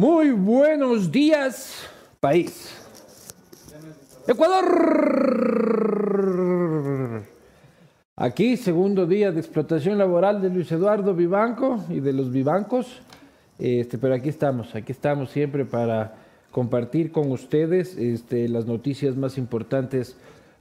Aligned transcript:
Muy 0.00 0.30
buenos 0.30 1.12
días, 1.12 1.86
país. 2.20 2.74
Ecuador. 4.26 4.64
Aquí, 8.16 8.56
segundo 8.56 9.04
día 9.04 9.30
de 9.30 9.40
explotación 9.40 9.98
laboral 9.98 10.40
de 10.40 10.48
Luis 10.48 10.72
Eduardo 10.72 11.14
Vivanco 11.14 11.84
y 11.90 12.00
de 12.00 12.14
los 12.14 12.32
Vivancos. 12.32 13.02
Este, 13.58 13.98
pero 13.98 14.14
aquí 14.14 14.30
estamos, 14.30 14.74
aquí 14.74 14.92
estamos 14.92 15.28
siempre 15.32 15.66
para 15.66 16.14
compartir 16.50 17.12
con 17.12 17.30
ustedes 17.30 17.94
este, 17.98 18.48
las 18.48 18.64
noticias 18.64 19.18
más 19.18 19.36
importantes 19.36 20.16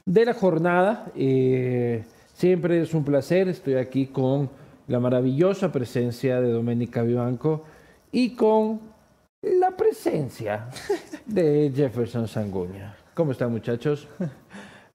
de 0.05 0.25
la 0.25 0.33
jornada. 0.33 1.13
Eh, 1.15 2.03
siempre 2.33 2.81
es 2.81 2.93
un 2.93 3.05
placer, 3.05 3.47
estoy 3.47 3.75
aquí 3.75 4.07
con 4.07 4.49
la 4.89 4.99
maravillosa 4.99 5.71
presencia 5.71 6.41
de 6.41 6.51
Doménica 6.51 7.03
Vivanco 7.03 7.63
y 8.11 8.31
con 8.31 8.88
la 9.41 9.71
presencia 9.71 10.67
de 11.25 11.71
Jefferson 11.73 12.27
Sanguña. 12.27 12.95
¿Cómo 13.13 13.31
están 13.31 13.51
muchachos? 13.51 14.07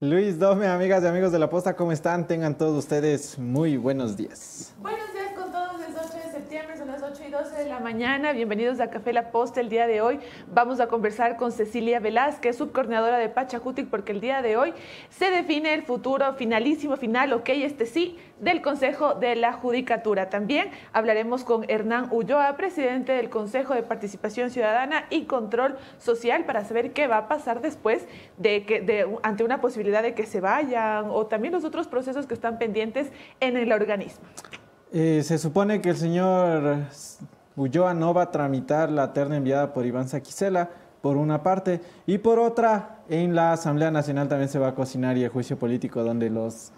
Luis 0.01 0.39
Dome, 0.39 0.67
amigas 0.67 1.03
y 1.03 1.07
amigos 1.07 1.33
de 1.33 1.39
la 1.39 1.49
posta, 1.49 1.75
¿cómo 1.75 1.93
están? 1.93 2.27
Tengan 2.27 2.59
todos 2.59 2.85
ustedes 2.85 3.39
muy 3.39 3.79
buenos 3.79 4.17
días. 4.17 4.75
Buenos 4.81 5.13
días 5.15 5.33
con 5.33 5.51
todos, 5.51 5.81
es 5.81 5.95
8 5.97 6.27
de 6.27 6.33
septiembre, 6.33 6.77
son 6.77 6.89
las 6.89 7.03
8 7.03 7.23
y 7.24 7.24
12 7.35 7.65
de 7.65 7.69
la 7.69 7.81
mañana. 7.81 8.31
Bienvenidos 8.31 8.79
a 8.79 8.91
Café 8.91 9.13
La 9.13 9.33
Posta. 9.33 9.61
El 9.61 9.69
día 9.69 9.89
de 9.89 10.01
hoy 10.01 10.21
vamos 10.53 10.79
a 10.79 10.87
conversar 10.87 11.37
con 11.37 11.51
Cecilia 11.51 11.99
Velázquez, 11.99 12.57
subcoordinadora 12.57 13.19
de 13.19 13.29
Pachacutic, 13.29 13.89
porque 13.89 14.13
el 14.13 14.21
día 14.21 14.41
de 14.41 14.57
hoy 14.57 14.73
se 15.09 15.33
define 15.33 15.75
el 15.75 15.83
futuro 15.83 16.33
finalísimo, 16.35 16.97
final, 16.97 17.33
ok, 17.33 17.49
este 17.49 17.87
sí, 17.87 18.17
del 18.39 18.63
Consejo 18.63 19.15
de 19.15 19.35
la 19.35 19.53
Judicatura. 19.53 20.31
También 20.31 20.71
hablaremos 20.93 21.43
con 21.43 21.69
Hernán 21.69 22.07
Ulloa, 22.13 22.57
presidente 22.57 23.11
del 23.11 23.31
Consejo 23.31 23.75
de 23.75 23.83
Participación 23.83 24.51
Ciudadana 24.51 25.07
y 25.11 25.25
Control 25.25 25.77
Social, 25.99 26.45
para 26.45 26.65
saber 26.65 26.93
qué 26.93 27.09
va 27.09 27.17
a 27.17 27.27
pasar 27.27 27.61
después 27.61 28.07
de 28.39 28.65
que, 28.65 28.81
de, 28.81 29.09
ante 29.25 29.43
una 29.43 29.61
posibilidad 29.61 30.05
de 30.05 30.15
que 30.15 30.27
se 30.27 30.41
vayan 30.41 31.07
o 31.11 31.27
también 31.27 31.53
los 31.53 31.65
otros 31.65 31.89
procesos 31.89 32.29
que 32.29 32.35
están 32.35 32.59
pendientes 32.59 33.11
en 33.41 33.57
el 33.57 33.73
organismo. 33.73 34.25
Eh, 34.97 35.25
se 35.25 35.39
supone 35.39 35.81
que 35.81 35.91
el 35.91 35.97
señor 35.97 36.85
Ulloa 37.57 37.95
no 37.95 38.15
va 38.15 38.23
a 38.23 38.31
tramitar 38.31 38.93
la 38.93 39.13
terna 39.13 39.37
enviada 39.37 39.73
por 39.73 39.85
Iván 39.85 40.09
Saquicela, 40.09 40.71
por 41.03 41.17
una 41.17 41.43
parte, 41.43 41.81
y 42.07 42.19
por 42.19 42.39
otra, 42.39 43.03
en 43.09 43.35
la 43.35 43.53
Asamblea 43.53 43.91
Nacional 43.91 44.29
también 44.29 44.49
se 44.49 44.61
va 44.61 44.69
a 44.69 44.75
cocinar 44.77 45.17
y 45.17 45.25
el 45.25 45.31
juicio 45.31 45.59
político 45.59 46.05
donde 46.05 46.31
los 46.31 46.71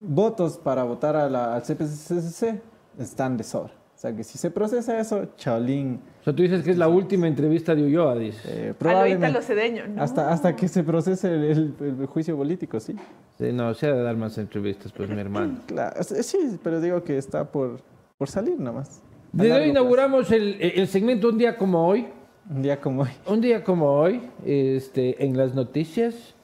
votos 0.00 0.56
para 0.56 0.82
votar 0.84 1.14
a 1.14 1.28
la, 1.28 1.56
al 1.56 1.62
CPCC 1.62 2.58
están 2.98 3.36
de 3.36 3.44
sobra. 3.44 3.74
O 3.98 4.00
sea 4.00 4.14
que 4.14 4.22
si 4.22 4.38
se 4.38 4.52
procesa 4.52 5.00
eso, 5.00 5.26
Chaolín. 5.36 5.98
O 6.20 6.24
sea, 6.24 6.32
tú 6.32 6.42
dices 6.44 6.62
que 6.62 6.70
es 6.70 6.78
la 6.78 6.86
última 6.86 7.26
entrevista 7.26 7.74
de 7.74 7.82
Ulloa, 7.82 8.14
dices. 8.14 8.40
Eh, 8.46 8.72
probablemente 8.78 9.32
lo 9.32 9.42
cedeño, 9.42 9.88
¿no? 9.88 10.00
hasta, 10.00 10.30
hasta 10.30 10.54
que 10.54 10.68
se 10.68 10.84
procese 10.84 11.34
el, 11.34 11.74
el- 11.80 11.98
el 12.00 12.06
juicio 12.06 12.36
político, 12.36 12.78
sí. 12.78 12.94
Sí, 13.38 13.52
no, 13.52 13.74
se 13.74 13.88
ha 13.88 13.92
de 13.94 14.02
dar 14.04 14.16
más 14.16 14.38
entrevistas, 14.38 14.92
pues 14.92 15.08
mi 15.10 15.18
hermano. 15.18 15.58
Claro, 15.66 16.00
sí, 16.04 16.38
pero 16.62 16.80
digo 16.80 17.02
que 17.02 17.18
está 17.18 17.50
por, 17.50 17.80
por 18.16 18.28
salir 18.30 18.60
nomás. 18.60 19.02
Desde 19.32 19.52
hoy 19.52 19.70
inauguramos 19.70 20.30
el, 20.30 20.58
el 20.62 20.86
segmento 20.86 21.30
Un 21.30 21.38
día 21.38 21.56
como 21.56 21.84
hoy. 21.88 22.06
Un 22.48 22.62
día 22.62 22.80
como 22.80 23.02
hoy. 23.02 23.10
Un 23.26 23.40
día 23.40 23.64
como 23.64 23.86
hoy, 23.86 24.22
este, 24.46 25.24
en 25.24 25.36
las 25.36 25.56
noticias, 25.56 26.36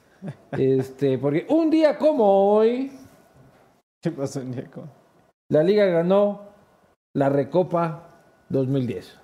este, 0.51 1.17
porque 1.17 1.45
un 1.49 1.69
día 1.69 1.97
como 1.97 2.53
hoy, 2.53 2.91
¿Qué 4.01 4.11
pasó 4.11 4.41
un 4.41 4.51
día 4.51 4.65
como 4.69 4.87
la 5.49 5.63
liga 5.63 5.85
ganó 5.85 6.53
la 7.15 7.29
Recopa 7.29 8.09
2010. 8.49 9.17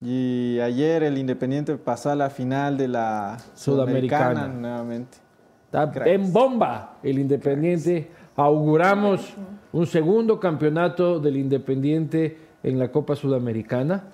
Y 0.00 0.58
ayer 0.60 1.02
el 1.02 1.18
Independiente 1.18 1.76
pasó 1.76 2.10
a 2.10 2.16
la 2.16 2.30
final 2.30 2.76
de 2.78 2.88
la 2.88 3.36
Sudamericana. 3.54 4.30
Sudamericana 4.30 4.48
nuevamente. 4.48 5.18
Está 5.66 5.90
Cracks. 5.90 6.10
en 6.10 6.32
bomba 6.32 6.96
el 7.02 7.18
Independiente. 7.18 8.08
Auguramos 8.36 9.34
un 9.72 9.86
segundo 9.86 10.40
campeonato 10.40 11.20
del 11.20 11.36
Independiente 11.36 12.36
en 12.62 12.78
la 12.78 12.90
Copa 12.90 13.14
Sudamericana. 13.14 14.04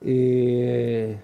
Eh, 0.00 1.16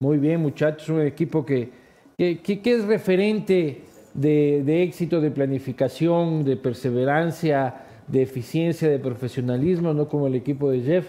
muy 0.00 0.18
bien, 0.18 0.40
muchachos, 0.40 0.88
un 0.88 1.00
equipo 1.02 1.44
que, 1.44 1.70
que, 2.18 2.40
que- 2.40 2.60
que 2.60 2.72
es 2.74 2.84
referente 2.86 3.84
de, 4.14 4.62
de 4.64 4.82
éxito, 4.82 5.20
de 5.20 5.30
planificación, 5.30 6.44
de 6.44 6.56
perseverancia, 6.56 7.74
de 8.12 8.22
eficiencia, 8.22 8.88
de 8.88 8.98
profesionalismo, 9.00 9.92
no 9.94 10.06
como 10.08 10.28
el 10.28 10.36
equipo 10.36 10.70
de 10.70 10.82
Jeff. 10.82 11.08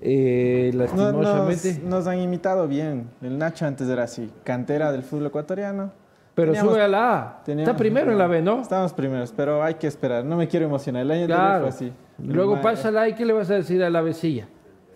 Eh, 0.00 0.70
lastimosamente. 0.74 1.74
nos, 1.74 1.82
nos 1.84 2.06
han 2.06 2.18
imitado 2.20 2.66
bien. 2.68 3.08
El 3.20 3.36
Nacho 3.38 3.66
antes 3.66 3.88
era 3.88 4.04
así, 4.04 4.30
cantera 4.44 4.90
del 4.92 5.02
fútbol 5.02 5.26
ecuatoriano. 5.26 5.92
pero 6.34 6.52
teníamos- 6.52 6.72
sube 6.74 6.82
a 6.82 6.88
la 6.88 7.18
A. 7.18 7.42
teníamos- 7.44 7.68
Está 7.68 7.76
primero 7.76 8.12
en 8.12 8.18
la 8.18 8.28
B, 8.28 8.40
¿no? 8.40 8.60
Estamos 8.62 8.92
primeros, 8.92 9.32
pero 9.36 9.60
hay 9.62 9.74
que 9.74 9.88
esperar. 9.88 10.24
No 10.24 10.36
me 10.36 10.46
quiero 10.46 10.66
emocionar. 10.66 11.02
El 11.02 11.10
año 11.10 11.26
Claro. 11.26 11.60
fue 11.62 11.68
así. 11.70 11.92
Luego 12.24 12.60
pasa 12.60 12.90
la 12.92 13.08
y 13.08 13.14
¿qué 13.14 13.26
le 13.26 13.32
vas 13.32 13.50
a 13.50 13.54
decir 13.54 13.82
a 13.82 13.90
la 13.90 14.00
vecilla? 14.02 14.46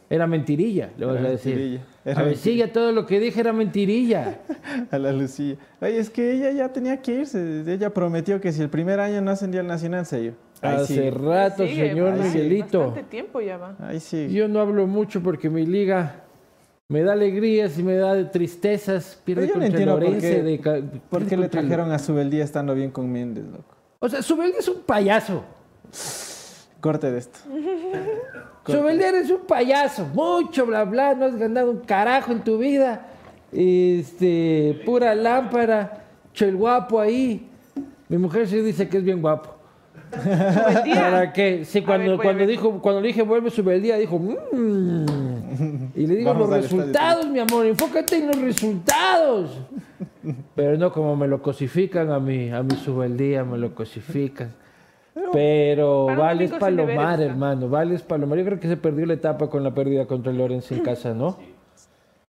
Era 0.09 0.27
mentirilla, 0.29 0.91
le 0.97 1.05
vas 1.05 1.17
a 1.19 1.23
decir. 1.31 1.55
mentirilla, 1.57 1.81
era 2.05 2.21
a 2.21 2.25
vecilla 2.25 2.73
todo 2.73 2.91
lo 2.93 3.07
que 3.07 3.21
dije 3.21 3.41
era 3.41 3.53
mentirilla. 3.53 4.39
A 4.91 4.99
la 4.99 5.13
Lucía. 5.13 5.57
Oye, 5.81 5.99
es 5.99 6.11
que 6.11 6.33
ella 6.33 6.51
ya 6.51 6.69
tenía 6.73 7.01
que 7.01 7.13
irse. 7.21 7.63
Ella 7.67 7.91
prometió 7.91 8.41
que 8.41 8.51
si 8.53 8.61
el 8.63 8.69
primer 8.71 8.99
año 9.01 9.21
no 9.21 9.31
ascendía 9.31 9.61
al 9.61 9.67
Nacional, 9.69 10.05
se 10.07 10.23
iba. 10.25 10.35
Hace 10.63 10.87
sigue. 10.95 11.11
rato, 11.11 11.67
Sigue, 11.67 11.89
señor. 11.91 12.15
Miguelito. 12.19 12.79
Bastante 12.87 13.03
tiempo 13.11 13.41
ya 13.41 13.57
va. 13.57 13.77
Ahí 13.81 14.01
sí. 14.01 14.29
Yo 14.33 14.49
no 14.49 14.61
hablo 14.61 14.87
mucho 14.87 15.23
porque 15.23 15.49
mi 15.51 15.65
liga 15.67 16.17
me 16.89 17.03
da 17.03 17.13
alegrías 17.15 17.79
y 17.79 17.83
me 17.83 17.95
da 17.97 18.31
tristezas. 18.31 19.21
Pierde 19.25 19.43
Pero 19.43 19.55
yo 19.55 19.61
no 19.61 19.67
entiendo 19.67 19.99
por 19.99 20.19
qué- 20.19 20.43
de 20.43 20.59
ca- 20.61 20.81
¿Por 21.11 21.27
qué 21.27 21.37
le 21.37 21.49
trajeron 21.49 21.91
a 21.93 21.99
Subeldía 21.99 22.45
estando 22.45 22.75
bien 22.75 22.91
con 22.91 23.11
Méndez, 23.11 23.45
loco? 23.47 23.75
O 24.01 24.09
sea, 24.09 24.23
Subeldia 24.23 24.59
es 24.59 24.69
un 24.69 24.83
payaso. 24.83 25.45
Corte 26.83 27.13
de 27.13 27.19
esto. 27.19 27.39
Subeldia 28.67 29.09
es 29.11 29.31
un 29.31 29.47
payaso. 29.47 30.05
Mucho 30.13 30.67
bla 30.67 30.85
bla, 30.85 31.15
no 31.15 31.27
has 31.27 31.37
ganado 31.37 31.71
un 31.71 31.79
carajo 31.79 32.33
en 32.33 32.43
tu 32.43 32.59
vida. 32.59 33.07
Este, 33.53 34.83
pura 34.85 35.15
lámpara, 35.15 36.05
el 36.39 36.57
guapo 36.57 36.99
ahí. 36.99 37.49
Mi 38.09 38.19
mujer 38.19 38.49
sí 38.49 38.61
dice 38.61 38.89
que 38.89 38.99
es 38.99 39.05
bien 39.05 39.23
guapo. 39.23 39.55
¿Para 40.13 41.33
qué? 41.33 41.65
Sí, 41.65 41.83
cuando, 41.83 42.11
ver, 42.19 42.21
cuando, 42.21 42.47
dijo, 42.47 42.83
cuando 42.83 43.01
le 43.01 43.09
dije 43.09 43.23
vuelve 43.23 43.51
su 43.51 43.63
día, 43.63 43.97
dijo 43.97 44.19
"Mm". 44.19 45.07
Y 45.95 46.07
le 46.07 46.17
digo 46.17 46.33
Vamos 46.35 46.51
los 46.51 46.63
resultados, 46.63 47.27
mi 47.29 47.39
amor, 47.39 47.65
enfócate 47.65 48.17
en 48.19 48.27
los 48.27 48.41
resultados. 48.41 49.59
Pero 50.57 50.77
no 50.77 50.93
como 50.93 51.15
me 51.17 51.29
lo 51.29 51.41
cosifican 51.41 52.11
a 52.11 52.19
mi, 52.19 52.51
a 52.51 52.63
mi 52.63 52.75
subeldía, 52.77 53.45
me 53.45 53.57
lo 53.57 53.73
cosifican. 53.75 54.53
Pero 55.33 56.07
Para 56.07 56.19
vales 56.19 56.51
deberes, 56.51 56.61
palomar, 56.61 57.19
¿no? 57.19 57.25
hermano, 57.25 57.69
vales 57.69 58.03
palomar. 58.03 58.39
Yo 58.39 58.45
creo 58.45 58.61
que 58.61 58.69
se 58.69 58.77
perdió 58.77 59.05
la 59.07 59.15
etapa 59.15 59.49
con 59.51 59.63
la 59.63 59.73
pérdida 59.75 60.07
contra 60.07 60.33
el 60.33 60.39
Lorenzo 60.39 60.75
en 60.75 60.81
casa, 60.81 61.13
¿no? 61.13 61.37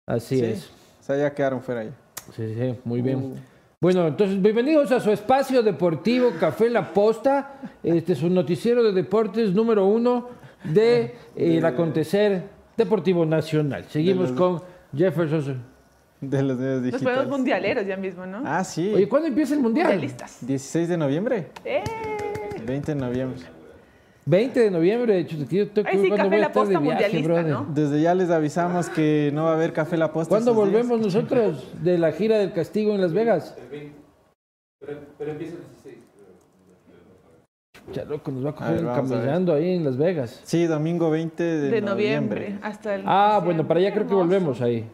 Así 0.07 0.39
Sí. 0.39 0.45
es. 0.45 0.71
O 0.99 1.03
sea, 1.03 1.17
ya 1.17 1.33
quedaron 1.33 1.61
fuera 1.61 1.83
ya. 1.83 1.91
Sí, 2.35 2.53
sí, 2.55 2.75
muy 2.83 3.01
bien. 3.01 3.35
Bueno, 3.79 4.07
entonces, 4.07 4.39
bienvenidos 4.41 4.91
a 4.91 4.99
su 4.99 5.11
espacio 5.11 5.63
deportivo 5.63 6.31
Café 6.39 6.69
La 6.69 6.93
Posta. 6.93 7.53
Este 7.83 8.13
es 8.13 8.21
un 8.23 8.33
noticiero 8.33 8.83
de 8.83 8.91
deportes 8.93 9.53
número 9.53 9.85
uno 9.87 10.29
de 10.63 11.01
eh, 11.35 11.57
el 11.57 11.65
acontecer 11.65 12.43
deportivo 12.77 13.25
nacional. 13.25 13.85
Seguimos 13.89 14.29
los- 14.31 14.39
con 14.39 14.61
Jefferson. 14.95 15.63
De 16.19 16.43
los 16.43 16.55
medios 16.57 16.75
Nos 16.75 16.83
digitales. 16.83 17.17
ponemos 17.17 17.37
mundialeros 17.39 17.85
ya 17.87 17.97
mismo, 17.97 18.27
¿no? 18.27 18.43
Ah, 18.45 18.63
sí. 18.63 18.91
Oye, 18.93 19.09
¿cuándo 19.09 19.27
empieza 19.27 19.55
el 19.55 19.59
Mundial? 19.61 19.87
Mundialistas. 19.87 20.37
16 20.45 20.87
de 20.87 20.97
noviembre. 20.97 21.47
¡Eh! 21.65 21.83
20 22.65 22.93
de 22.95 22.99
noviembre. 23.01 23.39
20 24.25 24.59
de 24.59 24.71
noviembre, 24.71 25.13
de 25.13 25.19
hecho, 25.21 25.35
tío, 25.47 25.67
tengo 25.69 25.89
que 25.89 25.95
Ay, 25.95 25.97
ver 25.97 26.03
sí, 26.03 26.09
cuándo 26.09 26.23
Café 26.25 26.29
voy 26.29 26.37
a 26.37 26.39
La 26.41 26.47
estar 26.47 26.67
de 26.67 26.73
Posta 26.73 26.79
viaje, 26.79 27.01
mundialista, 27.19 27.33
brother. 27.33 27.51
¿no? 27.51 27.73
Desde 27.73 28.01
ya 28.01 28.13
les 28.15 28.29
avisamos 28.29 28.89
que 28.89 29.31
no 29.33 29.45
va 29.45 29.51
a 29.51 29.53
haber 29.55 29.73
café 29.73 29.97
La 29.97 30.13
Posta. 30.13 30.29
¿Cuándo 30.29 30.53
días. 30.53 30.65
volvemos 30.65 30.99
nosotros 31.01 31.71
de 31.81 31.97
la 31.97 32.11
gira 32.11 32.37
del 32.37 32.53
castigo 32.53 32.93
en 32.93 33.01
Las 33.01 33.13
Vegas? 33.13 33.55
Ya 37.91 38.05
loco, 38.05 38.31
nos 38.31 38.45
va 38.45 38.49
a 38.49 38.51
A 38.51 38.55
coger 38.55 38.85
a 38.87 38.93
ver. 39.01 39.09
caminando 39.09 39.53
ahí 39.53 39.75
en 39.75 39.83
Las 39.83 39.97
Vegas. 39.97 40.39
Sí, 40.43 40.65
domingo 40.65 41.09
20 41.09 41.43
de, 41.43 41.69
De 41.71 41.81
noviembre 41.81 42.39
noviembre. 42.51 42.59
hasta 42.61 42.95
el. 42.95 43.01
Ah, 43.05 43.25
diciembre. 43.39 43.45
bueno, 43.45 43.67
para 43.67 43.79
allá 43.79 43.93
creo 43.93 44.07
que 44.07 44.13
volvemos 44.13 44.61
ahí. 44.61 44.85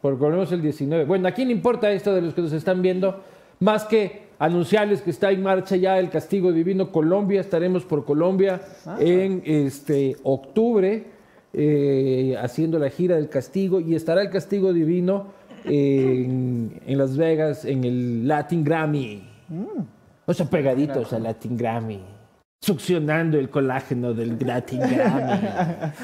Porque 0.00 0.20
volvemos 0.22 0.52
el 0.52 0.62
19. 0.62 1.04
Bueno, 1.04 1.26
¿a 1.28 1.32
quién 1.32 1.50
importa 1.50 1.90
esto 1.90 2.14
de 2.14 2.22
los 2.22 2.34
que 2.34 2.42
nos 2.42 2.52
están 2.52 2.80
viendo? 2.82 3.20
Más 3.60 3.84
que 3.84 4.25
anunciarles 4.38 5.02
que 5.02 5.10
está 5.10 5.30
en 5.30 5.42
marcha 5.42 5.76
ya 5.76 5.98
el 5.98 6.10
Castigo 6.10 6.52
Divino 6.52 6.92
Colombia. 6.92 7.40
Estaremos 7.40 7.84
por 7.84 8.04
Colombia 8.04 8.60
en 8.98 9.42
este 9.44 10.16
octubre 10.22 11.04
eh, 11.52 12.36
haciendo 12.40 12.78
la 12.78 12.90
gira 12.90 13.16
del 13.16 13.28
Castigo 13.28 13.80
y 13.80 13.94
estará 13.94 14.22
el 14.22 14.30
Castigo 14.30 14.72
Divino 14.72 15.28
en, 15.64 16.80
en 16.86 16.98
Las 16.98 17.16
Vegas 17.16 17.64
en 17.64 17.84
el 17.84 18.28
Latin 18.28 18.62
Grammy. 18.62 19.22
O 20.26 20.34
sea, 20.34 20.46
pegaditos 20.46 21.12
al 21.12 21.22
Latin 21.22 21.56
Grammy. 21.56 22.00
succionando 22.60 23.38
el 23.38 23.48
colágeno 23.48 24.12
del 24.12 24.36
Gratigrami. 24.36 25.48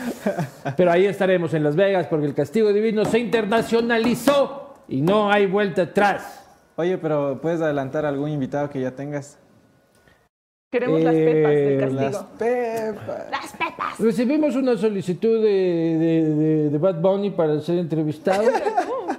Pero 0.76 0.93
ahí 0.93 1.06
estaremos 1.06 1.52
en 1.55 1.64
Las 1.64 1.75
Vegas 1.76 2.06
porque 2.08 2.26
el 2.26 2.34
castigo 2.34 2.73
divino 2.73 3.05
se 3.05 3.19
internacionalizó 3.19 4.75
y 4.88 5.00
no 5.00 5.31
hay 5.31 5.46
vuelta 5.46 5.82
atrás. 5.82 6.41
Oye, 6.76 6.98
pero 6.98 7.38
¿puedes 7.40 7.60
adelantar 7.60 8.06
algún 8.06 8.30
invitado 8.30 8.70
que 8.70 8.80
ya 8.80 8.90
tengas? 8.92 9.38
Queremos 10.70 11.00
las 11.02 11.14
pepas 11.14 11.50
del 11.50 11.72
Eh, 11.72 11.78
castigo. 11.80 12.00
Las 12.02 12.24
pepas. 12.38 13.30
Las 13.30 13.52
pepas. 13.52 13.98
Recibimos 14.00 14.56
una 14.56 14.76
solicitud 14.76 15.42
de, 15.42 15.50
de- 15.98 16.34
de- 16.34 16.70
de 16.70 16.78
Bad 16.78 17.00
Bunny 17.00 17.30
para 17.30 17.60
ser 17.60 17.78
entrevistado. 17.78 18.44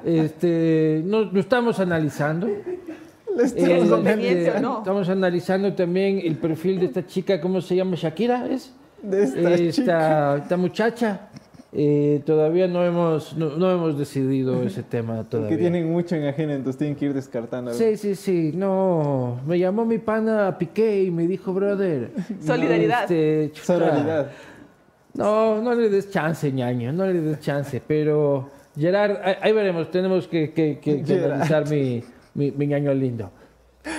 Este, 0.06 1.02
no, 1.06 1.22
lo 1.22 1.40
estamos 1.40 1.80
analizando. 1.80 2.46
Le 2.48 3.44
estamos 3.44 3.88
Eh, 3.88 3.90
conveniente 3.90 4.48
eh, 4.48 4.54
o 4.58 4.60
no. 4.60 4.78
Estamos 4.80 5.08
analizando 5.08 5.72
también 5.74 6.20
el 6.22 6.36
perfil 6.36 6.78
de 6.82 6.88
esta 6.88 7.06
chica, 7.08 7.40
¿cómo 7.40 7.62
se 7.62 7.78
llama? 7.78 7.96
Shakira, 7.96 8.48
¿es? 8.50 8.74
De 9.02 9.24
esta 9.24 9.40
esta, 9.54 9.72
chica. 9.72 10.38
esta 10.44 10.58
muchacha. 10.58 11.20
Eh, 11.76 12.22
todavía 12.26 12.68
no 12.68 12.84
hemos, 12.86 13.36
no, 13.36 13.58
no 13.58 13.72
hemos 13.72 13.98
decidido 13.98 14.62
ese 14.62 14.84
tema 14.84 15.24
todavía. 15.28 15.50
Que 15.50 15.58
tienen 15.58 15.92
mucho 15.92 16.16
en 16.16 16.28
ajena, 16.28 16.54
entonces 16.54 16.78
tienen 16.78 16.96
que 16.96 17.06
ir 17.06 17.14
descartando. 17.16 17.74
Sí, 17.74 17.98
sí, 17.98 18.14
sí, 18.16 18.52
no. 18.54 19.40
Me 19.48 19.58
llamó 19.58 19.84
mi 19.84 19.98
pana 19.98 20.56
Piqué 20.60 21.04
y 21.04 21.10
me 21.12 21.26
dijo, 21.26 21.52
brother. 21.52 22.12
Solidaridad. 22.46 23.04
este, 23.12 23.52
chuta, 23.54 23.66
Sororidad. 23.66 24.32
No, 25.16 25.62
no 25.62 25.74
le 25.74 25.90
des 25.90 26.12
chance, 26.12 26.52
ñaño, 26.52 26.94
no 26.94 27.08
le 27.08 27.14
des 27.22 27.40
chance. 27.40 27.82
Pero, 27.88 28.50
Gerard, 28.78 29.18
ahí, 29.24 29.36
ahí 29.42 29.52
veremos, 29.54 29.90
tenemos 29.90 30.28
que, 30.28 30.52
que, 30.54 30.78
que- 30.80 31.02
que 31.04 31.24
analizar 31.26 31.68
mi, 31.70 32.04
mi, 32.36 32.52
mi 32.52 32.68
ñaño 32.68 32.94
lindo. 32.94 33.32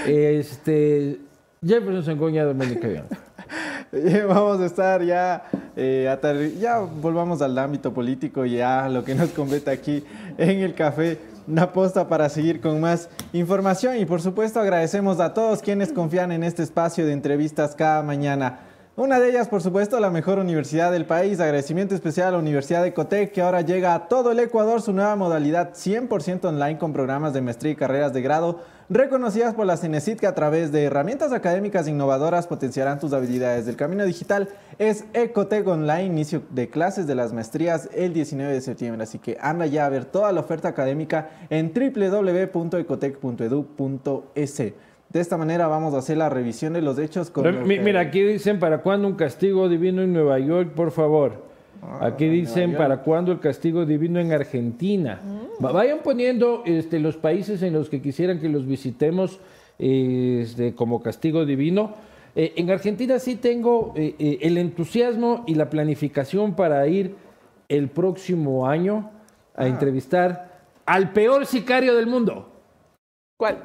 Este, 0.06 1.18
Jefferson 1.64 2.04
Sangoña, 2.04 2.44
Doménica 2.44 2.86
Bianco. 2.88 3.16
Vamos 4.28 4.60
a 4.60 4.66
estar 4.66 5.02
ya, 5.04 5.44
eh, 5.76 6.56
ya 6.60 6.78
volvamos 6.78 7.42
al 7.42 7.58
ámbito 7.58 7.92
político, 7.92 8.44
ya 8.44 8.88
lo 8.88 9.04
que 9.04 9.14
nos 9.14 9.30
compete 9.30 9.70
aquí 9.70 10.04
en 10.38 10.60
el 10.60 10.74
café. 10.74 11.18
Una 11.46 11.72
posta 11.72 12.08
para 12.08 12.28
seguir 12.30 12.60
con 12.60 12.80
más 12.80 13.10
información 13.34 13.98
y 13.98 14.06
por 14.06 14.22
supuesto 14.22 14.60
agradecemos 14.60 15.20
a 15.20 15.34
todos 15.34 15.60
quienes 15.60 15.92
confían 15.92 16.32
en 16.32 16.42
este 16.42 16.62
espacio 16.62 17.04
de 17.04 17.12
entrevistas 17.12 17.74
cada 17.74 18.02
mañana. 18.02 18.60
Una 18.96 19.18
de 19.18 19.28
ellas, 19.28 19.48
por 19.48 19.60
supuesto, 19.60 19.98
la 19.98 20.10
mejor 20.10 20.38
universidad 20.38 20.92
del 20.92 21.04
país. 21.04 21.40
Agradecimiento 21.40 21.96
especial 21.96 22.28
a 22.28 22.30
la 22.30 22.38
Universidad 22.38 22.84
de 22.84 22.94
Cotec, 22.94 23.32
que 23.32 23.42
ahora 23.42 23.62
llega 23.62 23.92
a 23.92 24.06
todo 24.06 24.30
el 24.30 24.38
Ecuador 24.38 24.80
su 24.80 24.92
nueva 24.92 25.16
modalidad 25.16 25.74
100% 25.74 26.44
online 26.44 26.78
con 26.78 26.92
programas 26.92 27.32
de 27.32 27.40
maestría 27.40 27.72
y 27.72 27.76
carreras 27.76 28.12
de 28.12 28.22
grado 28.22 28.60
reconocidas 28.88 29.54
por 29.54 29.66
la 29.66 29.76
CENESID 29.76 30.18
que 30.18 30.28
a 30.28 30.36
través 30.36 30.70
de 30.70 30.84
herramientas 30.84 31.32
académicas 31.32 31.88
innovadoras 31.88 32.46
potenciarán 32.46 33.00
tus 33.00 33.12
habilidades. 33.12 33.66
El 33.66 33.74
camino 33.74 34.04
digital 34.04 34.48
es 34.78 35.06
Ecotec 35.12 35.66
Online, 35.66 36.04
inicio 36.04 36.42
de 36.50 36.70
clases 36.70 37.08
de 37.08 37.16
las 37.16 37.32
maestrías 37.32 37.88
el 37.94 38.12
19 38.12 38.52
de 38.52 38.60
septiembre. 38.60 39.02
Así 39.02 39.18
que 39.18 39.36
anda 39.40 39.66
ya 39.66 39.86
a 39.86 39.88
ver 39.88 40.04
toda 40.04 40.30
la 40.30 40.38
oferta 40.38 40.68
académica 40.68 41.30
en 41.50 41.72
www.ecotec.edu.es. 41.74 44.62
De 45.14 45.20
esta 45.20 45.36
manera 45.38 45.66
vamos 45.68 45.94
a 45.94 45.98
hacer 45.98 46.16
la 46.18 46.28
revisión 46.28 46.72
de 46.74 46.82
los 46.82 46.98
hechos 46.98 47.30
con 47.30 47.44
Pero 47.44 47.60
lo 47.60 47.66
mi- 47.66 47.76
que- 47.76 47.82
Mira, 47.82 48.00
aquí 48.00 48.20
dicen, 48.22 48.58
¿para 48.58 48.78
cuándo 48.82 49.06
un 49.08 49.14
castigo 49.14 49.68
divino 49.68 50.02
en 50.02 50.12
Nueva 50.12 50.38
York, 50.40 50.72
por 50.74 50.90
favor? 50.90 51.44
Aquí 52.00 52.28
dicen. 52.28 52.74
¿para 52.74 52.98
cuándo 53.02 53.30
el 53.30 53.38
castigo 53.40 53.84
divino 53.86 54.18
en 54.18 54.32
Argentina? 54.32 55.20
Va- 55.64 55.70
Vayan 55.72 55.98
poniendo 56.02 56.62
este, 56.66 56.98
los 56.98 57.16
países 57.16 57.62
en 57.62 57.72
los 57.74 57.88
que 57.90 58.00
quisieran 58.02 58.40
que 58.40 58.48
los 58.48 58.66
visitemos 58.66 59.38
este, 59.78 60.74
como 60.74 61.00
castigo 61.02 61.44
divino. 61.44 61.94
Eh, 62.34 62.54
en 62.56 62.70
Argentina 62.70 63.18
sí 63.20 63.36
tengo 63.36 63.92
eh, 63.96 64.14
eh, 64.18 64.38
el 64.42 64.58
entusiasmo 64.58 65.44
y 65.46 65.54
la 65.54 65.70
planificación 65.70 66.54
para 66.56 66.86
ir 66.88 67.14
el 67.68 67.88
próximo 67.88 68.66
año 68.66 69.10
a 69.54 69.68
entrevistar 69.68 70.58
al 70.86 71.12
peor 71.12 71.46
sicario 71.46 71.94
del 71.94 72.06
mundo. 72.08 72.50
¿Cuál? 73.38 73.58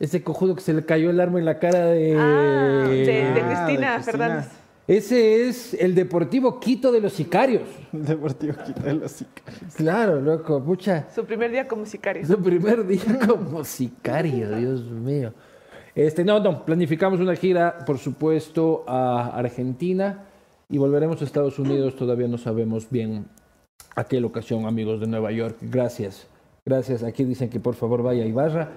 Ese 0.00 0.22
cojudo 0.22 0.54
que 0.54 0.60
se 0.60 0.72
le 0.72 0.84
cayó 0.84 1.10
el 1.10 1.20
arma 1.20 1.38
en 1.38 1.44
la 1.44 1.58
cara 1.58 1.86
de... 1.86 2.16
Ah, 2.18 2.86
de, 2.88 2.96
de 2.96 3.22
Ah, 3.22 3.34
de 3.34 3.40
Cristina. 3.42 4.00
Fernández. 4.02 4.48
Ese 4.86 5.48
es 5.48 5.72
el 5.72 5.94
Deportivo 5.94 6.60
Quito 6.60 6.92
de 6.92 7.00
los 7.00 7.14
sicarios. 7.14 7.62
Deportivo 7.92 8.54
Quito 8.66 8.82
de 8.82 8.94
los 8.94 9.12
Sicarios. 9.12 9.74
Claro, 9.76 10.20
loco, 10.20 10.62
pucha. 10.62 11.06
Su 11.14 11.24
primer 11.24 11.50
día 11.50 11.66
como 11.66 11.86
sicario. 11.86 12.26
Su 12.26 12.38
primer 12.42 12.86
día 12.86 13.18
como 13.26 13.64
sicario, 13.64 14.54
Dios 14.56 14.82
mío. 14.90 15.32
Este, 15.94 16.22
no, 16.24 16.38
no, 16.40 16.64
planificamos 16.66 17.20
una 17.20 17.34
gira, 17.34 17.78
por 17.86 17.98
supuesto, 17.98 18.84
a 18.86 19.30
Argentina 19.38 20.24
y 20.68 20.76
volveremos 20.76 21.22
a 21.22 21.24
Estados 21.24 21.58
Unidos. 21.58 21.96
Todavía 21.96 22.28
no 22.28 22.36
sabemos 22.36 22.90
bien 22.90 23.26
a 23.96 24.04
qué 24.04 24.22
ocasión, 24.22 24.66
amigos 24.66 25.00
de 25.00 25.06
Nueva 25.06 25.32
York. 25.32 25.56
Gracias, 25.62 26.26
gracias. 26.66 27.02
Aquí 27.02 27.24
dicen 27.24 27.50
que 27.50 27.60
por 27.60 27.74
favor 27.74 28.02
vaya 28.02 28.24
a 28.24 28.26
Ibarra. 28.26 28.70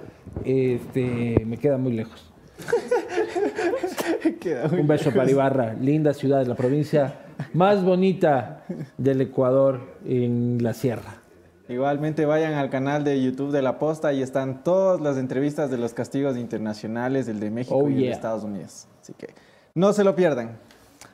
Este, 0.43 1.43
me 1.45 1.57
queda 1.57 1.77
muy 1.77 1.93
lejos. 1.93 2.31
Queda 4.41 4.67
muy 4.67 4.79
Un 4.81 4.87
beso 4.87 5.11
para 5.11 5.29
Ibarra, 5.29 5.73
linda 5.73 6.13
ciudad 6.13 6.45
la 6.45 6.55
provincia 6.55 7.19
más 7.53 7.83
bonita 7.83 8.63
del 8.97 9.21
Ecuador 9.21 9.79
en 10.05 10.57
la 10.61 10.73
sierra. 10.73 11.21
Igualmente 11.69 12.25
vayan 12.25 12.53
al 12.53 12.69
canal 12.69 13.03
de 13.03 13.21
YouTube 13.21 13.51
de 13.51 13.61
La 13.61 13.77
Posta 13.77 14.13
y 14.13 14.21
están 14.21 14.63
todas 14.63 15.01
las 15.01 15.17
entrevistas 15.17 15.69
de 15.69 15.77
los 15.77 15.93
castigos 15.93 16.37
internacionales, 16.37 17.27
el 17.27 17.39
de 17.39 17.51
México 17.51 17.77
Oh, 17.77 17.89
y 17.89 17.93
el 17.93 17.97
de 17.97 18.03
yeah. 18.05 18.13
Estados 18.13 18.43
Unidos. 18.43 18.87
Así 19.01 19.13
que 19.13 19.27
no 19.75 19.93
se 19.93 20.03
lo 20.03 20.15
pierdan. 20.15 20.57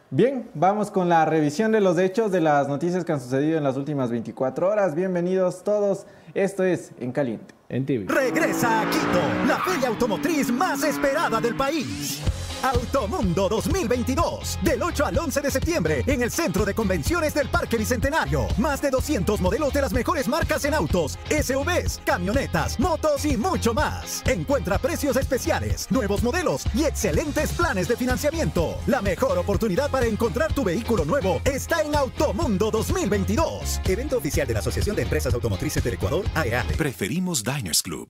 Bien, 0.10 0.48
vamos 0.54 0.92
con 0.92 1.10
la 1.10 1.26
revisión 1.26 1.72
de 1.72 1.82
los 1.82 1.98
hechos 1.98 2.32
de 2.32 2.40
las 2.40 2.68
noticias 2.68 3.04
que 3.04 3.12
han 3.12 3.20
sucedido 3.20 3.58
en 3.58 3.64
las 3.64 3.78
últimas 3.78 4.12
24 4.12 4.70
horas. 4.70 4.96
Bienvenidos 4.96 5.64
todos. 5.64 6.06
Esto 6.34 6.64
es 6.64 6.92
En 7.00 7.12
Caliente. 7.12 7.54
En 7.70 7.86
TV. 7.86 8.06
Regresa 8.08 8.82
a 8.82 8.90
Quito, 8.90 9.22
la 9.48 9.60
feria 9.60 9.88
automotriz 9.90 10.52
más 10.52 10.84
esperada 10.84 11.40
del 11.40 11.56
país. 11.56 12.22
Automundo 12.64 13.50
2022, 13.50 14.60
del 14.62 14.82
8 14.82 15.06
al 15.06 15.18
11 15.18 15.42
de 15.42 15.52
septiembre, 15.52 16.04
en 16.08 16.22
el 16.22 16.32
Centro 16.32 16.64
de 16.64 16.74
Convenciones 16.74 17.34
del 17.34 17.50
Parque 17.50 17.76
Bicentenario. 17.76 18.48
Más 18.58 18.82
de 18.82 18.90
200 18.90 19.42
modelos 19.42 19.74
de 19.74 19.82
las 19.82 19.92
mejores 19.92 20.30
marcas 20.30 20.64
en 20.64 20.74
autos, 20.74 21.20
SUVs, 21.30 22.00
camionetas, 22.06 22.80
motos 22.80 23.26
y 23.26 23.36
mucho 23.36 23.74
más. 23.74 24.24
Encuentra 24.26 24.78
precios 24.78 25.18
especiales, 25.18 25.92
nuevos 25.92 26.24
modelos 26.24 26.64
y 26.74 26.86
excelentes 26.86 27.52
planes 27.52 27.90
de 27.90 27.98
financiamiento. 27.98 28.78
La 28.88 29.02
mejor 29.02 29.38
oportunidad 29.38 29.92
para 29.92 30.06
encontrar 30.06 30.54
tu 30.54 30.64
vehículo 30.64 31.04
nuevo 31.04 31.42
está 31.44 31.82
en 31.82 31.94
Automundo 31.94 32.72
2022. 32.72 33.82
Evento 33.84 34.18
oficial 34.18 34.48
de 34.48 34.54
la 34.54 34.60
Asociación 34.62 34.96
de 34.96 35.02
Empresas 35.02 35.34
Automotrices 35.34 35.84
del 35.84 35.96
Ecuador, 35.96 36.24
AEA. 36.34 36.66
Preferimos 36.78 37.44
Diners 37.44 37.82
Club. 37.82 38.08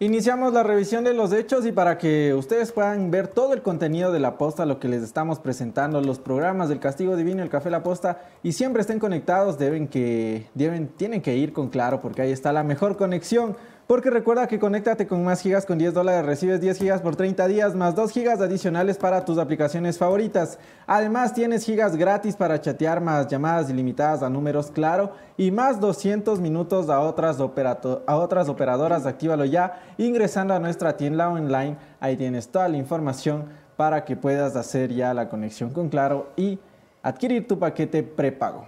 Iniciamos 0.00 0.52
la 0.52 0.62
revisión 0.62 1.02
de 1.02 1.12
los 1.12 1.32
hechos 1.32 1.66
y 1.66 1.72
para 1.72 1.98
que 1.98 2.32
ustedes 2.32 2.70
puedan 2.70 3.10
ver 3.10 3.26
todo 3.26 3.52
el 3.52 3.62
contenido 3.62 4.12
de 4.12 4.20
la 4.20 4.38
posta, 4.38 4.64
lo 4.64 4.78
que 4.78 4.86
les 4.86 5.02
estamos 5.02 5.40
presentando, 5.40 6.00
los 6.00 6.20
programas 6.20 6.68
del 6.68 6.78
Castigo 6.78 7.16
Divino, 7.16 7.42
el 7.42 7.48
Café 7.48 7.68
La 7.68 7.82
Posta, 7.82 8.22
y 8.44 8.52
siempre 8.52 8.82
estén 8.82 9.00
conectados, 9.00 9.58
deben 9.58 9.88
que, 9.88 10.46
deben, 10.54 10.86
tienen 10.86 11.20
que 11.20 11.36
ir 11.36 11.52
con 11.52 11.68
Claro, 11.68 12.00
porque 12.00 12.22
ahí 12.22 12.30
está 12.30 12.52
la 12.52 12.62
mejor 12.62 12.96
conexión. 12.96 13.56
Porque 13.88 14.10
recuerda 14.10 14.46
que 14.46 14.58
conéctate 14.58 15.06
con 15.06 15.24
más 15.24 15.40
gigas 15.40 15.64
con 15.64 15.78
10 15.78 15.94
dólares, 15.94 16.26
recibes 16.26 16.60
10 16.60 16.78
gigas 16.78 17.00
por 17.00 17.16
30 17.16 17.46
días, 17.48 17.74
más 17.74 17.94
2 17.94 18.12
gigas 18.12 18.38
adicionales 18.38 18.98
para 18.98 19.24
tus 19.24 19.38
aplicaciones 19.38 19.96
favoritas. 19.96 20.58
Además, 20.86 21.32
tienes 21.32 21.64
gigas 21.64 21.96
gratis 21.96 22.36
para 22.36 22.60
chatear, 22.60 23.00
más 23.00 23.28
llamadas 23.28 23.70
ilimitadas 23.70 24.22
a 24.22 24.28
números 24.28 24.70
claro 24.70 25.12
y 25.38 25.50
más 25.50 25.80
200 25.80 26.38
minutos 26.38 26.90
a 26.90 27.00
otras, 27.00 27.38
a 27.40 28.16
otras 28.16 28.50
operadoras. 28.50 29.06
Actívalo 29.06 29.46
ya 29.46 29.80
ingresando 29.96 30.52
a 30.52 30.58
nuestra 30.58 30.94
tienda 30.98 31.30
online. 31.30 31.78
Ahí 31.98 32.18
tienes 32.18 32.46
toda 32.48 32.68
la 32.68 32.76
información 32.76 33.46
para 33.78 34.04
que 34.04 34.16
puedas 34.16 34.54
hacer 34.54 34.92
ya 34.92 35.14
la 35.14 35.30
conexión 35.30 35.70
con 35.70 35.88
Claro 35.88 36.28
y 36.36 36.58
adquirir 37.02 37.48
tu 37.48 37.58
paquete 37.58 38.02
prepago. 38.02 38.66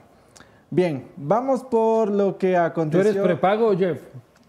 Bien, 0.70 1.08
vamos 1.14 1.62
por 1.62 2.10
lo 2.10 2.38
que 2.38 2.52
¿Tú 2.52 2.58
aconteció 2.58 3.10
eres 3.10 3.22
prepago, 3.22 3.76
Jeff? 3.76 4.00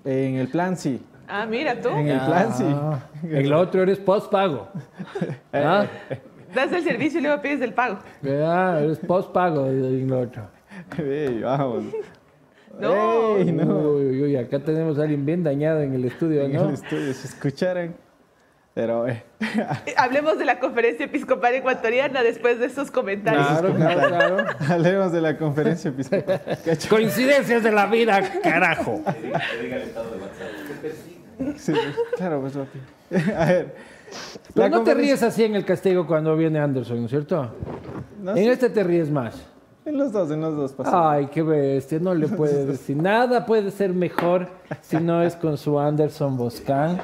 En 0.05 0.35
el 0.35 0.47
plan, 0.47 0.75
sí. 0.77 1.01
Ah, 1.27 1.45
mira 1.45 1.79
tú. 1.79 1.89
En 1.89 2.07
el 2.09 2.19
plan, 2.19 2.53
sí. 2.53 2.65
Ah, 2.67 2.99
En 3.23 3.35
el 3.37 3.53
otro 3.53 3.81
eres 3.83 3.99
postpago. 3.99 4.67
¿Ah? 5.53 5.85
Das 6.53 6.71
el 6.73 6.83
servicio 6.83 7.19
y 7.19 7.23
luego 7.23 7.41
pides 7.41 7.61
el 7.61 7.73
pago. 7.73 7.99
Ah, 8.25 8.79
eres 8.81 8.99
postpago 8.99 9.67
en 9.67 9.85
el 10.05 10.11
otro. 10.13 10.43
Ey, 10.97 11.41
vamos. 11.41 11.85
No. 12.79 13.37
Ey, 13.37 13.51
no. 13.51 13.77
Uy, 13.91 14.05
uy, 14.09 14.21
uy, 14.23 14.35
acá 14.35 14.59
tenemos 14.59 14.97
a 14.99 15.03
alguien 15.03 15.25
bien 15.25 15.43
dañado 15.43 15.81
en 15.81 15.93
el 15.93 16.03
estudio, 16.05 16.43
En 16.43 16.53
¿no? 16.53 16.67
el 16.69 16.73
estudio, 16.73 17.13
si 17.13 17.27
escucharan. 17.27 17.95
Pero, 18.73 19.05
eh, 19.07 19.23
Hablemos 19.97 20.39
de 20.39 20.45
la 20.45 20.59
conferencia 20.59 21.05
episcopal 21.05 21.53
ecuatoriana 21.55 22.23
después 22.23 22.57
de 22.59 22.67
esos 22.67 22.89
comentarios. 22.89 23.45
Claro, 23.45 23.75
claro, 23.75 24.07
claro. 24.07 24.45
hablemos 24.69 25.11
de 25.11 25.21
la 25.21 25.37
conferencia 25.37 25.89
episcopal. 25.89 26.41
Coincidencias 26.89 27.63
de 27.63 27.71
la 27.71 27.85
vida, 27.87 28.21
carajo. 28.41 29.01
Sí, 31.57 31.73
claro, 32.15 32.41
pues. 32.41 32.55
A 33.35 33.45
ver. 33.45 33.75
Pero 34.53 34.69
no 34.69 34.83
te 34.83 34.93
ríes 34.93 35.23
así 35.23 35.43
en 35.43 35.55
el 35.55 35.65
castigo 35.65 36.05
cuando 36.05 36.35
viene 36.35 36.59
Anderson, 36.59 36.99
¿no 36.99 37.05
es 37.05 37.11
cierto? 37.11 37.53
No, 38.21 38.31
En 38.31 38.37
sí, 38.37 38.49
este 38.49 38.69
te 38.69 38.83
ríes 38.83 39.09
más. 39.09 39.35
en 39.85 39.97
los 39.97 40.11
dos, 40.11 40.29
en 40.31 40.41
los 40.41 40.55
dos 40.55 40.73
pasó. 40.73 41.09
Ay, 41.09 41.27
qué 41.27 41.41
bestia, 41.41 41.99
no 41.99 42.13
le 42.13 42.27
puede 42.27 42.65
decir. 42.65 42.95
Nada 42.97 43.45
puede 43.45 43.71
ser 43.71 43.93
mejor 43.93 44.47
si 44.81 44.97
no 44.97 45.23
es 45.23 45.35
con 45.35 45.57
su 45.57 45.79
Anderson 45.79 46.37
Boscan. 46.37 46.99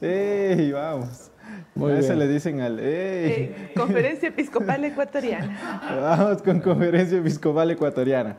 ¡Ey, 0.00 0.70
vamos! 0.72 1.30
Muy 1.74 1.92
a 1.92 1.98
eso 1.98 2.08
bien. 2.08 2.18
le 2.20 2.28
dicen 2.28 2.60
al... 2.60 2.78
¡Ey! 2.78 2.86
Eh, 2.86 3.72
conferencia 3.74 4.28
episcopal 4.28 4.84
ecuatoriana. 4.84 5.80
Vamos 6.00 6.42
con 6.42 6.60
Conferencia 6.60 7.18
Episcopal 7.18 7.70
Ecuatoriana. 7.70 8.36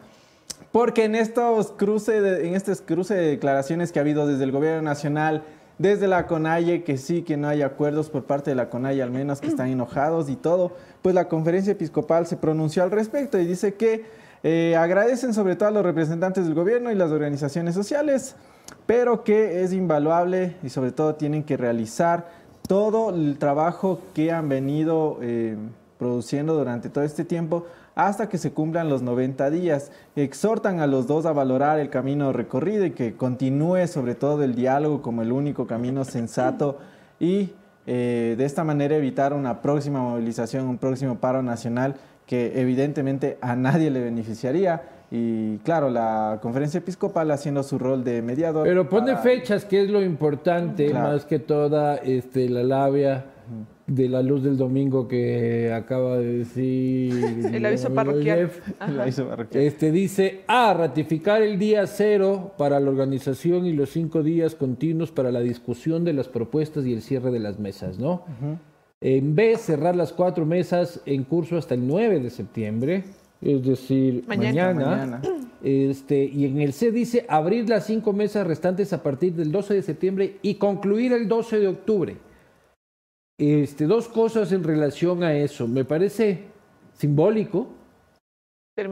Porque 0.71 1.05
en 1.05 1.15
estos 1.15 1.71
cruces 1.71 2.21
de, 2.21 2.47
en 2.47 2.55
este 2.55 2.73
cruce 2.77 3.15
de 3.15 3.27
declaraciones 3.27 3.91
que 3.91 3.99
ha 3.99 4.03
habido 4.03 4.27
desde 4.27 4.43
el 4.43 4.51
gobierno 4.51 4.83
nacional, 4.83 5.43
desde 5.79 6.07
la 6.07 6.27
CONAIE, 6.27 6.83
que 6.83 6.97
sí, 6.97 7.23
que 7.23 7.37
no 7.37 7.47
hay 7.47 7.61
acuerdos 7.61 8.09
por 8.09 8.25
parte 8.25 8.51
de 8.51 8.55
la 8.55 8.69
CONAIE, 8.69 9.01
al 9.01 9.11
menos 9.11 9.41
que 9.41 9.47
están 9.47 9.69
enojados 9.69 10.29
y 10.29 10.35
todo, 10.35 10.75
pues 11.01 11.15
la 11.15 11.27
conferencia 11.27 11.71
episcopal 11.71 12.27
se 12.27 12.37
pronunció 12.37 12.83
al 12.83 12.91
respecto 12.91 13.39
y 13.39 13.45
dice 13.45 13.73
que 13.73 14.05
eh, 14.43 14.75
agradecen 14.77 15.33
sobre 15.33 15.55
todo 15.55 15.69
a 15.69 15.71
los 15.71 15.83
representantes 15.83 16.45
del 16.45 16.53
gobierno 16.53 16.91
y 16.91 16.95
las 16.95 17.11
organizaciones 17.11 17.75
sociales, 17.75 18.35
pero 18.89 19.23
que 19.23 19.61
es 19.61 19.71
invaluable 19.71 20.55
y 20.63 20.69
sobre 20.69 20.91
todo 20.91 21.13
tienen 21.13 21.43
que 21.43 21.57
realizar 21.57 22.27
todo 22.67 23.11
el 23.11 23.37
trabajo 23.37 24.01
que 24.15 24.31
han 24.31 24.49
venido 24.49 25.19
eh, 25.21 25.57
produciendo 25.99 26.55
durante 26.55 26.89
todo 26.89 27.03
este 27.03 27.23
tiempo 27.23 27.67
hasta 27.93 28.29
que 28.29 28.39
se 28.39 28.51
cumplan 28.51 28.89
los 28.89 29.03
90 29.03 29.51
días. 29.51 29.91
Exhortan 30.15 30.79
a 30.79 30.87
los 30.87 31.05
dos 31.05 31.27
a 31.27 31.33
valorar 31.33 31.77
el 31.77 31.91
camino 31.91 32.33
recorrido 32.33 32.83
y 32.83 32.89
que 32.89 33.15
continúe 33.15 33.85
sobre 33.85 34.15
todo 34.15 34.43
el 34.43 34.55
diálogo 34.55 35.03
como 35.03 35.21
el 35.21 35.33
único 35.33 35.67
camino 35.67 36.03
sensato 36.03 36.79
y 37.19 37.51
eh, 37.85 38.33
de 38.39 38.43
esta 38.43 38.63
manera 38.63 38.95
evitar 38.95 39.33
una 39.33 39.61
próxima 39.61 40.01
movilización, 40.01 40.65
un 40.65 40.79
próximo 40.79 41.19
paro 41.19 41.43
nacional 41.43 41.97
que 42.25 42.59
evidentemente 42.59 43.37
a 43.41 43.55
nadie 43.55 43.91
le 43.91 44.01
beneficiaría. 44.01 44.81
Y 45.11 45.57
claro, 45.59 45.89
la 45.89 46.37
conferencia 46.41 46.77
episcopal 46.77 47.31
haciendo 47.31 47.63
su 47.63 47.79
rol 47.79 48.03
de 48.03 48.21
mediador. 48.21 48.67
Pero 48.67 48.87
pone 48.87 49.13
para- 49.13 49.17
fechas, 49.23 49.65
que 49.65 49.81
es 49.83 49.89
lo 49.89 50.01
importante, 50.03 50.87
Claro. 50.91 51.13
más 51.13 51.25
que 51.25 51.39
toda 51.39 51.95
este, 51.97 52.47
la 52.49 52.61
labia 52.63 53.25
de 53.87 54.07
la 54.07 54.21
luz 54.21 54.43
del 54.43 54.55
domingo 54.55 55.07
que 55.07 55.73
acaba 55.73 56.17
de 56.19 56.37
decir 56.37 57.11
El 57.55 57.65
aviso 57.65 57.91
parroquial. 57.91 58.37
Jeff. 58.51 58.61
La 58.95 59.07
hizo 59.07 59.27
parroquial. 59.27 59.63
Este 59.63 59.91
dice 59.91 60.41
A, 60.45 60.75
ratificar 60.75 61.41
el 61.41 61.57
día 61.57 61.87
cero 61.87 62.51
para 62.55 62.79
la 62.79 62.87
organización 62.91 63.65
y 63.65 63.73
los 63.73 63.89
cinco 63.89 64.21
días 64.21 64.53
continuos 64.53 65.09
para 65.11 65.31
la 65.31 65.39
discusión 65.39 66.03
de 66.05 66.13
las 66.13 66.27
propuestas 66.27 66.85
y 66.85 66.93
el 66.93 67.01
cierre 67.01 67.31
de 67.31 67.39
las 67.39 67.57
mesas, 67.57 67.97
¿no? 67.97 68.25
En 69.01 69.33
B, 69.33 69.57
cerrar 69.57 69.95
las 69.95 70.13
cuatro 70.13 70.45
mesas 70.45 71.01
en 71.07 71.23
curso 71.23 71.57
hasta 71.57 71.73
el 71.73 71.87
9 71.87 72.19
de 72.19 72.29
septiembre, 72.29 73.05
es 73.41 73.63
decir, 73.65 74.23
Mañana. 74.27 74.73
mañana. 74.73 74.95
Mañana. 74.95 75.21
Este, 75.63 76.23
y 76.23 76.45
en 76.45 76.61
el 76.61 76.73
C 76.73 76.91
dice 76.91 77.25
abrir 77.27 77.67
las 77.69 77.85
cinco 77.85 78.13
mesas 78.13 78.45
restantes 78.47 78.91
a 78.93 79.01
partir 79.03 79.33
del 79.33 79.51
12 79.51 79.73
de 79.73 79.81
septiembre 79.81 80.37
y 80.41 80.55
concluir 80.55 81.13
el 81.13 81.27
12 81.27 81.59
de 81.59 81.67
octubre. 81.67 82.17
Este, 83.37 83.85
dos 83.85 84.07
cosas 84.09 84.51
en 84.51 84.63
relación 84.63 85.23
a 85.23 85.33
eso. 85.33 85.67
Me 85.67 85.85
parece 85.85 86.45
simbólico, 86.93 87.67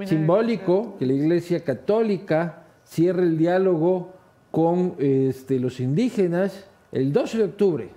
simbólico 0.06 0.96
que 0.98 1.06
la 1.06 1.13
Iglesia 1.13 1.63
Católica 1.63 2.63
cierre 2.86 3.24
el 3.24 3.38
diálogo 3.38 4.13
con 4.51 4.96
este, 5.00 5.60
los 5.60 5.80
indígenas 5.80 6.66
el 6.92 7.12
12 7.12 7.38
de 7.38 7.44
octubre, 7.44 7.89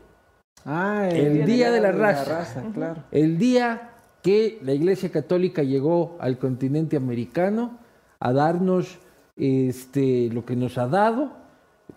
Ah, 0.64 1.08
El 1.10 1.44
Día 1.46 1.70
de 1.70 1.80
la 1.80 1.90
Raza. 1.92 2.62
claro. 2.74 3.02
el 3.12 3.38
día 3.38 3.89
que 4.22 4.58
la 4.62 4.72
Iglesia 4.72 5.10
Católica 5.10 5.62
llegó 5.62 6.16
al 6.20 6.38
continente 6.38 6.96
americano 6.96 7.78
a 8.18 8.32
darnos 8.32 8.98
este, 9.36 10.28
lo 10.30 10.44
que 10.44 10.56
nos 10.56 10.76
ha 10.78 10.86
dado 10.86 11.32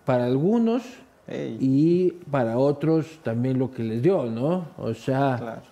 para 0.04 0.24
algunos 0.24 0.82
y 1.28 2.10
para 2.30 2.58
otros 2.58 3.20
también 3.22 3.58
lo 3.58 3.70
que 3.70 3.82
les 3.82 4.02
dio, 4.02 4.24
¿no? 4.26 4.68
O 4.76 4.92
sea, 4.92 5.36
claro. 5.38 5.62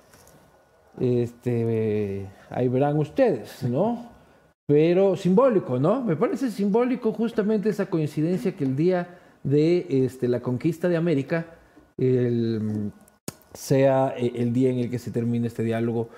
este, 0.98 2.26
ahí 2.48 2.68
verán 2.68 2.98
ustedes, 2.98 3.62
¿no? 3.64 4.10
Pero 4.66 5.16
simbólico, 5.16 5.78
¿no? 5.78 6.02
Me 6.02 6.16
parece 6.16 6.50
simbólico 6.50 7.12
justamente 7.12 7.68
esa 7.68 7.86
coincidencia 7.86 8.56
que 8.56 8.64
el 8.64 8.76
día 8.76 9.18
de 9.42 9.86
este, 9.90 10.28
la 10.28 10.40
conquista 10.40 10.88
de 10.88 10.96
América 10.96 11.46
el, 11.98 12.92
sea 13.52 14.14
el 14.16 14.52
día 14.52 14.70
en 14.70 14.78
el 14.78 14.90
que 14.90 14.98
se 14.98 15.10
termine 15.10 15.48
este 15.48 15.62
diálogo. 15.62 16.08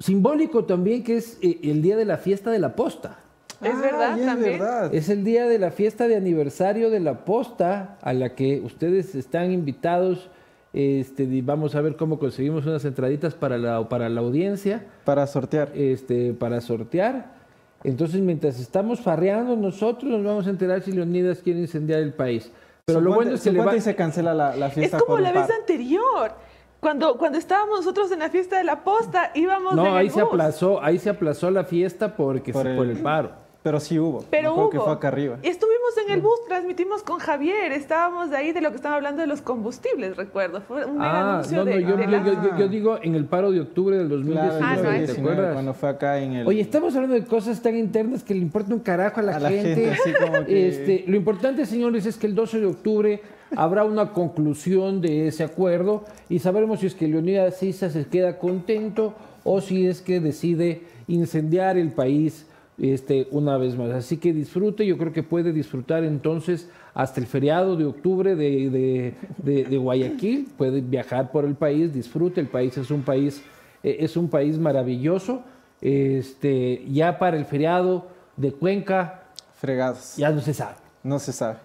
Simbólico 0.00 0.64
también 0.64 1.02
que 1.02 1.16
es 1.16 1.38
eh, 1.42 1.58
el 1.64 1.82
día 1.82 1.96
de 1.96 2.04
la 2.04 2.18
fiesta 2.18 2.50
de 2.50 2.58
la 2.58 2.76
posta. 2.76 3.18
Es 3.60 3.72
Ah, 3.74 3.80
verdad, 3.80 4.18
es 4.18 4.26
también. 4.26 4.58
verdad. 4.58 4.94
Es 4.94 5.08
el 5.08 5.24
día 5.24 5.46
de 5.48 5.58
la 5.58 5.70
fiesta 5.72 6.06
de 6.06 6.16
aniversario 6.16 6.90
de 6.90 7.00
la 7.00 7.24
posta 7.24 7.98
a 8.02 8.12
la 8.12 8.34
que 8.36 8.60
ustedes 8.64 9.14
están 9.14 9.50
invitados. 9.52 10.30
Este, 10.72 11.24
y 11.24 11.40
vamos 11.40 11.74
a 11.74 11.80
ver 11.80 11.96
cómo 11.96 12.18
conseguimos 12.18 12.66
unas 12.66 12.84
entraditas 12.84 13.34
para 13.34 13.56
la, 13.58 13.88
para 13.88 14.08
la 14.10 14.20
audiencia 14.20 14.84
Para 15.04 15.26
sortear. 15.26 15.72
este, 15.74 16.34
para 16.34 16.60
sortear. 16.60 17.36
Entonces, 17.82 18.20
mientras 18.20 18.60
estamos 18.60 19.00
farreando 19.00 19.56
nosotros, 19.56 20.10
nos 20.12 20.22
vamos 20.24 20.46
a 20.46 20.50
enterar 20.50 20.82
si 20.82 20.92
Leonidas 20.92 21.38
quiere 21.42 21.60
incendiar 21.60 22.00
el 22.00 22.12
país. 22.12 22.52
Pero 22.84 23.00
lo 23.00 23.14
bueno 23.14 23.32
es 23.34 23.40
que 23.42 23.50
le 23.52 23.60
va... 23.64 23.76
y 23.76 23.80
se 23.80 23.94
cancela 23.96 24.34
la, 24.34 24.54
la 24.56 24.66
Es 24.68 24.74
fiesta 24.74 24.98
como 24.98 25.14
por 25.14 25.20
la 25.20 25.28
un 25.30 25.34
vez 25.34 25.50
anterior. 25.50 26.32
Cuando, 26.80 27.18
cuando 27.18 27.38
estábamos 27.38 27.78
nosotros 27.80 28.10
en 28.12 28.20
la 28.20 28.30
fiesta 28.30 28.56
de 28.58 28.64
la 28.64 28.84
posta, 28.84 29.32
íbamos 29.34 29.72
en 29.72 29.76
No, 29.78 29.86
el 29.88 29.96
ahí 29.96 30.10
se 30.10 30.22
bus. 30.22 30.30
aplazó, 30.32 30.82
ahí 30.82 30.98
se 30.98 31.10
aplazó 31.10 31.50
la 31.50 31.64
fiesta 31.64 32.14
porque 32.16 32.52
Por 32.52 32.62
se- 32.62 32.70
el- 32.70 32.76
por 32.76 32.86
el 32.86 32.98
paro. 32.98 33.30
Pero 33.60 33.80
sí 33.80 33.98
hubo. 33.98 34.24
Pero 34.30 34.54
hubo. 34.54 34.70
que 34.70 34.78
fue 34.78 34.92
acá 34.92 35.08
arriba. 35.08 35.36
Estuvimos 35.42 35.98
en 36.06 36.12
el 36.12 36.20
bus, 36.20 36.38
transmitimos 36.46 37.02
con 37.02 37.18
Javier, 37.18 37.72
estábamos 37.72 38.30
de 38.30 38.36
ahí 38.36 38.52
de 38.52 38.60
lo 38.60 38.70
que 38.70 38.76
estaban 38.76 38.94
hablando 38.96 39.20
de 39.20 39.26
los 39.26 39.42
combustibles, 39.42 40.16
recuerdo. 40.16 40.60
Fue 40.62 40.84
un 40.84 40.98
mega 40.98 41.10
Ah, 41.10 41.32
anuncio 41.34 41.56
no, 41.58 41.64
no, 41.64 41.70
de, 41.72 41.82
yo, 41.82 41.96
de 41.96 42.04
yo- 42.04 42.10
la- 42.10 42.56
yo- 42.56 42.68
digo 42.68 42.98
en 43.02 43.16
el 43.16 43.24
paro 43.24 43.50
de 43.50 43.60
octubre 43.60 43.98
del 43.98 44.08
2019, 44.08 44.60
Ah, 44.64 44.76
no, 44.76 45.06
¿te 45.06 45.12
acuerdas? 45.20 45.52
cuando 45.54 45.74
fue 45.74 45.88
acá 45.88 46.18
en 46.20 46.32
el... 46.34 46.46
Oye, 46.46 46.60
estamos 46.60 46.94
hablando 46.94 47.16
de 47.16 47.24
cosas 47.24 47.60
tan 47.60 47.76
internas 47.76 48.22
que 48.22 48.32
le 48.34 48.40
importa 48.40 48.72
un 48.72 48.80
carajo 48.80 49.18
a 49.18 49.22
la 49.24 49.36
A 49.36 49.40
la 49.40 49.48
gente. 49.50 49.74
gente, 49.74 49.90
así 49.90 50.12
como 50.14 50.46
que- 50.46 50.68
Este, 50.68 51.04
lo 51.08 51.16
importante, 51.16 51.66
señores, 51.66 52.06
es 52.06 52.16
que 52.16 52.28
el 52.28 52.36
12 52.36 52.60
de 52.60 52.66
octubre 52.66 53.20
habrá 53.56 53.84
una 53.84 54.12
conclusión 54.12 55.00
de 55.00 55.26
ese 55.28 55.44
acuerdo 55.44 56.04
y 56.28 56.38
sabremos 56.38 56.80
si 56.80 56.86
es 56.86 56.94
que 56.94 57.08
Leonidas 57.08 57.56
Sisa 57.58 57.90
se 57.90 58.06
queda 58.06 58.38
contento 58.38 59.14
o 59.44 59.60
si 59.60 59.86
es 59.86 60.00
que 60.02 60.20
decide 60.20 60.82
incendiar 61.06 61.76
el 61.78 61.92
país 61.92 62.46
este, 62.78 63.26
una 63.32 63.56
vez 63.58 63.76
más. 63.76 63.90
Así 63.90 64.18
que 64.18 64.32
disfrute, 64.32 64.86
yo 64.86 64.98
creo 64.98 65.12
que 65.12 65.22
puede 65.22 65.52
disfrutar 65.52 66.04
entonces 66.04 66.68
hasta 66.94 67.20
el 67.20 67.26
feriado 67.26 67.76
de 67.76 67.84
octubre 67.86 68.34
de, 68.36 68.70
de- 68.70 69.14
de- 69.38 69.64
de 69.64 69.76
Guayaquil, 69.78 70.48
puede 70.56 70.80
viajar 70.80 71.30
por 71.32 71.44
el 71.44 71.54
país, 71.54 71.92
disfrute, 71.92 72.40
el 72.40 72.48
país 72.48 72.76
es 72.76 72.90
un 72.90 73.02
país, 73.02 73.42
eh, 73.82 73.96
es 74.00 74.16
un 74.16 74.28
país 74.28 74.58
maravilloso. 74.58 75.42
Este, 75.80 76.84
ya 76.90 77.18
para 77.18 77.36
el 77.36 77.44
feriado 77.44 78.06
de 78.36 78.52
Cuenca, 78.52 79.22
Fregados. 79.54 80.16
ya 80.16 80.30
no 80.30 80.40
se 80.40 80.54
sabe. 80.54 80.74
No 81.02 81.18
se 81.18 81.32
sabe. 81.32 81.58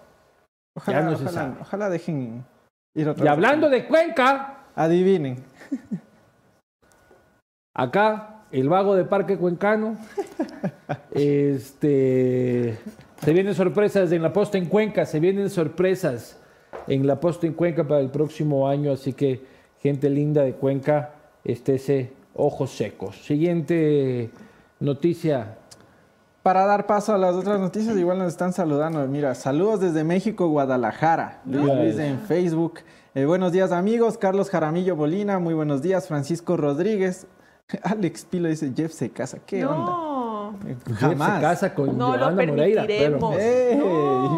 Ya 0.75 0.81
Ojalá, 0.81 1.01
no 1.03 1.17
se 1.17 1.27
sabe. 1.29 1.53
ojalá 1.61 1.89
dejen 1.89 2.43
ir 2.95 3.07
otra 3.09 3.21
Y 3.21 3.25
vez. 3.25 3.31
hablando 3.31 3.69
de 3.69 3.85
Cuenca, 3.87 4.63
Adivinen. 4.75 5.43
acá, 7.75 8.45
el 8.51 8.69
vago 8.69 8.95
de 8.95 9.05
Parque 9.05 9.37
Cuencano, 9.37 9.97
este, 11.11 12.77
se 13.21 13.33
vienen 13.33 13.53
sorpresas 13.55 14.11
en 14.11 14.21
la 14.21 14.33
posta 14.33 14.57
en 14.57 14.65
Cuenca, 14.65 15.05
se 15.05 15.19
vienen 15.19 15.49
sorpresas 15.49 16.39
en 16.87 17.05
la 17.07 17.19
posta 17.19 17.47
en 17.47 17.53
Cuenca 17.53 17.83
para 17.87 18.01
el 18.01 18.09
próximo 18.09 18.67
año, 18.67 18.91
así 18.91 19.13
que 19.13 19.41
gente 19.79 20.09
linda 20.09 20.43
de 20.43 20.53
Cuenca, 20.53 21.13
estése 21.43 22.13
ojos 22.35 22.71
secos. 22.71 23.15
Siguiente 23.23 24.31
noticia. 24.79 25.57
Para 26.43 26.65
dar 26.65 26.85
paso 26.87 27.13
a 27.13 27.17
las 27.17 27.35
otras 27.35 27.57
noticias, 27.59 27.95
igual 27.95 28.17
nos 28.19 28.27
están 28.27 28.51
saludando. 28.51 29.07
Mira, 29.07 29.33
saludos 29.33 29.79
desde 29.79 30.03
México, 30.03 30.49
Guadalajara. 30.49 31.39
Luis. 31.45 31.73
Luis 31.73 31.99
en 31.99 32.19
Facebook. 32.19 32.79
Eh, 33.15 33.23
buenos 33.23 33.53
días, 33.53 33.71
amigos. 33.71 34.17
Carlos 34.17 34.49
Jaramillo 34.49 34.97
Bolina, 34.97 35.39
muy 35.39 35.53
buenos 35.53 35.81
días. 35.81 36.07
Francisco 36.09 36.57
Rodríguez. 36.57 37.27
Alex 37.83 38.25
Pilo 38.25 38.49
dice, 38.49 38.73
Jeff 38.75 38.91
se 38.91 39.09
casa. 39.09 39.37
¿Qué 39.45 39.63
onda? 39.65 39.85
No. 39.85 40.57
Jeff 40.67 40.99
Jamás. 40.99 41.35
se 41.35 41.41
casa 41.41 41.73
con 41.73 41.97
No 41.97 42.17
lo 42.17 42.25
Joana 42.25 42.45
Moreira. 42.45 42.83
pero-. 42.85 43.19
No, 43.19 43.29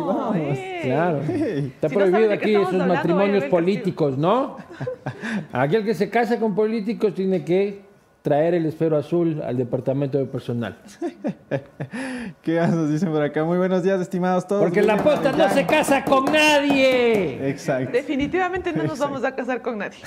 Vamos, 0.05 0.37
ey. 0.47 0.81
Claro. 0.83 1.21
Está 1.21 1.89
Si 1.89 1.95
prohibido 1.95 2.31
aquí 2.33 2.53
esos 2.53 2.67
hablando, 2.67 2.93
matrimonios 2.93 3.43
políticos, 3.45 4.15
¿no? 4.15 4.57
Aquel 5.51 5.83
que 5.83 5.95
se 5.95 6.11
casa 6.11 6.39
con 6.39 6.53
políticos 6.53 7.15
tiene 7.15 7.43
que 7.43 7.84
traer 8.25 8.55
el 8.55 8.65
esfero 8.65 8.97
azul 8.97 9.39
al 9.45 9.55
departamento 9.55 10.17
de 10.17 10.25
personal. 10.25 10.75
¿Qué 12.41 12.59
haces? 12.59 12.89
Dicen 12.89 13.11
por 13.11 13.21
acá. 13.21 13.43
Muy 13.43 13.59
buenos 13.59 13.83
días, 13.83 14.01
estimados 14.01 14.47
todos. 14.47 14.63
Porque 14.63 14.81
la 14.81 14.97
posta 14.97 15.31
no 15.31 15.47
se 15.51 15.63
casa 15.67 16.03
con 16.03 16.25
nadie. 16.25 17.47
Exacto. 17.47 17.91
Definitivamente 17.91 18.73
no 18.73 18.81
nos 18.81 18.97
vamos 18.97 19.23
a 19.23 19.35
casar 19.35 19.61
con 19.61 19.77
nadie. 19.77 19.99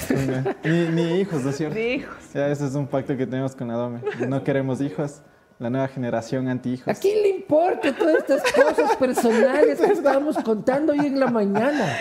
Ni, 0.64 0.88
ni 0.88 1.20
hijos, 1.20 1.44
¿no 1.44 1.50
es 1.50 1.56
cierto? 1.58 1.78
Ni 1.78 1.92
hijos. 1.92 2.16
Ya, 2.34 2.48
ese 2.48 2.66
es 2.66 2.74
un 2.74 2.88
pacto 2.88 3.16
que 3.16 3.24
tenemos 3.24 3.54
con 3.54 3.70
Adome. 3.70 4.00
No 4.26 4.42
queremos 4.42 4.80
hijos. 4.80 5.22
La 5.58 5.70
nueva 5.70 5.88
generación 5.88 6.46
anti-hijos. 6.46 6.86
¿A 6.86 6.94
quién 6.94 7.20
le 7.20 7.30
importa 7.30 7.92
todas 7.92 8.18
estas 8.18 8.52
cosas 8.52 8.94
personales 8.94 9.80
que 9.80 9.92
estábamos 9.92 10.36
contando 10.38 10.92
hoy 10.92 11.00
en 11.00 11.18
la 11.18 11.26
mañana? 11.26 11.96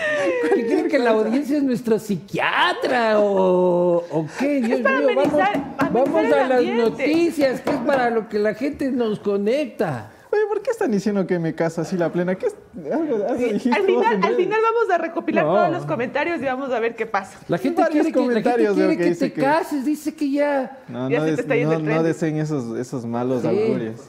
¿Qué 0.54 0.64
creen 0.64 0.88
que 0.88 0.98
la 1.00 1.10
audiencia 1.10 1.56
es 1.56 1.64
nuestro 1.64 1.98
psiquiatra 1.98 3.18
o, 3.18 4.04
o 4.10 4.26
qué? 4.38 4.60
Dios 4.60 4.80
para 4.80 5.00
mío, 5.00 5.08
vamos, 5.16 5.42
vamos 5.90 6.32
a 6.32 6.46
las 6.46 6.62
noticias, 6.62 7.60
que 7.60 7.70
es 7.70 7.76
para 7.78 8.10
lo 8.10 8.28
que 8.28 8.38
la 8.38 8.54
gente 8.54 8.92
nos 8.92 9.18
conecta. 9.18 10.12
Oye, 10.30 10.42
¿por 10.48 10.60
qué 10.60 10.70
están 10.70 10.90
diciendo 10.90 11.26
que 11.26 11.38
me 11.38 11.54
caso 11.54 11.80
así 11.80 11.96
la 11.96 12.12
plena? 12.12 12.34
¿Qué 12.34 12.46
es? 12.46 12.56
Algo, 12.92 13.16
algo 13.26 13.34
dijiste 13.36 13.72
Al 13.74 13.84
final, 13.86 14.04
al 14.22 14.36
vamos 14.36 14.90
a 14.92 14.98
recopilar 14.98 15.44
No. 15.44 15.54
todos 15.54 15.70
los 15.72 15.86
comentarios 15.86 16.40
y 16.42 16.44
vamos 16.44 16.70
a 16.70 16.78
ver 16.80 16.94
qué 16.94 17.06
pasa. 17.06 17.38
La 17.48 17.56
gente 17.58 17.80
Varios 17.80 18.06
quiere 18.06 18.12
que, 18.12 18.18
la 18.20 18.26
gente 18.42 18.74
quiere 18.74 18.96
que 18.96 19.14
te 19.14 19.32
que- 19.32 19.40
cases, 19.40 19.84
dice 19.86 20.14
que 20.14 20.30
ya 20.30 20.78
No, 20.88 21.08
Ya 21.08 21.18
no, 21.20 21.24
se 21.24 21.30
te 21.30 21.30
des- 21.30 21.40
está 21.40 21.56
yendo 21.56 21.78
no, 21.78 21.78
el 21.90 21.96
no 21.96 22.02
deseen 22.02 22.36
esos, 22.36 22.78
esos 22.78 23.06
malos 23.06 23.40
Sí. 23.42 23.48
augurios. 23.48 24.00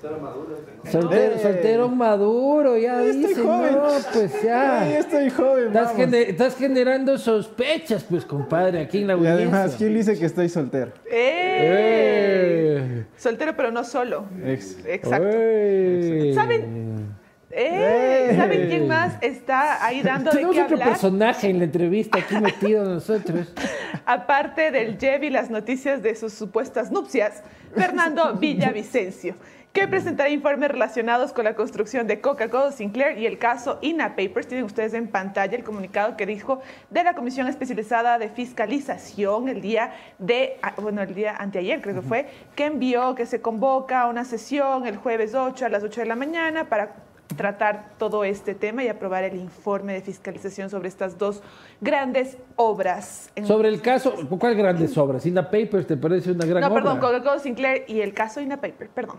soltero, 0.92 1.36
Eh. 1.36 1.40
soltero 1.42 1.88
maduro, 1.90 2.78
ya 2.78 3.04
Estoy 3.04 3.28
dice, 3.28 3.42
joven. 3.44 3.74
no, 3.76 3.82
pues 4.14 4.34
Ay, 4.36 4.40
ya. 4.44 4.98
estoy 5.00 5.30
joven, 5.30 5.68
Estás, 5.68 5.84
vamos. 5.86 5.98
gener- 5.98 6.30
estás 6.30 6.56
generando 6.58 7.18
sospechas, 7.18 8.04
pues, 8.10 8.26
compadre, 8.26 8.82
aquí 8.82 9.00
en 9.00 9.08
la 9.08 9.14
Y 9.14 9.18
audiencia. 9.18 9.44
además, 9.44 9.76
¿quién 9.78 9.94
dice 9.94 10.18
que 10.18 10.26
estoy 10.26 10.48
soltero? 10.50 10.92
¡Eh! 11.10 11.58
¡Eh! 11.62 13.06
Soltero, 13.18 13.54
pero 13.58 13.72
no 13.72 13.84
solo. 13.84 14.26
Ex. 14.46 14.78
Exacto. 14.86 15.28
¡Eh! 15.32 16.09
¿Saben? 16.34 17.18
¡Eh! 17.52 18.34
¿Saben 18.38 18.68
quién 18.70 18.88
más 18.88 19.18
está 19.22 19.84
ahí 19.84 20.02
dando 20.04 20.30
de 20.30 20.38
Tenemos 20.38 20.56
qué 20.56 20.62
otro 20.62 20.76
hablar? 20.76 20.90
personaje 20.90 21.50
en 21.50 21.58
la 21.58 21.64
entrevista 21.66 22.20
aquí 22.20 22.36
metido 22.36 22.86
nosotros. 22.86 23.52
Aparte 24.06 24.70
del 24.70 25.00
Jev 25.00 25.24
y 25.24 25.30
las 25.32 25.50
noticias 25.50 26.04
de 26.04 26.16
sus 26.16 26.34
supuestas 26.34 26.92
nupcias, 26.92 27.42
Fernando 27.76 28.34
Villavicencio, 28.40 29.36
que 29.74 29.88
presentará 29.88 30.30
informes 30.30 30.72
relacionados 30.72 31.32
con 31.32 31.46
la 31.46 31.54
construcción 31.54 32.08
de 32.08 32.20
Coca-Cola 32.22 32.72
Sinclair 32.72 33.20
y 33.20 33.28
el 33.28 33.38
caso 33.38 33.78
INA 33.82 34.16
Papers. 34.16 34.48
Tienen 34.48 34.66
ustedes 34.66 34.94
en 34.96 35.08
pantalla 35.08 35.56
el 35.56 35.64
comunicado 35.64 36.18
que 36.18 36.26
dijo 36.26 36.60
de 36.90 37.04
la 37.04 37.14
Comisión 37.14 37.48
Especializada 37.48 38.18
de 38.18 38.30
Fiscalización 38.30 39.48
el 39.48 39.62
día 39.62 39.94
de, 40.18 40.58
ah, 40.64 40.74
bueno, 40.82 41.02
el 41.04 41.14
día 41.14 41.36
anteayer 41.38 41.82
creo 41.82 41.96
que 41.96 42.02
fue, 42.02 42.28
que 42.56 42.66
envió 42.66 43.14
que 43.14 43.28
se 43.28 43.42
convoca 43.42 44.02
a 44.02 44.08
una 44.08 44.26
sesión 44.26 44.88
el 44.88 44.98
jueves 44.98 45.36
8 45.36 45.68
a 45.68 45.70
las 45.70 45.84
8 45.84 46.02
de 46.02 46.08
la 46.08 46.16
mañana 46.16 46.68
para 46.68 46.96
tratar 47.36 47.92
todo 48.00 48.24
este 48.24 48.56
tema 48.56 48.84
y 48.84 48.88
aprobar 48.88 49.24
el 49.24 49.36
informe 49.36 49.94
de 49.94 50.02
fiscalización 50.02 50.72
sobre 50.72 50.88
estas 50.88 51.20
dos 51.20 51.44
grandes 51.80 52.38
obras. 52.56 53.30
Sobre 53.44 53.70
el 53.70 53.82
caso, 53.82 54.16
¿cuál 54.40 54.56
grandes 54.56 54.98
obras? 54.98 55.28
Ina 55.28 55.44
Papers, 55.44 55.86
¿te 55.86 55.96
parece 55.96 56.32
una 56.32 56.46
gran 56.46 56.62
no, 56.62 56.68
obra? 56.70 56.82
perdón, 56.82 57.00
Coca-Cola 57.00 57.40
Sinclair 57.40 57.86
y 57.88 58.02
el 58.02 58.16
caso 58.16 58.42
Ina 58.42 58.60
Paper, 58.60 58.90
perdón. 58.90 59.18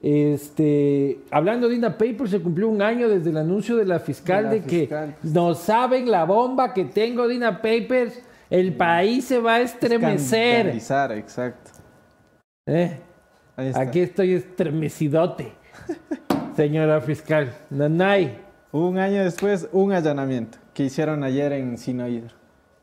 Este, 0.00 1.20
hablando 1.30 1.68
de 1.68 1.76
Ina 1.76 1.96
Papers, 1.96 2.30
se 2.30 2.40
cumplió 2.40 2.68
un 2.68 2.82
año 2.82 3.08
desde 3.08 3.30
el 3.30 3.38
anuncio 3.38 3.76
de 3.76 3.86
la 3.86 3.98
fiscal 3.98 4.50
De 4.50 4.62
que 4.62 4.88
no 5.22 5.54
saben 5.54 6.10
la 6.10 6.24
bomba 6.24 6.74
que 6.74 6.84
tengo 6.84 7.26
de 7.26 7.34
Ina 7.34 7.62
Papers, 7.62 8.22
el 8.50 8.76
país 8.76 9.24
se 9.24 9.38
va 9.38 9.54
a 9.54 9.60
estremecer. 9.60 10.68
Exacto. 10.68 11.70
¿Eh? 12.66 13.00
Aquí 13.74 14.00
estoy 14.00 14.34
estremecidote, 14.34 15.52
señora 16.54 17.00
fiscal. 17.00 17.54
Nanay. 17.70 18.42
Un 18.72 18.98
año 18.98 19.24
después, 19.24 19.68
un 19.72 19.92
allanamiento 19.92 20.58
que 20.74 20.84
hicieron 20.84 21.24
ayer 21.24 21.52
en 21.52 21.78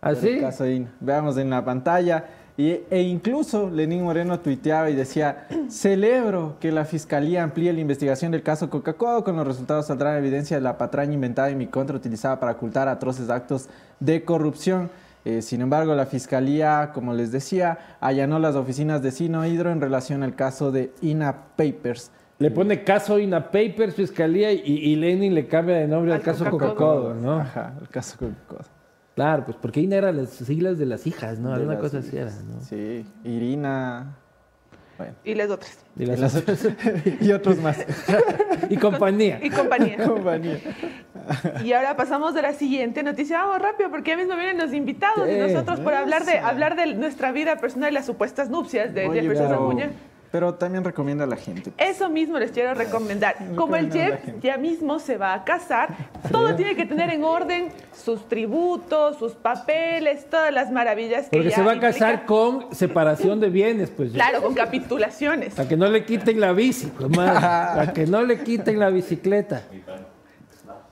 el 0.02 0.42
caso 0.42 0.68
INA. 0.68 0.92
Veamos 1.00 1.38
en 1.38 1.50
la 1.50 1.64
pantalla. 1.64 2.26
Y, 2.56 2.82
e 2.92 3.02
incluso 3.02 3.70
Lenín 3.70 4.04
Moreno 4.04 4.40
tuiteaba 4.40 4.90
y 4.90 4.96
decía, 4.96 5.48
celebro 5.70 6.58
que 6.60 6.72
la 6.72 6.86
Fiscalía 6.86 7.44
amplíe 7.44 7.74
la 7.74 7.80
investigación 7.80 8.32
del 8.32 8.44
caso 8.44 8.70
Coca-Cola, 8.70 9.24
con 9.24 9.36
los 9.36 9.48
resultados 9.48 9.88
saldrá 9.88 10.12
en 10.12 10.24
evidencia 10.24 10.58
de 10.58 10.62
la 10.62 10.78
patraña 10.78 11.14
inventada 11.14 11.50
en 11.50 11.58
mi 11.58 11.66
contra 11.66 11.96
utilizada 11.96 12.40
para 12.40 12.52
ocultar 12.52 12.88
atroces 12.88 13.30
actos 13.30 13.70
de 14.00 14.24
corrupción. 14.24 14.92
Eh, 15.26 15.42
sin 15.42 15.62
embargo, 15.62 15.96
la 15.96 16.06
Fiscalía, 16.06 16.92
como 16.94 17.14
les 17.14 17.32
decía, 17.32 17.98
allanó 18.00 18.38
las 18.38 18.56
oficinas 18.56 19.02
de 19.02 19.12
Sino 19.12 19.46
Hidro 19.46 19.72
en 19.72 19.82
relación 19.82 20.22
al 20.22 20.36
caso 20.36 20.72
de 20.72 20.92
INA 21.02 21.36
Papers. 21.56 22.12
Le 22.40 22.52
pone 22.52 22.84
caso 22.84 23.20
Ina 23.20 23.52
Papers, 23.52 23.96
fiscalía, 23.96 24.52
y, 24.52 24.62
y 24.66 24.96
Lenin 24.96 25.34
le 25.34 25.48
cambia 25.48 25.78
de 25.78 25.88
nombre 25.88 26.12
al, 26.12 26.18
Al 26.18 26.24
caso 26.24 26.50
Coca-Cola. 26.50 26.76
Coca-Cola, 26.76 27.16
¿no? 27.22 27.40
Ajá, 27.40 27.74
el 27.80 27.88
caso 27.88 28.18
Coca-Cola. 28.18 28.66
Claro, 29.16 29.46
pues 29.46 29.58
porque 29.62 29.80
Ina 29.82 29.98
eran 29.98 30.18
las 30.18 30.30
siglas 30.30 30.78
de 30.80 30.86
las 30.88 31.06
hijas, 31.06 31.38
¿no? 31.40 31.54
Alguna 31.54 31.78
cosa 31.78 32.00
así 32.00 32.18
era. 32.18 32.32
¿no? 32.32 32.62
Sí, 32.62 33.06
Irina. 33.24 34.16
Bueno. 34.98 35.14
Y 35.24 35.36
las 35.36 35.50
otras. 35.50 35.78
Y, 35.98 36.06
las- 36.06 36.18
Y, 36.18 36.22
las 36.22 36.36
otras- 36.36 36.68
y 37.22 37.32
otros 37.32 37.58
más. 37.60 37.78
y 38.70 38.78
compañía. 38.78 39.40
Y 39.44 39.50
compañía. 39.50 39.98
Compañía. 40.08 40.58
Y 41.64 41.72
ahora 41.74 41.96
pasamos 41.96 42.34
de 42.34 42.42
la 42.42 42.54
siguiente 42.54 43.02
noticia. 43.04 43.38
Vamos 43.44 43.60
rápido 43.62 43.90
porque 43.90 44.12
ya 44.12 44.18
mismo 44.18 44.36
vienen 44.36 44.58
los 44.58 44.74
invitados 44.74 45.28
y 45.30 45.34
Sí, 45.34 45.40
nosotros 45.40 45.80
por 45.80 45.94
hablar 45.94 46.26
de, 46.26 46.38
hablar 46.40 46.76
de 46.76 46.94
nuestra 46.96 47.32
vida 47.32 47.56
personal 47.58 47.92
y 47.92 47.94
las 47.94 48.06
supuestas 48.06 48.50
nupcias 48.50 48.94
de 48.94 49.10
Jefferson 49.10 49.48
pero, 49.48 49.60
Zamuña. 49.60 49.92
Pero 50.34 50.56
también 50.56 50.84
recomienda 50.84 51.26
a 51.26 51.28
la 51.28 51.36
gente. 51.36 51.74
Eso 51.78 52.10
mismo 52.10 52.40
les 52.40 52.50
quiero 52.50 52.74
recomendar. 52.74 53.36
Como 53.56 53.76
el 53.76 53.92
gente. 53.92 54.34
ya 54.42 54.58
mismo 54.58 54.98
se 54.98 55.16
va 55.16 55.36
a 55.36 55.44
casar, 55.44 55.96
todo 56.32 56.56
tiene 56.56 56.76
que 56.76 56.88
tener 56.88 57.12
en 57.12 57.24
orden 57.24 57.70
sus 57.96 58.28
tributos, 58.28 59.20
sus 59.20 59.34
papeles, 59.34 60.28
todas 60.28 60.52
las 60.52 60.72
maravillas 60.72 61.26
que 61.26 61.38
Porque 61.38 61.52
ya 61.52 61.58
se 61.58 61.62
va 61.62 61.74
a 61.74 61.80
casar 61.80 62.26
con 62.26 62.74
separación 62.74 63.40
de 63.40 63.52
bienes, 63.52 63.92
pues. 63.92 64.12
ya. 64.12 64.28
Claro, 64.28 64.42
con 64.42 64.56
capitulaciones. 64.56 65.54
Para 65.54 65.70
que 65.70 65.78
no 65.78 65.88
le 65.88 66.04
quiten 66.04 66.40
la 66.40 66.52
bici, 66.52 66.88
pues. 66.88 67.12
Para 67.16 67.94
que 67.94 68.08
no 68.08 68.24
le 68.24 68.40
quiten 68.42 68.80
la 68.80 68.90
bicicleta. 68.90 69.62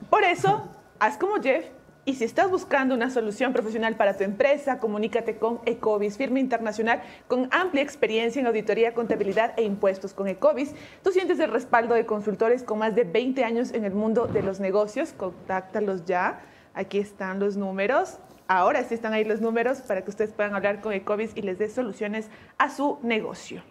Por 0.08 0.24
eso, 0.24 0.70
haz 1.00 1.18
como 1.18 1.42
Jeff 1.42 1.66
y 2.04 2.16
si 2.16 2.24
estás 2.24 2.50
buscando 2.50 2.96
una 2.96 3.12
solución 3.12 3.54
profesional 3.54 3.96
para 3.96 4.18
tu 4.18 4.24
empresa, 4.24 4.80
comunícate 4.80 5.38
con 5.38 5.60
Ecovis, 5.66 6.18
firma 6.18 6.40
internacional 6.40 7.04
con 7.28 7.48
amplia 7.52 7.84
experiencia 7.84 8.40
en 8.40 8.48
auditoría, 8.48 8.96
contabilidad 8.96 9.54
e 9.56 9.64
impuestos. 9.64 10.14
Con 10.14 10.28
Ecovis, 10.28 10.74
tú 11.04 11.12
sientes 11.12 11.40
el 11.40 11.52
respaldo 11.52 11.94
de 11.94 12.08
consultores 12.08 12.64
con 12.64 12.80
más 12.80 12.96
de 12.96 13.04
20 13.04 13.44
años 13.44 13.72
en 13.72 13.86
el 13.86 13.94
mundo 13.94 14.26
de 14.26 14.42
los 14.42 14.60
negocios. 14.60 15.14
Contáctalos 15.14 16.06
ya. 16.06 16.42
Aquí 16.74 16.98
están 16.98 17.40
los 17.40 17.56
números. 17.56 18.18
Ahora 18.48 18.84
sí 18.84 18.96
están 18.96 19.14
ahí 19.14 19.24
los 19.24 19.40
números 19.40 19.82
para 19.82 20.04
que 20.04 20.10
ustedes 20.10 20.34
puedan 20.34 20.56
hablar 20.56 20.82
con 20.82 20.94
Ecovis 20.94 21.32
y 21.36 21.44
les 21.44 21.60
dé 21.60 21.70
soluciones 21.70 22.30
a 22.58 22.72
su 22.72 22.98
negocio. 23.04 23.62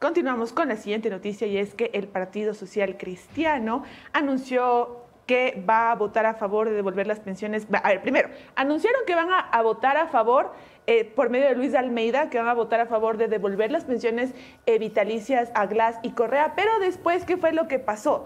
Continuamos 0.00 0.54
con 0.54 0.68
la 0.68 0.76
siguiente 0.76 1.10
noticia 1.10 1.46
y 1.46 1.58
es 1.58 1.74
que 1.74 1.90
el 1.92 2.08
Partido 2.08 2.54
Social 2.54 2.96
Cristiano 2.96 3.84
anunció 4.14 4.99
que 5.30 5.62
va 5.64 5.92
a 5.92 5.94
votar 5.94 6.26
a 6.26 6.34
favor 6.34 6.68
de 6.68 6.74
devolver 6.74 7.06
las 7.06 7.20
pensiones. 7.20 7.64
A 7.84 7.90
ver, 7.90 8.02
primero, 8.02 8.30
anunciaron 8.56 9.02
que 9.06 9.14
van 9.14 9.28
a, 9.30 9.62
votar 9.62 9.96
a 9.96 10.08
favor, 10.08 10.52
eh, 10.88 11.04
por 11.04 11.30
medio 11.30 11.46
de 11.46 11.54
Luis 11.54 11.72
Almeida, 11.76 12.30
que 12.30 12.38
van 12.38 12.48
a 12.48 12.52
votar 12.52 12.80
a 12.80 12.86
favor 12.86 13.16
de 13.16 13.28
devolver 13.28 13.70
las 13.70 13.84
pensiones 13.84 14.34
eh, 14.66 14.80
vitalicias 14.80 15.52
a 15.54 15.66
Glass 15.66 16.00
y 16.02 16.10
Correa, 16.14 16.54
pero 16.56 16.80
después, 16.80 17.24
¿qué 17.24 17.36
fue 17.36 17.52
lo 17.52 17.68
que 17.68 17.78
pasó? 17.78 18.24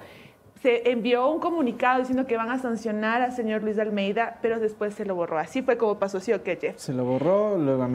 Se 0.65 0.91
envió 0.91 1.29
un 1.29 1.41
comunicado 1.41 1.99
diciendo 1.99 2.27
que 2.27 2.39
van 2.39 2.49
a 2.49 2.59
sancionar 2.59 3.21
al 3.21 3.33
señor 3.33 3.63
Luis 3.63 3.79
Almeida, 3.79 4.39
pero 4.41 4.59
después 4.59 4.95
se 4.95 5.05
lo 5.05 5.15
borró. 5.15 5.39
Así 5.39 5.61
fue 5.61 5.77
como 5.77 5.99
pasó, 5.99 6.21
¿sí 6.21 6.33
o 6.33 6.43
qué, 6.43 6.57
Jeff? 6.57 6.79
Se 6.79 6.95
lo 6.95 7.05
borró, 7.05 7.59
luego 7.59 7.87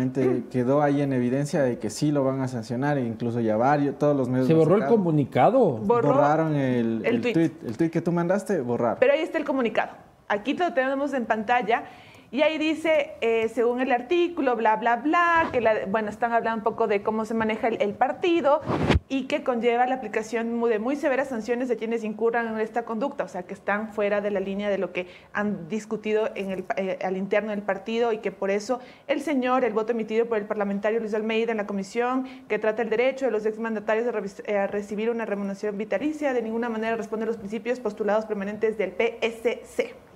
quedó 0.52 0.84
ahí 0.84 1.02
en 1.02 1.12
evidencia 1.12 1.64
de 1.64 1.80
que 1.80 1.90
sí 1.90 2.12
lo 2.12 2.24
van 2.24 2.42
a 2.42 2.48
sancionar, 2.48 3.00
e 3.00 3.02
incluso 3.02 3.40
ya 3.40 3.58
varios, 3.58 3.98
todos 3.98 4.16
los 4.16 4.30
medios 4.30 4.46
Se 4.46 4.54
borró 4.54 4.76
el 4.76 4.86
comunicado. 4.86 5.78
Borró 5.78 6.10
Borraron 6.10 6.56
el, 6.56 7.02
el 7.06 7.22
tweet. 7.22 7.54
El 7.66 7.76
tweet 7.76 7.90
que 7.90 8.02
tú 8.02 8.12
mandaste, 8.12 8.62
borrar. 8.62 8.98
Pero 9.00 9.14
ahí 9.14 9.22
está 9.22 9.40
el 9.40 9.46
comunicado. 9.46 9.94
Aquí 10.28 10.54
lo 10.54 10.72
tenemos 10.72 11.12
en 11.16 11.26
pantalla 11.26 11.86
Y 12.32 12.44
ahí 12.44 12.60
dice, 12.60 13.14
eh, 13.22 13.50
según 13.50 13.82
el 13.82 13.92
artículo, 13.92 14.56
bla, 14.56 14.76
bla, 14.76 14.98
bla, 14.98 15.50
que 15.52 15.62
la, 15.62 15.88
bueno, 15.88 16.10
están 16.10 16.32
hablando 16.32 16.60
un 16.60 16.64
poco 16.64 16.86
de 16.88 17.02
cómo 17.02 17.26
se 17.26 17.34
maneja 17.34 17.70
el, 17.70 17.96
partido 17.96 18.62
y 19.08 19.26
que 19.26 19.44
conlleva 19.44 19.88
la 19.88 19.96
aplicación 19.96 20.62
de 20.70 20.78
muy 20.78 20.96
severas 20.96 21.30
sanciones 21.30 21.70
de 21.70 21.76
quienes 21.76 22.04
incurran 22.04 22.48
en 22.48 22.60
esta 22.60 22.86
conducta, 22.86 23.24
o 23.24 23.28
sea, 23.28 23.44
que 23.44 23.56
están 23.56 23.94
fuera 23.94 24.22
de 24.22 24.30
la 24.30 24.40
línea 24.40 24.70
de 24.70 24.78
lo 24.78 24.94
que 24.94 25.08
han 25.34 25.68
discutido 25.70 26.30
en 26.36 26.52
el, 26.52 26.66
eh, 26.78 27.00
al 27.02 27.18
interno 27.18 27.50
del 27.50 27.64
partido 27.64 28.14
y 28.14 28.20
que 28.20 28.32
por 28.32 28.52
eso 28.52 28.80
el 29.08 29.22
señor, 29.22 29.66
el 29.66 29.74
voto 29.74 29.94
emitido 29.94 30.28
por 30.28 30.38
el 30.38 30.46
parlamentario 30.46 31.00
Luis 31.00 31.16
Almeida 31.16 31.50
en 31.50 31.58
la 31.58 31.66
comisión 31.66 32.28
que 32.48 32.60
trata 32.60 32.84
el 32.84 32.92
derecho 32.92 33.26
de 33.26 33.32
los 33.32 33.48
exmandatarios 33.48 34.08
a, 34.08 34.12
re 34.12 34.56
a 34.56 34.68
recibir 34.68 35.10
una 35.10 35.26
remuneración 35.26 35.80
vitalicia, 35.80 36.34
de 36.34 36.44
ninguna 36.44 36.70
manera 36.70 36.96
responde 36.96 37.24
a 37.24 37.28
los 37.28 37.38
principios 37.38 37.80
postulados 37.80 38.26
permanentes 38.26 38.78
del 38.78 38.92
PSC. 38.92 40.09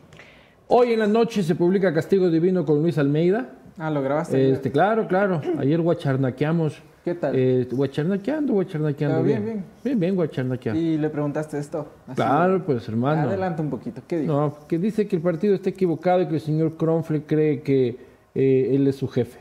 Hoy 0.67 0.93
en 0.93 0.99
la 0.99 1.07
noche 1.07 1.43
se 1.43 1.55
publica 1.55 1.93
Castigo 1.93 2.29
Divino 2.29 2.65
con 2.65 2.81
Luis 2.81 2.97
Almeida. 2.97 3.49
Ah, 3.77 3.89
¿lo 3.91 4.01
grabaste? 4.01 4.51
Este, 4.51 4.71
claro, 4.71 5.07
claro. 5.07 5.41
Ayer 5.57 5.81
guacharnaqueamos. 5.81 6.81
¿Qué 7.03 7.15
tal? 7.15 7.33
Eh, 7.35 7.67
guacharnaqueando, 7.69 8.53
guacharnaqueando. 8.53 9.17
Pero 9.17 9.27
bien, 9.27 9.43
bien, 9.43 9.55
bien. 9.57 9.65
Bien, 9.83 9.99
bien, 9.99 10.15
guacharnaqueando. 10.15 10.79
Y 10.81 10.97
le 10.97 11.09
preguntaste 11.09 11.57
esto. 11.59 11.87
Así 12.07 12.15
Claro, 12.15 12.63
pues 12.65 12.87
hermano. 12.87 13.23
Adelanta 13.27 13.61
un 13.61 13.69
poquito. 13.69 14.01
¿Qué 14.07 14.19
dijo? 14.19 14.31
No, 14.33 14.57
que 14.67 14.77
dice 14.79 15.05
que 15.07 15.17
el 15.17 15.21
partido 15.21 15.53
está 15.53 15.69
equivocado 15.69 16.21
y 16.21 16.27
que 16.27 16.35
el 16.35 16.41
señor 16.41 16.77
Kronfle 16.77 17.23
cree 17.23 17.61
que 17.61 17.97
eh, 18.33 18.69
él 18.73 18.87
es 18.87 18.95
su 18.95 19.07
jefe. 19.09 19.39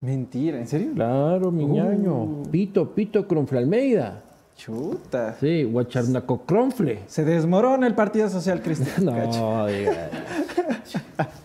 Mentira, 0.00 0.58
¿en 0.58 0.66
serio? 0.68 0.90
Claro, 0.94 1.50
mi 1.50 1.64
Uh. 1.64 1.74
ñaño. 1.74 2.42
Pito, 2.50 2.94
Pito 2.94 3.26
Kronfle 3.26 3.58
Almeida. 3.58 4.22
Chuta. 4.56 5.34
Sí, 5.40 5.64
Guacharnaco 5.64 6.44
Kronfle. 6.44 7.00
Se 7.06 7.24
desmorona 7.24 7.86
el 7.86 7.94
Partido 7.94 8.28
Social 8.28 8.60
Cristiano. 8.62 9.12
No, 9.32 9.66
diga. 9.66 10.10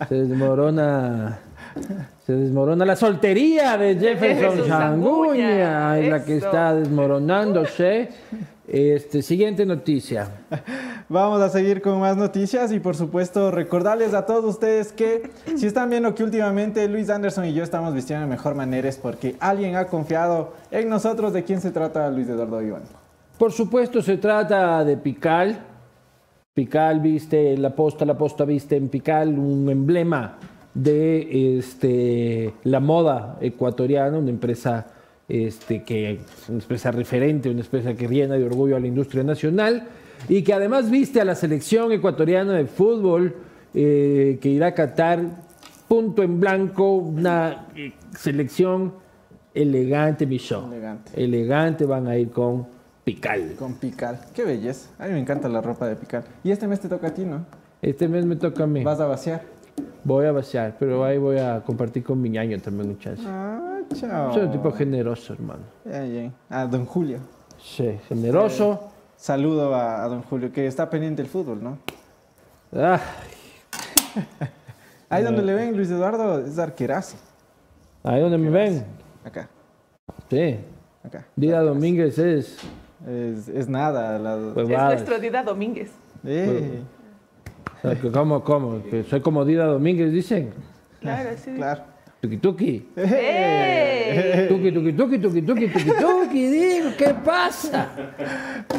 Se 0.08 0.14
desmorona. 0.14 1.38
Se 2.26 2.32
desmorona 2.32 2.84
la 2.84 2.96
soltería 2.96 3.76
de 3.76 3.96
Jefferson 3.96 4.66
Changuña, 4.66 5.98
es 5.98 6.10
la 6.10 6.24
que 6.24 6.36
está 6.36 6.74
desmoronándose. 6.74 8.10
Este, 8.70 9.22
siguiente 9.22 9.64
noticia. 9.64 10.28
Vamos 11.08 11.40
a 11.40 11.48
seguir 11.48 11.80
con 11.80 12.00
más 12.00 12.18
noticias 12.18 12.70
y 12.70 12.80
por 12.80 12.96
supuesto 12.96 13.50
recordarles 13.50 14.12
a 14.12 14.26
todos 14.26 14.44
ustedes 14.44 14.92
que 14.92 15.30
si 15.56 15.66
están 15.66 15.88
viendo 15.88 16.14
que 16.14 16.22
últimamente 16.22 16.86
Luis 16.86 17.08
Anderson 17.08 17.46
y 17.46 17.54
yo 17.54 17.64
estamos 17.64 17.94
vistiendo 17.94 18.26
de 18.26 18.30
mejor 18.30 18.54
manera 18.54 18.86
es 18.86 18.98
porque 18.98 19.36
alguien 19.40 19.76
ha 19.76 19.86
confiado 19.86 20.52
en 20.70 20.90
nosotros. 20.90 21.32
¿De 21.32 21.44
quién 21.44 21.62
se 21.62 21.70
trata 21.70 22.10
Luis 22.10 22.28
Eduardo 22.28 22.60
Iván? 22.60 22.82
Por 23.38 23.52
supuesto, 23.52 24.02
se 24.02 24.18
trata 24.18 24.84
de 24.84 24.98
Pical. 24.98 25.60
Pical 26.52 27.00
viste, 27.00 27.56
la 27.56 27.74
posta, 27.74 28.04
la 28.04 28.18
posta 28.18 28.44
viste 28.44 28.76
en 28.76 28.90
Pical 28.90 29.30
un 29.38 29.70
emblema 29.70 30.38
de 30.74 31.56
este, 31.58 32.52
la 32.64 32.80
moda 32.80 33.38
ecuatoriana, 33.40 34.18
una 34.18 34.28
empresa 34.28 34.88
este, 35.28 35.82
que 35.82 36.20
una 36.48 36.58
empresa 36.58 36.90
referente, 36.90 37.50
una 37.50 37.60
empresa 37.60 37.94
que 37.94 38.08
llena 38.08 38.34
de 38.34 38.44
orgullo 38.44 38.76
a 38.76 38.80
la 38.80 38.86
industria 38.86 39.22
nacional 39.22 39.88
y 40.28 40.42
que 40.42 40.54
además 40.54 40.90
viste 40.90 41.20
a 41.20 41.24
la 41.24 41.34
selección 41.34 41.92
ecuatoriana 41.92 42.54
de 42.54 42.66
fútbol 42.66 43.34
eh, 43.74 44.38
que 44.40 44.48
irá 44.48 44.68
a 44.68 44.74
Qatar, 44.74 45.20
punto 45.86 46.22
en 46.22 46.40
blanco, 46.40 46.94
una 46.94 47.66
eh, 47.76 47.92
selección 48.16 48.94
elegante, 49.54 50.26
mi 50.26 50.38
show. 50.38 50.66
Elegante. 50.66 51.12
Elegante 51.22 51.84
van 51.84 52.06
a 52.06 52.16
ir 52.16 52.30
con 52.30 52.66
Pical. 53.04 53.54
Con 53.58 53.74
Pical. 53.74 54.20
Qué 54.34 54.44
belleza. 54.44 54.90
A 54.98 55.06
mí 55.06 55.12
me 55.12 55.20
encanta 55.20 55.48
la 55.48 55.60
ropa 55.60 55.86
de 55.86 55.96
Pical. 55.96 56.24
Y 56.44 56.50
este 56.50 56.66
mes 56.66 56.80
te 56.80 56.88
toca 56.88 57.08
a 57.08 57.14
ti, 57.14 57.24
¿no? 57.24 57.46
Este 57.80 58.08
mes 58.08 58.24
me 58.24 58.36
toca 58.36 58.64
a 58.64 58.66
mí. 58.66 58.82
Vas 58.82 59.00
a 59.00 59.06
vaciar. 59.06 59.42
Voy 60.04 60.26
a 60.26 60.32
vaciar, 60.32 60.76
pero 60.78 61.04
ahí 61.04 61.18
voy 61.18 61.38
a 61.38 61.62
compartir 61.64 62.02
con 62.02 62.20
mi 62.20 62.30
ñaño 62.30 62.58
también 62.58 62.90
un 62.90 62.98
chance. 62.98 63.22
Ah, 63.26 63.67
chao. 63.94 64.32
Soy 64.34 64.42
un 64.44 64.52
tipo 64.52 64.70
generoso, 64.72 65.32
hermano. 65.32 65.62
Bien, 65.84 66.10
bien. 66.10 66.34
A 66.50 66.66
don 66.66 66.84
Julio. 66.86 67.18
Sí, 67.60 67.98
generoso. 68.08 68.90
Saludo 69.16 69.74
a, 69.74 70.04
a 70.04 70.08
don 70.08 70.22
Julio, 70.22 70.52
que 70.52 70.66
está 70.66 70.88
pendiente 70.88 71.22
del 71.22 71.30
fútbol, 71.30 71.62
¿no? 71.62 71.78
Ah, 72.72 73.00
Ahí 75.10 75.24
donde 75.24 75.42
le 75.42 75.54
ven, 75.54 75.74
Luis 75.76 75.90
Eduardo 75.90 76.44
es 76.44 76.58
arquerazo. 76.58 77.16
ahí 78.04 78.20
donde 78.20 78.36
me 78.38 78.50
ven. 78.50 78.84
Acá, 79.24 79.48
Sí. 80.28 80.58
acá. 81.02 81.26
Dida 81.34 81.62
Domínguez 81.62 82.18
es. 82.18 82.58
Es, 83.06 83.48
es 83.48 83.68
nada. 83.68 84.18
La... 84.18 84.36
Es 84.36 84.68
nuestro 84.68 85.18
Dida 85.18 85.42
Domínguez. 85.42 85.90
Eh, 86.24 86.82
que 88.02 88.10
¿Cómo, 88.12 88.42
cómo? 88.44 88.82
Que 88.84 89.04
soy 89.04 89.20
como 89.20 89.44
Dida 89.44 89.64
Domínguez, 89.66 90.12
dicen. 90.12 90.52
Claro, 91.00 91.30
sí. 91.42 91.52
claro. 91.54 91.82
Tuki 92.20 92.36
tuki. 92.38 92.88
Tuki 94.48 94.72
tuki 94.72 94.92
tuki 94.92 95.18
tuki 95.20 95.42
tuki 95.42 95.68
tuki 95.68 95.92
tuki. 96.00 96.50
Digo, 96.50 96.90
¿qué 96.98 97.14
pasa? 97.24 97.90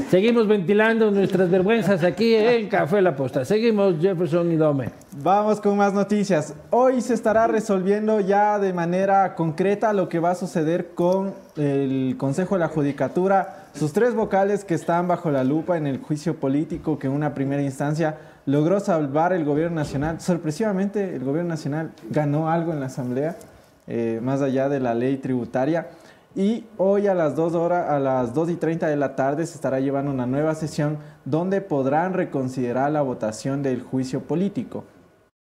Seguimos 0.10 0.45
ventilando 0.45 1.10
nuestras 1.10 1.49
vergüenzas 1.49 2.04
aquí 2.04 2.36
en 2.36 2.67
Café 2.67 3.02
La 3.02 3.15
Posta. 3.15 3.45
Seguimos 3.45 3.95
Jefferson 4.02 4.52
y 4.52 4.58
Dome. 4.58 4.89
Vamos 5.23 5.62
con 5.62 5.78
más 5.78 5.93
noticias. 5.93 6.54
Hoy 6.69 6.99
se 6.99 7.13
estará 7.13 7.47
resolviendo 7.47 8.19
ya 8.19 8.60
de 8.60 8.73
manera 8.73 9.36
concreta 9.36 9.93
lo 9.93 10.10
que 10.10 10.19
va 10.19 10.32
a 10.32 10.36
suceder 10.36 10.89
con 10.93 11.34
el 11.56 12.15
Consejo 12.17 12.56
de 12.56 12.60
la 12.60 12.67
Judicatura, 12.67 13.67
sus 13.73 13.93
tres 13.93 14.15
vocales 14.15 14.65
que 14.65 14.73
están 14.73 15.08
bajo 15.08 15.32
la 15.32 15.45
lupa 15.45 15.78
en 15.78 15.88
el 15.88 15.99
juicio 15.99 16.36
político 16.36 16.99
que 16.99 17.08
en 17.08 17.13
una 17.13 17.34
primera 17.34 17.62
instancia 17.62 18.17
logró 18.49 18.79
salvar 18.79 19.31
el 19.31 19.45
gobierno 19.45 19.75
nacional. 19.75 20.19
Sorpresivamente, 20.19 21.15
el 21.15 21.23
gobierno 21.23 21.49
nacional 21.49 21.91
ganó 22.09 22.49
algo 22.49 22.73
en 22.73 22.79
la 22.79 22.88
asamblea, 22.88 23.38
eh, 23.85 24.19
más 24.23 24.41
allá 24.41 24.69
de 24.69 24.79
la 24.79 24.95
ley 24.95 25.17
tributaria. 25.17 25.89
Y 26.35 26.65
hoy 26.77 27.05
a 27.05 27.13
las 27.13 27.35
2 27.35 27.53
horas, 27.53 27.89
a 27.89 27.99
las 27.99 28.33
2 28.33 28.49
y 28.49 28.55
30 28.55 28.88
de 28.88 28.95
la 28.95 29.15
tarde 29.15 29.45
se 29.45 29.53
estará 29.53 29.79
llevando 29.79 30.12
una 30.12 30.25
nueva 30.25 30.55
sesión 30.55 30.97
donde 31.25 31.62
podrán 31.62 32.13
reconsiderar 32.13 32.91
la 32.91 33.03
votación 33.03 33.62
del 33.62 33.83
juicio 33.83 34.21
político. 34.21 34.83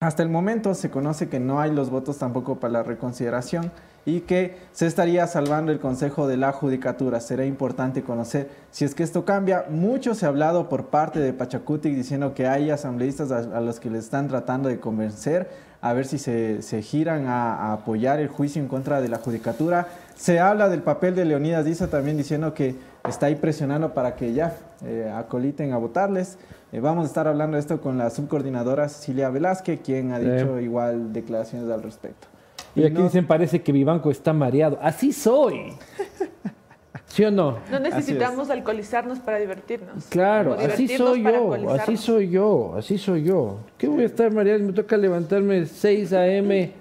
Hasta 0.02 0.24
el 0.24 0.30
momento 0.30 0.74
se 0.74 0.90
conoce 0.90 1.30
que 1.30 1.40
no 1.40 1.62
hay 1.62 1.72
los 1.72 1.90
votos 1.90 2.18
tampoco 2.18 2.60
para 2.60 2.74
la 2.74 2.84
reconsideración 2.84 3.72
y 4.18 4.22
que 4.22 4.58
se 4.72 4.86
estaría 4.88 5.26
salvando 5.28 5.72
el 5.72 5.80
Consejo 5.80 6.28
de 6.28 6.38
la 6.38 6.52
Judicatura. 6.52 7.20
Será 7.20 7.46
importante 7.46 8.02
conocer 8.04 8.50
si 8.72 8.86
es 8.86 8.96
que 8.96 9.04
esto 9.04 9.26
cambia. 9.26 9.66
Mucho 9.70 10.16
se 10.16 10.26
ha 10.26 10.30
hablado 10.30 10.70
por 10.70 10.86
parte 10.88 11.20
de 11.20 11.34
Pachacutic 11.34 11.94
diciendo 11.96 12.34
que 12.34 12.48
hay 12.48 12.70
asambleístas 12.72 13.32
a, 13.32 13.38
a 13.58 13.62
los 13.62 13.80
que 13.80 13.90
le 13.90 14.00
están 14.00 14.28
tratando 14.28 14.70
de 14.70 14.80
convencer 14.80 15.50
a 15.82 15.94
ver 15.94 16.06
si 16.06 16.18
se, 16.18 16.62
se 16.62 16.82
giran 16.82 17.28
a, 17.28 17.54
a 17.56 17.74
apoyar 17.74 18.20
el 18.20 18.28
juicio 18.28 18.62
en 18.62 18.68
contra 18.68 19.00
de 19.00 19.08
la 19.08 19.18
Judicatura. 19.18 19.88
Se 20.16 20.40
habla 20.40 20.68
del 20.68 20.82
papel 20.82 21.16
de 21.16 21.24
Leonidas 21.24 21.64
Diza 21.64 21.88
también 21.88 22.18
diciendo 22.18 22.54
que 22.54 22.76
está 23.08 23.28
ahí 23.28 23.36
presionando 23.36 23.94
para 23.94 24.16
que 24.16 24.34
ya 24.34 24.58
eh, 24.84 25.10
acoliten 25.16 25.72
a 25.72 25.78
votarles. 25.78 26.38
Eh, 26.74 26.82
vamos 26.82 27.06
a 27.06 27.08
estar 27.08 27.28
hablando 27.30 27.56
de 27.56 27.62
esto 27.62 27.80
con 27.80 27.98
la 27.98 28.10
subcoordinadora 28.10 28.90
Cecilia 28.90 29.30
Velázquez, 29.30 29.80
quien 29.82 30.12
ha 30.12 30.20
Sí. 30.20 30.26
dicho 30.30 30.60
igual 30.60 31.14
declaraciones 31.14 31.72
al 31.72 31.82
respecto. 31.82 32.28
Y 32.76 32.84
aquí 32.84 32.94
no- 32.94 33.04
dicen, 33.04 33.26
parece 33.28 33.62
que 33.62 33.72
Vivanco 33.72 34.12
está 34.12 34.32
mareado. 34.34 34.78
Así 34.82 35.12
soy. 35.12 35.74
¿Sí 37.08 37.24
o 37.26 37.32
no? 37.32 37.58
No 37.72 37.80
necesitamos 37.80 38.50
alcoholizarnos 38.52 39.20
para 39.20 39.38
divertirnos. 39.40 40.06
Claro, 40.10 40.54
así 40.54 40.88
soy 40.88 41.24
yo, 41.24 41.54
así 41.74 41.98
soy 41.98 42.30
yo, 42.30 42.74
así 42.78 42.98
soy 43.00 43.24
yo. 43.24 43.60
¿Qué 43.78 43.88
voy 43.88 44.04
a 44.04 44.06
estar 44.06 44.32
mareado? 44.32 44.60
Me 44.64 44.74
toca 44.74 44.96
levantarme 44.96 45.66
6 45.66 46.14
a.m. 46.14 46.72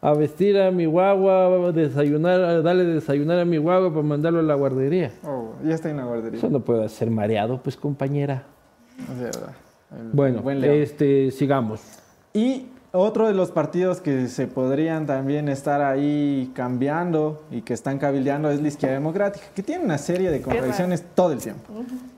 a 0.00 0.12
vestir 0.14 0.58
a 0.60 0.72
mi 0.72 0.86
guagua, 0.86 1.68
a 1.68 1.72
desayunar, 1.72 2.40
a 2.40 2.62
darle 2.62 2.84
desayunar 2.84 3.38
a 3.38 3.44
mi 3.44 3.58
guagua 3.58 3.90
para 3.90 4.02
mandarlo 4.02 4.40
a 4.40 4.42
la 4.42 4.54
guardería. 4.54 5.12
Oh, 5.24 5.52
ya 5.64 5.74
está 5.76 5.88
en 5.88 5.98
la 5.98 6.04
guardería. 6.04 6.36
Eso 6.38 6.50
no 6.50 6.60
puedo 6.60 6.88
ser 6.88 7.08
mareado, 7.10 7.62
pues 7.62 7.76
compañera. 7.76 8.42
El- 9.08 10.10
Bueno, 10.12 10.42
este, 10.50 11.30
sigamos. 11.30 11.80
Y 12.34 12.66
otro 12.96 13.26
de 13.26 13.34
los 13.34 13.50
partidos 13.50 14.00
que 14.00 14.28
se 14.28 14.46
podrían 14.46 15.06
también 15.06 15.48
estar 15.48 15.82
ahí 15.82 16.50
cambiando 16.54 17.42
y 17.50 17.62
que 17.62 17.74
están 17.74 17.98
cabildeando 17.98 18.50
es 18.50 18.60
la 18.60 18.68
izquierda 18.68 18.94
democrática, 18.94 19.46
que 19.54 19.62
tiene 19.62 19.84
una 19.84 19.98
serie 19.98 20.30
de 20.30 20.40
contradicciones 20.40 21.04
todo 21.14 21.32
el 21.32 21.38
tiempo. 21.38 21.62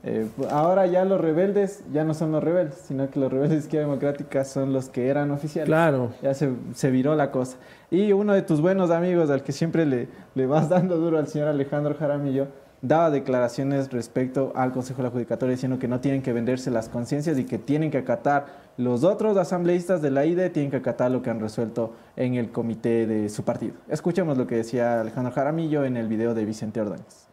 Eh, 0.03 0.27
ahora 0.49 0.85
ya 0.87 1.05
los 1.05 1.19
rebeldes 1.19 1.83
ya 1.91 2.03
no 2.03 2.13
son 2.13 2.31
los 2.31 2.43
rebeldes, 2.43 2.77
sino 2.87 3.09
que 3.09 3.19
los 3.19 3.31
rebeldes 3.31 3.59
de 3.59 3.65
izquierda 3.65 3.87
democrática 3.87 4.45
son 4.45 4.73
los 4.73 4.89
que 4.89 5.07
eran 5.07 5.31
oficiales. 5.31 5.67
Claro. 5.67 6.11
Ya 6.21 6.33
se, 6.33 6.49
se 6.73 6.89
viró 6.91 7.15
la 7.15 7.31
cosa. 7.31 7.57
Y 7.91 8.11
uno 8.11 8.33
de 8.33 8.41
tus 8.41 8.61
buenos 8.61 8.91
amigos, 8.91 9.29
al 9.29 9.43
que 9.43 9.51
siempre 9.51 9.85
le, 9.85 10.07
le 10.35 10.45
vas 10.45 10.69
dando 10.69 10.97
duro 10.97 11.17
al 11.17 11.27
señor 11.27 11.47
Alejandro 11.47 11.95
Jaramillo, 11.95 12.47
daba 12.81 13.09
declaraciones 13.09 13.91
respecto 13.91 14.51
al 14.55 14.71
Consejo 14.71 14.97
de 14.97 15.09
la 15.09 15.11
Judicatura 15.11 15.51
diciendo 15.51 15.79
que 15.79 15.87
no 15.87 15.99
tienen 15.99 16.21
que 16.21 16.33
venderse 16.33 16.71
las 16.71 16.89
conciencias 16.89 17.37
y 17.37 17.45
que 17.45 17.57
tienen 17.57 17.91
que 17.91 17.97
acatar 17.97 18.69
los 18.77 19.03
otros 19.03 19.37
asambleístas 19.37 20.01
de 20.01 20.11
la 20.11 20.25
IDE, 20.25 20.49
tienen 20.49 20.71
que 20.71 20.77
acatar 20.77 21.11
lo 21.11 21.21
que 21.21 21.29
han 21.29 21.39
resuelto 21.39 21.93
en 22.15 22.35
el 22.35 22.51
comité 22.51 23.05
de 23.05 23.29
su 23.29 23.43
partido. 23.43 23.73
Escuchemos 23.87 24.37
lo 24.37 24.47
que 24.47 24.55
decía 24.55 25.01
Alejandro 25.01 25.33
Jaramillo 25.33 25.83
en 25.83 25.97
el 25.97 26.07
video 26.07 26.33
de 26.33 26.45
Vicente 26.45 26.81
Ordóñez. 26.81 27.27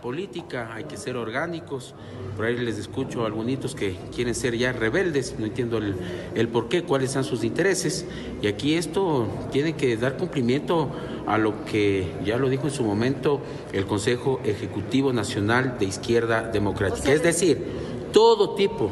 Política, 0.00 0.72
hay 0.74 0.84
que 0.84 0.96
ser 0.96 1.16
orgánicos. 1.16 1.94
Por 2.36 2.46
ahí 2.46 2.56
les 2.56 2.78
escucho 2.78 3.22
a 3.22 3.26
algunos 3.26 3.74
que 3.74 3.96
quieren 4.14 4.34
ser 4.34 4.56
ya 4.56 4.72
rebeldes, 4.72 5.36
no 5.38 5.46
entiendo 5.46 5.78
el, 5.78 5.96
el 6.34 6.48
por 6.48 6.68
qué, 6.68 6.82
cuáles 6.82 7.12
son 7.12 7.24
sus 7.24 7.44
intereses. 7.44 8.06
Y 8.42 8.46
aquí 8.46 8.74
esto 8.74 9.26
tiene 9.52 9.74
que 9.74 9.96
dar 9.96 10.16
cumplimiento 10.16 10.90
a 11.26 11.38
lo 11.38 11.64
que 11.64 12.12
ya 12.24 12.36
lo 12.36 12.48
dijo 12.48 12.64
en 12.64 12.72
su 12.72 12.84
momento 12.84 13.40
el 13.72 13.86
Consejo 13.86 14.40
Ejecutivo 14.44 15.12
Nacional 15.12 15.76
de 15.78 15.86
Izquierda 15.86 16.42
Democrática. 16.42 17.12
Es 17.12 17.22
decir, 17.22 17.64
todo 18.12 18.54
tipo 18.54 18.90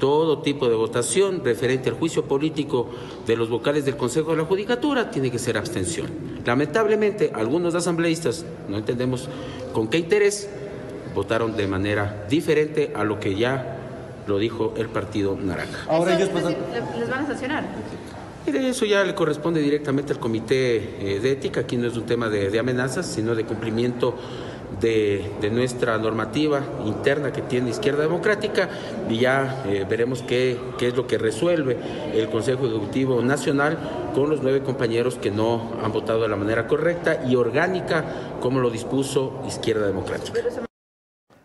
todo 0.00 0.38
tipo 0.38 0.68
de 0.68 0.74
votación 0.74 1.42
referente 1.44 1.90
al 1.90 1.94
juicio 1.94 2.24
político 2.24 2.88
de 3.26 3.36
los 3.36 3.48
vocales 3.48 3.84
del 3.84 3.96
Consejo 3.96 4.32
de 4.32 4.38
la 4.38 4.44
Judicatura 4.44 5.12
tiene 5.12 5.30
que 5.30 5.38
ser 5.38 5.56
abstención. 5.56 6.08
Lamentablemente, 6.44 7.30
algunos 7.32 7.76
asambleístas, 7.76 8.44
no 8.68 8.78
entendemos 8.78 9.28
con 9.72 9.86
qué 9.86 9.98
interés, 9.98 10.50
votaron 11.14 11.56
de 11.56 11.68
manera 11.68 12.26
diferente 12.28 12.92
a 12.96 13.04
lo 13.04 13.20
que 13.20 13.36
ya 13.36 13.76
lo 14.26 14.38
dijo 14.38 14.74
el 14.76 14.88
Partido 14.88 15.36
Naranja. 15.36 15.86
Ahora 15.88 16.16
ellos 16.16 16.30
pasan... 16.30 16.56
les 16.98 17.08
van 17.08 17.24
a 17.24 17.26
sancionar. 17.28 17.64
Mire, 18.46 18.68
eso 18.68 18.86
ya 18.86 19.04
le 19.04 19.14
corresponde 19.14 19.60
directamente 19.60 20.12
al 20.14 20.18
Comité 20.18 20.76
eh, 21.16 21.20
de 21.20 21.32
Ética. 21.32 21.60
Aquí 21.60 21.76
no 21.76 21.86
es 21.86 21.96
un 21.96 22.06
tema 22.06 22.28
de, 22.30 22.50
de 22.50 22.58
amenazas, 22.58 23.06
sino 23.06 23.34
de 23.34 23.44
cumplimiento 23.44 24.14
de, 24.80 25.30
de, 25.40 25.50
nuestra 25.50 25.98
normativa 25.98 26.62
interna 26.86 27.32
que 27.32 27.42
tiene 27.42 27.70
Izquierda 27.70 28.02
Democrática 28.02 28.68
y 29.08 29.18
ya 29.18 29.62
eh, 29.66 29.84
veremos 29.88 30.22
qué, 30.22 30.58
qué, 30.78 30.88
es 30.88 30.96
lo 30.96 31.06
que 31.06 31.18
resuelve 31.18 31.76
el 32.14 32.28
Consejo 32.28 32.66
Ejecutivo 32.66 33.20
Nacional 33.22 33.78
con 34.14 34.30
los 34.30 34.42
nueve 34.42 34.62
compañeros 34.62 35.16
que 35.16 35.30
no 35.30 35.72
han 35.82 35.92
votado 35.92 36.22
de 36.22 36.28
la 36.28 36.36
manera 36.36 36.66
correcta 36.66 37.22
y 37.26 37.36
orgánica 37.36 38.04
como 38.40 38.60
lo 38.60 38.70
dispuso 38.70 39.42
Izquierda 39.46 39.86
Democrática. 39.86 40.40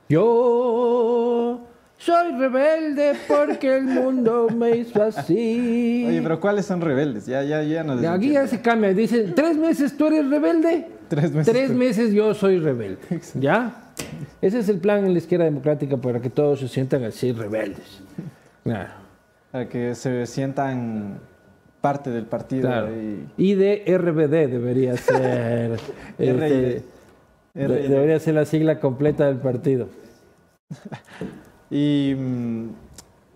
Yo 0.07 1.61
soy 1.97 2.33
rebelde 2.33 3.13
porque 3.27 3.77
el 3.77 3.85
mundo 3.85 4.47
me 4.55 4.77
hizo 4.77 5.01
así. 5.01 6.05
Oye, 6.07 6.21
pero 6.21 6.39
¿cuáles 6.39 6.65
son 6.65 6.81
rebeldes? 6.81 7.25
Ya, 7.25 7.41
ya, 7.43 7.63
ya 7.63 7.83
no 7.83 7.93
Aquí 8.09 8.33
ya 8.33 8.47
se 8.47 8.61
cambia. 8.61 8.93
Dicen, 8.93 9.33
¿tres 9.33 9.57
meses 9.57 9.97
tú 9.97 10.07
eres 10.07 10.29
rebelde? 10.29 10.94
Tres 11.09 11.31
meses. 11.31 11.53
Tres 11.53 11.71
meses 11.71 12.13
yo 12.13 12.33
soy 12.33 12.59
rebelde. 12.59 13.21
¿Ya? 13.35 13.91
Ese 14.41 14.59
es 14.59 14.69
el 14.69 14.79
plan 14.79 15.05
en 15.05 15.13
la 15.13 15.19
izquierda 15.19 15.45
democrática 15.45 15.97
para 15.97 16.19
que 16.19 16.29
todos 16.29 16.59
se 16.59 16.67
sientan 16.67 17.03
así 17.03 17.31
rebeldes. 17.31 18.01
Claro. 18.63 18.89
Para 19.51 19.69
que 19.69 19.95
se 19.95 20.25
sientan 20.25 21.19
parte 21.81 22.09
del 22.09 22.25
partido. 22.25 22.67
Claro. 22.67 22.89
Y... 23.37 23.53
de 23.53 23.83
RBD 23.87 24.51
debería 24.51 24.97
ser. 24.97 25.79
este, 26.17 26.83
de, 27.53 27.67
debería 27.67 28.19
ser 28.19 28.33
la 28.33 28.45
sigla 28.45 28.79
completa 28.79 29.27
del 29.27 29.37
partido. 29.37 29.87
y 31.69 32.15
mm, 32.17 32.69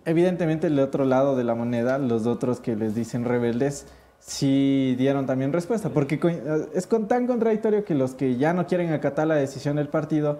evidentemente 0.05 0.67
el 0.67 0.79
otro 0.79 1.05
lado 1.05 1.35
de 1.35 1.43
la 1.43 1.55
moneda, 1.55 1.99
los 1.99 2.25
otros 2.25 2.59
que 2.59 2.75
les 2.75 2.95
dicen 2.95 3.23
rebeldes, 3.23 3.85
sí 4.19 4.95
dieron 4.97 5.25
también 5.25 5.53
respuesta, 5.53 5.89
porque 5.89 6.19
es 6.73 6.87
con, 6.87 7.07
tan 7.07 7.27
contradictorio 7.27 7.83
que 7.83 7.95
los 7.95 8.15
que 8.15 8.37
ya 8.37 8.53
no 8.53 8.67
quieren 8.67 8.91
acatar 8.93 9.27
la 9.27 9.35
decisión 9.35 9.77
del 9.77 9.89
partido, 9.89 10.39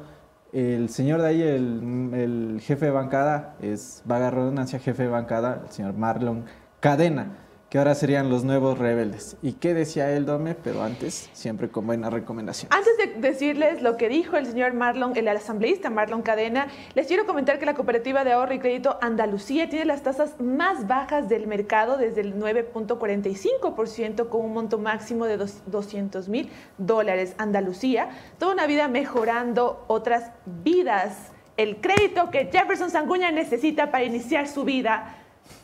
el 0.54 0.90
señor 0.90 1.22
de 1.22 1.28
ahí, 1.28 1.42
el, 1.42 2.12
el 2.14 2.62
jefe 2.62 2.86
de 2.86 2.92
bancada, 2.92 3.56
es 3.62 4.02
vaga 4.06 4.32
redundancia, 4.32 4.80
jefe 4.80 5.04
de 5.04 5.10
bancada, 5.10 5.64
el 5.66 5.72
señor 5.72 5.94
Marlon 5.94 6.46
Cadena 6.80 7.49
que 7.70 7.78
ahora 7.78 7.94
serían 7.94 8.30
los 8.30 8.44
nuevos 8.44 8.80
rebeldes. 8.80 9.38
¿Y 9.44 9.54
qué 9.54 9.76
decía 9.76 10.12
él, 10.12 10.26
Dome? 10.26 10.56
Pero 10.56 10.82
antes, 10.82 11.30
siempre 11.34 11.70
con 11.70 11.86
buena 11.86 12.10
recomendación. 12.10 12.72
Antes 12.74 12.98
de 12.98 13.22
decirles 13.30 13.84
lo 13.84 13.96
que 13.96 14.10
dijo 14.10 14.38
el 14.38 14.48
señor 14.48 14.74
Marlon, 14.74 15.16
el 15.16 15.28
asambleísta 15.28 15.92
Marlon 15.92 16.24
Cadena, 16.24 16.68
les 16.96 17.06
quiero 17.06 17.28
comentar 17.28 17.60
que 17.60 17.68
la 17.68 17.76
cooperativa 17.76 18.24
de 18.24 18.32
ahorro 18.32 18.56
y 18.56 18.60
crédito 18.60 18.98
Andalucía 19.02 19.70
tiene 19.70 19.86
las 19.86 20.02
tasas 20.02 20.40
más 20.40 20.88
bajas 20.88 21.30
del 21.30 21.46
mercado 21.46 21.98
desde 21.98 22.22
el 22.22 22.36
9.45% 22.40 24.30
con 24.30 24.42
un 24.42 24.54
monto 24.54 24.80
máximo 24.80 25.26
de 25.26 25.38
200 25.38 26.28
mil 26.28 26.50
dólares. 26.80 27.36
Andalucía, 27.38 28.10
toda 28.40 28.54
una 28.54 28.66
vida 28.66 28.88
mejorando 28.88 29.86
otras 29.88 30.32
vidas. 30.64 31.32
El 31.56 31.82
crédito 31.82 32.32
que 32.32 32.50
Jefferson 32.52 32.90
Sanguña 32.90 33.32
necesita 33.32 33.92
para 33.92 34.06
iniciar 34.06 34.48
su 34.48 34.64
vida 34.64 35.19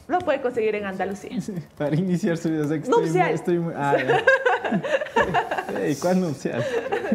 lo 0.08 0.20
puede 0.20 0.42
conseguir 0.42 0.76
en 0.76 0.86
Andalucía. 0.86 1.38
Para 1.78 1.96
iniciar 1.96 2.38
su 2.38 2.50
vida. 2.50 2.64
Estoy, 2.64 2.90
nupcial. 2.90 3.34
Estoy 3.34 3.60
muy, 3.60 3.74
ah, 3.76 3.96
hey, 5.82 5.98
¿Cuál 6.02 6.22
nupcial? 6.22 6.64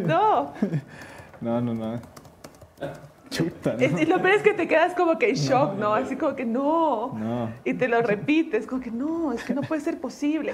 No. 0.05 0.53
No, 1.40 1.59
no, 1.59 1.72
no. 1.72 1.98
Chuta, 3.31 3.74
¿no? 3.74 4.05
Lo 4.05 4.20
peor 4.20 4.35
es 4.35 4.42
que 4.42 4.53
te 4.53 4.68
quedas 4.68 4.92
como 4.94 5.18
que 5.18 5.31
en 5.31 5.37
shock, 5.37 5.74
¿no? 5.74 5.81
¿no? 5.81 5.94
Así 5.94 6.16
como 6.16 6.37
que 6.37 6.44
no. 6.44 7.14
no. 7.16 7.50
Y 7.64 7.72
te 7.72 7.88
lo 7.88 8.03
repites, 8.03 8.66
como 8.66 8.83
que 8.83 8.90
no, 8.90 9.33
es 9.33 9.42
que 9.44 9.55
no 9.55 9.62
puede 9.62 9.81
ser 9.81 9.98
posible. 9.98 10.53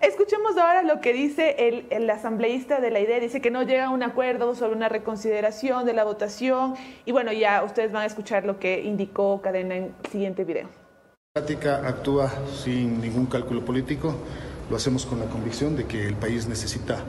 Escuchemos 0.00 0.56
ahora 0.56 0.82
lo 0.82 1.00
que 1.00 1.12
dice 1.12 1.54
el, 1.68 1.86
el 1.90 2.10
asambleísta 2.10 2.80
de 2.80 2.90
la 2.90 2.98
idea. 2.98 3.20
Dice 3.20 3.40
que 3.40 3.52
no 3.52 3.62
llega 3.62 3.84
a 3.84 3.90
un 3.90 4.02
acuerdo 4.02 4.56
sobre 4.56 4.74
una 4.74 4.88
reconsideración 4.88 5.86
de 5.86 5.92
la 5.92 6.02
votación. 6.02 6.74
Y 7.04 7.12
bueno, 7.12 7.30
ya 7.32 7.62
ustedes 7.62 7.92
van 7.92 8.02
a 8.02 8.06
escuchar 8.06 8.44
lo 8.44 8.58
que 8.58 8.82
indicó 8.82 9.40
Cadena 9.40 9.76
en 9.76 9.84
el 9.84 10.10
siguiente 10.10 10.42
video. 10.42 10.83
Práctica 11.36 11.82
actúa 11.84 12.30
sin 12.62 13.00
ningún 13.00 13.26
cálculo 13.26 13.64
político, 13.64 14.14
lo 14.70 14.76
hacemos 14.76 15.04
con 15.04 15.18
la 15.18 15.24
convicción 15.24 15.74
de 15.74 15.84
que 15.84 16.06
el 16.06 16.14
país 16.14 16.46
necesita 16.46 17.02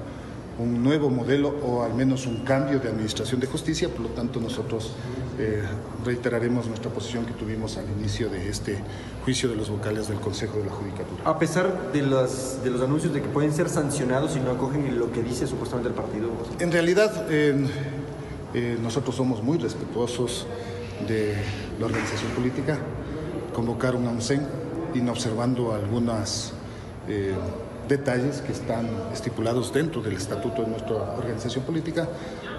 un 0.57 0.81
nuevo 0.83 1.11
modelo 1.11 1.49
o 1.61 1.83
al 1.83 1.93
menos 1.93 2.25
un 2.25 2.43
cambio 2.43 2.79
de 2.79 2.89
administración 2.89 3.39
de 3.39 3.45
justicia, 3.45 3.87
por 3.87 3.99
lo 3.99 4.09
tanto 4.09 4.39
nosotros 4.39 4.93
eh, 5.37 5.61
reiteraremos 6.03 6.65
nuestra 6.65 6.89
posición 6.89 7.27
que 7.27 7.33
tuvimos 7.33 7.77
al 7.77 7.85
inicio 7.99 8.27
de 8.27 8.49
este 8.49 8.79
juicio 9.23 9.47
de 9.47 9.57
los 9.57 9.69
vocales 9.69 10.07
del 10.07 10.19
Consejo 10.19 10.57
de 10.57 10.65
la 10.65 10.71
Judicatura. 10.71 11.21
A 11.23 11.37
pesar 11.37 11.91
de 11.91 12.01
los, 12.01 12.63
de 12.63 12.71
los 12.71 12.81
anuncios 12.81 13.13
de 13.13 13.21
que 13.21 13.29
pueden 13.29 13.53
ser 13.53 13.69
sancionados 13.69 14.31
si 14.31 14.39
no 14.39 14.49
acogen 14.49 14.97
lo 14.97 15.11
que 15.11 15.21
dice 15.21 15.45
supuestamente 15.45 15.89
el 15.89 15.93
partido. 15.93 16.29
En 16.57 16.71
realidad 16.71 17.27
eh, 17.29 17.67
eh, 18.55 18.79
nosotros 18.81 19.15
somos 19.15 19.43
muy 19.43 19.59
respetuosos 19.59 20.47
de 21.07 21.35
la 21.79 21.85
organización 21.85 22.31
política 22.31 22.79
convocar 23.55 23.95
un 23.95 24.05
AUNCEN, 24.07 24.45
observando 25.09 25.73
algunos 25.73 26.53
eh, 27.07 27.33
detalles 27.87 28.41
que 28.41 28.51
están 28.51 28.87
estipulados 29.13 29.73
dentro 29.73 30.01
del 30.01 30.13
estatuto 30.13 30.61
de 30.63 30.69
nuestra 30.69 30.95
organización 31.17 31.63
política, 31.63 32.07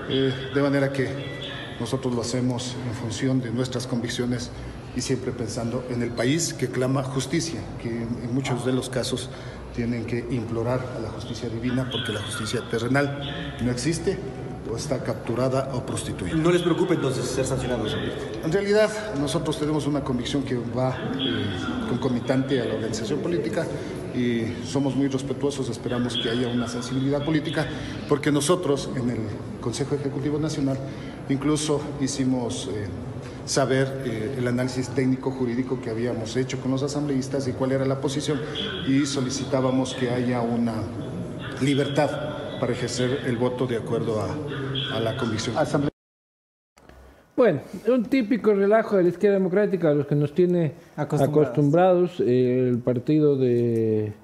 eh, 0.09 0.33
de 0.55 0.63
manera 0.63 0.93
que 0.93 1.09
nosotros 1.81 2.15
lo 2.15 2.23
hacemos 2.23 2.77
en 2.87 2.95
función 2.95 3.41
de 3.41 3.51
nuestras 3.51 3.87
convicciones 3.87 4.51
y 4.95 5.01
siempre 5.03 5.33
pensando 5.33 5.85
en 5.91 6.03
el 6.03 6.11
país 6.11 6.55
que 6.55 6.69
clama 6.69 7.03
justicia, 7.03 7.61
que 7.83 7.89
en 7.91 8.35
muchos 8.35 8.65
de 8.65 8.73
los 8.73 8.89
casos 8.89 9.29
tienen 9.75 10.07
que 10.07 10.19
implorar 10.31 10.81
a 10.97 11.01
la 11.01 11.11
justicia 11.11 11.49
divina 11.49 11.89
porque 11.91 12.13
la 12.13 12.23
justicia 12.23 12.63
terrenal 12.71 13.57
no 13.63 13.71
existe 13.71 14.19
o 14.71 14.77
está 14.77 15.03
capturada 15.03 15.71
o 15.75 15.85
prostituida. 15.85 16.35
¿No 16.35 16.51
les 16.51 16.63
preocupa 16.63 16.95
entonces 16.95 17.25
ser 17.27 17.47
sancionados? 17.47 17.97
En 18.45 18.53
realidad, 18.53 18.91
nosotros 19.21 19.59
tenemos 19.59 19.87
una 19.87 20.03
convicción 20.03 20.43
que 20.43 20.57
va 20.57 20.97
eh, 21.19 21.47
concomitante 21.89 22.61
a 22.61 22.65
la 22.65 22.75
organización 22.75 23.21
política 23.21 23.67
y 24.15 24.47
somos 24.67 24.97
muy 24.97 25.09
respetuosos, 25.09 25.69
esperamos 25.69 26.17
que 26.17 26.31
haya 26.31 26.49
una 26.49 26.69
sensibilidad 26.69 27.25
política, 27.25 27.67
porque 28.09 28.33
nosotros 28.33 28.89
en 28.97 29.11
el 29.11 29.19
Consejo 29.61 29.95
Ejecutivo 29.95 30.39
Nacional 30.39 30.79
incluso 31.29 31.81
hicimos 32.01 32.69
eh, 32.73 32.87
saber 33.45 34.03
eh, 34.05 34.37
el 34.39 34.49
análisis 34.49 34.89
técnico 34.89 35.31
jurídico 35.31 35.81
que 35.81 35.91
habíamos 35.91 36.37
hecho 36.37 36.59
con 36.61 36.71
los 36.71 36.83
asambleístas 36.83 37.47
y 37.49 37.53
cuál 37.53 37.73
era 37.73 37.85
la 37.85 38.01
posición 38.01 38.41
y 38.87 39.07
solicitábamos 39.07 39.95
que 39.95 40.11
haya 40.11 40.41
una 40.41 40.75
libertad 41.61 42.36
para 42.59 42.73
ejercer 42.73 43.21
el 43.27 43.37
voto 43.37 43.67
de 43.67 43.77
acuerdo 43.77 44.21
a, 44.21 44.97
a 44.97 45.01
la 45.01 45.17
convicción. 45.17 45.55
Bueno, 47.37 47.61
un 47.89 48.05
típico 48.05 48.55
relajo 48.55 48.97
de 48.97 49.03
la 49.03 49.09
izquierda 49.11 49.37
democrática 49.37 49.91
a 49.91 49.95
los 49.95 50.07
que 50.07 50.15
nos 50.15 50.33
tiene 50.33 50.73
acostumbrados, 50.97 51.47
acostumbrados 51.47 52.21
eh, 52.21 52.69
el 52.71 52.79
partido 52.79 53.37
de, 53.37 54.15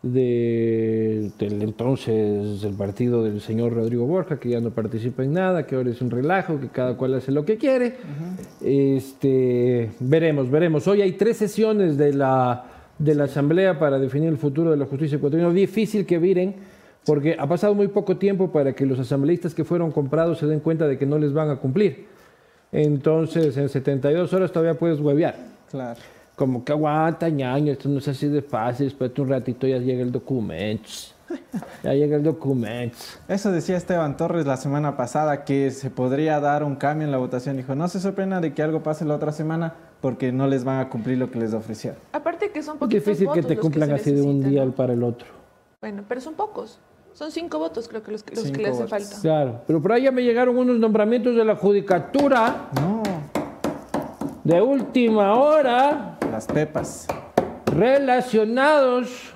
de, 0.00 1.32
del 1.40 1.60
entonces 1.62 2.62
el 2.62 2.74
partido 2.74 3.24
del 3.24 3.40
señor 3.40 3.72
Rodrigo 3.72 4.06
Borja, 4.06 4.38
que 4.38 4.50
ya 4.50 4.60
no 4.60 4.70
participa 4.70 5.24
en 5.24 5.32
nada, 5.32 5.66
que 5.66 5.74
ahora 5.74 5.90
es 5.90 6.00
un 6.00 6.10
relajo, 6.12 6.60
que 6.60 6.68
cada 6.68 6.96
cual 6.96 7.14
hace 7.14 7.32
lo 7.32 7.44
que 7.44 7.56
quiere. 7.56 7.86
Uh 7.86 8.64
-huh. 8.64 8.96
Este, 8.96 9.90
veremos, 9.98 10.48
veremos. 10.48 10.86
Hoy 10.86 11.02
hay 11.02 11.12
tres 11.12 11.38
sesiones 11.38 11.98
de 11.98 12.12
la, 12.14 12.64
de 12.96 13.16
la 13.16 13.24
Asamblea 13.24 13.80
para 13.80 13.98
definir 13.98 14.28
el 14.28 14.38
futuro 14.38 14.70
de 14.70 14.76
la 14.76 14.86
justicia 14.86 15.16
ecuatoriana. 15.16 15.52
Difícil 15.52 16.06
que 16.06 16.18
viren 16.18 16.54
porque 17.04 17.36
ha 17.38 17.46
pasado 17.46 17.74
muy 17.74 17.88
poco 17.88 18.16
tiempo 18.16 18.50
para 18.52 18.72
que 18.74 18.86
los 18.86 18.98
asambleístas 18.98 19.54
que 19.54 19.64
fueron 19.64 19.90
comprados 19.90 20.38
se 20.38 20.46
den 20.46 20.60
cuenta 20.60 20.86
de 20.86 20.98
que 20.98 21.06
no 21.06 21.18
les 21.18 21.32
van 21.32 21.50
a 21.50 21.56
cumplir. 21.56 22.06
Entonces, 22.70 23.56
en 23.56 23.68
72 23.68 24.32
horas 24.32 24.52
todavía 24.52 24.78
puedes 24.78 25.00
huevear. 25.00 25.36
Claro. 25.70 26.00
Como 26.36 26.64
que 26.64 26.72
aguanta, 26.72 27.28
ñaño, 27.28 27.72
esto 27.72 27.88
no 27.88 27.98
es 27.98 28.08
así 28.08 28.28
de 28.28 28.40
fácil, 28.40 28.86
espérate 28.86 29.20
un 29.20 29.28
ratito, 29.28 29.66
ya 29.66 29.78
llega 29.78 30.02
el 30.02 30.12
documento. 30.12 30.88
Ya 31.82 31.94
llega 31.94 32.16
el 32.16 32.22
documento. 32.22 32.96
Eso 33.26 33.50
decía 33.50 33.76
Esteban 33.76 34.16
Torres 34.16 34.46
la 34.46 34.56
semana 34.56 34.96
pasada, 34.96 35.44
que 35.44 35.70
se 35.70 35.90
podría 35.90 36.38
dar 36.40 36.62
un 36.62 36.76
cambio 36.76 37.06
en 37.06 37.10
la 37.10 37.18
votación. 37.18 37.56
Dijo, 37.56 37.74
no 37.74 37.88
se 37.88 38.00
sorprenda 38.00 38.40
de 38.40 38.52
que 38.52 38.62
algo 38.62 38.82
pase 38.82 39.04
la 39.04 39.14
otra 39.14 39.32
semana 39.32 39.74
porque 40.00 40.30
no 40.30 40.46
les 40.46 40.62
van 40.64 40.78
a 40.80 40.88
cumplir 40.88 41.18
lo 41.18 41.30
que 41.30 41.38
les 41.38 41.54
ofrecieron. 41.54 41.98
Aparte 42.12 42.50
que 42.50 42.62
son 42.62 42.74
Es 42.74 42.80
poquitos 42.80 43.04
difícil 43.06 43.26
que 43.26 43.40
votos 43.40 43.46
te 43.46 43.54
los 43.54 43.62
cumplan 43.62 43.88
se 43.88 43.94
así 43.94 44.12
de 44.12 44.22
un 44.22 44.42
día 44.42 44.64
¿no? 44.64 44.72
para 44.72 44.92
el 44.92 45.02
otro. 45.02 45.26
Bueno, 45.80 46.04
pero 46.06 46.20
son 46.20 46.34
pocos. 46.34 46.78
Son 47.14 47.30
cinco 47.30 47.58
votos 47.58 47.88
creo 47.88 48.02
que 48.02 48.12
los, 48.12 48.22
que- 48.22 48.34
los 48.34 48.44
que 48.44 48.48
Cinco 48.48 48.60
le 48.62 48.68
hacen 48.68 48.84
votos. 48.86 48.90
falta. 48.90 49.20
Claro, 49.20 49.60
pero 49.66 49.80
por 49.82 49.92
ahí 49.92 50.02
ya 50.04 50.10
me 50.12 50.22
llegaron 50.22 50.56
unos 50.56 50.78
nombramientos 50.78 51.36
de 51.36 51.44
la 51.44 51.56
judicatura 51.56 52.68
No, 52.80 53.02
de 54.44 54.60
última 54.62 55.34
hora 55.38 56.18
las 56.30 56.46
pepas. 56.46 57.06
relacionados 57.66 59.32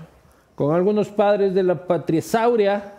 con 0.54 0.74
algunos 0.74 1.08
padres 1.08 1.54
de 1.54 1.62
la 1.62 1.86
patriasauria. 1.86 2.92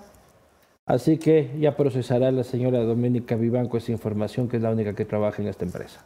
Así 0.85 1.17
que 1.17 1.51
ya 1.59 1.75
procesará 1.75 2.31
la 2.31 2.43
señora 2.43 2.79
Doménica 2.83 3.35
Vivanco 3.35 3.77
esa 3.77 3.91
información, 3.91 4.47
que 4.47 4.57
es 4.57 4.63
la 4.63 4.71
única 4.71 4.93
que 4.93 5.03
trabaja 5.03 5.41
en 5.41 5.49
esta 5.49 5.65
empresa. 5.65 6.05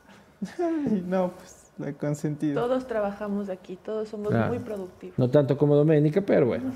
Ay, 0.57 1.03
no, 1.05 1.31
pues, 1.37 1.71
la 1.77 1.89
he 1.89 1.93
consentido. 1.93 2.59
Todos 2.65 2.87
trabajamos 2.87 3.49
aquí, 3.49 3.75
todos 3.83 4.09
somos 4.09 4.29
Claro. 4.29 4.47
muy 4.47 4.57
productivos. 4.59 5.19
No 5.19 5.29
tanto 5.29 5.55
como 5.57 5.75
Doménica, 5.75 6.21
pero 6.21 6.47
bueno. 6.47 6.71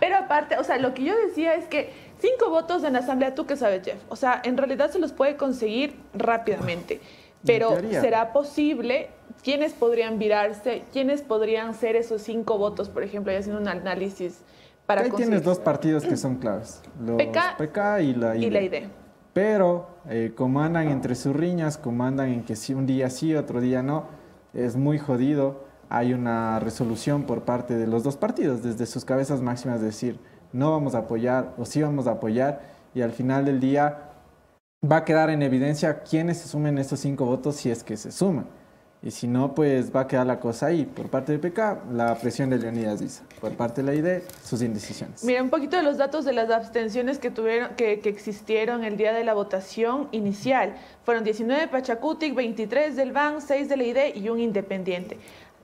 Pero 0.00 0.16
aparte, 0.16 0.56
o 0.58 0.64
sea, 0.64 0.78
lo 0.78 0.94
que 0.94 1.04
yo 1.04 1.14
decía 1.26 1.54
es 1.54 1.66
que 1.66 1.90
cinco 2.20 2.50
votos 2.50 2.84
en 2.84 2.94
la 2.94 3.00
asamblea, 3.00 3.34
tú 3.34 3.46
que 3.46 3.56
sabes, 3.56 3.82
Jeff, 3.84 4.00
o 4.08 4.16
sea, 4.16 4.40
en 4.44 4.56
realidad 4.56 4.90
se 4.90 4.98
los 4.98 5.12
puede 5.12 5.36
conseguir 5.36 5.96
rápidamente. 6.14 7.00
Pero 7.44 7.76
será 7.90 8.32
posible, 8.32 9.10
¿quiénes 9.42 9.72
podrían 9.72 10.18
virarse? 10.18 10.82
¿Quiénes 10.92 11.22
podrían 11.22 11.74
ser 11.74 11.96
esos 11.96 12.22
cinco 12.22 12.58
votos, 12.58 12.88
por 12.88 13.02
ejemplo, 13.02 13.32
ya 13.32 13.38
haciendo 13.38 13.60
un 13.60 13.68
análisis 13.68 14.40
para 14.86 15.02
Ahí 15.02 15.10
conseguir? 15.10 15.30
tienes 15.30 15.44
dos 15.44 15.58
partidos 15.58 16.04
que 16.04 16.16
son 16.16 16.36
claves. 16.36 16.82
Los 17.00 17.16
PK 17.16 17.56
PK 17.58 18.00
y 18.02 18.14
la 18.14 18.36
ID. 18.36 18.42
Y 18.42 18.50
la 18.50 18.60
idea. 18.60 18.88
Pero 19.32 19.88
eh, 20.08 20.32
como 20.34 20.60
andan 20.62 20.88
entre 20.88 21.14
sus 21.14 21.34
riñas, 21.34 21.78
como 21.78 22.04
andan 22.04 22.28
en 22.30 22.42
que 22.42 22.56
si 22.56 22.74
un 22.74 22.86
día 22.86 23.08
sí, 23.08 23.36
otro 23.36 23.60
día 23.60 23.82
no, 23.82 24.06
es 24.52 24.74
muy 24.74 24.98
jodido. 24.98 25.67
Hay 25.88 26.12
una 26.12 26.60
resolución 26.60 27.24
por 27.24 27.42
parte 27.42 27.76
de 27.76 27.86
los 27.86 28.02
dos 28.02 28.16
partidos, 28.16 28.62
desde 28.62 28.86
sus 28.86 29.04
cabezas 29.04 29.40
máximas, 29.40 29.80
decir 29.80 30.18
no 30.52 30.70
vamos 30.70 30.94
a 30.94 30.98
apoyar 30.98 31.54
o 31.58 31.64
sí 31.64 31.82
vamos 31.82 32.06
a 32.06 32.12
apoyar. 32.12 32.60
Y 32.94 33.02
al 33.02 33.12
final 33.12 33.44
del 33.44 33.60
día 33.60 34.10
va 34.90 34.98
a 34.98 35.04
quedar 35.04 35.30
en 35.30 35.42
evidencia 35.42 36.02
quiénes 36.02 36.38
se 36.38 36.48
sumen 36.48 36.78
estos 36.78 37.00
cinco 37.00 37.26
votos 37.26 37.56
si 37.56 37.70
es 37.70 37.82
que 37.82 37.96
se 37.96 38.10
suman. 38.10 38.46
Y 39.00 39.12
si 39.12 39.28
no, 39.28 39.54
pues 39.54 39.94
va 39.94 40.00
a 40.00 40.06
quedar 40.08 40.26
la 40.26 40.40
cosa 40.40 40.66
ahí. 40.66 40.84
Por 40.84 41.08
parte 41.08 41.30
del 41.30 41.40
PK, 41.40 41.84
la 41.92 42.16
presión 42.16 42.50
de 42.50 42.58
Leonidas 42.58 42.98
Diza. 42.98 43.22
Por 43.40 43.52
parte 43.52 43.80
de 43.80 43.86
la 43.86 43.94
ID, 43.94 44.22
sus 44.42 44.60
indecisiones. 44.60 45.22
Mira, 45.22 45.40
un 45.40 45.50
poquito 45.50 45.76
de 45.76 45.84
los 45.84 45.98
datos 45.98 46.24
de 46.24 46.32
las 46.32 46.50
abstenciones 46.50 47.20
que 47.20 47.30
tuvieron, 47.30 47.76
que, 47.76 48.00
que 48.00 48.08
existieron 48.08 48.82
el 48.82 48.96
día 48.96 49.12
de 49.12 49.22
la 49.22 49.34
votación 49.34 50.08
inicial. 50.10 50.74
Fueron 51.04 51.22
19 51.22 51.60
de 51.60 51.68
Pachacutic, 51.68 52.34
23 52.34 52.96
del 52.96 53.12
BAN, 53.12 53.40
6 53.40 53.68
de 53.68 53.76
la 53.76 53.84
ID 53.84 54.16
y 54.16 54.30
un 54.30 54.40
independiente. 54.40 55.18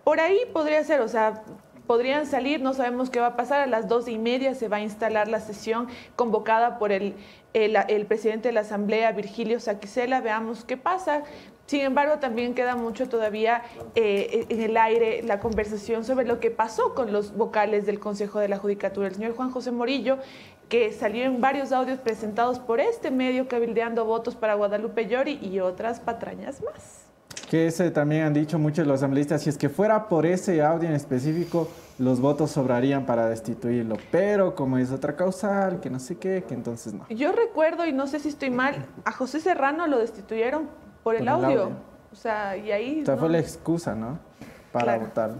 Por 0.04 0.20
ahí 0.20 0.38
podría 0.52 0.84
ser, 0.84 1.00
o 1.00 1.08
sea, 1.08 1.42
podrían 1.86 2.26
salir, 2.26 2.60
no 2.60 2.74
sabemos 2.74 3.10
qué 3.10 3.20
va 3.20 3.28
a 3.28 3.36
pasar. 3.36 3.60
A 3.60 3.66
las 3.66 3.88
dos 3.88 4.08
y 4.08 4.18
media 4.18 4.54
se 4.54 4.68
va 4.68 4.78
a 4.78 4.80
instalar 4.80 5.28
la 5.28 5.40
sesión 5.40 5.88
convocada 6.16 6.78
por 6.78 6.92
el, 6.92 7.14
el, 7.52 8.06
presidente 8.06 8.48
de 8.48 8.52
la 8.52 8.60
Asamblea, 8.60 9.12
Virgilio 9.12 9.60
Saquicela. 9.60 10.20
Veamos 10.20 10.64
qué 10.64 10.76
pasa. 10.76 11.22
Sin 11.66 11.80
embargo, 11.80 12.18
también 12.18 12.54
queda 12.54 12.76
mucho 12.76 13.08
todavía 13.08 13.62
eh, 13.94 14.46
en 14.50 14.60
el 14.60 14.76
aire 14.76 15.22
la 15.22 15.40
conversación 15.40 16.04
sobre 16.04 16.26
lo 16.26 16.38
que 16.38 16.50
pasó 16.50 16.94
con 16.94 17.10
los 17.10 17.34
vocales 17.34 17.86
del 17.86 18.00
Consejo 18.00 18.38
de 18.38 18.48
la 18.48 18.58
Judicatura. 18.58 19.08
El 19.08 19.14
señor 19.14 19.34
Juan 19.34 19.50
José 19.50 19.70
Morillo, 19.70 20.18
que 20.68 20.92
salió 20.92 21.24
en 21.24 21.40
varios 21.40 21.72
audios 21.72 21.98
presentados 22.00 22.58
por 22.58 22.80
este 22.80 23.10
medio 23.10 23.48
cabildeando 23.48 24.04
votos 24.04 24.36
para 24.36 24.54
Guadalupe 24.54 25.06
Llori 25.06 25.38
y 25.40 25.60
otras 25.60 26.00
patrañas 26.00 26.62
más. 26.62 27.03
Que 27.50 27.66
ese 27.66 27.90
también 27.90 28.24
han 28.24 28.32
dicho 28.34 28.58
muchos 28.58 28.86
los 28.86 29.00
asambleístas, 29.00 29.42
si 29.42 29.50
es 29.50 29.58
que 29.58 29.68
fuera 29.68 30.08
por 30.08 30.26
ese 30.26 30.62
audio 30.62 30.88
en 30.88 30.94
específico, 30.94 31.68
los 31.98 32.20
votos 32.20 32.50
sobrarían 32.50 33.06
para 33.06 33.26
destituirlo. 33.28 33.96
Pero 34.10 34.54
como 34.54 34.78
es 34.78 34.90
otra 34.90 35.14
causal, 35.14 35.80
que 35.80 35.90
no 35.90 35.98
sé 35.98 36.16
qué, 36.16 36.44
que 36.46 36.54
entonces 36.54 36.94
no. 36.94 37.06
Yo 37.10 37.32
recuerdo, 37.32 37.86
y 37.86 37.92
no 37.92 38.06
sé 38.06 38.18
si 38.18 38.28
estoy 38.28 38.50
mal, 38.50 38.86
a 39.04 39.12
José 39.12 39.40
Serrano 39.40 39.86
lo 39.86 39.98
destituyeron 39.98 40.68
por 41.02 41.14
el, 41.16 41.28
audio. 41.28 41.46
audio. 41.46 41.70
O 42.12 42.16
sea, 42.16 42.56
y 42.56 42.72
ahí... 42.72 43.02
O 43.02 43.04
sea, 43.04 43.14
no, 43.14 43.20
fue 43.20 43.28
la 43.30 43.38
excusa, 43.38 43.94
¿no? 43.94 44.18
Para 44.72 44.84
Claro. 44.94 45.00
votar. 45.02 45.30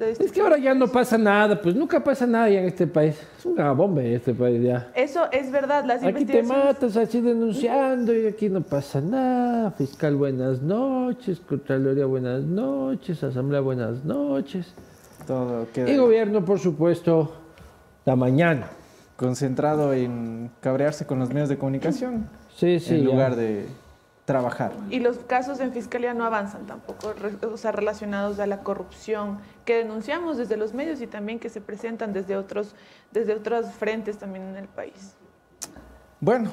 Lo 0.00 0.06
Es 0.24 0.32
que 0.32 0.40
ahora 0.40 0.58
ya 0.58 0.74
no 0.74 0.88
pasa 0.88 1.16
nada, 1.18 1.60
pues 1.60 1.74
nunca 1.74 2.02
pasa 2.02 2.26
nada 2.26 2.48
ya 2.48 2.60
en 2.60 2.66
este 2.66 2.86
país. 2.86 3.16
Es 3.38 3.44
una 3.46 3.72
bomba 3.72 4.02
en 4.02 4.14
este 4.14 4.34
país 4.34 4.62
ya. 4.62 4.90
Eso 4.94 5.30
es 5.30 5.50
verdad, 5.50 5.84
las 5.84 6.02
Aquí 6.02 6.24
te 6.24 6.42
matas 6.42 6.96
así 6.96 7.20
denunciando 7.20 8.14
y 8.14 8.26
aquí 8.26 8.48
no 8.48 8.62
pasa 8.62 9.00
nada. 9.00 9.70
Fiscal, 9.72 10.16
buenas 10.16 10.62
noches. 10.62 11.40
Contraloría, 11.40 12.06
buenas 12.06 12.42
noches. 12.42 13.22
Asamblea, 13.22 13.60
buenas 13.60 14.04
noches. 14.04 14.72
Todo 15.26 15.66
queda 15.72 15.90
Y 15.90 15.96
gobierno, 15.96 16.44
por 16.44 16.58
supuesto, 16.58 17.32
la 18.04 18.16
mañana. 18.16 18.68
concentrado 19.16 19.92
en 19.92 20.50
cabrearse 20.60 21.04
con 21.04 21.18
los 21.18 21.28
medios 21.28 21.50
de 21.50 21.58
comunicación 21.58 22.26
Sí, 22.56 22.80
sí. 22.80 22.94
en 22.94 23.00
ya. 23.02 23.04
lugar 23.04 23.36
de 23.36 23.66
trabajar. 24.30 24.70
Y 24.90 25.00
los 25.00 25.18
casos 25.18 25.58
en 25.58 25.72
fiscalía 25.72 26.14
no 26.14 26.24
avanzan 26.24 26.64
tampoco, 26.64 27.12
o 27.52 27.56
sea, 27.56 27.72
relacionados 27.72 28.38
a 28.38 28.46
la 28.46 28.60
corrupción 28.60 29.38
que 29.64 29.78
denunciamos 29.78 30.36
desde 30.36 30.56
los 30.56 30.72
medios 30.72 31.00
y 31.00 31.08
también 31.08 31.40
que 31.40 31.48
se 31.48 31.60
presentan 31.60 32.12
desde 32.12 32.36
otros, 32.36 32.76
desde 33.10 33.34
otros 33.34 33.66
frentes 33.72 34.18
también 34.18 34.44
en 34.44 34.56
el 34.56 34.68
país. 34.68 35.16
Bueno, 36.20 36.52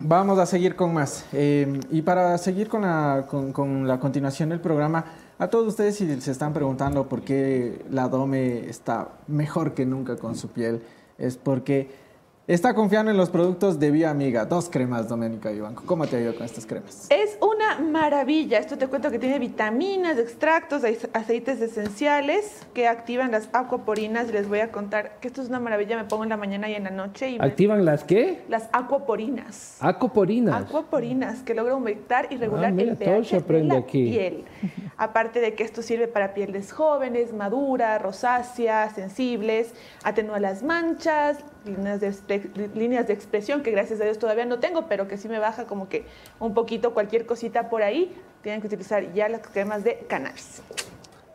vamos 0.00 0.36
a 0.40 0.46
seguir 0.46 0.74
con 0.74 0.92
más. 0.92 1.24
Eh, 1.32 1.78
y 1.92 2.02
para 2.02 2.36
seguir 2.38 2.68
con 2.68 2.82
la, 2.82 3.24
con, 3.28 3.52
con 3.52 3.86
la 3.86 4.00
continuación 4.00 4.48
del 4.48 4.58
programa, 4.58 5.04
a 5.38 5.46
todos 5.46 5.68
ustedes 5.68 5.94
si 5.94 6.20
se 6.20 6.32
están 6.32 6.52
preguntando 6.52 7.08
por 7.08 7.22
qué 7.22 7.84
la 7.88 8.08
Dome 8.08 8.68
está 8.68 9.10
mejor 9.28 9.74
que 9.74 9.86
nunca 9.86 10.16
con 10.16 10.34
su 10.34 10.48
piel, 10.48 10.82
es 11.18 11.36
porque 11.36 12.05
está 12.54 12.74
confiando 12.74 13.10
en 13.10 13.16
los 13.16 13.28
productos 13.30 13.80
de 13.80 13.90
Vía 13.90 14.08
Amiga. 14.10 14.44
Dos 14.44 14.68
cremas, 14.70 15.08
Doménica 15.08 15.50
Vivanco. 15.50 15.82
¿Cómo 15.84 16.06
te 16.06 16.16
ha 16.16 16.20
ido 16.20 16.34
con 16.34 16.44
estas 16.44 16.64
cremas? 16.64 17.06
Es 17.10 17.36
una 17.40 17.80
maravilla. 17.80 18.58
Esto 18.58 18.78
te 18.78 18.86
cuento 18.86 19.10
que 19.10 19.18
tiene 19.18 19.38
vitaminas, 19.40 20.16
extractos, 20.16 20.84
ace- 20.84 21.10
aceites 21.12 21.60
esenciales 21.60 22.64
que 22.72 22.86
activan 22.86 23.32
las 23.32 23.48
acuaporinas. 23.52 24.28
Y 24.28 24.32
les 24.32 24.48
voy 24.48 24.60
a 24.60 24.70
contar 24.70 25.18
que 25.20 25.26
esto 25.28 25.42
es 25.42 25.48
una 25.48 25.58
maravilla. 25.58 25.96
Me 25.96 26.04
pongo 26.04 26.22
en 26.22 26.30
la 26.30 26.36
mañana 26.36 26.68
y 26.68 26.74
en 26.74 26.84
la 26.84 26.90
noche. 26.90 27.30
Y 27.30 27.38
me- 27.38 27.44
¿Activan 27.44 27.84
las 27.84 28.04
qué? 28.04 28.44
las 28.48 28.68
acuaporinas. 28.72 29.78
Acoporinas. 29.80 30.62
Acuaporinas, 30.66 31.42
que 31.42 31.54
logra 31.54 31.72
aumentar 31.72 32.28
y 32.30 32.36
regular 32.36 32.66
Ah, 32.66 32.70
mira, 32.70 32.92
el 32.92 32.98
todo 32.98 33.08
pH 33.22 33.24
se 33.28 33.36
aprende 33.36 33.74
de 33.74 33.80
la 33.80 33.84
aquí. 33.86 34.02
piel. 34.10 34.44
Aparte 34.98 35.40
de 35.40 35.54
que 35.54 35.64
esto 35.64 35.82
sirve 35.82 36.06
para 36.06 36.32
pieles 36.32 36.72
jóvenes, 36.72 37.32
maduras, 37.32 38.00
rosáceas, 38.00 38.94
sensibles, 38.94 39.72
atenúa 40.04 40.38
las 40.40 40.62
manchas, 40.62 41.38
líneas 41.66 42.00
de, 42.00 42.70
líneas 42.74 43.06
de 43.06 43.12
expresión 43.12 43.62
que 43.62 43.70
gracias 43.70 44.00
a 44.00 44.04
Dios 44.04 44.18
todavía 44.18 44.44
no 44.44 44.58
tengo, 44.58 44.86
pero 44.88 45.06
que 45.08 45.18
sí 45.18 45.28
me 45.28 45.38
baja 45.38 45.66
como 45.66 45.88
que 45.88 46.04
un 46.40 46.54
poquito 46.54 46.94
cualquier 46.94 47.26
cosita 47.26 47.68
por 47.68 47.82
ahí. 47.82 48.16
Tienen 48.42 48.60
que 48.60 48.68
utilizar 48.68 49.12
ya 49.12 49.28
las 49.28 49.42
cremas 49.42 49.84
de 49.84 50.06
cannabis. 50.08 50.62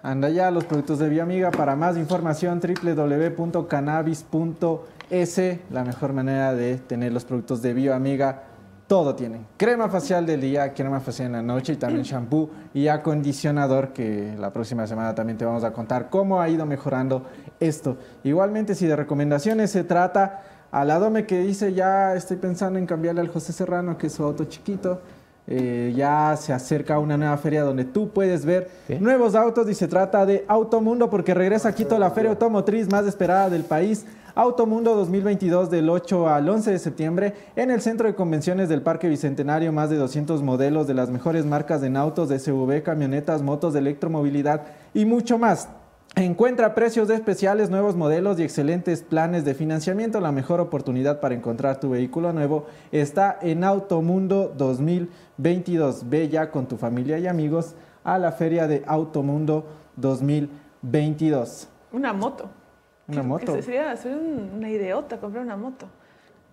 Anda 0.04 0.30
ya 0.30 0.50
los 0.50 0.65
productos 0.65 0.98
de 1.00 1.10
Vía 1.10 1.24
Amiga. 1.24 1.52
Para 1.52 1.76
más 1.76 1.98
información, 1.98 2.60
www.cannabis.es. 2.60 5.41
La 5.70 5.84
mejor 5.84 6.13
manera 6.13 6.56
de 6.56 6.78
tener 6.78 7.12
los 7.12 7.26
productos 7.26 7.62
de 7.62 7.74
Vía 7.74 7.96
Amiga. 7.96 8.44
Todo 8.92 9.16
tienen. 9.16 9.48
Crema 9.56 9.88
facial 9.88 10.26
del 10.26 10.42
día, 10.42 10.74
crema 10.74 11.00
facial 11.00 11.28
en 11.28 11.32
la 11.32 11.42
noche 11.42 11.72
y 11.72 11.76
también 11.78 12.04
shampoo 12.04 12.50
y 12.74 12.90
acondicionador 12.90 13.94
que 13.94 14.36
la 14.38 14.52
próxima 14.52 14.86
semana 14.86 15.16
también 15.16 15.38
te 15.38 15.46
vamos 15.46 15.64
a 15.64 15.72
contar 15.72 16.10
cómo 16.10 16.42
ha 16.42 16.50
ido 16.50 16.66
mejorando 16.66 17.24
esto. 17.62 17.96
Igualmente, 18.26 18.76
si 18.76 18.88
de 18.88 18.98
recomendaciones 18.98 19.72
se 19.72 19.86
trata, 19.86 20.42
al 20.74 20.92
Adome 20.92 21.26
que 21.26 21.40
dice 21.40 21.72
ya 21.72 22.14
estoy 22.16 22.36
pensando 22.36 22.80
en 22.80 22.86
cambiarle 22.86 23.22
al 23.22 23.30
José 23.30 23.54
Serrano, 23.54 23.98
que 23.98 24.08
es 24.08 24.14
su 24.14 24.26
auto 24.26 24.44
chiquito, 24.44 25.00
eh, 25.48 25.94
ya 25.96 26.36
se 26.36 26.52
acerca 26.52 27.00
una 27.00 27.16
nueva 27.16 27.38
feria 27.38 27.64
donde 27.64 27.86
tú 27.86 28.10
puedes 28.10 28.46
ver 28.46 28.70
¿Qué? 28.88 29.00
nuevos 29.00 29.36
autos 29.36 29.70
y 29.70 29.74
se 29.74 29.88
trata 29.88 30.26
de 30.26 30.44
Automundo 30.50 31.10
porque 31.10 31.34
regresa 31.34 31.70
a 31.70 31.72
Quito 31.74 31.98
la 31.98 32.12
feria 32.12 32.32
automotriz 32.32 32.92
más 32.92 33.06
esperada 33.06 33.50
del 33.50 33.64
país. 33.64 34.06
Automundo 34.36 34.96
2022 34.96 35.70
del 35.70 35.89
8 35.89 36.30
al 36.30 36.48
11 36.48 36.72
de 36.72 36.80
septiembre 36.80 37.34
en 37.56 37.70
el 37.70 37.82
centro 37.82 38.08
de 38.08 38.15
convenciones 38.15 38.70
del 38.70 38.82
Parque 38.82 39.10
Bicentenario, 39.10 39.74
más 39.74 39.89
de 39.89 39.98
200 39.98 40.41
modelos 40.41 40.88
de 40.88 40.94
las 40.94 41.10
mejores 41.10 41.46
marcas 41.46 41.84
en 41.84 41.98
autos, 41.98 42.30
de 42.30 42.39
SUV, 42.39 42.82
camionetas, 42.82 43.41
motos 43.41 43.74
de 43.74 43.80
electromovilidad 43.80 44.63
y 44.94 45.06
mucho 45.06 45.38
más. 45.38 45.67
Encuentra 46.15 46.76
precios 46.76 47.10
especiales, 47.10 47.70
nuevos 47.70 47.96
modelos 47.96 48.39
y 48.39 48.44
excelentes 48.44 49.02
planes 49.02 49.46
de 49.46 49.54
financiamiento. 49.54 50.20
La 50.20 50.32
mejor 50.32 50.60
oportunidad 50.60 51.22
para 51.22 51.36
encontrar 51.36 51.80
tu 51.80 51.89
vehículo 51.89 52.34
nuevo 52.34 52.65
está 52.91 53.38
en 53.41 53.63
Automundo 53.63 54.54
2022. 54.58 56.10
Ve 56.10 56.28
ya 56.28 56.52
con 56.52 56.67
tu 56.67 56.78
familia 56.78 57.17
y 57.17 57.28
amigos 57.28 57.76
a 58.04 58.17
la 58.17 58.34
feria 58.34 58.67
de 58.67 58.84
Automundo 58.88 59.65
2022. 59.96 61.70
Una 61.94 62.12
moto. 62.12 62.61
Una 63.08 63.24
moto. 63.24 63.54
se- 63.56 63.62
Sería, 63.64 63.96
sería 63.98 64.18
un- 64.18 64.52
una 64.58 64.70
idiota 64.70 65.18
comprar 65.18 65.44
una 65.44 65.58
moto. 65.58 65.88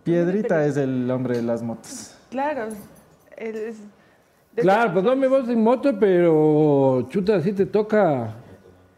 Piedrita 0.04 0.64
es 0.64 0.76
el 0.76 1.10
hombre 1.10 1.36
de 1.36 1.42
las 1.42 1.62
motos. 1.62 2.16
Claro. 2.30 2.68
él 3.36 3.54
es- 3.56 3.76
de- 4.56 4.62
Claro, 4.62 4.92
pues 4.92 5.04
no 5.04 5.14
me 5.14 5.28
vas 5.28 5.48
en 5.48 5.62
moto, 5.62 5.96
pero 6.00 7.06
chuta, 7.08 7.36
así 7.36 7.52
te 7.52 7.66
toca. 7.66 8.34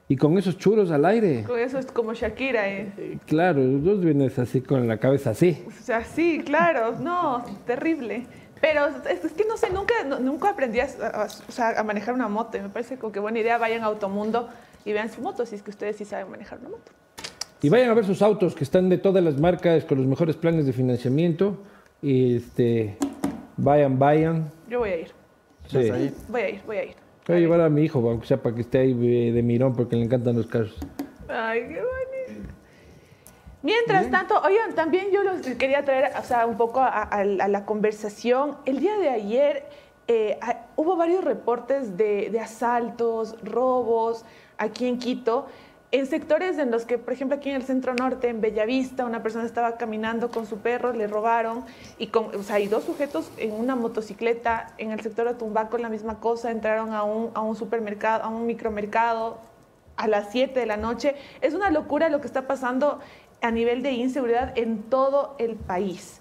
Y 0.09 0.17
con 0.17 0.37
esos 0.39 0.57
churos 0.57 0.91
al 0.91 1.05
aire. 1.05 1.45
Con 1.45 1.59
eso 1.59 1.79
es 1.79 1.87
como 1.87 2.15
Shakira. 2.15 2.67
eh. 2.69 3.19
Claro, 3.27 3.61
vos 3.79 4.01
vienes 4.01 4.39
así 4.39 4.61
con 4.63 4.89
la 4.89 4.97
cabeza 4.99 5.31
así. 5.31 5.63
O 5.69 5.71
sea, 5.71 6.03
sí, 6.05 6.43
claro. 6.45 6.97
No, 6.99 7.45
terrible. 7.67 8.27
Pero 8.61 8.87
es, 9.07 9.23
es 9.25 9.33
que 9.33 9.45
no 9.45 9.57
sé, 9.57 9.71
nunca, 9.71 9.95
no- 10.07 10.19
nunca 10.19 10.51
aprendí 10.51 10.81
a, 10.81 10.89
a- 11.03 11.79
a 11.81 11.83
manejar 11.85 12.15
una 12.15 12.29
moto. 12.29 12.57
Y 12.57 12.63
me 12.63 12.69
parece 12.71 12.97
como 12.99 13.13
que 13.13 13.21
buena 13.21 13.39
idea. 13.39 13.59
Vayan 13.59 13.83
a 13.83 13.87
Automundo 13.87 14.49
y 14.85 14.93
vean 14.93 15.11
su 15.11 15.21
moto, 15.21 15.45
si 15.47 15.55
es 15.57 15.63
que 15.63 15.71
ustedes 15.71 15.97
sí 15.97 16.05
saben 16.07 16.31
manejar 16.31 16.59
una 16.61 16.71
moto. 16.71 16.91
Y 17.63 17.69
vayan 17.69 17.91
a 17.91 17.95
ver 17.95 18.05
sus 18.07 18.23
autos 18.23 18.55
que 18.55 18.65
están 18.65 18.89
de 18.89 18.99
todas 18.99 19.23
las 19.23 19.39
marcas 19.39 19.85
con 19.85 19.99
los 19.99 20.07
mejores 20.07 20.37
planes 20.37 20.67
de 20.67 20.73
financiamiento. 20.73 21.59
Y 22.03 22.37
este, 22.37 22.97
vayan, 23.57 23.99
vayan. 23.99 24.51
Yo 24.69 24.79
voy 24.81 24.91
a 24.91 24.97
ir. 25.01 25.09
Sí. 25.67 25.79
ahí. 25.79 26.15
Voy 26.29 26.41
a 26.41 26.49
ir, 26.51 26.63
voy 26.67 26.77
a 26.79 26.85
ir. 26.85 26.95
Voy 27.27 27.37
a 27.37 27.41
llevar 27.41 27.61
a 27.61 27.69
mi 27.69 27.83
hijo, 27.83 27.99
aunque 28.09 28.27
sea 28.27 28.43
para 28.43 28.55
que 28.55 28.63
esté 28.63 28.79
ahí 28.79 29.31
de, 29.31 29.43
mirón, 29.43 29.75
porque 29.75 29.95
le 29.97 30.03
encantan 30.05 30.37
los 30.37 30.47
carros. 30.47 30.75
Ay, 31.29 31.61
qué 31.61 31.75
bonito. 31.83 32.51
Mientras 33.63 34.11
tanto, 34.11 34.41
oigan, 34.43 34.75
también 34.75 35.09
yo 35.13 35.23
los 35.23 35.43
quería 35.59 35.85
traer, 35.85 36.13
o 36.19 36.25
sea, 36.25 36.47
un 36.47 36.57
poco 36.57 36.81
a, 36.81 36.89
a- 37.03 37.21
a 37.21 37.25
la 37.49 37.67
conversación. 37.67 38.57
El 38.65 38.81
día 38.81 38.97
de 38.99 39.11
ayer 39.11 39.65
eh, 40.09 40.39
hubo 40.77 40.97
varios 40.97 41.23
reportes 41.23 41.97
de, 41.99 42.31
de 42.31 42.41
asaltos, 42.41 43.37
robos 43.45 44.25
aquí 44.57 44.87
en 44.87 44.99
Quito, 44.99 45.47
en 45.93 46.07
sectores 46.07 46.59
en 46.59 46.71
los 46.71 46.85
que, 46.85 46.99
por 46.99 47.13
ejemplo, 47.13 47.37
aquí 47.37 47.51
en 47.51 47.57
el 47.57 47.65
centro 47.65 47.95
norte, 47.95 48.29
en 48.29 48.41
Bellavista, 48.41 49.05
una 49.05 49.23
persona 49.23 49.45
estaba 49.45 49.77
caminando 49.77 50.31
con 50.31 50.47
su 50.47 50.59
perro, 50.59 50.93
le 50.93 51.09
robaron, 51.09 51.65
y 51.99 52.09
con, 52.09 52.35
o 52.35 52.43
sea, 52.45 52.57
hay 52.57 52.69
dos 52.69 52.85
sujetos 52.85 53.31
en 53.39 53.53
una 53.53 53.75
motocicleta, 53.75 54.73
en 54.79 54.93
el 54.93 55.01
sector 55.01 55.27
de 55.27 55.35
Tumbaco 55.35 55.79
la 55.79 55.89
misma 55.89 56.21
cosa, 56.21 56.53
entraron 56.53 56.95
a 56.95 57.03
un, 57.03 57.31
a 57.35 57.41
un 57.41 57.57
supermercado, 57.57 58.23
a 58.23 58.29
un 58.29 58.47
micromercado, 58.47 59.39
a 59.97 60.07
las 60.07 60.31
7 60.31 60.59
de 60.59 60.67
la 60.67 60.77
noche. 60.77 61.17
Es 61.41 61.55
una 61.55 61.71
locura 61.71 62.09
lo 62.09 62.21
que 62.21 62.27
está 62.27 62.47
pasando 62.47 63.01
a 63.43 63.51
nivel 63.51 63.83
de 63.83 63.93
inseguridad 63.93 64.57
en 64.57 64.83
todo 64.85 65.35
el 65.39 65.57
país. 65.57 66.20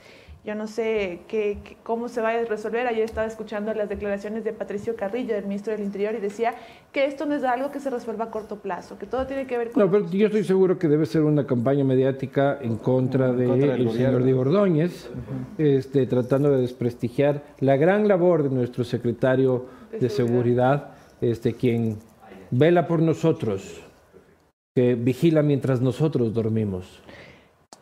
Yo 0.49 0.55
no 0.55 0.65
sé 0.65 1.19
qué, 1.27 1.59
qué- 1.63 1.77
cómo 1.83 2.09
se 2.09 2.21
va 2.21 2.29
a 2.29 2.43
resolver. 2.43 2.87
Ayer 2.87 3.03
estaba 3.03 3.27
escuchando 3.27 3.71
las 3.75 3.87
declaraciones 3.87 4.43
de 4.43 4.51
Patricio 4.51 4.95
Carrillo, 4.95 5.35
del 5.35 5.45
ministro 5.45 5.73
del 5.73 5.83
Interior, 5.83 6.15
y 6.15 6.19
decía 6.19 6.55
que 6.91 7.05
esto 7.05 7.27
no 7.27 7.35
es 7.35 7.43
algo 7.43 7.69
que 7.69 7.79
se 7.79 7.91
resuelva 7.91 8.25
a 8.25 8.31
corto 8.31 8.55
plazo, 8.55 8.97
que 8.97 9.05
todo 9.05 9.27
tiene 9.27 9.45
que 9.45 9.59
ver 9.59 9.69
con... 9.69 9.83
No, 9.83 9.91
pero 9.91 10.09
yo 10.09 10.25
estoy 10.25 10.43
seguro 10.43 10.79
que 10.79 10.87
debe 10.87 11.05
ser 11.05 11.21
una 11.21 11.45
campaña 11.45 11.83
mediática 11.83 12.57
en 12.63 12.77
contra 12.77 13.31
del 13.31 13.47
contra 13.47 13.75
el 13.75 13.91
señor 13.91 14.23
Diego 14.23 14.39
Ordóñez, 14.41 15.11
este, 15.59 16.07
tratando 16.07 16.49
de 16.49 16.61
desprestigiar 16.61 17.43
la 17.59 17.77
gran 17.77 18.07
labor 18.07 18.41
de 18.41 18.49
nuestro 18.49 18.83
secretario 18.83 19.67
De 19.91 19.99
de, 19.99 20.09
seguridad. 20.09 20.15
seguridad, 20.79 20.89
este, 21.21 21.53
quien 21.53 21.97
vela 22.49 22.87
por 22.87 23.03
nosotros, 23.03 23.81
que 24.75 24.95
vigila 24.95 25.43
mientras 25.43 25.79
nosotros 25.79 26.33
dormimos. 26.33 27.03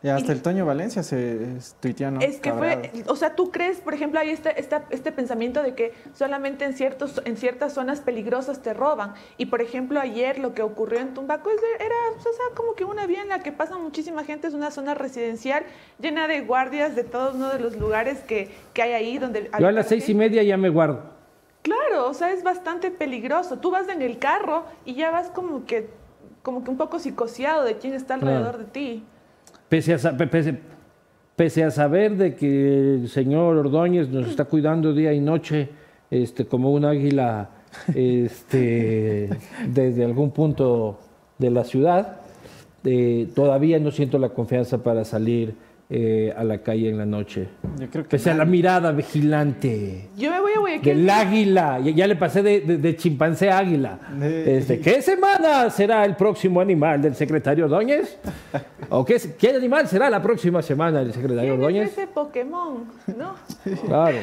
Y 0.00 0.08
hasta 0.08 0.30
el 0.30 0.42
Toño 0.42 0.64
Valencia 0.64 1.02
se 1.02 1.58
tuitea, 1.80 2.12
¿no? 2.12 2.20
Es 2.20 2.38
que 2.38 2.52
fue, 2.52 2.92
o 3.08 3.16
sea, 3.16 3.34
tú 3.34 3.50
crees, 3.50 3.80
por 3.80 3.94
ejemplo, 3.94 4.20
hay 4.20 4.30
este, 4.30 4.60
esta- 4.60 4.84
este 4.90 5.10
pensamiento 5.10 5.60
de 5.60 5.74
que 5.74 5.92
solamente 6.14 6.64
en, 6.64 6.74
ciertos, 6.74 7.20
en 7.24 7.36
ciertas 7.36 7.72
zonas 7.72 8.00
peligrosas 8.00 8.62
te 8.62 8.74
roban. 8.74 9.14
Y, 9.38 9.46
por 9.46 9.60
ejemplo, 9.60 9.98
ayer 9.98 10.38
lo 10.38 10.54
que 10.54 10.62
ocurrió 10.62 11.00
en 11.00 11.14
Tumbaco 11.14 11.50
era, 11.50 11.94
o 12.16 12.20
sea, 12.22 12.54
como 12.54 12.74
que 12.74 12.84
una 12.84 13.06
vía 13.08 13.22
en 13.22 13.28
la 13.28 13.40
que 13.40 13.50
pasa 13.50 13.76
muchísima 13.76 14.22
gente, 14.22 14.46
es 14.46 14.54
una 14.54 14.70
zona 14.70 14.94
residencial 14.94 15.64
llena 16.00 16.28
de 16.28 16.42
guardias 16.42 16.94
de 16.94 17.02
todos 17.02 17.34
uno 17.34 17.48
de 17.52 17.58
los 17.58 17.76
lugares 17.76 18.20
que, 18.20 18.50
que 18.74 18.82
hay 18.82 18.92
ahí 18.92 19.18
donde... 19.18 19.50
Yo 19.58 19.66
a 19.66 19.72
las 19.72 19.88
seis 19.88 20.08
y 20.08 20.14
media 20.14 20.44
ya 20.44 20.56
me 20.56 20.68
guardo. 20.68 21.02
Claro, 21.62 22.08
o 22.08 22.14
sea, 22.14 22.30
es 22.32 22.44
bastante 22.44 22.92
peligroso. 22.92 23.58
Tú 23.58 23.72
vas 23.72 23.88
en 23.88 24.00
el 24.02 24.20
carro 24.20 24.64
y 24.84 24.94
ya 24.94 25.10
vas 25.10 25.28
como 25.28 25.66
que, 25.66 25.90
como 26.44 26.62
que 26.62 26.70
un 26.70 26.76
poco 26.76 27.00
psicoseado 27.00 27.64
de 27.64 27.78
quién 27.78 27.94
está 27.94 28.16
Claro. 28.16 28.36
alrededor 28.36 28.58
de 28.58 28.64
ti. 28.70 29.04
Pese 29.68 29.94
a, 29.94 30.16
pese, 30.16 30.58
pese 31.36 31.64
a 31.64 31.70
saber 31.70 32.16
de 32.16 32.34
que 32.34 32.94
el 32.94 33.08
señor 33.08 33.56
Ordóñez 33.56 34.08
nos 34.08 34.28
está 34.28 34.46
cuidando 34.46 34.94
día 34.94 35.12
y 35.12 35.20
noche, 35.20 35.68
este, 36.10 36.46
como 36.46 36.72
un 36.72 36.84
águila, 36.84 37.50
este, 37.94 39.28
desde 39.68 40.04
algún 40.04 40.30
punto 40.30 40.98
de 41.38 41.50
la 41.50 41.64
ciudad, 41.64 42.16
eh, 42.84 43.28
todavía 43.34 43.78
no 43.78 43.90
siento 43.90 44.18
la 44.18 44.30
confianza 44.30 44.82
para 44.82 45.04
salir 45.04 45.54
eh, 45.90 46.32
a 46.36 46.44
la 46.44 46.58
calle 46.58 46.88
en 46.88 46.98
la 46.98 47.06
noche. 47.06 47.48
Yo 47.78 47.88
creo 47.88 48.04
que 48.04 48.10
Pese 48.10 48.30
a 48.30 48.34
la 48.34 48.44
mirada 48.44 48.92
vigilante 48.92 50.08
Yo 50.18 50.34
voy 50.48 50.56
a 50.56 50.60
Guayaquil. 50.60 50.96
del 50.96 51.10
águila, 51.10 51.78
ya, 51.80 51.90
ya 51.92 52.06
le 52.06 52.16
pasé 52.16 52.42
de, 52.42 52.60
de- 52.60 52.78
de 52.78 52.96
chimpancé 52.96 53.50
a 53.50 53.58
águila. 53.58 53.98
Este, 54.22 54.80
¿Qué 54.80 55.00
semana 55.02 55.70
será 55.70 56.04
el 56.04 56.16
próximo 56.16 56.60
animal 56.60 57.00
del 57.02 57.14
secretario 57.14 57.64
Ordóñez? 57.66 58.18
¿O 58.90 59.04
qué, 59.04 59.20
qué 59.38 59.50
animal 59.50 59.86
será 59.88 60.08
la 60.08 60.22
próxima 60.22 60.62
semana 60.62 61.00
del 61.00 61.12
secretario 61.12 61.40
¿Quién 61.40 61.52
es 61.52 61.58
Ordóñez? 61.58 61.92
ese 61.92 62.06
Pokémon? 62.06 62.84
¿No? 63.16 63.34
Claro. 63.86 64.16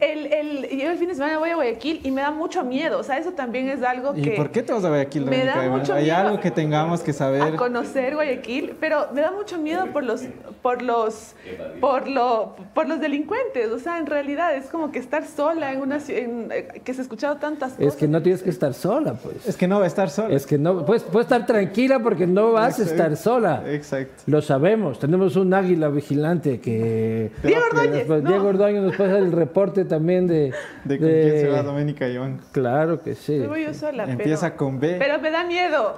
El, 0.00 0.26
el, 0.32 0.78
yo 0.78 0.90
el 0.90 0.98
fin 0.98 1.08
de 1.08 1.14
semana 1.14 1.38
voy 1.38 1.50
a 1.50 1.54
Guayaquil 1.56 2.00
y 2.04 2.10
me 2.10 2.20
da 2.20 2.30
mucho 2.30 2.64
miedo. 2.64 2.98
O 2.98 3.02
sea, 3.02 3.18
eso 3.18 3.32
también 3.32 3.68
es 3.68 3.82
algo 3.82 4.12
¿Y 4.16 4.22
que... 4.22 4.30
por 4.32 4.50
qué 4.50 4.62
te 4.62 4.72
vas 4.72 4.84
a 4.84 4.88
Guayaquil, 4.88 5.24
me 5.24 5.44
da 5.44 5.62
mucho 5.68 5.94
Hay 5.94 6.04
miedo 6.04 6.16
algo 6.16 6.40
que 6.40 6.50
tengamos 6.50 7.02
que 7.02 7.10
a 7.10 7.14
saber. 7.14 7.56
conocer 7.56 8.14
Guayaquil, 8.14 8.76
pero 8.80 9.08
me 9.12 9.20
da 9.20 9.30
mucho 9.32 9.58
miedo 9.58 9.86
por 9.92 10.04
los, 10.04 10.22
por 10.62 10.82
los, 10.82 11.34
por 11.80 12.08
lo, 12.08 12.54
por 12.74 12.88
los 12.88 13.00
delincuentes. 13.00 13.70
O 13.70 13.78
sea, 13.78 13.98
en 13.98 14.06
realidad 14.06 14.54
es 14.54 14.66
como 14.66 14.83
que 14.90 14.98
estar 14.98 15.24
sola 15.26 15.72
en 15.72 15.80
una 15.80 15.98
en, 16.08 16.50
eh, 16.52 16.68
que 16.84 16.94
se 16.94 17.00
ha 17.00 17.02
escuchado 17.02 17.36
tantas 17.36 17.72
cosas. 17.72 17.86
Es 17.86 17.96
que 17.96 18.08
no 18.08 18.22
tienes 18.22 18.42
que 18.42 18.50
estar 18.50 18.74
sola, 18.74 19.14
pues. 19.14 19.46
Es 19.46 19.56
que 19.56 19.66
no 19.68 19.78
va 19.78 19.84
a 19.84 19.88
estar 19.88 20.10
solo. 20.10 20.34
Es 20.34 20.46
que 20.46 20.58
no, 20.58 20.84
puedes, 20.84 21.02
puedes 21.04 21.26
estar 21.26 21.46
tranquila 21.46 22.00
porque 22.00 22.26
no 22.26 22.52
vas 22.52 22.78
a 22.80 22.82
estar 22.84 23.16
sola. 23.16 23.62
Exacto. 23.66 24.22
Lo 24.26 24.42
sabemos, 24.42 24.98
tenemos 24.98 25.36
un 25.36 25.52
águila 25.54 25.88
vigilante 25.88 26.60
que... 26.60 27.30
Diego 27.42 27.60
que 27.70 27.76
Ordóñez, 27.78 28.08
nos- 28.08 28.22
no. 28.22 28.30
Diego 28.30 28.48
Ordóñez 28.48 28.82
nos 28.82 28.96
pasa 28.96 29.18
el 29.18 29.32
reporte 29.32 29.84
también 29.84 30.26
de... 30.26 30.52
De 30.84 30.98
con 30.98 31.08
quién 31.08 31.40
se 31.40 31.48
va 31.48 31.62
Doménica 31.62 32.08
Iván. 32.08 32.40
Claro 32.52 33.02
que 33.02 33.14
sí. 33.14 33.38
Me 33.38 33.46
voy 33.48 33.64
yo 33.64 33.74
sola, 33.74 34.04
Empieza 34.04 34.46
pero, 34.48 34.56
con 34.56 34.80
B. 34.80 34.96
pero 34.98 35.18
me 35.20 35.30
da 35.30 35.44
miedo. 35.44 35.94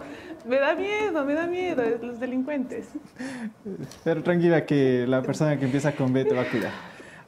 Me 0.49 0.61
da 0.61 0.77
miedo, 0.77 1.25
me 1.25 1.35
da 1.35 1.47
miedo 1.49 1.83
los 2.03 2.21
delincuentes. 2.21 2.87
Pero 4.05 4.23
tranquila 4.23 4.65
que 4.65 5.05
la 5.07 5.21
persona 5.23 5.59
que 5.59 5.65
empieza 5.65 5.93
con 5.93 6.13
B 6.13 6.25
te 6.25 6.35
va 6.35 6.43
a 6.43 6.49
cuidar. 6.51 6.71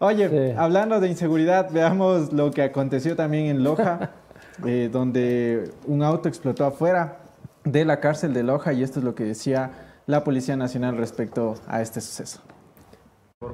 Oye, 0.01 0.29
Sí. 0.29 0.55
hablando 0.57 1.01
de 1.01 1.09
inseguridad, 1.09 1.71
veamos 1.73 2.33
lo 2.33 2.51
que 2.51 2.63
aconteció 2.63 3.17
también 3.17 3.47
en 3.47 3.65
Loja, 3.65 4.11
eh, 4.67 4.89
donde 4.93 5.73
un 5.87 6.03
auto 6.03 6.29
explotó 6.29 6.65
afuera 6.65 7.19
de 7.65 7.85
la 7.85 7.99
cárcel 8.01 8.33
de 8.33 8.43
Loja 8.45 8.73
y 8.73 8.83
esto 8.83 9.01
es 9.01 9.05
lo 9.05 9.15
que 9.15 9.25
decía 9.25 9.71
la 10.07 10.25
Policía 10.25 10.57
Nacional 10.57 10.97
respecto 10.97 11.55
a 11.67 11.83
este 11.83 12.01
suceso. 12.01 12.41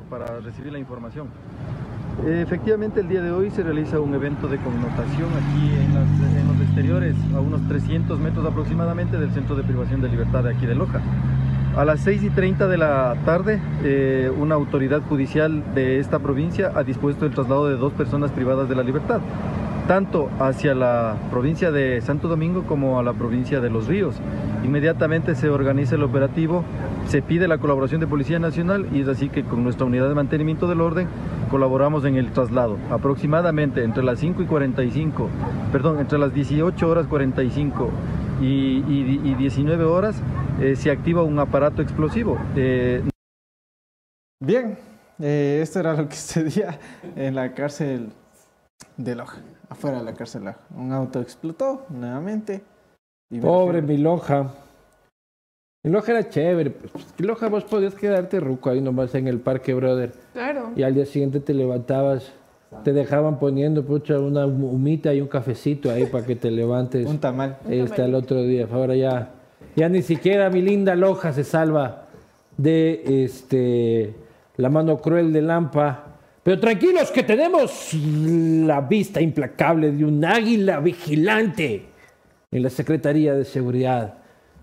para 0.09 0.27
recibir 0.41 0.73
la 0.73 0.79
información. 0.79 1.29
Efectivamente, 2.27 3.01
el 3.01 3.09
día 3.09 3.21
de 3.21 3.31
hoy 3.33 3.51
se 3.51 3.63
realiza 3.63 3.99
un 4.01 4.15
evento 4.15 4.47
de 4.49 4.57
connotación 4.59 5.29
aquí 5.33 5.75
en, 5.75 5.95
las- 5.95 6.39
en 6.41 6.47
los 6.49 6.61
exteriores, 6.67 7.15
a 7.35 7.41
unos 7.41 7.67
300 7.69 8.19
metros 8.21 8.47
aproximadamente 8.47 9.19
del 9.19 9.31
Centro 9.33 9.57
de 9.57 9.63
Privación 9.65 10.01
de 10.01 10.09
Libertad 10.09 10.45
de 10.45 10.55
aquí 10.55 10.65
de 10.67 10.75
Loja. 10.75 11.01
A 11.77 11.85
las 11.85 12.01
6 12.03 12.23
y 12.23 12.31
30 12.31 12.69
de 12.69 12.77
la 12.77 13.17
tarde, 13.25 13.61
eh, 13.83 14.31
una 14.39 14.55
autoridad 14.55 15.03
judicial 15.09 15.75
de 15.75 15.99
esta 15.99 16.21
provincia 16.21 16.71
ha 16.73 16.85
dispuesto 16.85 17.27
el 17.27 17.33
traslado 17.33 17.69
de 17.69 17.77
dos 17.77 17.93
personas 17.93 18.31
privadas 18.31 18.69
de 18.69 18.77
la 18.77 18.85
libertad, 18.85 19.21
tanto 19.89 20.31
hacia 20.39 20.77
la 20.77 21.17
provincia 21.33 21.73
de 21.73 22.01
Santo 22.01 22.29
Domingo 22.29 22.63
como 22.63 23.01
a 23.01 23.03
la 23.03 23.13
provincia 23.13 23.61
de 23.61 23.71
Los 23.71 23.89
Ríos. 23.89 24.15
Inmediatamente 24.63 25.35
se 25.35 25.51
organiza 25.51 25.97
el 25.97 26.05
operativo, 26.05 26.63
se 27.09 27.23
pide 27.23 27.49
la 27.49 27.59
colaboración 27.59 28.01
de 28.01 28.07
Policía 28.07 28.39
Nacional 28.39 28.87
y 28.93 29.01
es 29.01 29.09
así 29.09 29.29
que 29.29 29.43
con 29.43 29.65
nuestra 29.65 29.85
unidad 29.85 30.09
de 30.09 30.15
mantenimiento 30.15 30.69
del 30.69 30.81
orden 30.81 31.09
colaboramos 31.51 32.05
en 32.05 32.15
el 32.15 32.31
traslado. 32.31 32.79
Aproximadamente 32.89 33.83
entre 33.83 34.05
las 34.05 34.21
5 34.21 34.43
y 34.43 34.47
45, 34.47 35.29
perdón, 35.73 35.99
entre 35.99 36.21
las 36.21 36.33
18 36.33 36.89
horas 36.89 37.09
45 37.09 37.91
y, 38.41 38.79
y- 38.89 39.21
y 39.25 39.35
19 39.35 39.85
horas 39.85 40.17
eh, 40.61 40.77
se 40.77 40.91
activa 40.91 41.23
un 41.23 41.39
aparato 41.39 41.83
explosivo. 41.83 42.39
Eh, 42.57 43.03
Bien, 44.41 44.77
eh, 45.21 45.61
esto 45.63 45.81
era 45.81 45.95
lo 45.95 46.09
que 46.09 46.17
sucedía 46.17 46.79
en 47.17 47.35
la 47.35 47.55
cárcel 47.55 48.11
de 48.97 49.15
Loja, 49.15 49.39
afuera 49.69 49.99
de 49.99 50.05
la 50.05 50.15
cárcel 50.15 50.43
de 50.43 50.47
Loja. 50.49 50.61
Un 50.77 50.93
auto 50.93 51.21
explotó 51.21 51.87
nuevamente. 51.89 52.63
y 53.31 53.41
Pobre 53.41 53.81
mi 53.83 53.97
Loja. 53.97 54.53
Mi 55.85 55.91
Loja 55.91 56.13
era 56.13 56.29
chévere. 56.29 56.71
Pues, 56.71 57.07
mi 57.19 57.27
Loja 57.27 57.49
vos 57.49 57.65
podías 57.65 57.95
quedarte 57.95 58.41
ruco 58.41 58.71
ahí 58.71 58.81
nomás 58.81 59.15
en 59.15 59.29
el 59.29 59.39
parque, 59.41 59.73
brother. 59.75 60.13
Claro. 60.33 60.73
Y 60.77 60.83
al 60.83 60.95
día 60.95 61.07
siguiente 61.07 61.41
te 61.41 61.55
levantabas, 61.55 62.33
te 62.83 62.93
dejaban 62.93 63.39
poniendo 63.39 63.85
pucha, 63.85 64.19
una 64.19 64.47
humita 64.47 65.15
y 65.15 65.21
un 65.21 65.29
cafecito 65.29 65.91
ahí 65.91 66.07
para 66.07 66.27
que 66.27 66.37
te 66.37 66.51
levantes 66.51 67.07
Un 67.07 67.19
tamal. 67.19 67.59
este, 67.69 68.03
al 68.03 68.15
otro 68.15 68.43
día. 68.43 68.67
Ahora 68.71 68.95
ya 68.97 69.31
Ya 69.77 69.89
ni 69.89 70.03
siquiera 70.03 70.51
mi 70.51 70.63
linda 70.63 70.95
Loja 70.95 71.33
se 71.33 71.45
salva 71.45 72.07
de 72.57 73.25
este, 73.25 74.15
la 74.57 74.71
mano 74.71 74.99
cruel 74.99 75.33
de 75.33 75.43
Lampa. 75.43 76.07
Pero 76.43 76.61
tranquilos 76.61 77.11
que 77.11 77.23
tenemos 77.23 77.95
la 77.95 78.81
vista 78.83 79.21
implacable 79.21 79.93
de 79.93 80.05
un 80.05 80.25
águila 80.25 80.79
vigilante 80.81 81.87
en 82.51 82.63
la 82.63 82.71
Secretaría 82.71 83.35
de 83.35 83.45
Seguridad 83.45 84.15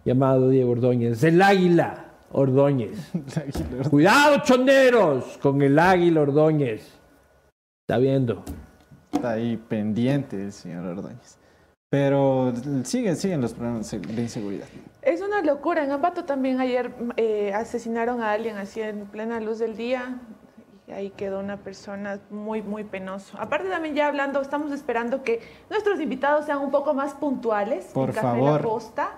llamado 0.06 0.50
Diego 0.50 0.72
Ordóñez. 0.72 1.24
El 1.24 1.42
águila 1.42 2.06
Ordóñez. 2.32 3.12
Cuidado, 3.90 4.42
chonderos, 4.44 5.38
con 5.42 5.62
el 5.62 5.78
águila 5.80 6.22
Ordóñez. 6.22 7.01
Está 7.92 8.00
viendo. 8.00 8.42
Está 9.12 9.32
ahí 9.32 9.58
pendiente 9.58 10.42
el 10.42 10.54
señor 10.54 10.86
Ordóñez. 10.86 11.38
Pero 11.90 12.54
siguen, 12.86 13.18
siguen 13.18 13.42
los 13.42 13.54
problemas 13.54 13.92
de 13.92 14.22
inseguridad. 14.22 14.66
Es 15.02 15.20
una 15.20 15.42
locura. 15.42 15.84
En 15.84 15.92
Ambato 15.92 16.24
también 16.24 16.62
ayer 16.62 16.94
eh, 17.18 17.52
asesinaron 17.54 18.22
a 18.22 18.32
alguien 18.32 18.56
así 18.56 18.80
en 18.80 19.08
plena 19.08 19.42
luz 19.42 19.60
del 19.60 19.76
día. 19.76 20.22
Y 20.88 20.94
ahí 20.94 21.10
quedó 21.10 21.42
una 21.42 21.58
persona 21.58 22.22
muy, 22.30 22.62
muy 22.62 22.86
penoso. 22.86 23.38
Aparte 23.38 23.68
también 23.68 23.94
ya 23.94 24.08
hablando, 24.08 24.42
estamos 24.42 24.72
esperando 24.72 25.22
que 25.22 25.42
nuestros 25.70 26.00
invitados 26.00 26.46
sean 26.46 26.60
un 26.60 26.72
poco 26.72 26.94
más 26.94 27.14
puntuales. 27.16 27.88
Por 27.94 28.08
en 28.08 28.16
Café 28.16 28.26
favor. 28.26 28.62
La 28.62 28.62
Posta. 28.62 29.10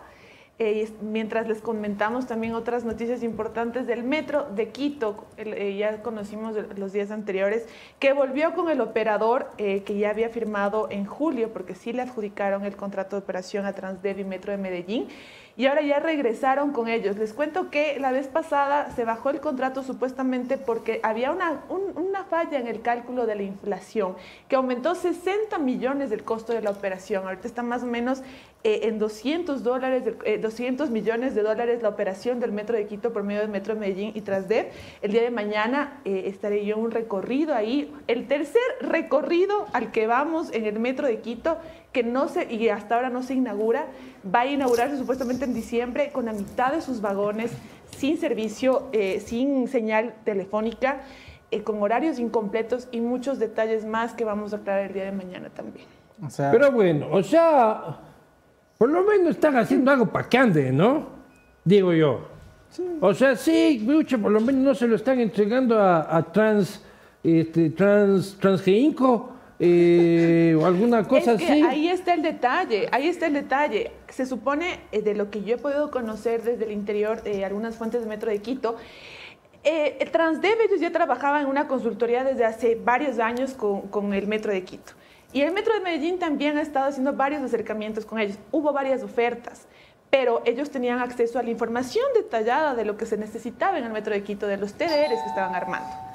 Eh, 0.60 0.88
mientras 1.02 1.48
les 1.48 1.62
comentamos 1.62 2.28
también 2.28 2.54
otras 2.54 2.86
noticias 2.86 3.24
importantes 3.24 3.88
del 3.88 4.04
metro 4.04 4.46
de 4.56 4.70
Quito, 4.70 5.26
eh, 5.36 5.76
ya 5.80 6.04
conocimos 6.04 6.56
los 6.78 6.94
días 6.94 7.10
anteriores, 7.10 7.66
que 7.98 8.14
volvió 8.14 8.54
con 8.54 8.70
el 8.70 8.80
operador 8.80 9.50
eh, 9.58 9.82
que 9.82 9.98
ya 9.98 10.12
había 10.12 10.30
firmado 10.30 10.90
en 10.92 11.06
julio, 11.06 11.52
porque 11.52 11.74
sí 11.74 11.92
le 11.92 12.04
adjudicaron 12.04 12.66
el 12.66 12.76
contrato 12.76 13.16
de 13.16 13.24
operación 13.24 13.66
a 13.66 13.74
Transdev 13.74 14.20
y 14.20 14.26
Metro 14.26 14.52
de 14.52 14.60
Medellín, 14.60 15.08
y 15.56 15.68
ahora 15.68 15.82
ya 15.82 16.00
regresaron 16.00 16.72
con 16.72 16.88
ellos. 16.88 17.18
Les 17.18 17.34
cuento 17.34 17.70
que 17.70 18.00
la 18.00 18.12
vez 18.12 18.28
pasada 18.28 18.92
se 18.96 19.06
bajó 19.06 19.30
el 19.30 19.40
contrato 19.40 19.84
supuestamente 19.84 20.58
porque 20.58 21.00
había 21.04 21.32
una, 21.32 21.64
un, 21.70 21.96
una 21.96 22.24
falla 22.24 22.60
en 22.60 22.68
el 22.68 22.82
cálculo 22.82 23.26
de 23.26 23.36
la 23.36 23.44
inflación, 23.44 24.16
que 24.48 24.56
aumentó 24.56 24.96
60 24.96 25.58
millones 25.60 26.10
del 26.10 26.24
costo 26.24 26.54
de 26.54 26.62
la 26.62 26.72
operación. 26.72 27.26
Ahorita 27.26 27.48
está 27.48 27.62
más 27.62 27.84
o 27.84 27.86
menos 27.86 28.24
eh, 28.66 28.88
en 28.88 28.98
200, 28.98 29.62
dólares, 29.62 30.04
eh, 30.24 30.38
200 30.38 30.90
millones 30.90 31.36
de 31.36 31.44
dólares 31.44 31.82
la 31.82 31.90
operación 31.90 32.40
del 32.40 32.54
Metro 32.54 32.78
de 32.78 32.88
Quito 32.88 33.12
por 33.12 33.24
medio 33.24 33.42
del 33.42 33.50
Metro 33.50 33.74
de 33.74 33.82
Medellín 33.82 34.12
y 34.16 34.22
Trasdev. 34.22 34.68
El 35.02 35.12
día 35.12 35.22
de 35.22 35.32
mañana 35.32 36.00
eh, 36.06 36.24
estaré 36.28 36.66
yo 36.66 36.78
en 36.78 36.84
un 36.84 36.92
recorrido 36.92 37.54
ahí, 37.54 37.94
el 38.08 38.26
tercer 38.26 38.62
recorrido 38.80 39.68
al 39.74 39.92
que 39.92 40.08
vamos 40.08 40.50
en 40.54 40.66
el 40.66 40.80
Metro 40.80 41.08
de 41.08 41.20
Quito, 41.20 41.58
que 41.94 42.04
no 42.04 42.28
se, 42.28 42.52
y 42.52 42.68
hasta 42.70 42.96
ahora 42.96 43.10
no 43.10 43.22
se 43.22 43.36
inaugura, 43.36 43.86
va 44.34 44.42
a 44.42 44.48
inaugurarse 44.48 44.98
supuestamente 44.98 45.46
en 45.46 45.54
diciembre 45.54 46.12
con 46.12 46.26
la 46.26 46.34
mitad 46.34 46.74
de 46.74 46.82
sus 46.82 47.00
vagones, 47.00 47.52
sin 47.96 48.18
servicio, 48.18 48.90
eh, 48.92 49.22
sin 49.24 49.68
señal 49.68 50.16
telefónica, 50.26 51.02
con 51.64 51.82
horarios 51.84 52.18
incompletos 52.18 52.88
y 52.92 53.00
muchos 53.00 53.38
detalles 53.38 53.86
más 53.86 54.14
que 54.14 54.26
vamos 54.26 54.54
a 54.54 54.58
aclarar 54.58 54.88
el 54.88 54.94
día 54.94 55.06
de 55.06 55.12
mañana 55.12 55.50
también. 55.50 55.86
O 56.26 56.30
sea, 56.30 56.52
Pero 56.52 56.72
bueno, 56.72 57.08
o 57.12 57.22
sea, 57.22 58.00
por 58.80 58.90
lo 58.90 59.04
menos 59.04 59.36
están 59.36 59.56
haciendo 59.58 59.92
algo 59.92 60.08
para 60.08 60.28
que 60.28 60.38
ande, 60.40 60.72
¿no? 60.72 61.06
Digo 61.64 61.94
yo. 61.94 62.28
O 63.02 63.14
sea, 63.14 63.36
sí, 63.36 63.84
mucho, 63.86 64.20
por 64.20 64.32
lo 64.32 64.42
menos 64.42 64.64
no 64.64 64.74
se 64.74 64.88
lo 64.88 64.96
están 64.96 65.20
entregando 65.20 65.80
a, 65.80 66.18
a 66.18 66.24
Trans, 66.24 66.84
este, 67.24 67.70
Trans, 67.70 68.36
Transgeinco 68.40 69.33
eh, 69.60 70.58
o 70.60 70.66
alguna 70.66 71.08
cosa 71.08 71.34
es 71.34 71.40
que 71.40 71.46
así. 71.46 71.62
Ahí 71.62 71.88
está 71.88 72.14
el 72.14 72.22
detalle, 72.22 72.90
ahí 72.92 73.08
está 73.08 73.28
el 73.28 73.34
detalle. 73.34 73.92
Se 74.10 74.26
supone, 74.26 74.80
eh, 74.92 75.02
de 75.02 75.16
lo 75.16 75.30
que 75.30 75.44
yo 75.44 75.56
he 75.56 75.58
podido 75.58 75.92
conocer 75.92 76.44
desde 76.44 76.66
el 76.66 76.72
interior 76.72 77.24
de 77.24 77.46
algunas 77.46 77.76
fuentes 77.76 78.02
de 78.02 78.08
Metro 78.08 78.32
de 78.32 78.40
Quito, 78.40 78.76
eh, 79.64 80.10
Transdev 80.12 80.60
ellos 80.62 80.82
ya 80.82 80.92
trabajaban 80.92 81.44
en 81.44 81.48
una 81.48 81.68
consultoría 81.68 82.24
desde 82.24 82.46
hace 82.46 82.76
varios 82.76 83.20
años 83.20 83.54
con, 83.54 83.84
con 83.84 84.14
el 84.14 84.28
Metro 84.28 84.52
de 84.52 84.64
Quito. 84.64 84.94
Y 85.32 85.42
el 85.42 85.54
Metro 85.54 85.74
de 85.74 85.80
Medellín 85.80 86.20
también 86.20 86.58
ha 86.58 86.62
estado 86.62 86.90
haciendo 86.90 87.14
varios 87.14 87.42
acercamientos 87.42 88.06
con 88.06 88.20
ellos. 88.20 88.38
Hubo 88.52 88.72
varias 88.74 89.02
ofertas, 89.04 89.68
pero 90.10 90.42
ellos 90.46 90.70
tenían 90.70 91.00
acceso 91.00 91.40
a 91.40 91.44
la 91.44 91.50
información 91.50 92.06
detallada 92.14 92.76
de 92.76 92.86
lo 92.86 92.98
que 92.98 93.06
se 93.06 93.18
necesitaba 93.18 93.78
en 93.78 93.86
el 93.86 93.92
Metro 93.92 94.14
de 94.14 94.24
Quito, 94.24 94.46
de 94.46 94.58
los 94.58 94.74
TDRs 94.74 95.22
que 95.22 95.30
estaban 95.30 95.56
armando. 95.56 96.13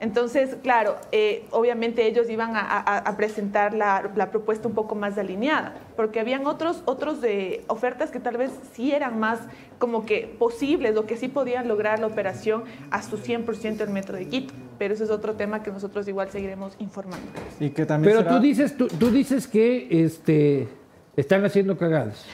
Entonces, 0.00 0.56
claro, 0.62 0.96
eh, 1.10 1.44
obviamente 1.50 2.06
ellos 2.06 2.30
iban 2.30 2.54
a, 2.54 2.60
a, 2.60 2.98
a 2.98 3.16
presentar 3.16 3.74
la, 3.74 4.08
la, 4.14 4.30
propuesta 4.30 4.68
un 4.68 4.74
poco 4.74 4.94
más 4.94 5.18
alineada, 5.18 5.74
porque 5.96 6.20
habían 6.20 6.46
otros, 6.46 6.82
otros 6.84 7.20
de 7.20 7.64
ofertas 7.66 8.10
que 8.12 8.20
tal 8.20 8.36
vez 8.36 8.52
sí 8.72 8.92
eran 8.92 9.18
más 9.18 9.40
como 9.78 10.06
que 10.06 10.32
posibles 10.38 10.96
o 10.96 11.04
que 11.04 11.16
sí 11.16 11.26
podían 11.26 11.66
lograr 11.66 11.98
la 11.98 12.06
operación 12.06 12.62
a 12.92 13.02
su 13.02 13.18
100% 13.18 13.80
el 13.80 13.90
Metro 13.90 14.16
de 14.16 14.28
Quito. 14.28 14.54
Pero 14.78 14.94
eso 14.94 15.02
es 15.02 15.10
otro 15.10 15.34
tema 15.34 15.64
que 15.64 15.72
nosotros 15.72 16.06
igual 16.06 16.30
seguiremos 16.30 16.76
informando. 16.78 17.26
Y 17.58 17.70
que 17.70 17.84
también 17.84 18.12
Pero 18.12 18.22
será- 18.22 18.36
tú 18.36 18.42
dices, 18.42 18.76
tú, 18.76 18.86
tú 18.86 19.10
dices 19.10 19.48
que 19.48 19.88
este, 20.04 20.68
están 21.16 21.44
haciendo 21.44 21.76
cagadas. 21.76 22.24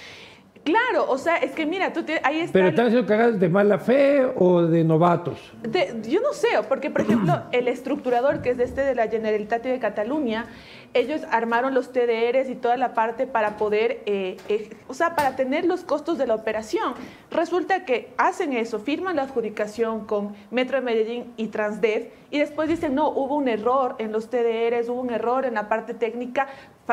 Claro, 0.65 1.05
o 1.11 1.19
sea, 1.19 1.37
es 1.37 1.53
que 1.53 1.67
mira, 1.67 1.93
tú 1.93 2.05
te- 2.05 2.23
ahí 2.25 2.41
está... 2.41 2.55
Pero 2.55 2.69
están 2.69 2.87
haciendo 2.87 3.07
cagadas 3.07 3.39
de 3.39 3.49
mala 3.51 3.79
fe 3.79 4.25
o 4.37 4.63
de 4.63 4.83
novatos. 4.83 5.53
De- 5.63 5.95
yo 6.09 6.23
no 6.23 6.33
sé, 6.33 6.49
porque 6.71 6.91
por 6.91 7.03
ejemplo, 7.03 7.35
el 7.53 7.69
estructurador 7.69 8.41
que 8.41 8.51
es 8.51 8.57
de 8.57 8.65
este 8.65 8.81
de 8.81 8.95
la 8.95 9.09
Generalitat 9.09 9.63
de 9.63 9.79
Cataluña, 9.79 10.47
ellos 10.95 11.21
armaron 11.31 11.75
los 11.75 11.93
TDRs 11.93 12.49
y 12.49 12.55
toda 12.55 12.79
la 12.79 12.95
parte 12.95 13.27
para 13.27 13.59
poder, 13.59 14.01
eh, 14.07 14.39
eh, 14.49 14.71
o 14.89 14.95
sea, 14.95 15.15
para 15.15 15.37
tener 15.37 15.67
los 15.67 15.85
costos 15.85 16.17
de 16.17 16.27
la 16.27 16.35
operación. 16.35 16.95
Resulta 17.31 17.85
que 17.85 18.15
hacen 18.17 18.55
eso, 18.55 18.79
firman 18.79 19.17
la 19.17 19.23
adjudicación 19.25 20.07
con 20.07 20.35
Metro 20.51 20.79
de 20.79 20.85
Medellín 20.87 21.35
y 21.37 21.49
Transdev 21.49 22.09
y 22.31 22.39
después 22.39 22.71
dicen, 22.71 22.95
no, 22.95 23.11
hubo 23.11 23.37
un 23.37 23.49
error 23.49 23.97
en 23.99 24.13
los 24.13 24.31
TDRs, 24.31 24.89
hubo 24.89 25.01
un 25.03 25.11
error 25.11 25.45
en 25.45 25.55
la 25.55 25.69
parte 25.69 25.93
técnica, 25.93 26.49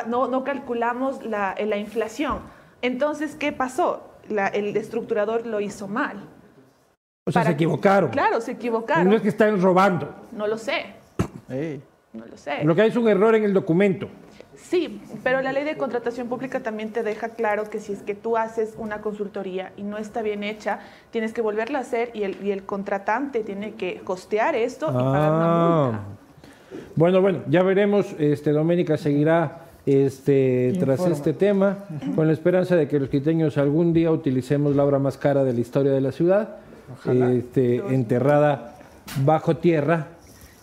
no, 0.07 0.27
no 0.27 0.43
calculamos 0.43 1.23
la, 1.23 1.55
la 1.57 1.77
inflación. 1.77 2.39
Entonces, 2.81 3.35
¿qué 3.35 3.51
pasó? 3.51 4.03
La- 4.29 4.47
el 4.47 4.75
estructurador 4.77 5.45
lo 5.45 5.59
hizo 5.59 5.87
mal. 5.87 6.17
O 7.25 7.31
sea, 7.31 7.41
Para- 7.41 7.49
se 7.51 7.53
equivocaron. 7.55 8.09
Claro, 8.11 8.41
se 8.41 8.51
equivocaron. 8.53 9.09
No 9.09 9.15
es 9.15 9.21
que 9.21 9.29
están 9.29 9.61
robando. 9.61 10.13
No 10.31 10.47
lo 10.47 10.57
sé, 10.57 10.85
no 12.13 12.25
lo 12.25 12.37
sé. 12.37 12.63
Lo 12.63 12.75
que 12.75 12.81
hay 12.81 12.89
es 12.89 12.95
un 12.95 13.07
error 13.07 13.35
en 13.35 13.43
el 13.43 13.53
documento. 13.53 14.07
Sí, 14.55 15.01
pero 15.23 15.41
la 15.41 15.51
ley 15.53 15.63
de 15.63 15.75
contratación 15.75 16.27
pública 16.27 16.59
también 16.61 16.91
te 16.91 17.03
deja 17.03 17.29
claro 17.29 17.69
que 17.69 17.79
si 17.79 17.93
es 17.93 18.03
que 18.03 18.13
tú 18.15 18.37
haces 18.37 18.75
una 18.77 19.01
consultoría 19.01 19.71
y 19.75 19.83
no 19.83 19.97
está 19.97 20.21
bien 20.21 20.43
hecha, 20.43 20.79
tienes 21.09 21.33
que 21.33 21.41
volverla 21.41 21.79
a 21.79 21.81
hacer 21.81 22.11
y 22.13 22.23
el, 22.23 22.37
y 22.45 22.51
el 22.51 22.63
contratante 22.63 23.43
tiene 23.43 23.73
que 23.73 24.01
costear 24.03 24.55
esto 24.55 24.89
y 24.89 24.93
pagar 24.93 25.31
una 25.31 25.45
Ah. 25.45 25.85
multa. 25.85 25.99
Bueno, 26.95 27.21
bueno, 27.21 27.41
ya 27.47 27.63
veremos. 27.63 28.13
Este, 28.19 28.51
Doménica 28.51 28.97
seguirá 28.97 29.65
este, 29.85 30.73
tras 30.79 31.05
este 31.07 31.33
tema, 31.33 31.85
con 32.15 32.27
la 32.27 32.33
esperanza 32.33 32.75
de 32.75 32.87
que 32.87 32.99
los 32.99 33.09
quiteños 33.09 33.57
algún 33.57 33.93
día 33.93 34.11
utilicemos 34.11 34.75
la 34.75 34.85
obra 34.85 34.99
más 34.99 35.17
cara 35.17 35.43
de 35.43 35.53
la 35.53 35.59
historia 35.59 35.91
de 35.91 36.01
la 36.01 36.11
ciudad, 36.11 36.57
este, 37.05 37.77
enterrada 37.93 38.75
bajo 39.25 39.57
tierra. 39.57 40.07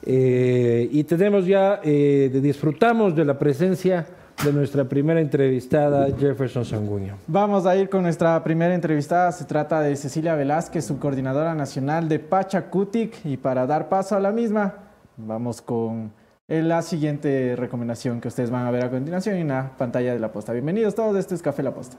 Eh, 0.04 0.88
y 0.92 1.04
tenemos 1.04 1.46
ya, 1.46 1.80
eh, 1.82 2.30
disfrutamos 2.40 3.14
de 3.14 3.24
la 3.24 3.38
presencia 3.38 4.06
de 4.44 4.52
nuestra 4.52 4.84
primera 4.84 5.20
entrevistada, 5.20 6.06
Jefferson 6.16 6.64
Sanguño. 6.64 7.16
Vamos 7.26 7.66
a 7.66 7.76
ir 7.76 7.88
con 7.88 8.02
nuestra 8.02 8.42
primera 8.44 8.72
entrevistada. 8.72 9.32
Se 9.32 9.44
trata 9.44 9.80
de 9.80 9.96
Cecilia 9.96 10.36
Velázquez, 10.36 10.84
subcoordinadora 10.84 11.54
nacional 11.54 12.08
de 12.08 12.20
Pachacutic. 12.20 13.24
Y 13.24 13.36
para 13.36 13.66
dar 13.66 13.88
paso 13.88 14.14
a 14.14 14.20
la 14.20 14.30
misma, 14.30 14.74
vamos 15.16 15.60
con 15.60 16.12
la 16.48 16.80
siguiente 16.80 17.56
recomendación 17.56 18.22
que 18.22 18.28
ustedes 18.28 18.50
van 18.50 18.66
a 18.66 18.70
ver 18.70 18.82
a 18.82 18.90
continuación 18.90 19.36
en 19.36 19.48
la 19.48 19.76
pantalla 19.76 20.14
de 20.14 20.18
la 20.18 20.32
posta. 20.32 20.54
Bienvenidos 20.54 20.94
todos, 20.94 21.14
esto 21.18 21.34
es 21.34 21.42
Café 21.42 21.62
La 21.62 21.74
Posta. 21.74 21.98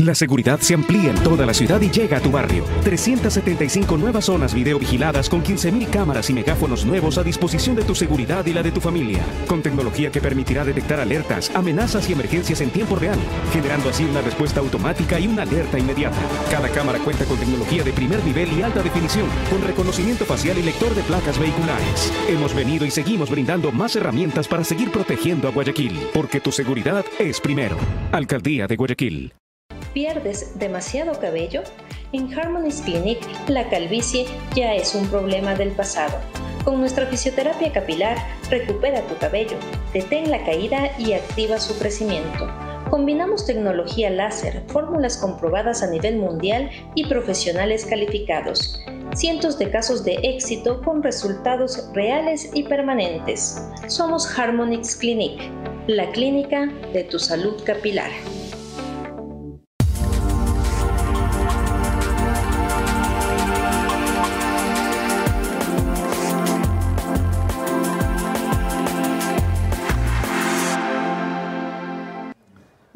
La 0.00 0.14
seguridad 0.14 0.58
se 0.60 0.72
amplía 0.72 1.10
en 1.10 1.22
toda 1.22 1.44
la 1.44 1.52
ciudad 1.52 1.78
y 1.82 1.90
llega 1.90 2.16
a 2.16 2.20
tu 2.20 2.30
barrio. 2.30 2.64
375 2.84 3.98
nuevas 3.98 4.24
zonas 4.24 4.54
videovigiladas 4.54 5.28
con 5.28 5.42
15.000 5.44 5.90
cámaras 5.90 6.30
y 6.30 6.32
megáfonos 6.32 6.86
nuevos 6.86 7.18
a 7.18 7.22
disposición 7.22 7.76
de 7.76 7.82
tu 7.82 7.94
seguridad 7.94 8.46
y 8.46 8.54
la 8.54 8.62
de 8.62 8.72
tu 8.72 8.80
familia. 8.80 9.22
Con 9.46 9.60
tecnología 9.60 10.10
que 10.10 10.22
permitirá 10.22 10.64
detectar 10.64 11.00
alertas, 11.00 11.50
amenazas 11.54 12.08
y 12.08 12.14
emergencias 12.14 12.62
en 12.62 12.70
tiempo 12.70 12.96
real, 12.96 13.18
generando 13.52 13.90
así 13.90 14.04
una 14.04 14.22
respuesta 14.22 14.60
automática 14.60 15.20
y 15.20 15.26
una 15.26 15.42
alerta 15.42 15.78
inmediata. 15.78 16.16
Cada 16.50 16.70
cámara 16.70 16.98
cuenta 17.00 17.26
con 17.26 17.36
tecnología 17.36 17.84
de 17.84 17.92
primer 17.92 18.24
nivel 18.24 18.50
y 18.58 18.62
alta 18.62 18.82
definición, 18.82 19.28
con 19.50 19.60
reconocimiento 19.60 20.24
facial 20.24 20.56
y 20.56 20.62
lector 20.62 20.94
de 20.94 21.02
placas 21.02 21.38
vehiculares. 21.38 22.10
Hemos 22.26 22.54
venido 22.54 22.86
y 22.86 22.90
seguimos 22.90 23.28
brindando 23.28 23.70
más 23.70 23.96
herramientas 23.96 24.48
para 24.48 24.64
seguir 24.64 24.90
protegiendo 24.90 25.46
a 25.46 25.50
Guayaquil, 25.50 25.98
porque 26.14 26.40
tu 26.40 26.52
seguridad 26.52 27.04
es 27.18 27.38
primero. 27.38 27.76
Alcaldía 28.12 28.66
de 28.66 28.76
Guayaquil. 28.76 29.34
¿Pierdes 29.92 30.56
demasiado 30.58 31.18
cabello? 31.18 31.62
En 32.12 32.32
Harmony's 32.32 32.80
Clinic, 32.80 33.18
la 33.48 33.68
calvicie 33.68 34.24
ya 34.54 34.74
es 34.74 34.94
un 34.94 35.06
problema 35.08 35.54
del 35.54 35.70
pasado. 35.70 36.16
Con 36.64 36.80
nuestra 36.80 37.06
fisioterapia 37.06 37.72
capilar, 37.72 38.16
recupera 38.50 39.02
tu 39.02 39.16
cabello, 39.16 39.56
detén 39.92 40.30
la 40.30 40.44
caída 40.44 40.90
y 40.98 41.14
activa 41.14 41.58
su 41.58 41.76
crecimiento. 41.78 42.48
Combinamos 42.90 43.46
tecnología 43.46 44.10
láser, 44.10 44.62
fórmulas 44.68 45.16
comprobadas 45.16 45.82
a 45.82 45.90
nivel 45.90 46.16
mundial 46.18 46.70
y 46.94 47.06
profesionales 47.06 47.84
calificados. 47.84 48.80
Cientos 49.14 49.58
de 49.58 49.70
casos 49.70 50.04
de 50.04 50.14
éxito 50.22 50.82
con 50.82 51.02
resultados 51.02 51.88
reales 51.94 52.50
y 52.54 52.62
permanentes. 52.62 53.60
Somos 53.88 54.38
Harmonix 54.38 54.94
Clinic, 54.94 55.40
la 55.88 56.10
clínica 56.12 56.66
de 56.92 57.04
tu 57.04 57.18
salud 57.18 57.62
capilar. 57.64 58.10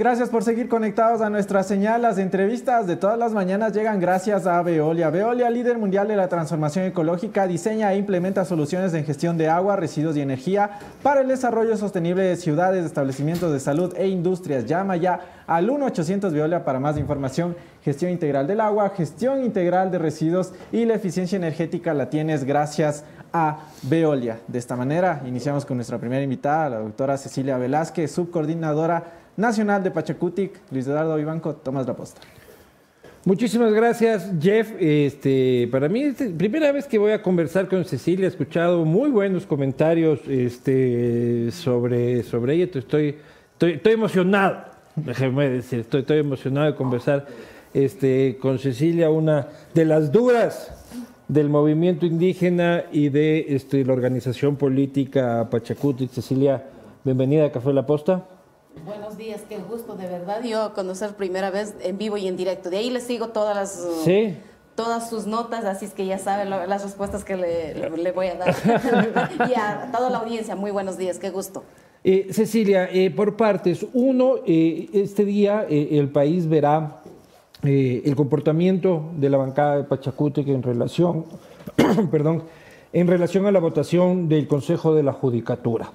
Gracias 0.04 0.28
por 0.28 0.44
seguir 0.44 0.68
conectados 0.68 1.22
a 1.22 1.30
nuestra 1.30 1.62
señal. 1.62 2.02
Las 2.02 2.18
entrevistas 2.18 2.86
de 2.86 2.96
todas 2.96 3.18
las 3.18 3.32
mañanas 3.32 3.72
llegan 3.72 4.00
gracias 4.00 4.46
a 4.46 4.60
Veolia. 4.60 5.08
Veolia, 5.08 5.48
líder 5.48 5.78
mundial 5.78 6.06
de 6.08 6.14
la 6.14 6.28
transformación 6.28 6.84
ecológica, 6.84 7.46
diseña 7.46 7.90
e 7.90 7.96
implementa 7.96 8.44
soluciones 8.44 8.92
de 8.92 9.02
gestión 9.02 9.38
de 9.38 9.48
agua, 9.48 9.76
residuos 9.76 10.14
y 10.18 10.20
energía 10.20 10.72
para 11.02 11.22
el 11.22 11.28
desarrollo 11.28 11.74
sostenible 11.78 12.22
de 12.22 12.36
ciudades, 12.36 12.84
establecimientos 12.84 13.50
de 13.50 13.60
salud 13.60 13.94
e 13.96 14.06
industrias. 14.08 14.66
Llama 14.66 14.96
ya 14.96 15.20
al 15.46 15.70
1-800 15.70 16.30
Veolia 16.32 16.66
para 16.66 16.78
más 16.78 16.98
información. 16.98 17.56
Gestión 17.82 18.10
integral 18.10 18.46
del 18.46 18.60
agua, 18.60 18.90
gestión 18.90 19.42
integral 19.42 19.90
de 19.90 20.00
residuos 20.00 20.52
y 20.70 20.84
la 20.84 20.96
eficiencia 20.96 21.36
energética 21.36 21.94
la 21.94 22.10
tienes 22.10 22.44
gracias 22.44 23.04
a 23.32 23.60
Veolia. 23.82 24.38
De 24.48 24.58
esta 24.58 24.76
manera, 24.76 25.22
iniciamos 25.24 25.64
con 25.64 25.78
nuestra 25.78 25.96
primera 25.96 26.22
invitada, 26.22 26.68
la 26.68 26.78
doctora 26.80 27.16
Cecilia 27.16 27.56
Velázquez, 27.56 28.12
subcoordinadora 28.12 29.23
Nacional 29.36 29.82
de 29.82 29.90
Pachacutic, 29.90 30.60
Luis 30.70 30.86
Eduardo 30.86 31.16
Vivanco, 31.16 31.54
Tomás 31.54 31.86
La 31.86 31.94
Posta. 31.94 32.20
Muchísimas 33.26 33.72
gracias, 33.72 34.30
Jeff. 34.38 34.72
Este, 34.78 35.66
para 35.72 35.88
mí 35.88 36.02
es 36.02 36.20
la 36.20 36.36
primera 36.36 36.70
vez 36.72 36.86
que 36.86 36.98
voy 36.98 37.12
a 37.12 37.22
conversar 37.22 37.68
con 37.68 37.82
Cecilia. 37.86 38.26
He 38.26 38.28
escuchado 38.28 38.84
muy 38.84 39.10
buenos 39.10 39.46
comentarios 39.46 40.20
este, 40.28 41.50
sobre, 41.50 42.22
sobre 42.22 42.54
ella. 42.54 42.68
Estoy, 42.74 43.16
estoy, 43.58 43.92
emocionado, 43.92 44.66
déjeme 44.94 45.48
decir, 45.48 45.80
estoy, 45.80 46.02
estoy 46.02 46.18
emocionado 46.18 46.66
de 46.66 46.74
conversar 46.74 47.26
este, 47.72 48.36
con 48.38 48.58
Cecilia, 48.58 49.08
una 49.08 49.48
de 49.72 49.86
las 49.86 50.12
duras 50.12 50.84
del 51.26 51.48
movimiento 51.48 52.04
indígena 52.04 52.84
y 52.92 53.08
de 53.08 53.46
este, 53.48 53.86
la 53.86 53.94
organización 53.94 54.56
política 54.56 55.48
Pachacutic. 55.50 56.10
Cecilia, 56.10 56.62
bienvenida 57.04 57.46
a 57.46 57.52
Café 57.52 57.72
La 57.72 57.86
Posta. 57.86 58.33
Buenos 58.84 59.16
días, 59.16 59.42
qué 59.48 59.58
gusto 59.58 59.96
de 59.96 60.06
verdad 60.06 60.42
yo 60.44 60.74
conocer 60.74 61.14
primera 61.14 61.50
vez 61.50 61.74
en 61.80 61.96
vivo 61.96 62.16
y 62.16 62.28
en 62.28 62.36
directo. 62.36 62.68
De 62.68 62.78
ahí 62.78 62.90
les 62.90 63.04
sigo 63.04 63.28
todas 63.28 63.56
las 63.56 64.04
todas 64.74 65.08
sus 65.08 65.26
notas, 65.26 65.64
así 65.64 65.84
es 65.84 65.92
que 65.92 66.04
ya 66.04 66.18
saben 66.18 66.50
las 66.50 66.82
respuestas 66.82 67.24
que 67.24 67.36
le, 67.36 68.12
voy 68.12 68.26
a 68.26 68.34
dar. 68.34 68.54
y 69.48 69.54
a 69.54 69.90
toda 69.92 70.10
la 70.10 70.18
audiencia, 70.18 70.56
muy 70.56 70.70
buenos 70.70 70.98
días, 70.98 71.18
qué 71.18 71.30
gusto. 71.30 71.62
Eh, 72.02 72.28
Cecilia, 72.32 72.88
eh, 72.92 73.10
por 73.10 73.36
partes, 73.36 73.86
uno, 73.94 74.34
eh, 74.46 74.90
este 74.92 75.24
día 75.24 75.66
el 75.68 76.10
país 76.10 76.46
verá 76.46 77.00
el 77.62 78.14
comportamiento 78.14 79.10
de 79.16 79.30
la 79.30 79.38
bancada 79.38 79.78
de 79.78 79.84
Pachacútec 79.84 80.46
en 80.48 80.62
relación, 80.62 81.24
perdón, 82.10 82.42
en 82.92 83.06
relación 83.06 83.46
a 83.46 83.52
la 83.52 83.58
votación 83.58 84.28
del 84.28 84.46
Consejo 84.46 84.94
de 84.94 85.02
la 85.02 85.14
Judicatura. 85.14 85.90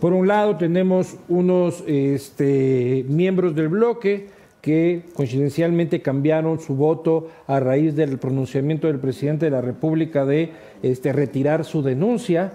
Por 0.00 0.12
un 0.12 0.28
lado 0.28 0.56
tenemos 0.56 1.16
unos 1.28 1.82
este, 1.86 3.06
miembros 3.08 3.54
del 3.54 3.68
bloque 3.68 4.28
que 4.60 5.04
coincidencialmente 5.14 6.02
cambiaron 6.02 6.60
su 6.60 6.74
voto 6.74 7.28
a 7.46 7.60
raíz 7.60 7.96
del 7.96 8.18
pronunciamiento 8.18 8.88
del 8.88 8.98
presidente 8.98 9.46
de 9.46 9.52
la 9.52 9.62
República 9.62 10.26
de 10.26 10.50
este, 10.82 11.14
retirar 11.14 11.64
su 11.64 11.82
denuncia. 11.82 12.52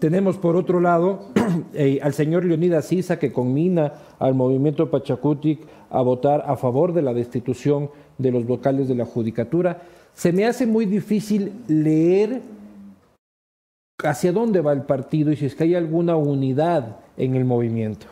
Tenemos 0.00 0.36
por 0.36 0.56
otro 0.56 0.80
lado 0.80 1.28
eh, 1.74 2.00
al 2.02 2.12
señor 2.12 2.44
Leonidas 2.44 2.86
Sisa 2.86 3.20
que 3.20 3.32
conmina 3.32 3.92
al 4.18 4.34
movimiento 4.34 4.90
Pachacutic 4.90 5.60
a 5.90 6.02
votar 6.02 6.42
a 6.44 6.56
favor 6.56 6.92
de 6.92 7.02
la 7.02 7.14
destitución 7.14 7.90
de 8.18 8.32
los 8.32 8.46
vocales 8.46 8.88
de 8.88 8.96
la 8.96 9.04
Judicatura. 9.04 9.82
Se 10.12 10.32
me 10.32 10.44
hace 10.44 10.66
muy 10.66 10.86
difícil 10.86 11.52
leer 11.68 12.40
hacia 14.04 14.32
dónde 14.32 14.60
va 14.60 14.72
el 14.72 14.82
partido 14.82 15.32
y 15.32 15.36
si 15.36 15.46
es 15.46 15.54
que 15.54 15.64
hay 15.64 15.74
alguna 15.74 16.16
unidad 16.16 16.96
en 17.16 17.36
el 17.36 17.44
movimiento. 17.44 18.06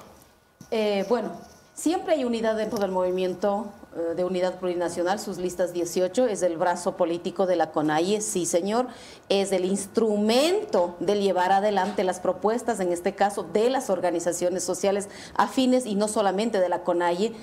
Eh, 0.71 1.05
bueno, 1.09 1.33
siempre 1.75 2.15
hay 2.15 2.25
unidad 2.25 2.57
dentro 2.57 2.79
del 2.79 2.91
movimiento 2.91 3.73
eh, 3.97 4.15
de 4.15 4.25
unidad 4.25 4.59
plurinacional, 4.59 5.19
sus 5.19 5.39
listas 5.39 5.73
18, 5.73 6.27
es 6.27 6.43
el 6.43 6.57
brazo 6.57 6.97
político 6.97 7.47
de 7.47 7.57
la 7.57 7.71
CONAIE, 7.71 8.21
sí 8.21 8.45
señor, 8.45 8.87
es 9.29 9.51
el 9.53 9.65
instrumento 9.65 10.97
de 11.01 11.21
llevar 11.21 11.53
adelante 11.53 12.05
las 12.05 12.21
propuestas, 12.21 12.81
en 12.81 12.93
este 12.93 13.15
caso, 13.15 13.45
de 13.45 13.71
las 13.71 13.89
organizaciones 13.89 14.63
sociales 14.63 15.09
afines 15.37 15.87
y 15.87 15.95
no 15.95 16.07
solamente 16.07 16.61
de 16.61 16.69
la 16.69 16.83
CONAIE 16.83 17.35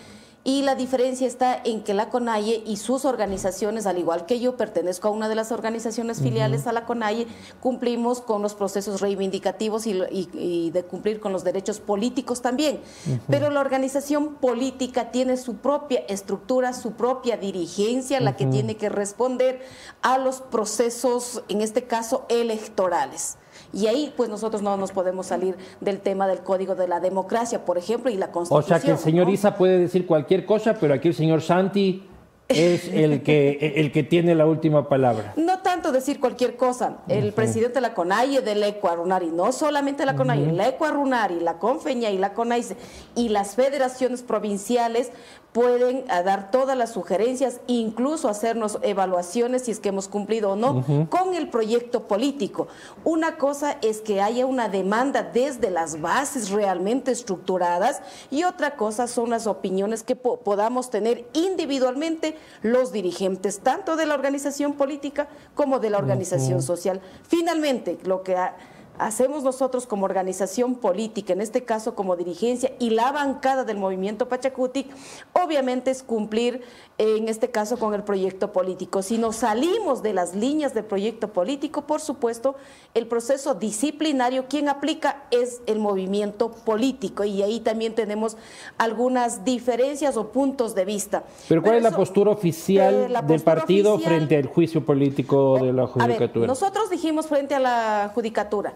y 0.48 0.62
la 0.62 0.76
diferencia 0.76 1.26
está 1.26 1.60
en 1.64 1.84
que 1.84 1.96
la 1.96 2.10
CONAIE 2.10 2.62
y 2.68 2.78
sus 2.78 3.04
organizaciones, 3.04 3.88
al 3.88 3.98
igual 3.98 4.28
que 4.28 4.39
yo, 4.39 4.56
pertenezco 4.56 5.08
a 5.08 5.12
una 5.12 5.28
de 5.28 5.34
las 5.34 5.52
organizaciones 5.52 6.22
filiales 6.22 6.68
a 6.68 6.72
la 6.72 6.86
CONAIE, 6.86 7.26
cumplimos 7.60 8.22
con 8.22 8.43
los 8.43 8.54
procesos 8.54 9.02
reivindicativos 9.02 9.88
y, 9.88 10.70
de 10.70 10.84
cumplir 10.84 11.20
con 11.20 11.34
los 11.34 11.43
derechos 11.43 11.80
políticos 11.80 12.43
también. 12.43 12.80
Pero 13.28 13.50
la 13.50 13.60
organización 13.60 14.36
política 14.36 15.10
tiene 15.10 15.38
su 15.38 15.56
propia 15.56 16.02
estructura, 16.08 16.74
su 16.74 16.91
propia 16.91 17.38
dirigencia, 17.38 18.20
la 18.20 18.38
que 18.38 18.46
tiene 18.46 18.78
que 18.78 18.89
responder 18.89 19.66
a 20.04 20.20
los 20.20 20.41
procesos, 20.41 21.41
en 21.50 21.62
este 21.62 21.86
caso, 21.86 22.28
electorales. 22.30 23.38
Y 23.74 23.88
ahí 23.88 24.13
pues 24.16 24.30
nosotros 24.30 24.61
no 24.61 24.78
nos 24.78 24.91
podemos 24.91 25.28
salir 25.28 25.55
del 25.82 25.99
tema 25.99 26.28
del 26.28 26.39
código 26.39 26.76
de 26.76 26.88
la 26.88 26.99
democracia, 26.99 27.66
por 27.66 27.78
ejemplo, 27.78 28.09
y 28.11 28.16
la 28.16 28.32
constitución. 28.32 28.63
O 28.63 28.68
sea 28.68 28.80
que 28.80 28.91
el 28.91 28.97
señor 28.97 29.30
Isa 29.30 29.55
puede 29.57 29.80
decir 29.80 30.05
cualquier 30.05 30.45
cosa, 30.45 30.76
pero 30.80 30.93
aquí 30.93 31.09
el 31.09 31.16
señor 31.16 31.41
Santi 31.41 32.03
es 32.47 32.88
el 32.88 33.24
que, 33.24 33.74
el 33.78 33.91
que 33.91 34.03
tiene 34.03 34.36
la 34.36 34.45
última 34.45 34.88
palabra. 34.88 35.34
No 35.36 35.59
tanto 35.59 35.91
decir 35.91 36.20
cualquier 36.20 36.55
cosa. 36.55 36.97
El 37.07 37.34
presidente 37.34 37.76
de 37.76 37.82
la 37.82 37.93
CONAIE, 37.93 38.41
del 38.41 38.61
Ecuarunari, 38.63 39.32
no 39.32 39.51
solamente 39.51 40.05
la 40.05 40.16
CONAIE, 40.16 40.51
la 40.51 40.68
Ecuarunari, 40.68 41.39
la 41.39 41.57
CONFEña 41.57 42.11
y 42.11 42.18
la 42.18 42.34
CONAICE 42.34 42.78
y 43.16 43.30
las 43.30 43.55
federaciones 43.55 44.22
provinciales 44.22 45.11
pueden 45.56 45.99
eh, 45.99 46.06
dar 46.26 46.51
todas 46.51 46.78
las 46.78 46.91
sugerencias, 46.91 47.62
incluso 47.66 48.28
hacernos 48.28 48.78
evaluaciones 48.82 49.62
si 49.62 49.72
es 49.72 49.80
que 49.80 49.88
hemos 49.88 50.10
cumplido 50.10 50.51
o 50.51 50.56
no 50.58 50.84
con 51.10 51.34
el 51.34 51.47
proyecto 51.47 52.10
político. 52.10 52.68
Una 53.06 53.38
cosa 53.38 53.78
es 53.82 54.01
que 54.01 54.22
haya 54.22 54.45
una 54.45 54.68
demanda 54.68 55.24
desde 55.24 55.72
las 55.72 56.01
bases 56.01 56.49
realmente 56.49 57.12
estructuradas 57.12 58.01
y 58.30 58.43
otra 58.43 58.76
cosa 58.76 59.08
son 59.08 59.30
las 59.30 59.47
opiniones 59.47 60.03
que 60.03 60.18
podamos 60.18 60.89
tener 60.89 61.26
individualmente 61.32 62.36
los 62.62 62.91
dirigentes, 62.91 63.60
tanto 63.60 63.95
de 63.95 64.08
la 64.08 64.14
organización 64.14 64.74
política 64.74 65.30
como 65.53 65.80
de 65.80 65.89
la 65.89 65.99
organización 65.99 66.62
social. 66.62 66.99
Finalmente, 67.30 67.97
lo 68.03 68.24
que... 68.24 68.36
Ha, 68.36 68.58
hacemos 69.00 69.43
nosotros 69.43 69.86
como 69.88 70.06
organización 70.06 70.76
política, 70.76 71.34
en 71.34 71.41
este 71.41 71.64
caso 71.64 71.96
como 71.96 72.16
dirigencia 72.16 72.72
y 72.80 72.91
la 72.91 73.12
bancada 73.12 73.64
del 73.64 73.78
movimiento 73.78 74.28
Pachacutic, 74.28 74.88
obviamente 75.34 75.91
es 75.91 76.04
cumplir 76.04 76.62
en 76.98 77.28
este 77.28 77.52
caso 77.52 77.78
con 77.78 77.93
el 77.93 78.04
proyecto 78.04 78.54
político. 78.54 79.02
Si 79.02 79.18
nos 79.18 79.38
salimos 79.38 80.02
de 80.02 80.14
las 80.14 80.36
líneas 80.36 80.74
del 80.74 80.86
proyecto 80.86 81.34
político, 81.34 81.82
por 81.82 82.02
supuesto, 82.02 82.56
el 82.93 83.08
proceso 83.08 83.54
disciplinario, 83.54 84.46
quien 84.48 84.70
aplica 84.70 85.24
es 85.32 85.62
el 85.66 85.80
movimiento 85.80 86.52
político 86.52 87.24
y 87.24 87.41
ahí 87.43 87.60
también 87.60 87.96
tenemos 87.96 88.38
algunas 88.78 89.43
diferencias 89.43 90.18
o 90.18 90.32
puntos 90.32 90.76
de 90.76 90.86
vista. 90.86 91.24
Pero 91.50 91.62
¿cuál 91.62 91.76
es 91.76 91.84
la 91.84 91.91
postura 91.91 92.32
oficial 92.32 93.12
eh, 93.12 93.22
del 93.28 93.41
partido 93.41 94.00
frente 94.00 94.38
al 94.38 94.48
juicio 94.48 94.86
político 94.86 95.60
de 95.60 95.74
la 95.74 95.88
judicatura? 95.88 96.48
nosotros 96.48 96.89
dijimos 96.89 97.28
frente 97.28 97.56
a 97.56 97.60
la 97.60 98.12
judicatura, 98.14 98.74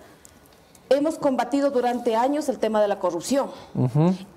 hemos 0.90 1.18
combatido 1.18 1.72
durante 1.72 2.16
años 2.16 2.50
el 2.50 2.60
tema 2.60 2.82
de 2.82 2.88
la 2.88 3.00
corrupción. 3.00 3.50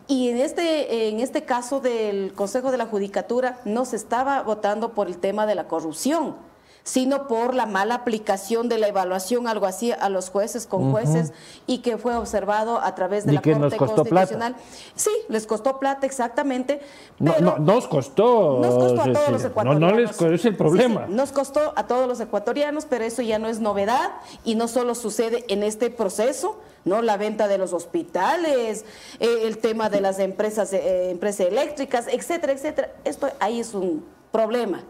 Y 0.06 0.28
en 0.28 0.38
este, 0.38 1.08
en 1.08 1.20
este 1.20 1.44
caso 1.44 1.80
del 1.80 2.32
Consejo 2.34 2.70
de 2.70 2.78
la 2.78 2.86
Judicatura 2.86 3.60
no 3.64 3.84
se 3.84 3.96
estaba 3.96 4.42
votando 4.42 4.92
por 4.92 5.06
el 5.06 5.18
tema 5.18 5.46
de 5.46 5.54
la 5.54 5.68
corrupción, 5.68 6.36
sino 6.84 7.28
por 7.28 7.54
la 7.54 7.66
mala 7.66 7.94
aplicación 7.94 8.68
de 8.68 8.78
la 8.78 8.88
evaluación, 8.88 9.46
algo 9.46 9.66
así, 9.66 9.92
a 9.92 10.08
los 10.08 10.30
jueces 10.30 10.66
con 10.66 10.90
jueces 10.90 11.32
y 11.66 11.78
que 11.78 11.96
fue 11.96 12.16
observado 12.16 12.80
a 12.80 12.94
través 12.94 13.24
de 13.24 13.32
Y 13.32 13.34
la 13.36 13.42
que 13.42 13.54
nos 13.54 13.74
Corte 13.74 14.02
plata. 14.10 14.36
Constitucional. 14.36 14.56
Sí, 14.94 15.10
les 15.28 15.46
costó 15.46 15.78
plata 15.78 16.06
exactamente. 16.06 16.80
No, 17.18 17.32
pero 17.34 17.44
no, 17.44 17.58
nos 17.58 17.86
costó. 17.86 18.58
nos 18.60 18.74
costó 18.74 19.02
a 19.02 19.12
todos 19.12 19.28
los 19.30 19.42
No, 19.42 19.48
ecuatorianos. 19.48 19.80
no 19.92 19.96
les 19.98 20.40
es 20.40 20.44
el 20.44 20.56
problema. 20.56 21.00
Sí, 21.02 21.06
sí, 21.08 21.14
nos 21.14 21.32
costó 21.32 21.72
a 21.76 21.86
todos 21.86 22.08
los 22.08 22.20
ecuatorianos, 22.20 22.86
pero 22.86 23.04
eso 23.04 23.22
ya 23.22 23.38
no 23.38 23.48
es 23.48 23.60
novedad 23.60 24.10
y 24.44 24.54
no 24.54 24.68
solo 24.68 24.94
sucede 24.94 25.44
en 25.48 25.62
este 25.62 25.90
proceso, 25.90 26.58
¿no? 26.84 27.02
La 27.02 27.16
venta 27.16 27.48
de 27.48 27.58
los 27.58 27.72
hospitales, 27.72 28.84
eh, 29.20 29.42
el 29.44 29.58
tema 29.58 29.88
de 29.88 30.00
las 30.00 30.18
empresas, 30.18 30.72
eh, 30.72 31.10
empresas 31.10 31.46
eléctricas, 31.46 32.06
etcétera, 32.08 32.52
etcétera. 32.52 32.92
Esto 33.04 33.28
ahí 33.40 33.60
es 33.60 33.74
un 33.74 34.04
problema. 34.32 34.82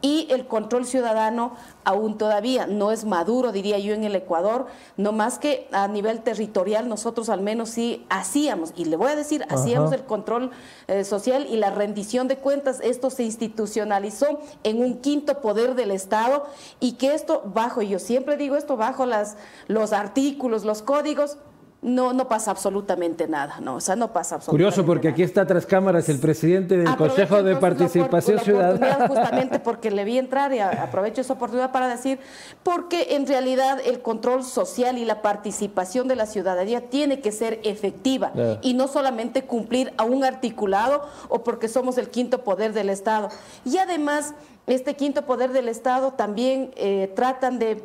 Y 0.00 0.26
el 0.30 0.46
control 0.46 0.86
ciudadano 0.86 1.52
aún 1.84 2.16
todavía 2.16 2.66
no 2.66 2.90
es 2.90 3.04
maduro, 3.04 3.52
diría 3.52 3.78
yo, 3.78 3.92
en 3.94 4.04
el 4.04 4.16
Ecuador, 4.16 4.66
no 4.96 5.12
más 5.12 5.38
que 5.38 5.68
a 5.72 5.86
nivel 5.88 6.22
territorial 6.22 6.88
nosotros 6.88 7.28
al 7.28 7.42
menos 7.42 7.68
sí 7.68 8.06
hacíamos, 8.08 8.72
y 8.74 8.86
le 8.86 8.96
voy 8.96 9.10
a 9.10 9.16
decir, 9.16 9.44
hacíamos 9.50 9.92
el 9.92 10.04
control 10.04 10.50
eh, 10.88 11.04
social 11.04 11.46
y 11.48 11.56
la 11.56 11.70
rendición 11.70 12.28
de 12.28 12.38
cuentas, 12.38 12.80
esto 12.82 13.10
se 13.10 13.24
institucionalizó 13.24 14.40
en 14.64 14.80
un 14.80 14.98
quinto 14.98 15.40
poder 15.40 15.74
del 15.74 15.90
Estado 15.90 16.46
y 16.80 16.92
que 16.92 17.14
esto 17.14 17.42
bajo, 17.44 17.82
y 17.82 17.88
yo 17.88 17.98
siempre 17.98 18.38
digo 18.38 18.56
esto, 18.56 18.76
bajo 18.78 19.04
las, 19.04 19.36
los 19.68 19.92
artículos, 19.92 20.64
los 20.64 20.80
códigos, 20.82 21.36
no, 21.82 22.12
no 22.12 22.28
pasa 22.28 22.52
absolutamente 22.52 23.26
nada, 23.26 23.58
no, 23.60 23.74
o 23.74 23.80
sea, 23.80 23.96
no 23.96 24.12
pasa 24.12 24.36
absolutamente 24.36 24.70
Curioso, 24.70 24.86
porque 24.86 25.08
nada. 25.08 25.14
aquí 25.14 25.22
está 25.24 25.44
tras 25.44 25.66
cámaras 25.66 26.08
el 26.08 26.20
presidente 26.20 26.76
del 26.76 26.86
Aprovecho 26.86 27.16
Consejo 27.16 27.42
de 27.42 27.56
Participación 27.56 28.36
la 28.36 28.42
Ciudadana. 28.44 29.06
Justamente 29.08 29.58
porque 29.58 29.90
le 29.90 30.04
vi 30.04 30.16
entrar 30.16 30.52
y 30.54 30.60
aprovecho 30.60 31.20
esa 31.20 31.32
oportunidad 31.32 31.72
para 31.72 31.88
decir, 31.88 32.20
porque 32.62 33.16
en 33.16 33.26
realidad 33.26 33.80
el 33.84 34.00
control 34.00 34.44
social 34.44 34.96
y 34.96 35.04
la 35.04 35.22
participación 35.22 36.06
de 36.06 36.14
la 36.14 36.26
ciudadanía 36.26 36.88
tiene 36.88 37.20
que 37.20 37.32
ser 37.32 37.58
efectiva 37.64 38.32
y 38.62 38.74
no 38.74 38.86
solamente 38.86 39.42
cumplir 39.42 39.92
a 39.96 40.04
un 40.04 40.22
articulado 40.22 41.02
o 41.28 41.42
porque 41.42 41.66
somos 41.66 41.98
el 41.98 42.10
quinto 42.10 42.44
poder 42.44 42.72
del 42.74 42.90
Estado. 42.90 43.28
Y 43.64 43.78
además, 43.78 44.34
este 44.68 44.94
quinto 44.94 45.22
poder 45.22 45.50
del 45.50 45.68
Estado 45.68 46.12
también 46.12 46.70
eh, 46.76 47.12
tratan 47.16 47.58
de 47.58 47.82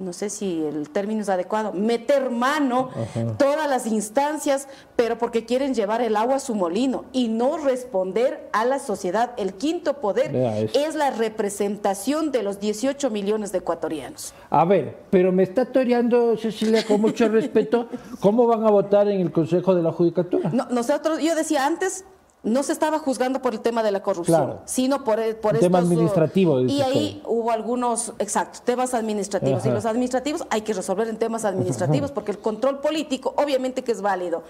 no 0.00 0.12
sé 0.12 0.28
si 0.28 0.60
el 0.64 0.90
término 0.90 1.20
es 1.22 1.28
adecuado, 1.28 1.72
meter 1.72 2.28
mano 2.28 2.90
todas 3.38 3.70
las 3.70 3.86
instancias, 3.86 4.66
pero 4.96 5.18
porque 5.18 5.46
quieren 5.46 5.72
llevar 5.72 6.02
el 6.02 6.16
agua 6.16 6.34
a 6.34 6.40
su 6.40 6.56
molino 6.56 7.04
y 7.12 7.28
no 7.28 7.58
responder 7.58 8.48
a 8.52 8.64
la 8.64 8.80
sociedad. 8.80 9.34
El 9.36 9.54
quinto 9.54 10.00
poder 10.00 10.34
es 10.74 10.96
la 10.96 11.12
representación 11.12 12.32
de 12.32 12.42
los 12.42 12.58
18 12.58 13.08
millones 13.10 13.52
de 13.52 13.58
ecuatorianos. 13.58 14.34
A 14.50 14.64
ver, 14.64 14.96
pero 15.10 15.30
me 15.30 15.44
está 15.44 15.64
toreando, 15.64 16.36
Cecilia, 16.38 16.84
con 16.84 17.00
mucho 17.00 17.28
respeto, 17.30 17.88
¿cómo 18.18 18.48
van 18.48 18.66
a 18.66 18.72
votar 18.72 19.06
en 19.06 19.20
el 19.20 19.30
Consejo 19.30 19.76
de 19.76 19.82
la 19.84 19.92
Judicatura? 19.92 20.50
No, 20.52 20.66
nosotros, 20.70 21.20
yo 21.20 21.36
decía 21.36 21.66
antes, 21.66 22.04
no 22.44 22.62
se 22.62 22.72
estaba 22.72 22.98
juzgando 22.98 23.40
por 23.42 23.54
el 23.54 23.60
tema 23.60 23.82
de 23.82 23.90
la 23.90 24.02
corrupción, 24.02 24.44
Claro. 24.44 24.60
sino 24.66 25.02
por, 25.02 25.18
el- 25.18 25.34
por 25.36 25.54
Un 25.54 25.60
tema 25.60 25.78
estos, 25.78 25.90
uh, 25.90 25.94
administrativo, 25.94 26.60
Y 26.60 26.82
ahí 26.82 27.22
hubo 27.26 27.50
algunos, 27.50 28.12
exacto, 28.18 28.60
temas 28.64 28.94
administrativos. 28.94 29.60
Ajá. 29.60 29.70
Y 29.70 29.72
los 29.72 29.86
administrativos 29.86 30.46
hay 30.50 30.60
que 30.60 30.72
resolver 30.74 31.08
en 31.08 31.16
temas 31.16 31.44
administrativos, 31.44 32.12
porque 32.12 32.30
el 32.32 32.38
control 32.38 32.80
político 32.80 33.34
obviamente 33.38 33.82
que 33.82 33.92
es 33.92 34.02
válido. 34.02 34.42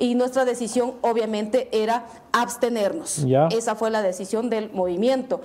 Y 0.00 0.14
nuestra 0.14 0.44
decisión 0.44 0.92
obviamente 1.00 1.68
era 1.72 2.06
abstenernos. 2.32 3.24
Ya. 3.26 3.48
Esa 3.48 3.74
fue 3.74 3.90
la 3.90 4.00
decisión 4.02 4.48
del 4.48 4.70
movimiento. 4.70 5.40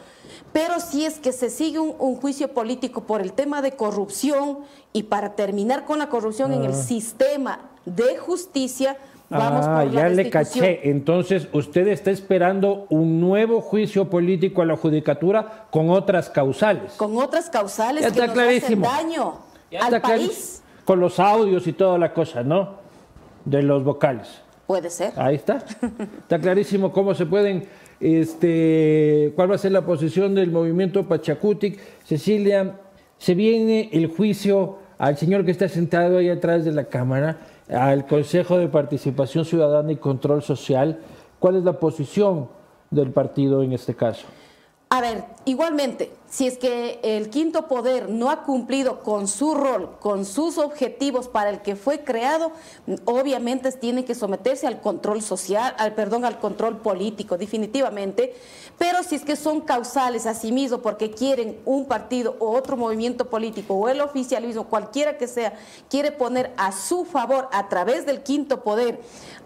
Pero 0.52 0.80
si 0.80 1.06
es 1.06 1.18
que 1.20 1.32
se 1.32 1.50
sigue 1.50 1.80
un, 1.80 1.96
un 1.98 2.16
juicio 2.18 2.54
político 2.54 3.02
por 3.02 3.22
el 3.22 3.34
tema 3.34 3.62
de 3.64 3.72
corrupción 3.72 4.60
y 4.92 5.04
para 5.04 5.36
terminar 5.36 5.86
con 5.86 5.98
la 5.98 6.10
corrupción 6.10 6.54
en 6.54 6.66
el 6.66 6.76
sistema 6.76 7.72
de 7.86 8.18
justicia, 8.18 8.98
vamos 9.38 9.66
ah, 9.68 9.82
por 9.84 9.92
ya 9.92 10.10
le 10.10 10.30
caché. 10.30 10.90
Entonces, 10.90 11.48
usted 11.54 11.88
está 11.88 12.12
esperando 12.12 12.86
un 12.90 13.20
nuevo 13.20 13.62
juicio 13.62 14.10
político 14.10 14.62
a 14.62 14.66
la 14.66 14.78
Judicatura 14.78 15.66
con 15.70 15.90
otras 15.90 16.30
causales. 16.30 16.94
con 16.94 17.18
otras 17.18 17.50
causales 17.50 18.04
Ya 18.04 18.08
que 18.08 18.14
está 18.14 18.28
nos 18.28 18.34
clarísimo. 18.36 18.90
hacen 18.90 19.10
daño 19.10 19.34
Ya 19.72 19.86
al 19.86 20.02
país. 20.02 20.62
Con 20.86 21.00
los 21.00 21.20
audios 21.20 21.66
y 21.68 21.74
toda 21.74 21.98
la 21.98 22.14
cosa, 22.14 22.44
¿no? 22.44 22.76
De 23.46 23.62
los 23.62 23.84
vocales. 23.84 24.42
Puede 24.68 24.90
ser. 24.90 25.14
Ahí 25.18 25.36
está. 25.36 25.64
Está 26.22 26.40
clarísimo 26.40 26.92
cómo 26.92 27.14
se 27.16 27.26
pueden, 27.26 27.66
este, 28.00 29.34
cuál 29.36 29.52
va 29.52 29.56
a 29.56 29.58
ser 29.58 29.72
la 29.72 29.86
posición 29.86 30.36
del 30.36 30.52
movimiento 30.52 31.08
Pachacutic. 31.08 31.80
Cecilia, 32.06 32.78
se 33.18 33.34
viene 33.36 33.90
el 33.94 34.08
juicio 34.08 34.80
al 34.98 35.18
señor 35.18 35.44
que 35.46 35.52
está 35.52 35.68
sentado 35.68 36.18
ahí 36.18 36.30
atrás 36.30 36.64
de 36.64 36.72
la 36.72 36.86
Cámara, 36.86 37.38
al 37.70 38.06
Consejo 38.06 38.58
de 38.58 38.68
Participación 38.68 39.46
Ciudadana 39.46 39.92
y 39.92 39.98
Control 39.98 40.42
Social. 40.42 41.00
¿Cuál 41.40 41.58
es 41.58 41.64
la 41.64 41.80
posición 41.80 42.50
del 42.90 43.12
partido 43.12 43.64
en 43.64 43.74
este 43.74 43.96
caso? 43.96 44.26
A 44.90 45.02
ver, 45.02 45.24
igualmente, 45.46 46.12
si 46.34 46.48
es 46.48 46.58
que 46.58 47.00
el 47.04 47.30
quinto 47.30 47.68
poder 47.68 48.10
no 48.10 48.32
ha 48.32 48.42
cumplido 48.42 49.04
con 49.04 49.28
su 49.28 49.54
rol, 49.54 49.98
con 50.00 50.26
sus 50.26 50.58
objetivos 50.58 51.28
para 51.28 51.52
el 51.52 51.62
que 51.62 51.76
fue 51.76 52.04
creado, 52.04 52.52
obviamente 53.06 53.72
tiene 53.74 54.04
que 54.04 54.16
someterse 54.16 54.66
al 54.66 54.82
control 54.82 55.22
social, 55.22 55.76
al 55.78 55.94
perdón, 55.94 56.26
al 56.26 56.40
control 56.40 56.78
político, 56.78 57.38
definitivamente. 57.38 58.34
Pero 58.80 59.04
si 59.04 59.14
es 59.14 59.24
que 59.24 59.36
son 59.36 59.62
causales 59.62 60.26
a 60.26 60.34
sí 60.34 60.52
mismo 60.52 60.80
porque 60.80 61.12
quieren 61.12 61.60
un 61.66 61.86
partido 61.86 62.36
o 62.40 62.58
otro 62.58 62.78
movimiento 62.78 63.30
político 63.30 63.76
o 63.76 63.88
el 63.88 64.02
oficialismo, 64.02 64.64
cualquiera 64.64 65.20
que 65.20 65.28
sea, 65.28 65.54
quiere 65.88 66.12
poner 66.12 66.52
a 66.58 66.72
su 66.72 67.06
favor 67.06 67.48
a 67.52 67.70
través 67.70 68.08
del 68.08 68.24
quinto 68.24 68.64
poder 68.64 69.00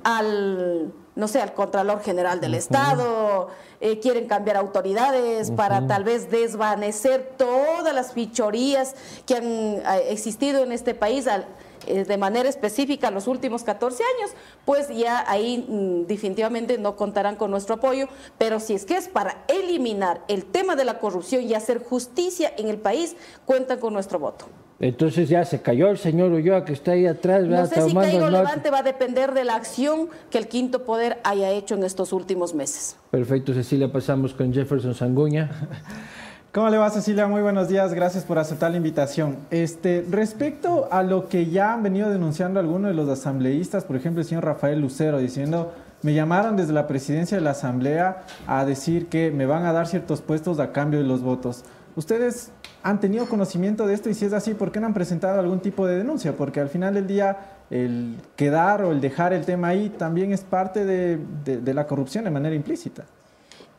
al 0.05 0.93
no 1.17 1.27
sé, 1.27 1.41
al 1.41 1.53
Contralor 1.53 2.01
General 2.01 2.39
del 2.39 2.53
Estado, 2.53 3.49
eh, 3.81 3.99
quieren 3.99 4.27
cambiar 4.27 4.55
autoridades 4.57 5.51
para 5.51 5.85
tal 5.87 6.03
vez 6.03 6.31
desvanecer 6.31 7.33
todas 7.37 7.93
las 7.93 8.13
fichorías 8.13 8.95
que 9.25 9.35
han 9.35 9.45
eh, 9.45 9.81
existido 10.09 10.63
en 10.63 10.71
este 10.71 10.93
país 10.95 11.27
al- 11.27 11.45
eh, 11.85 12.03
de 12.03 12.17
manera 12.17 12.49
específica 12.49 13.11
los 13.11 13.27
últimos 13.27 13.63
14 13.63 14.03
años, 14.17 14.31
pues 14.65 14.89
ya 14.89 15.23
ahí 15.29 15.65
mm, 15.67 16.05
definitivamente 16.07 16.77
no 16.77 16.95
contarán 16.95 17.35
con 17.35 17.49
nuestro 17.51 17.75
apoyo, 17.75 18.07
pero 18.37 18.59
si 18.59 18.73
es 18.73 18.85
que 18.85 18.97
es 18.97 19.07
para 19.07 19.43
eliminar 19.47 20.21
el 20.27 20.43
tema 20.45 20.75
de 20.75 20.85
la 20.85 20.99
corrupción 20.99 21.43
y 21.43 21.53
hacer 21.53 21.83
justicia 21.83 22.51
en 22.57 22.67
el 22.67 22.77
país, 22.79 23.15
cuentan 23.45 23.79
con 23.79 23.93
nuestro 23.93 24.19
voto. 24.19 24.45
Entonces 24.79 25.27
ya 25.27 25.43
se 25.43 25.61
cayó 25.61 25.89
el 25.89 25.97
señor 25.97 26.31
Ulloa 26.31 26.63
que 26.63 26.73
está 26.73 26.91
ahí 26.91 27.07
atrás, 27.07 27.45
No 27.45 27.65
sé 27.65 27.81
si. 27.81 27.93
Levante 27.95 28.69
va 28.69 28.79
a 28.79 28.83
depender 28.83 29.33
de 29.33 29.43
la 29.43 29.55
acción 29.55 30.09
que 30.29 30.37
el 30.37 30.47
quinto 30.47 30.83
poder 30.83 31.17
haya 31.23 31.49
hecho 31.49 31.75
en 31.75 31.83
estos 31.83 32.13
últimos 32.13 32.53
meses. 32.53 32.95
Perfecto, 33.09 33.53
Cecilia, 33.53 33.91
pasamos 33.91 34.33
con 34.33 34.53
Jefferson 34.53 34.93
Sanguña. 34.93 35.49
¿Cómo 36.53 36.69
le 36.69 36.77
va 36.77 36.89
Cecilia? 36.89 37.27
Muy 37.27 37.41
buenos 37.41 37.67
días, 37.69 37.93
gracias 37.93 38.23
por 38.23 38.39
aceptar 38.39 38.71
la 38.71 38.77
invitación. 38.77 39.37
Este, 39.51 40.05
respecto 40.09 40.87
a 40.91 41.03
lo 41.03 41.27
que 41.27 41.47
ya 41.47 41.73
han 41.73 41.83
venido 41.83 42.09
denunciando 42.09 42.59
algunos 42.59 42.89
de 42.89 42.95
los 42.95 43.09
asambleístas, 43.09 43.83
por 43.83 43.95
ejemplo 43.95 44.21
el 44.21 44.27
señor 44.27 44.45
Rafael 44.45 44.79
Lucero, 44.79 45.19
diciendo, 45.19 45.73
me 46.01 46.13
llamaron 46.13 46.55
desde 46.55 46.73
la 46.73 46.87
presidencia 46.87 47.37
de 47.37 47.43
la 47.43 47.51
asamblea 47.51 48.23
a 48.47 48.65
decir 48.65 49.07
que 49.07 49.31
me 49.31 49.45
van 49.45 49.65
a 49.65 49.73
dar 49.73 49.87
ciertos 49.87 50.21
puestos 50.21 50.59
a 50.59 50.71
cambio 50.71 50.99
de 50.99 51.05
los 51.05 51.21
votos. 51.21 51.63
¿Ustedes 51.95 52.51
han 52.83 52.99
tenido 52.99 53.25
conocimiento 53.27 53.85
de 53.87 53.93
esto 53.93 54.09
y 54.09 54.13
si 54.13 54.25
es 54.25 54.33
así, 54.33 54.53
por 54.53 54.71
qué 54.71 54.79
no 54.79 54.87
han 54.87 54.93
presentado 54.93 55.39
algún 55.39 55.59
tipo 55.59 55.85
de 55.87 55.97
denuncia? 55.97 56.33
Porque 56.33 56.59
al 56.59 56.69
final 56.69 56.93
del 56.93 57.07
día 57.07 57.37
el 57.69 58.17
quedar 58.35 58.81
o 58.83 58.91
el 58.91 59.01
dejar 59.01 59.33
el 59.33 59.43
tema 59.45 59.69
ahí 59.69 59.89
también 59.89 60.31
es 60.31 60.41
parte 60.41 60.85
de, 60.85 61.19
de- 61.43 61.57
de 61.57 61.73
la 61.73 61.85
corrupción 61.87 62.23
de 62.23 62.31
manera 62.31 62.55
implícita. 62.55 63.03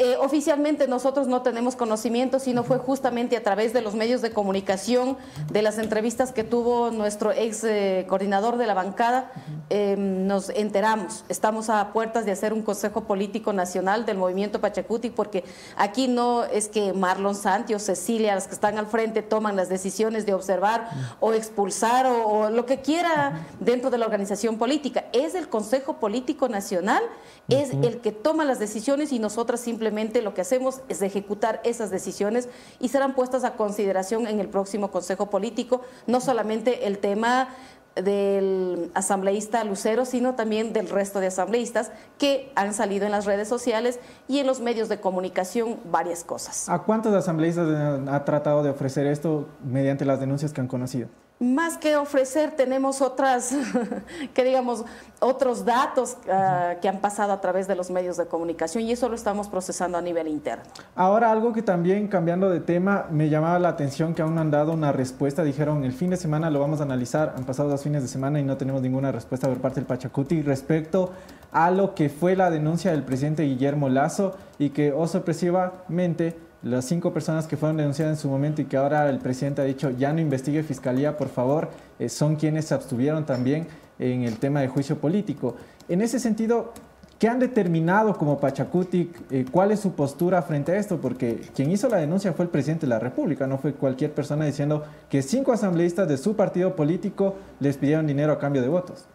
Eh, 0.00 0.16
oficialmente 0.20 0.86
nosotros 0.86 1.26
no 1.26 1.42
tenemos 1.42 1.74
conocimiento, 1.74 2.38
sino 2.38 2.62
fue 2.62 2.78
justamente 2.78 3.36
a 3.36 3.42
través 3.42 3.72
de 3.72 3.82
los 3.82 3.96
medios 3.96 4.22
de 4.22 4.30
comunicación, 4.30 5.16
de 5.50 5.60
las 5.60 5.76
entrevistas 5.76 6.30
que 6.30 6.44
tuvo 6.44 6.92
nuestro 6.92 7.32
ex 7.32 7.64
eh, 7.64 8.06
coordinador 8.08 8.58
de 8.58 8.68
la 8.68 8.74
bancada, 8.74 9.32
eh, 9.70 9.96
nos 9.98 10.50
enteramos. 10.50 11.24
Estamos 11.28 11.68
a 11.68 11.92
puertas 11.92 12.24
de 12.24 12.30
hacer 12.30 12.52
un 12.52 12.62
Consejo 12.62 13.08
Político 13.08 13.52
Nacional 13.52 14.06
del 14.06 14.18
Movimiento 14.18 14.60
Pachacuti, 14.60 15.10
porque 15.10 15.42
aquí 15.76 16.06
no 16.06 16.44
es 16.44 16.68
que 16.68 16.92
Marlon 16.92 17.34
Santi 17.34 17.74
o 17.74 17.80
Cecilia, 17.80 18.36
las 18.36 18.46
que 18.46 18.54
están 18.54 18.78
al 18.78 18.86
frente, 18.86 19.22
toman 19.22 19.56
las 19.56 19.68
decisiones 19.68 20.26
de 20.26 20.32
observar 20.32 20.90
o 21.18 21.32
expulsar 21.32 22.06
o, 22.06 22.24
o 22.24 22.50
lo 22.50 22.66
que 22.66 22.82
quiera 22.82 23.48
dentro 23.58 23.90
de 23.90 23.98
la 23.98 24.06
organización 24.06 24.58
política. 24.58 25.06
Es 25.12 25.34
el 25.34 25.48
Consejo 25.48 25.94
Político 25.94 26.48
Nacional, 26.48 27.02
es 27.48 27.70
el 27.70 28.00
que 28.00 28.12
toma 28.12 28.44
las 28.44 28.60
decisiones 28.60 29.10
y 29.10 29.18
nosotras 29.18 29.58
simplemente 29.58 29.87
lo 30.22 30.34
que 30.34 30.42
hacemos 30.42 30.80
es 30.88 31.02
ejecutar 31.02 31.60
esas 31.64 31.90
decisiones 31.90 32.48
y 32.78 32.88
serán 32.88 33.14
puestas 33.14 33.44
a 33.44 33.54
consideración 33.56 34.26
en 34.26 34.40
el 34.40 34.48
próximo 34.48 34.90
Consejo 34.90 35.30
Político, 35.30 35.82
no 36.06 36.20
solamente 36.20 36.86
el 36.86 36.98
tema 36.98 37.48
del 37.94 38.90
asambleísta 38.94 39.64
Lucero, 39.64 40.04
sino 40.04 40.34
también 40.34 40.72
del 40.72 40.88
resto 40.88 41.20
de 41.20 41.28
asambleístas 41.28 41.90
que 42.18 42.52
han 42.54 42.74
salido 42.74 43.06
en 43.06 43.12
las 43.12 43.24
redes 43.24 43.48
sociales 43.48 43.98
y 44.28 44.38
en 44.38 44.46
los 44.46 44.60
medios 44.60 44.88
de 44.88 45.00
comunicación 45.00 45.78
varias 45.90 46.24
cosas. 46.24 46.68
¿A 46.68 46.80
cuántos 46.80 47.14
asambleístas 47.14 47.66
ha 48.08 48.24
tratado 48.24 48.62
de 48.62 48.70
ofrecer 48.70 49.06
esto 49.06 49.48
mediante 49.64 50.04
las 50.04 50.20
denuncias 50.20 50.52
que 50.52 50.60
han 50.60 50.68
conocido? 50.68 51.08
Más 51.40 51.78
que 51.78 51.96
ofrecer, 51.96 52.56
tenemos 52.56 53.00
otras, 53.00 53.54
que 54.34 54.42
digamos, 54.42 54.84
otros 55.20 55.64
datos 55.64 56.16
uh, 56.26 56.80
que 56.80 56.88
han 56.88 56.98
pasado 56.98 57.32
a 57.32 57.40
través 57.40 57.68
de 57.68 57.76
los 57.76 57.90
medios 57.90 58.16
de 58.16 58.26
comunicación 58.26 58.82
y 58.82 58.90
eso 58.90 59.08
lo 59.08 59.14
estamos 59.14 59.48
procesando 59.48 59.96
a 59.98 60.02
nivel 60.02 60.26
interno. 60.26 60.64
Ahora, 60.96 61.30
algo 61.30 61.52
que 61.52 61.62
también, 61.62 62.08
cambiando 62.08 62.50
de 62.50 62.58
tema, 62.58 63.06
me 63.10 63.28
llamaba 63.28 63.60
la 63.60 63.68
atención 63.68 64.14
que 64.14 64.22
aún 64.22 64.34
no 64.34 64.40
han 64.40 64.50
dado 64.50 64.72
una 64.72 64.90
respuesta. 64.90 65.44
Dijeron, 65.44 65.84
el 65.84 65.92
fin 65.92 66.10
de 66.10 66.16
semana 66.16 66.50
lo 66.50 66.58
vamos 66.58 66.80
a 66.80 66.82
analizar. 66.82 67.34
Han 67.36 67.44
pasado 67.44 67.68
dos 67.68 67.82
fines 67.82 68.02
de 68.02 68.08
semana 68.08 68.40
y 68.40 68.42
no 68.42 68.56
tenemos 68.56 68.82
ninguna 68.82 69.12
respuesta 69.12 69.46
por 69.46 69.58
parte 69.58 69.76
del 69.76 69.86
Pachacuti 69.86 70.42
respecto 70.42 71.12
a 71.52 71.70
lo 71.70 71.94
que 71.94 72.08
fue 72.08 72.34
la 72.34 72.50
denuncia 72.50 72.90
del 72.90 73.04
presidente 73.04 73.44
Guillermo 73.44 73.88
Lazo 73.88 74.36
y 74.58 74.70
que, 74.70 74.92
oh 74.92 75.06
sorpresivamente, 75.06 76.47
las 76.62 76.84
cinco 76.84 77.12
personas 77.12 77.46
que 77.46 77.56
fueron 77.56 77.76
denunciadas 77.76 78.16
en 78.16 78.20
su 78.20 78.28
momento 78.28 78.60
y 78.60 78.64
que 78.64 78.76
ahora 78.76 79.08
el 79.08 79.18
presidente 79.18 79.62
ha 79.62 79.64
dicho 79.64 79.90
ya 79.90 80.12
no 80.12 80.20
investigue 80.20 80.62
fiscalía, 80.62 81.16
por 81.16 81.28
favor, 81.28 81.70
eh, 81.98 82.08
son 82.08 82.36
quienes 82.36 82.66
se 82.66 82.74
abstuvieron 82.74 83.24
también 83.24 83.66
en 83.98 84.22
el 84.22 84.38
tema 84.38 84.60
de 84.60 84.68
juicio 84.68 84.98
político. 84.98 85.56
En 85.88 86.00
ese 86.02 86.18
sentido, 86.18 86.72
¿qué 87.18 87.28
han 87.28 87.38
determinado 87.38 88.16
como 88.16 88.38
Pachacutic? 88.38 89.20
Eh, 89.30 89.44
¿Cuál 89.50 89.70
es 89.70 89.80
su 89.80 89.92
postura 89.92 90.42
frente 90.42 90.72
a 90.72 90.76
esto? 90.76 91.00
Porque 91.00 91.40
quien 91.54 91.70
hizo 91.70 91.88
la 91.88 91.98
denuncia 91.98 92.32
fue 92.32 92.44
el 92.44 92.50
presidente 92.50 92.86
de 92.86 92.90
la 92.90 92.98
República, 92.98 93.46
no 93.46 93.58
fue 93.58 93.74
cualquier 93.74 94.12
persona 94.12 94.44
diciendo 94.44 94.84
que 95.08 95.22
cinco 95.22 95.52
asambleístas 95.52 96.08
de 96.08 96.18
su 96.18 96.34
partido 96.34 96.74
político 96.74 97.36
les 97.60 97.76
pidieron 97.76 98.06
dinero 98.06 98.32
a 98.32 98.38
cambio 98.38 98.62
de 98.62 98.68
votos. 98.68 99.06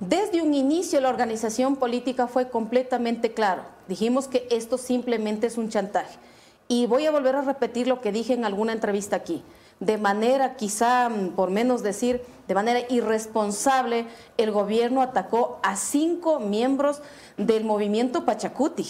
Desde 0.00 0.42
un 0.42 0.54
inicio 0.54 1.00
la 1.00 1.08
organización 1.08 1.76
política 1.76 2.28
fue 2.28 2.48
completamente 2.48 3.32
claro. 3.32 3.62
Dijimos 3.88 4.28
que 4.28 4.46
esto 4.50 4.78
simplemente 4.78 5.48
es 5.48 5.58
un 5.58 5.70
chantaje. 5.70 6.18
Y 6.68 6.86
voy 6.86 7.06
a 7.06 7.10
volver 7.10 7.34
a 7.34 7.42
repetir 7.42 7.88
lo 7.88 8.02
que 8.02 8.12
dije 8.12 8.34
en 8.34 8.44
alguna 8.44 8.74
entrevista 8.74 9.16
aquí. 9.16 9.42
De 9.80 9.96
manera, 9.96 10.56
quizá 10.56 11.08
mm, 11.08 11.30
por 11.30 11.50
menos 11.50 11.82
decir, 11.82 12.22
de 12.46 12.54
manera 12.54 12.80
irresponsable, 12.90 14.06
el 14.36 14.50
gobierno 14.50 15.00
atacó 15.00 15.60
a 15.62 15.76
cinco 15.76 16.40
miembros 16.40 17.00
del 17.38 17.64
movimiento 17.64 18.24
Pachacuti. 18.24 18.86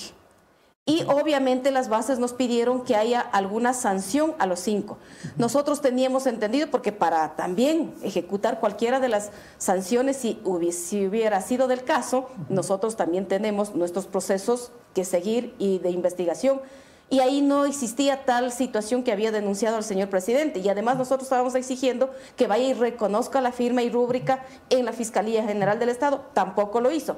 Y 0.86 1.02
obviamente 1.02 1.70
las 1.70 1.90
bases 1.90 2.18
nos 2.18 2.32
pidieron 2.32 2.82
que 2.82 2.96
haya 2.96 3.20
alguna 3.20 3.74
sanción 3.74 4.34
a 4.38 4.46
los 4.46 4.58
cinco. 4.60 4.96
Nosotros 5.36 5.82
teníamos 5.82 6.26
entendido, 6.26 6.68
porque 6.70 6.92
para 6.92 7.36
también 7.36 7.92
ejecutar 8.02 8.58
cualquiera 8.58 8.98
de 8.98 9.08
las 9.08 9.30
sanciones, 9.58 10.16
si 10.16 10.40
hubiera 10.44 11.42
sido 11.42 11.68
del 11.68 11.84
caso, 11.84 12.30
nosotros 12.48 12.96
también 12.96 13.26
tenemos 13.26 13.74
nuestros 13.74 14.06
procesos 14.06 14.72
que 14.94 15.04
seguir 15.04 15.54
y 15.58 15.78
de 15.78 15.90
investigación 15.90 16.62
y 17.10 17.20
ahí 17.20 17.40
no 17.40 17.64
existía 17.64 18.24
tal 18.24 18.52
situación 18.52 19.02
que 19.02 19.12
había 19.12 19.32
denunciado 19.32 19.78
el 19.78 19.84
señor 19.84 20.08
presidente. 20.10 20.60
Y 20.60 20.68
además 20.68 20.98
nosotros 20.98 21.24
estábamos 21.24 21.54
exigiendo 21.54 22.10
que 22.36 22.46
vaya 22.46 22.64
y 22.64 22.74
reconozca 22.74 23.40
la 23.40 23.52
firma 23.52 23.82
y 23.82 23.90
rúbrica 23.90 24.44
en 24.68 24.84
la 24.84 24.92
Fiscalía 24.92 25.42
General 25.44 25.78
del 25.78 25.88
Estado. 25.88 26.26
Tampoco 26.34 26.80
lo 26.80 26.90
hizo. 26.90 27.16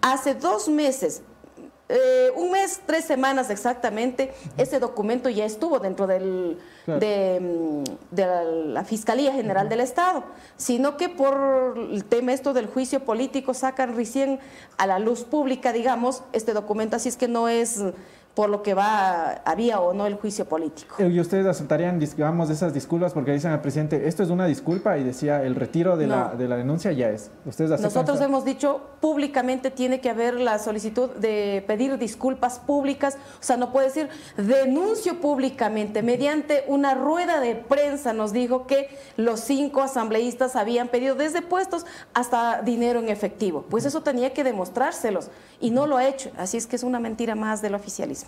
Hace 0.00 0.34
dos 0.34 0.68
meses 0.68 1.22
eh, 1.94 2.30
un 2.36 2.52
mes, 2.52 2.80
tres 2.86 3.04
semanas 3.04 3.50
exactamente, 3.50 4.32
ese 4.56 4.78
documento 4.78 5.28
ya 5.28 5.44
estuvo 5.44 5.78
dentro 5.78 6.06
del, 6.06 6.56
de, 6.86 7.38
mm, 7.38 8.14
de, 8.14 8.26
la 8.68 8.82
Fiscalía 8.84 9.34
General 9.34 9.68
del 9.68 9.80
Estado, 9.80 10.24
sino 10.56 10.96
que 10.96 11.10
por 11.10 11.76
el 11.76 12.04
tema 12.06 12.32
esto 12.32 12.54
del 12.54 12.66
juicio 12.66 13.04
político 13.04 13.52
sacan 13.52 13.94
recién 13.94 14.40
a 14.78 14.86
la 14.86 14.98
luz 15.00 15.24
pública, 15.24 15.74
digamos, 15.74 16.22
este 16.32 16.54
documento, 16.54 16.96
así 16.96 17.10
es 17.10 17.18
que 17.18 17.28
no 17.28 17.48
es 17.48 17.82
por 18.34 18.48
lo 18.48 18.62
que 18.62 18.74
va 18.74 19.42
había 19.44 19.80
o 19.80 19.92
no 19.92 20.06
el 20.06 20.14
juicio 20.14 20.46
político. 20.46 20.96
¿Y 21.02 21.20
ustedes 21.20 21.46
aceptarían, 21.46 21.98
digamos, 21.98 22.48
esas 22.48 22.72
disculpas 22.72 23.12
porque 23.12 23.32
dicen 23.32 23.50
al 23.50 23.60
presidente, 23.60 24.08
esto 24.08 24.22
es 24.22 24.30
una 24.30 24.46
disculpa 24.46 24.96
y 24.96 25.04
decía, 25.04 25.42
el 25.42 25.54
retiro 25.54 25.96
de, 25.96 26.06
la, 26.06 26.34
de 26.34 26.48
la 26.48 26.56
denuncia 26.56 26.92
ya 26.92 27.10
es? 27.10 27.30
¿Ustedes 27.44 27.80
Nosotros 27.80 28.20
hemos 28.20 28.44
dicho, 28.44 28.80
públicamente 29.00 29.70
tiene 29.70 30.00
que 30.00 30.08
haber 30.08 30.40
la 30.40 30.58
solicitud 30.58 31.10
de 31.10 31.62
pedir 31.66 31.98
disculpas 31.98 32.58
públicas, 32.58 33.18
o 33.38 33.42
sea, 33.42 33.56
no 33.56 33.70
puede 33.70 33.88
decir, 33.88 34.08
denuncio 34.36 35.20
públicamente, 35.20 36.02
mediante 36.02 36.64
una 36.68 36.94
rueda 36.94 37.40
de 37.40 37.54
prensa 37.54 38.12
nos 38.14 38.32
dijo 38.32 38.66
que 38.66 38.88
los 39.16 39.40
cinco 39.40 39.82
asambleístas 39.82 40.56
habían 40.56 40.88
pedido 40.88 41.14
desde 41.16 41.42
puestos 41.42 41.84
hasta 42.14 42.62
dinero 42.62 42.98
en 42.98 43.10
efectivo. 43.10 43.66
Pues 43.68 43.84
eso 43.84 44.02
tenía 44.02 44.32
que 44.32 44.42
demostrárselos 44.42 45.30
y 45.60 45.70
no 45.70 45.86
lo 45.86 45.98
ha 45.98 46.06
hecho, 46.06 46.30
así 46.38 46.56
es 46.56 46.66
que 46.66 46.76
es 46.76 46.82
una 46.82 46.98
mentira 46.98 47.34
más 47.34 47.60
del 47.60 47.74
oficialismo. 47.74 48.21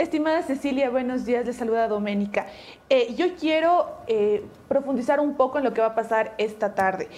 Estimada 0.00 0.42
Cecilia, 0.42 0.88
buenos 0.88 1.26
días, 1.26 1.44
le 1.44 1.52
saluda 1.52 1.86
Doménica. 1.86 2.46
Eh, 2.88 3.14
yo 3.16 3.36
quiero 3.38 3.98
eh, 4.06 4.42
profundizar 4.66 5.20
un 5.20 5.34
poco 5.34 5.58
en 5.58 5.64
lo 5.64 5.74
que 5.74 5.82
va 5.82 5.88
a 5.88 5.94
pasar 5.94 6.32
esta 6.38 6.74
tarde. 6.74 7.08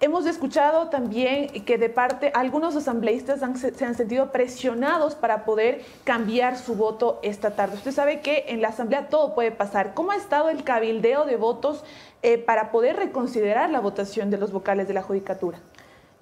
Hemos 0.00 0.24
escuchado 0.24 0.88
también 0.88 1.48
que 1.64 1.78
de 1.78 1.88
parte 1.88 2.30
algunos 2.32 2.76
asambleístas 2.76 3.40
se 3.40 3.84
han 3.84 3.96
sentido 3.96 4.30
presionados 4.30 5.16
para 5.16 5.44
poder 5.44 5.82
cambiar 6.04 6.56
su 6.56 6.76
voto 6.76 7.18
esta 7.24 7.56
tarde. 7.56 7.74
Usted 7.74 7.90
sabe 7.90 8.20
que 8.20 8.44
en 8.46 8.62
la 8.62 8.68
asamblea 8.68 9.08
todo 9.08 9.34
puede 9.34 9.50
pasar. 9.50 9.92
¿Cómo 9.94 10.12
ha 10.12 10.16
estado 10.16 10.48
el 10.48 10.62
cabildeo 10.62 11.24
de 11.24 11.34
votos 11.34 11.82
eh, 12.22 12.38
para 12.38 12.70
poder 12.70 12.94
reconsiderar 12.94 13.68
la 13.70 13.80
votación 13.80 14.30
de 14.30 14.38
los 14.38 14.52
vocales 14.52 14.86
de 14.86 14.94
la 14.94 15.02
judicatura? 15.02 15.58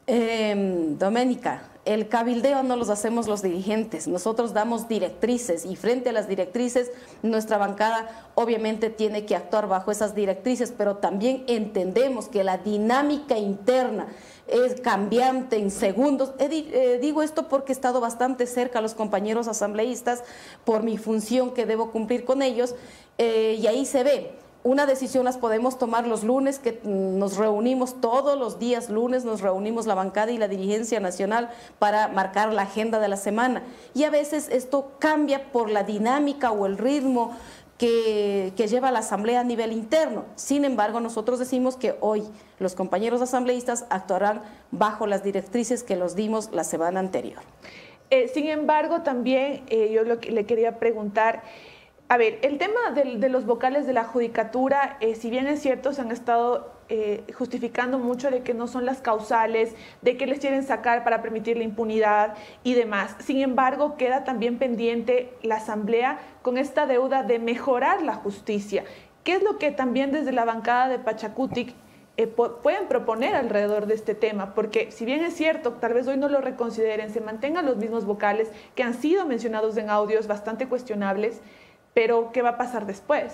Em, 0.06 0.96
Doménica, 0.96 1.60
el 1.86 2.08
cabildeo 2.08 2.62
no 2.64 2.76
los 2.76 2.90
hacemos 2.90 3.28
los 3.28 3.42
dirigentes, 3.42 4.08
nosotros 4.08 4.52
damos 4.52 4.88
directrices 4.88 5.64
y 5.64 5.76
frente 5.76 6.10
a 6.10 6.12
las 6.12 6.28
directrices 6.28 6.90
nuestra 7.22 7.58
bancada 7.58 8.28
obviamente 8.34 8.90
tiene 8.90 9.24
que 9.24 9.36
actuar 9.36 9.68
bajo 9.68 9.92
esas 9.92 10.14
directrices, 10.14 10.74
pero 10.76 10.96
también 10.96 11.44
entendemos 11.46 12.28
que 12.28 12.44
la 12.44 12.58
dinámica 12.58 13.38
interna 13.38 14.08
es 14.48 14.80
cambiante 14.80 15.56
en 15.56 15.70
segundos. 15.70 16.32
Eh, 16.38 16.98
digo 17.00 17.22
esto 17.22 17.48
porque 17.48 17.72
he 17.72 17.74
estado 17.74 18.00
bastante 18.00 18.46
cerca 18.46 18.80
a 18.80 18.82
los 18.82 18.94
compañeros 18.94 19.48
asambleístas 19.48 20.24
por 20.64 20.82
mi 20.82 20.98
función 20.98 21.54
que 21.54 21.66
debo 21.66 21.92
cumplir 21.92 22.24
con 22.24 22.42
ellos 22.42 22.74
eh, 23.18 23.56
y 23.60 23.66
ahí 23.66 23.86
se 23.86 24.02
ve 24.02 24.45
una 24.66 24.84
decisión 24.84 25.24
las 25.24 25.38
podemos 25.38 25.78
tomar 25.78 26.08
los 26.08 26.24
lunes, 26.24 26.58
que 26.58 26.80
nos 26.82 27.36
reunimos 27.36 28.00
todos 28.00 28.36
los 28.36 28.58
días 28.58 28.90
lunes, 28.90 29.24
nos 29.24 29.40
reunimos 29.40 29.86
la 29.86 29.94
bancada 29.94 30.32
y 30.32 30.38
la 30.38 30.48
dirigencia 30.48 30.98
nacional 30.98 31.50
para 31.78 32.08
marcar 32.08 32.52
la 32.52 32.62
agenda 32.62 32.98
de 32.98 33.06
la 33.06 33.16
semana. 33.16 33.62
Y 33.94 34.02
a 34.02 34.10
veces 34.10 34.48
esto 34.50 34.90
cambia 34.98 35.52
por 35.52 35.70
la 35.70 35.84
dinámica 35.84 36.50
o 36.50 36.66
el 36.66 36.78
ritmo 36.78 37.30
que, 37.78 38.52
lleva 38.56 38.90
la 38.90 38.98
asamblea 38.98 39.38
a 39.38 39.44
nivel 39.44 39.70
interno. 39.70 40.24
Sin 40.34 40.64
embargo, 40.64 40.98
nosotros 40.98 41.38
decimos 41.38 41.76
que 41.76 41.94
hoy 42.00 42.24
los 42.58 42.74
compañeros 42.74 43.22
asambleístas 43.22 43.86
actuarán 43.88 44.42
bajo 44.72 45.06
las 45.06 45.22
directrices 45.22 45.84
que 45.84 45.94
los 45.94 46.16
dimos 46.16 46.50
la 46.50 46.64
semana 46.64 46.98
anterior. 46.98 47.38
Eh, 48.10 48.26
sin 48.34 48.48
embargo, 48.48 49.02
también 49.02 49.62
eh, 49.68 49.92
yo 49.92 50.02
lo 50.02 50.18
que 50.18 50.32
le 50.32 50.44
quería 50.44 50.80
preguntar... 50.80 51.44
A 52.08 52.18
ver, 52.18 52.38
el 52.42 52.58
tema 52.58 52.92
de, 52.94 53.28
los 53.28 53.46
vocales 53.46 53.84
de 53.84 53.92
la 53.92 54.04
judicatura, 54.04 54.96
eh, 55.00 55.16
si 55.16 55.28
bien 55.28 55.48
es 55.48 55.60
cierto, 55.60 55.92
se 55.92 56.02
han 56.02 56.12
estado 56.12 56.72
eh, 56.88 57.24
justificando 57.34 57.98
mucho 57.98 58.30
de 58.30 58.42
que 58.42 58.54
no 58.54 58.68
son 58.68 58.86
las 58.86 59.00
causales, 59.00 59.74
de 60.02 60.16
que 60.16 60.28
les 60.28 60.38
quieren 60.38 60.62
sacar 60.62 61.02
para 61.02 61.20
permitir 61.20 61.56
la 61.56 61.64
impunidad 61.64 62.34
y 62.62 62.74
demás. 62.74 63.16
Sin 63.18 63.40
embargo, 63.40 63.96
queda 63.96 64.22
también 64.22 64.56
pendiente 64.58 65.32
la 65.42 65.56
Asamblea 65.56 66.20
con 66.42 66.58
esta 66.58 66.86
deuda 66.86 67.24
de 67.24 67.40
mejorar 67.40 68.02
la 68.02 68.14
justicia. 68.14 68.84
¿Qué 69.24 69.34
es 69.34 69.42
lo 69.42 69.58
que 69.58 69.72
también 69.72 70.12
desde 70.12 70.30
la 70.30 70.44
bancada 70.44 70.88
de 70.88 71.00
Pachacutic 71.00 71.74
eh, 72.18 72.28
pueden 72.28 72.86
proponer 72.88 73.34
alrededor 73.34 73.86
de 73.86 73.94
este 73.94 74.14
tema, 74.14 74.54
porque 74.54 74.90
si 74.90 75.04
bien 75.04 75.22
es 75.22 75.34
cierto, 75.34 75.72
tal 75.72 75.92
vez 75.92 76.06
hoy 76.06 76.16
no 76.16 76.30
lo 76.30 76.40
reconsideren, 76.40 77.10
se 77.10 77.20
mantengan 77.20 77.66
los 77.66 77.76
mismos 77.76 78.06
vocales 78.06 78.50
que 78.74 78.82
han 78.82 78.94
sido 78.94 79.26
mencionados 79.26 79.76
en 79.76 79.90
audios 79.90 80.26
bastante 80.26 80.66
cuestionables, 80.66 81.42
pero, 81.96 82.30
¿qué 82.30 82.42
va 82.42 82.50
a 82.50 82.58
pasar 82.58 82.84
después? 82.84 83.32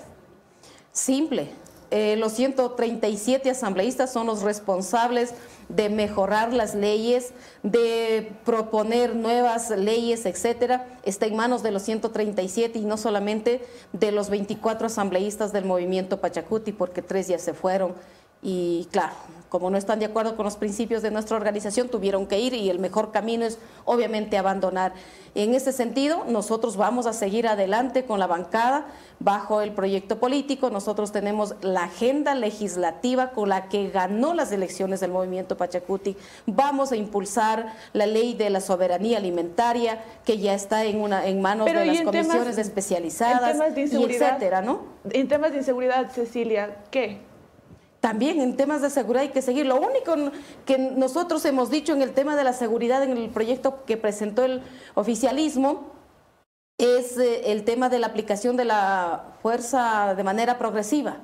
Simple. 0.93 1.49
Eh, 1.91 2.15
los 2.15 2.31
137 2.31 3.49
asambleístas 3.49 4.13
son 4.13 4.25
los 4.25 4.41
responsables 4.41 5.33
de 5.67 5.89
mejorar 5.89 6.53
las 6.53 6.73
leyes, 6.73 7.33
de 7.61 8.31
proponer 8.45 9.17
nuevas 9.17 9.69
leyes, 9.69 10.25
etcétera. 10.25 10.87
Está 11.03 11.25
en 11.25 11.35
manos 11.35 11.61
de 11.61 11.71
los 11.71 11.81
137 11.81 12.79
y 12.79 12.85
no 12.85 12.95
solamente 12.95 13.61
de 13.91 14.13
los 14.13 14.29
24 14.29 14.87
asambleístas 14.87 15.51
del 15.51 15.65
movimiento 15.65 16.21
Pachacuti, 16.21 16.71
porque 16.71 17.01
tres 17.01 17.27
ya 17.27 17.39
se 17.39 17.53
fueron 17.53 17.93
y 18.41 18.87
claro, 18.91 19.13
como 19.53 19.69
no 19.69 19.77
están 19.77 19.99
de 19.99 20.05
acuerdo 20.05 20.35
con 20.35 20.45
los 20.45 20.55
principios 20.55 21.03
de 21.03 21.11
nuestra 21.11 21.37
organización, 21.37 21.87
tuvieron 21.87 22.25
que 22.25 22.39
ir 22.39 22.55
y 22.55 22.71
el 22.71 22.79
mejor 22.79 23.11
camino 23.11 23.45
es 23.45 23.59
obviamente 23.85 24.35
abandonar. 24.35 24.93
En 25.35 25.53
ese 25.53 25.71
sentido, 25.71 26.25
nosotros 26.27 26.75
vamos 26.75 27.05
a 27.05 27.13
seguir 27.13 27.47
adelante 27.47 28.03
con 28.03 28.19
la 28.19 28.25
bancada 28.25 28.87
bajo 29.19 29.61
el 29.61 29.71
proyecto 29.71 30.17
político. 30.17 30.71
Nosotros 30.71 31.11
tenemos 31.11 31.53
la 31.61 31.83
agenda 31.83 32.33
legislativa 32.33 33.29
con 33.29 33.49
la 33.49 33.69
que 33.69 33.91
ganó 33.91 34.33
las 34.33 34.51
elecciones 34.51 35.01
del 35.01 35.11
movimiento 35.11 35.55
Pachacuti. 35.55 36.17
Vamos 36.47 36.91
a 36.91 36.95
impulsar 36.95 37.75
la 37.93 38.07
ley 38.07 38.33
de 38.33 38.49
la 38.49 38.59
soberanía 38.59 39.19
alimentaria 39.19 40.03
que 40.25 40.39
ya 40.39 40.55
está 40.55 40.83
en, 40.83 40.99
una, 40.99 41.27
en 41.27 41.43
manos 41.43 41.67
de 41.67 41.85
las 41.85 42.01
comisiones 42.01 42.57
especializadas, 42.57 43.55
y 43.77 44.03
etcétera, 44.03 44.63
¿no? 44.63 44.81
En 45.11 45.27
temas 45.27 45.51
de 45.51 45.59
inseguridad, 45.59 46.09
Cecilia, 46.11 46.77
¿qué? 46.89 47.32
También 48.03 48.41
en 48.41 48.57
temas 48.57 48.81
de 48.81 48.89
seguridad 48.89 49.21
hay 49.21 49.29
que 49.29 49.41
seguir. 49.41 49.65
Lo 49.65 49.77
único 49.77 50.13
que 50.65 50.77
nosotros 50.77 51.45
hemos 51.45 51.69
dicho 51.69 51.93
en 51.93 52.01
el 52.01 52.11
tema 52.11 52.35
de 52.35 52.43
la 52.43 52.51
seguridad 52.51 53.01
en 53.01 53.15
el 53.15 53.29
proyecto 53.29 53.85
que 53.85 53.95
presentó 53.95 54.43
el 54.43 54.61
oficialismo 54.93 55.93
es 56.77 57.17
eh, 57.17 57.53
el 57.53 57.63
tema 57.63 57.87
de 57.87 57.99
la 57.99 58.07
aplicación 58.07 58.57
de 58.57 58.65
la 58.65 59.37
fuerza 59.41 60.15
de 60.15 60.23
manera 60.25 60.57
progresiva 60.57 61.19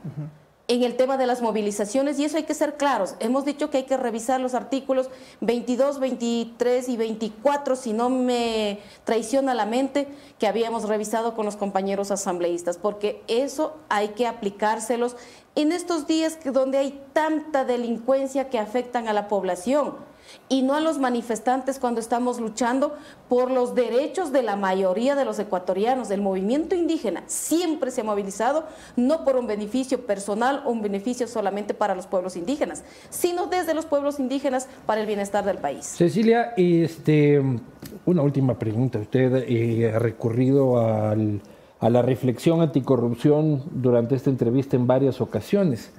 en 0.70 0.84
el 0.84 0.96
tema 0.96 1.18
de 1.18 1.26
las 1.26 1.42
movilizaciones 1.42 2.20
y 2.20 2.26
eso 2.26 2.38
hay 2.38 2.44
que 2.44 2.54
ser 2.54 2.78
claros. 2.78 3.16
Hemos 3.20 3.44
dicho 3.44 3.72
que 3.72 3.78
hay 3.80 3.84
que 3.84 3.98
revisar 3.98 4.40
los 4.40 4.54
artículos 4.54 5.10
22, 5.42 6.00
23 6.00 6.90
y 6.90 6.96
24, 6.96 7.76
si 7.76 7.92
no 7.92 8.12
me 8.12 8.80
traiciona 9.04 9.56
la 9.56 9.66
mente, 9.66 10.08
que 10.38 10.46
habíamos 10.46 10.88
revisado 10.88 11.36
con 11.36 11.46
los 11.46 11.56
compañeros 11.56 12.12
asambleístas, 12.12 12.78
porque 12.78 13.24
eso 13.28 13.78
hay 13.90 14.10
que 14.10 14.28
aplicárselos 14.28 15.16
en 15.56 15.72
estos 15.72 16.06
días 16.06 16.38
donde 16.46 16.78
hay 16.78 17.02
tanta 17.14 17.66
delincuencia 17.66 18.50
que 18.50 18.60
afectan 18.60 19.08
a 19.08 19.14
la 19.14 19.28
población 19.28 20.09
y 20.48 20.62
no 20.62 20.76
a 20.76 20.80
los 20.80 20.98
manifestantes 21.00 21.80
cuando 21.80 22.00
estamos 22.00 22.40
luchando 22.40 22.96
por 23.28 23.52
los 23.52 23.76
derechos 23.76 24.32
de 24.32 24.42
la 24.42 24.56
mayoría 24.56 25.16
de 25.16 25.26
los 25.26 25.40
ecuatorianos. 25.40 26.12
El 26.12 26.22
movimiento 26.22 26.76
indígena 26.76 27.24
siempre 27.28 27.92
se 27.92 28.02
ha 28.02 28.04
movilizado 28.04 28.66
no 28.96 29.24
por 29.24 29.36
un 29.36 29.48
beneficio 29.48 30.06
personal 30.06 30.64
o 30.66 30.72
un 30.72 30.82
beneficio 30.82 31.28
solamente 31.28 31.74
para 31.74 31.96
los 31.96 32.08
pueblos 32.08 32.36
indígenas, 32.36 32.84
sino 33.10 33.48
desde 33.48 33.74
los 33.74 33.86
pueblos 33.86 34.20
indígenas 34.20 34.68
para 34.86 35.02
el 35.02 35.08
bienestar 35.08 35.46
del 35.46 35.58
país. 35.58 35.86
Cecilia, 35.86 36.54
este, 36.58 37.42
una 38.06 38.22
última 38.22 38.58
pregunta. 38.58 39.00
Usted 39.00 39.46
eh, 39.48 39.92
ha 39.94 40.00
recurrido 40.00 40.80
a 40.80 41.16
la 41.90 42.02
reflexión 42.02 42.62
anticorrupción 42.62 43.64
durante 43.72 44.16
esta 44.16 44.30
entrevista 44.30 44.76
en 44.76 44.88
varias 44.88 45.22
ocasiones. 45.22 45.92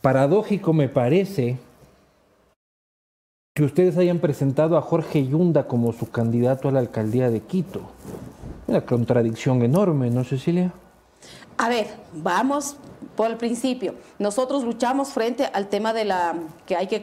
Paradójico 0.00 0.72
me 0.72 0.88
parece 0.88 1.58
que 3.54 3.64
ustedes 3.64 3.96
hayan 3.96 4.20
presentado 4.20 4.76
a 4.76 4.82
Jorge 4.82 5.26
Yunda 5.26 5.66
como 5.66 5.92
su 5.92 6.10
candidato 6.10 6.68
a 6.68 6.72
la 6.72 6.78
alcaldía 6.78 7.30
de 7.30 7.40
Quito. 7.40 7.80
Una 8.68 8.86
contradicción 8.86 9.62
enorme, 9.62 10.10
¿no, 10.10 10.22
Cecilia? 10.22 10.72
A 11.56 11.68
ver, 11.68 11.88
vamos 12.14 12.76
por 13.16 13.30
el 13.30 13.36
principio. 13.36 13.96
Nosotros 14.18 14.62
luchamos 14.62 15.08
frente 15.08 15.44
al 15.52 15.68
tema 15.68 15.92
de 15.92 16.04
la 16.04 16.34
que 16.64 16.76
hay 16.76 16.86
que 16.86 17.02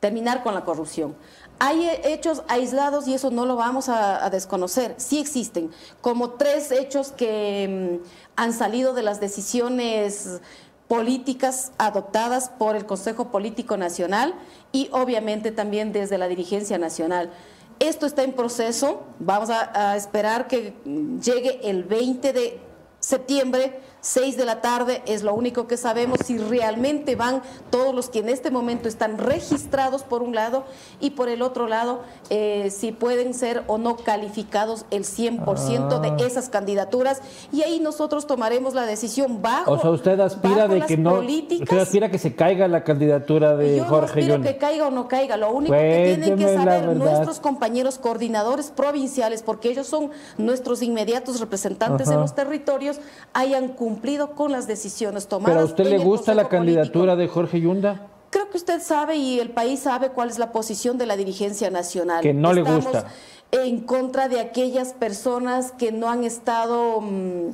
terminar 0.00 0.42
con 0.42 0.54
la 0.54 0.64
corrupción. 0.64 1.14
Hay 1.58 1.88
hechos 2.04 2.42
aislados 2.48 3.08
y 3.08 3.14
eso 3.14 3.30
no 3.30 3.46
lo 3.46 3.56
vamos 3.56 3.88
a, 3.88 4.28
desconocer. 4.28 4.94
Sí 4.98 5.18
existen, 5.18 5.70
como 6.00 6.30
tres 6.32 6.70
hechos 6.70 7.12
que 7.12 8.00
mm, 8.02 8.06
han 8.36 8.52
salido 8.52 8.92
de 8.92 9.02
las 9.02 9.20
decisiones 9.20 10.40
políticas 10.88 11.72
adoptadas 11.78 12.48
por 12.48 12.76
el 12.76 12.86
Consejo 12.86 13.30
Político 13.30 13.76
Nacional 13.76 14.34
y 14.72 14.88
obviamente 14.92 15.50
también 15.50 15.92
desde 15.92 16.18
la 16.18 16.28
dirigencia 16.28 16.78
nacional. 16.78 17.30
Esto 17.78 18.06
está 18.06 18.22
en 18.22 18.32
proceso, 18.32 19.04
vamos 19.18 19.50
a, 19.50 19.90
a 19.90 19.96
esperar 19.96 20.46
que 20.48 20.74
llegue 21.20 21.68
el 21.68 21.84
20 21.84 22.32
de 22.32 22.60
septiembre 23.00 23.80
6 24.06 24.36
de 24.36 24.44
la 24.44 24.60
tarde 24.60 25.02
es 25.06 25.24
lo 25.24 25.34
único 25.34 25.66
que 25.66 25.76
sabemos 25.76 26.20
si 26.24 26.38
realmente 26.38 27.16
van 27.16 27.42
todos 27.70 27.92
los 27.92 28.08
que 28.08 28.20
en 28.20 28.28
este 28.28 28.52
momento 28.52 28.86
están 28.86 29.18
registrados 29.18 30.04
por 30.04 30.22
un 30.22 30.32
lado 30.32 30.62
y 31.00 31.10
por 31.10 31.28
el 31.28 31.42
otro 31.42 31.66
lado 31.66 32.02
eh, 32.30 32.70
si 32.70 32.92
pueden 32.92 33.34
ser 33.34 33.64
o 33.66 33.78
no 33.78 33.96
calificados 33.96 34.86
el 34.92 35.02
100% 35.02 36.00
de 36.00 36.08
ah. 36.10 36.16
esas 36.24 36.48
candidaturas. 36.48 37.20
Y 37.50 37.62
ahí 37.62 37.80
nosotros 37.80 38.28
tomaremos 38.28 38.74
la 38.74 38.86
decisión 38.86 39.42
bajo 39.42 39.72
O 39.72 39.80
sea, 39.80 39.90
usted 39.90 40.20
aspira 40.20 40.68
de 40.68 40.82
que 40.82 40.96
no 40.96 41.14
usted 41.18 41.78
aspira 41.78 42.08
que 42.08 42.18
se 42.18 42.36
caiga 42.36 42.68
la 42.68 42.84
candidatura 42.84 43.56
de 43.56 43.80
Jorge 43.80 44.22
Yo 44.22 44.28
no 44.28 44.34
aspiro 44.34 44.42
que 44.42 44.56
caiga 44.56 44.86
o 44.86 44.90
no 44.92 45.08
caiga, 45.08 45.36
lo 45.36 45.50
único 45.50 45.74
que 45.74 46.16
tienen 46.16 46.38
que 46.38 46.54
saber 46.54 46.94
nuestros 46.94 47.40
compañeros 47.40 47.98
coordinadores 47.98 48.70
provinciales 48.70 49.42
porque 49.42 49.68
ellos 49.68 49.88
son 49.88 50.10
nuestros 50.38 50.80
inmediatos 50.82 51.40
representantes 51.40 52.08
en 52.08 52.20
los 52.20 52.36
territorios 52.36 53.00
hayan 53.32 53.66
cumplido 53.66 53.95
cumplido 53.96 54.32
con 54.32 54.52
las 54.52 54.66
decisiones 54.66 55.26
tomadas. 55.26 55.54
¿Pero 55.54 55.60
a 55.62 55.64
usted 55.64 55.86
le 55.86 55.98
gusta 55.98 56.34
la 56.34 56.50
candidatura 56.50 57.16
de 57.16 57.28
Jorge 57.28 57.62
Yunda? 57.62 58.08
Creo 58.28 58.50
que 58.50 58.58
usted 58.58 58.82
sabe 58.82 59.16
y 59.16 59.40
el 59.40 59.50
país 59.50 59.80
sabe 59.80 60.10
cuál 60.10 60.28
es 60.28 60.38
la 60.38 60.52
posición 60.52 60.98
de 60.98 61.06
la 61.06 61.16
dirigencia 61.16 61.70
nacional. 61.70 62.20
Que 62.22 62.34
no 62.34 62.52
le 62.52 62.62
gusta. 62.62 63.06
En 63.52 63.80
contra 63.80 64.28
de 64.28 64.40
aquellas 64.40 64.92
personas 64.92 65.72
que 65.72 65.92
no 65.92 66.10
han 66.10 66.24
estado 66.24 67.00
mm, 67.00 67.52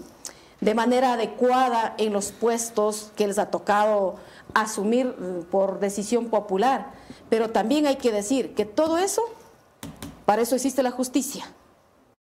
de 0.60 0.74
manera 0.74 1.12
adecuada 1.12 1.94
en 1.98 2.12
los 2.12 2.32
puestos 2.32 3.12
que 3.14 3.28
les 3.28 3.38
ha 3.38 3.50
tocado 3.50 4.16
asumir 4.52 5.06
mm, 5.06 5.44
por 5.44 5.78
decisión 5.78 6.26
popular. 6.26 6.90
Pero 7.28 7.50
también 7.50 7.86
hay 7.86 7.96
que 7.96 8.10
decir 8.10 8.54
que 8.54 8.64
todo 8.64 8.98
eso, 8.98 9.22
para 10.26 10.42
eso 10.42 10.56
existe 10.56 10.82
la 10.82 10.90
justicia. 10.90 11.44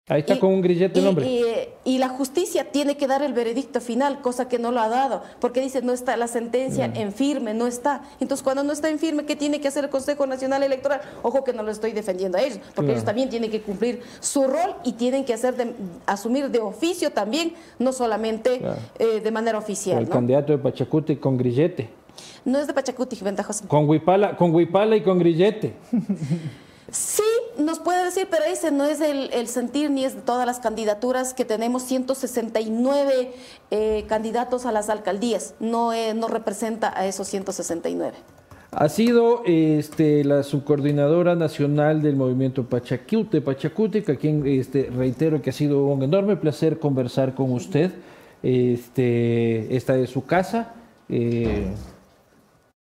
Ahí 0.09 0.19
está 0.19 0.37
con 0.37 0.51
un 0.51 0.61
grillete 0.61 0.99
el 0.99 1.07
hombre. 1.07 1.69
Y, 1.85 1.97
la 1.97 2.09
justicia 2.09 2.71
tiene 2.71 2.97
que 2.97 3.07
dar 3.07 3.23
el 3.23 3.31
veredicto 3.31 3.79
final, 3.79 4.19
cosa 4.19 4.49
que 4.49 4.59
no 4.59 4.73
lo 4.73 4.81
ha 4.81 4.89
dado, 4.89 5.23
porque 5.39 5.61
dice 5.61 5.81
no 5.81 5.93
está 5.93 6.17
la 6.17 6.27
sentencia 6.27 6.91
en 6.93 7.13
firme, 7.13 7.53
no 7.53 7.67
está. 7.67 8.01
Entonces, 8.19 8.43
cuando 8.43 8.63
no 8.63 8.73
está 8.73 8.89
en 8.89 8.99
firme, 8.99 9.25
¿qué 9.25 9.37
tiene 9.37 9.61
que 9.61 9.69
hacer 9.69 9.85
el 9.85 9.89
Consejo 9.89 10.27
Nacional 10.27 10.61
Electoral? 10.61 10.99
Ojo 11.21 11.45
que 11.45 11.53
no 11.53 11.63
lo 11.63 11.71
estoy 11.71 11.93
defendiendo 11.93 12.37
a 12.37 12.41
ellos, 12.41 12.59
porque 12.75 12.91
ellos 12.91 13.05
también 13.05 13.29
tienen 13.29 13.49
que 13.49 13.61
cumplir 13.61 14.01
su 14.19 14.43
rol 14.43 14.75
y 14.83 14.91
tienen 14.93 15.23
que 15.23 15.33
hacer 15.33 15.55
de, 15.55 15.73
asumir 16.05 16.49
de 16.49 16.59
oficio 16.59 17.11
también, 17.11 17.53
no 17.79 17.93
solamente 17.93 18.61
eh, 18.99 19.21
de 19.21 19.31
manera 19.31 19.57
oficial. 19.57 19.99
El 19.99 20.09
candidato 20.09 20.51
de 20.51 20.57
Pachacuti 20.57 21.15
con 21.15 21.37
grillete. 21.37 21.89
No 22.43 22.59
es 22.59 22.67
de 22.67 22.73
Pachacuti, 22.73 23.17
ventajoso. 23.23 23.65
Con 23.69 23.87
Huipala, 23.87 24.35
con 24.35 24.53
Huipala 24.53 24.97
y 24.97 25.01
con 25.01 25.17
grillete. 25.17 25.75
Sí, 26.91 27.23
nos 27.57 27.79
puede 27.79 28.03
decir, 28.05 28.27
pero 28.29 28.43
ese 28.45 28.71
no 28.71 28.85
es 28.85 29.01
el, 29.01 29.47
sentir 29.47 29.89
ni 29.91 30.05
es 30.05 30.15
de 30.15 30.21
todas 30.21 30.45
las 30.45 30.59
candidaturas 30.59 31.33
que 31.33 31.45
tenemos 31.45 31.83
169 31.83 33.31
eh, 33.71 34.05
candidatos 34.07 34.65
a 34.65 34.71
las 34.71 34.89
alcaldías. 34.89 35.55
No, 35.59 35.93
eh, 35.93 36.13
representa 36.29 36.97
a 36.97 37.05
esos 37.05 37.27
169. 37.27 38.17
Ha 38.75 38.89
sido 38.89 39.43
este, 39.45 40.23
la 40.23 40.41
subcoordinadora 40.41 41.35
nacional 41.35 42.01
del 42.01 42.15
movimiento 42.15 42.63
Pachacute, 42.63 43.39
Pachacutic, 43.41 44.09
a 44.09 44.15
quien 44.15 44.45
este, 44.47 44.89
reitero 44.89 45.41
que 45.41 45.51
ha 45.51 45.53
sido 45.53 45.85
un 45.85 46.01
enorme 46.01 46.37
placer 46.37 46.79
conversar 46.79 47.35
con 47.35 47.51
usted. 47.51 47.91
Este, 48.41 49.75
esta 49.75 49.95
es 49.95 50.09
su 50.09 50.25
casa. 50.25 50.73
Eh, 51.07 51.67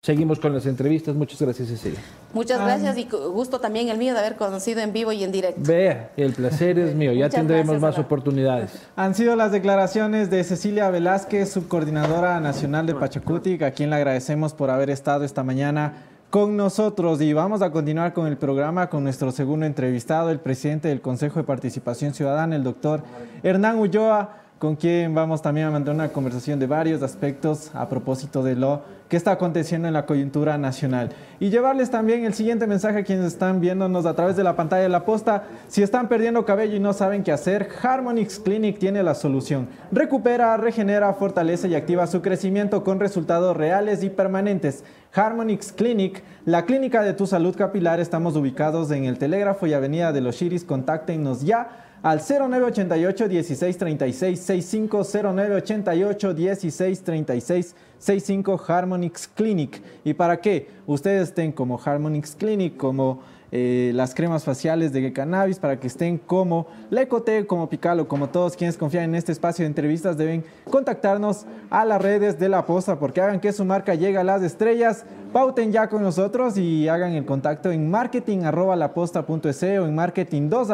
Seguimos 0.06 0.38
con 0.38 0.54
las 0.54 0.66
entrevistas. 0.66 1.16
Muchas 1.16 1.42
gracias, 1.42 1.70
Cecilia. 1.70 2.02
Muchas 2.34 2.60
gracias 2.60 2.98
y 2.98 3.08
gusto 3.10 3.62
también 3.62 3.88
el 3.88 3.98
mío 3.98 4.12
de 4.12 4.20
haber 4.20 4.36
conocido 4.36 4.82
en 4.82 4.92
vivo 4.92 5.14
y 5.14 5.24
en 5.24 5.32
directo. 5.32 5.62
Vea, 5.64 6.12
el 6.18 6.34
placer 6.34 6.78
es 6.78 6.94
mío. 6.94 7.14
Ya 7.14 7.30
tendremos 7.30 7.80
más 7.80 7.98
oportunidades. 7.98 8.72
Han 8.98 9.16
sido 9.16 9.38
las 9.38 9.54
declaraciones 9.54 10.30
de 10.30 10.44
Cecilia 10.44 10.90
Velázquez, 10.90 11.54
subcoordinadora 11.54 12.42
nacional 12.42 12.86
de 12.86 12.96
Pachacutic, 12.96 13.62
a 13.62 13.72
quien 13.72 13.92
le 13.92 13.96
agradecemos 13.96 14.54
por 14.54 14.72
haber 14.72 14.90
estado 14.90 15.24
esta 15.24 15.42
mañana 15.42 16.04
con 16.30 16.58
nosotros 16.58 17.22
y 17.22 17.32
vamos 17.32 17.62
a 17.62 17.72
continuar 17.72 18.12
con 18.12 18.28
el 18.28 18.36
programa 18.36 18.90
con 18.90 19.06
nuestro 19.06 19.32
segundo 19.32 19.66
entrevistado, 19.66 20.32
el 20.32 20.42
presidente 20.42 20.90
del 20.90 21.00
Consejo 21.00 21.40
de 21.40 21.46
Participación 21.46 22.14
Ciudadana, 22.14 22.58
el 22.58 22.64
doctor 22.64 23.04
Hernán 23.42 23.78
Ulloa 23.80 24.43
con 24.64 24.78
quien 24.78 25.14
vamos 25.14 25.42
también 25.42 25.68
a 25.68 25.72
mantener 25.72 25.96
una 25.96 26.14
conversación 26.14 26.58
de 26.58 26.68
varios 26.68 27.04
aspectos 27.04 27.70
a 27.74 27.90
propósito 27.90 28.42
de 28.44 28.56
lo 28.56 28.82
que 29.10 29.18
está 29.18 29.34
aconteciendo 29.34 29.90
en 29.90 29.94
la 29.94 30.06
coyuntura 30.06 30.58
nacional. 30.58 31.10
Y 31.42 31.50
llevarles 31.50 31.92
también 31.92 32.24
el 32.24 32.34
siguiente 32.34 32.66
mensaje 32.66 33.00
a 33.00 33.04
quienes 33.04 33.26
están 33.26 33.60
viéndonos 33.60 34.06
a 34.06 34.14
través 34.14 34.38
de 34.38 34.44
la 34.46 34.56
pantalla 34.56 34.84
de 34.84 34.88
la 34.88 35.04
posta. 35.04 35.44
Si 35.68 35.84
están 35.84 36.08
perdiendo 36.08 36.46
cabello 36.46 36.78
y 36.78 36.80
no 36.80 36.94
saben 36.94 37.24
qué 37.24 37.34
hacer, 37.34 37.68
Harmonix 37.84 38.40
Clinic 38.40 38.80
tiene 38.80 39.04
la 39.04 39.16
solución. 39.16 39.68
Recupera, 39.92 40.56
regenera, 40.56 41.14
fortalece 41.14 41.68
y 41.68 41.76
activa 41.76 42.08
su 42.08 42.22
crecimiento 42.22 42.86
con 42.86 43.02
resultados 43.02 43.58
reales 43.58 44.02
y 44.02 44.10
permanentes. 44.10 44.86
Harmonix 45.14 45.74
Clinic, 45.74 46.24
la 46.46 46.64
clínica 46.64 47.04
de 47.04 47.12
tu 47.12 47.28
salud 47.28 47.54
capilar, 47.54 48.00
estamos 48.00 48.38
ubicados 48.38 48.92
en 48.92 49.04
el 49.04 49.18
Telégrafo 49.18 49.68
y 49.68 49.74
Avenida 49.74 50.14
de 50.14 50.22
los 50.22 50.38
Chiris. 50.38 50.64
Contáctenos 50.64 51.42
ya 51.42 51.84
al 52.04 52.20
0988 52.20 53.28
1636 53.30 54.40
65 54.40 55.04
0988 55.04 56.34
1636 56.34 57.76
65 57.98 58.62
Harmonix 58.68 59.28
Clinic. 59.30 59.82
¿Y 60.04 60.14
para 60.14 60.42
qué? 60.42 60.68
Ustedes 60.86 61.30
estén 61.30 61.54
como 61.54 61.80
Harmonix 61.84 62.36
Clinic, 62.36 62.76
como 62.76 63.22
eh, 63.56 63.92
las 63.94 64.16
cremas 64.16 64.44
faciales 64.44 64.94
de 64.94 65.14
cannabis, 65.14 65.60
para 65.60 65.80
que 65.80 65.86
estén 65.86 66.18
como 66.18 66.66
Lecote, 66.90 67.46
como 67.46 67.70
Picalo, 67.70 68.08
como 68.08 68.30
todos 68.30 68.58
quienes 68.58 68.78
confían 68.78 69.04
en 69.04 69.14
este 69.14 69.32
espacio 69.32 69.62
de 69.62 69.68
entrevistas, 69.68 70.18
deben 70.18 70.44
contactarnos 70.68 71.46
a 71.70 71.86
las 71.86 72.02
redes 72.02 72.40
de 72.40 72.50
la 72.50 72.66
posta, 72.66 72.98
porque 72.98 73.22
hagan 73.22 73.40
que 73.40 73.54
su 73.54 73.64
marca 73.64 73.94
llegue 73.94 74.18
a 74.18 74.24
las 74.24 74.42
estrellas. 74.42 75.06
Pauten 75.32 75.72
ya 75.72 75.88
con 75.88 76.02
nosotros 76.02 76.58
y 76.58 76.88
hagan 76.88 77.12
el 77.12 77.26
contacto 77.26 77.72
en 77.72 77.92
marketing 77.92 78.40
o 78.40 79.86
en 79.86 79.94
marketing 79.94 80.50
2 80.50 80.68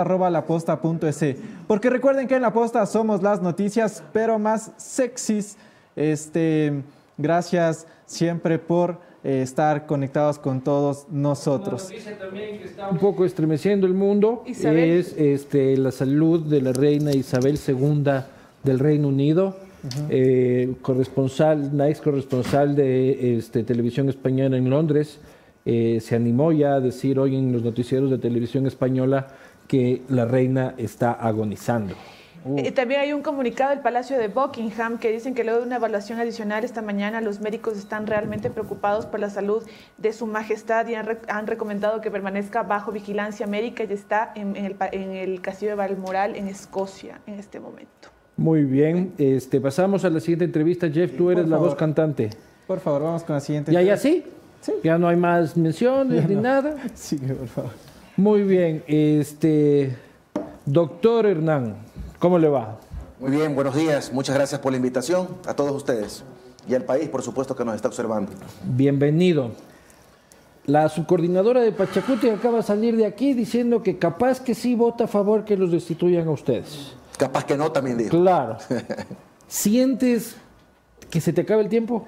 Porque 1.67 1.89
recuerden 1.89 2.29
que 2.29 2.35
en 2.37 2.41
la 2.41 2.53
posta 2.53 2.85
somos 2.85 3.21
las 3.21 3.41
noticias, 3.41 4.01
pero 4.13 4.39
más 4.39 4.71
sexys. 4.77 5.57
Este, 5.97 6.81
gracias 7.17 7.87
siempre 8.05 8.57
por 8.57 9.08
eh, 9.23 9.41
estar 9.41 9.85
conectados 9.85 10.39
con 10.39 10.61
todos 10.61 11.07
nosotros. 11.09 11.89
también 12.19 12.59
que 12.59 12.65
está 12.65 12.89
un 12.89 12.97
poco 12.97 13.25
estremeciendo 13.25 13.87
el 13.87 13.93
mundo 13.93 14.43
es 14.45 15.13
este, 15.17 15.75
la 15.77 15.91
salud 15.91 16.45
de 16.45 16.61
la 16.61 16.73
reina 16.73 17.11
Isabel 17.11 17.59
II 17.67 18.03
del 18.63 18.79
Reino 18.79 19.07
Unido 19.07 19.69
eh, 20.09 20.75
corresponsal, 20.81 21.79
ex 21.87 22.01
corresponsal 22.01 22.75
de 22.75 23.37
este, 23.37 23.63
televisión 23.63 24.09
española 24.09 24.57
en 24.57 24.69
Londres, 24.69 25.19
eh, 25.65 25.99
se 26.01 26.15
animó 26.15 26.51
ya 26.51 26.75
a 26.75 26.79
decir 26.79 27.17
hoy 27.19 27.35
en 27.35 27.53
los 27.53 27.63
noticieros 27.63 28.09
de 28.11 28.17
televisión 28.17 28.67
española 28.67 29.27
que 29.67 30.01
la 30.09 30.25
reina 30.25 30.73
está 30.77 31.13
agonizando. 31.13 31.95
Eh, 32.57 32.71
también 32.71 33.01
hay 33.01 33.13
un 33.13 33.21
comunicado 33.21 33.71
del 33.71 33.79
Palacio 33.79 34.17
de 34.17 34.27
Buckingham 34.27 34.97
que 34.97 35.11
dicen 35.11 35.33
que 35.33 35.43
luego 35.43 35.59
de 35.59 35.65
una 35.65 35.75
evaluación 35.75 36.19
adicional 36.19 36.63
esta 36.63 36.81
mañana 36.81 37.21
los 37.21 37.41
médicos 37.41 37.77
están 37.77 38.07
realmente 38.07 38.49
preocupados 38.49 39.05
por 39.05 39.19
la 39.19 39.29
salud 39.29 39.63
de 39.97 40.13
su 40.13 40.25
majestad 40.25 40.87
y 40.87 40.95
han, 40.95 41.47
recomendado 41.47 42.01
que 42.01 42.09
permanezca 42.11 42.63
bajo 42.63 42.91
vigilancia 42.91 43.45
médica 43.45 43.83
y 43.83 43.91
está 43.93 44.31
en, 44.35 44.55
el, 44.55 44.75
en 44.91 45.11
el 45.11 45.41
castillo 45.41 45.71
de 45.71 45.75
Balmoral 45.75 46.35
en 46.35 46.47
Escocia 46.47 47.19
en 47.27 47.39
este 47.39 47.59
momento. 47.59 48.09
Muy 48.37 48.63
bien, 48.63 49.11
este, 49.17 49.59
pasamos 49.59 50.05
a 50.05 50.09
la 50.09 50.21
siguiente 50.21 50.45
entrevista. 50.45 50.89
Jeff, 50.89 51.11
tú 51.17 51.29
eres 51.29 51.47
la 51.47 51.57
voz 51.57 51.75
cantante. 51.75 52.29
Por 52.67 52.79
favor, 52.79 53.03
vamos 53.03 53.23
con 53.23 53.35
la 53.35 53.41
siguiente. 53.41 53.73
¿Ya, 53.73 53.81
ya 53.81 53.97
sí? 53.97 54.23
Sí. 54.61 54.73
Ya 54.81 54.97
no 54.97 55.09
hay 55.09 55.17
más 55.17 55.57
menciones 55.57 56.27
ni 56.27 56.35
nada. 56.35 56.75
Sí, 56.93 57.17
por 57.17 57.47
favor. 57.47 57.71
Muy 58.15 58.43
bien, 58.43 58.83
este, 58.87 59.95
doctor 60.65 61.25
Hernán, 61.25 61.75
¿cómo 62.19 62.37
le 62.37 62.49
va? 62.49 62.77
Muy 63.19 63.31
bien, 63.31 63.55
buenos 63.55 63.75
días. 63.75 64.13
Muchas 64.13 64.35
gracias 64.35 64.61
por 64.61 64.71
la 64.71 64.77
invitación 64.77 65.27
a 65.47 65.53
todos 65.53 65.71
ustedes 65.71 66.23
y 66.67 66.75
al 66.75 66.83
país, 66.83 67.09
por 67.09 67.23
supuesto, 67.23 67.55
que 67.55 67.65
nos 67.65 67.75
está 67.75 67.87
observando. 67.87 68.31
Bienvenido. 68.63 69.51
La 70.65 70.87
subcoordinadora 70.87 71.61
de 71.61 71.71
Pachacuti 71.71 72.29
acaba 72.29 72.57
de 72.57 72.63
salir 72.63 72.95
de 72.95 73.05
aquí 73.05 73.33
diciendo 73.33 73.81
que 73.81 73.97
capaz 73.97 74.39
que 74.39 74.53
sí 74.53 74.75
vota 74.75 75.05
a 75.05 75.07
favor 75.07 75.43
que 75.43 75.57
los 75.57 75.71
destituyan 75.71 76.27
a 76.27 76.31
ustedes. 76.31 76.93
Capaz 77.17 77.45
que 77.45 77.57
no, 77.57 77.71
también 77.71 77.97
digo. 77.97 78.11
Claro. 78.11 78.57
¿Sientes 79.47 80.35
que 81.09 81.21
se 81.21 81.33
te 81.33 81.41
acaba 81.41 81.61
el 81.61 81.69
tiempo? 81.69 82.05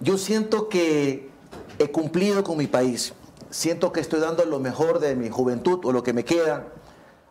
Yo 0.00 0.18
siento 0.18 0.68
que 0.68 1.30
he 1.78 1.90
cumplido 1.90 2.44
con 2.44 2.58
mi 2.58 2.66
país. 2.66 3.14
Siento 3.50 3.92
que 3.92 4.00
estoy 4.00 4.20
dando 4.20 4.44
lo 4.44 4.60
mejor 4.60 4.98
de 4.98 5.16
mi 5.16 5.30
juventud 5.30 5.80
o 5.84 5.92
lo 5.92 6.02
que 6.02 6.12
me 6.12 6.24
queda 6.24 6.66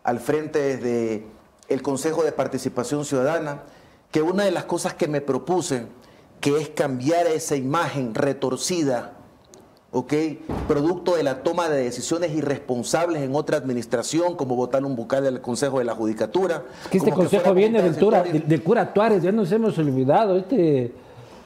al 0.02 0.18
frente 0.18 0.76
de 0.76 1.24
el 1.72 1.82
Consejo 1.82 2.22
de 2.22 2.32
Participación 2.32 3.04
Ciudadana, 3.04 3.62
que 4.10 4.22
una 4.22 4.44
de 4.44 4.50
las 4.50 4.64
cosas 4.64 4.94
que 4.94 5.08
me 5.08 5.20
propuse, 5.20 5.86
que 6.40 6.60
es 6.60 6.68
cambiar 6.68 7.26
esa 7.26 7.56
imagen 7.56 8.14
retorcida 8.14 9.14
¿ok? 9.92 10.12
Producto 10.66 11.16
de 11.16 11.22
la 11.22 11.42
toma 11.42 11.68
de 11.68 11.84
decisiones 11.84 12.34
irresponsables 12.34 13.22
en 13.22 13.34
otra 13.36 13.58
administración, 13.58 14.34
como 14.36 14.56
votar 14.56 14.84
un 14.84 14.96
bucal 14.96 15.22
del 15.22 15.40
Consejo 15.40 15.78
de 15.78 15.84
la 15.84 15.94
Judicatura. 15.94 16.64
que 16.90 16.98
este 16.98 17.12
consejo 17.12 17.54
viene 17.54 17.80
del, 17.82 17.96
tura, 17.96 18.22
del, 18.22 18.62
cura 18.62 18.92
Tuárez, 18.92 19.22
ya 19.22 19.30
nos 19.30 19.52
hemos 19.52 19.78
olvidado. 19.78 20.36
Este... 20.38 20.92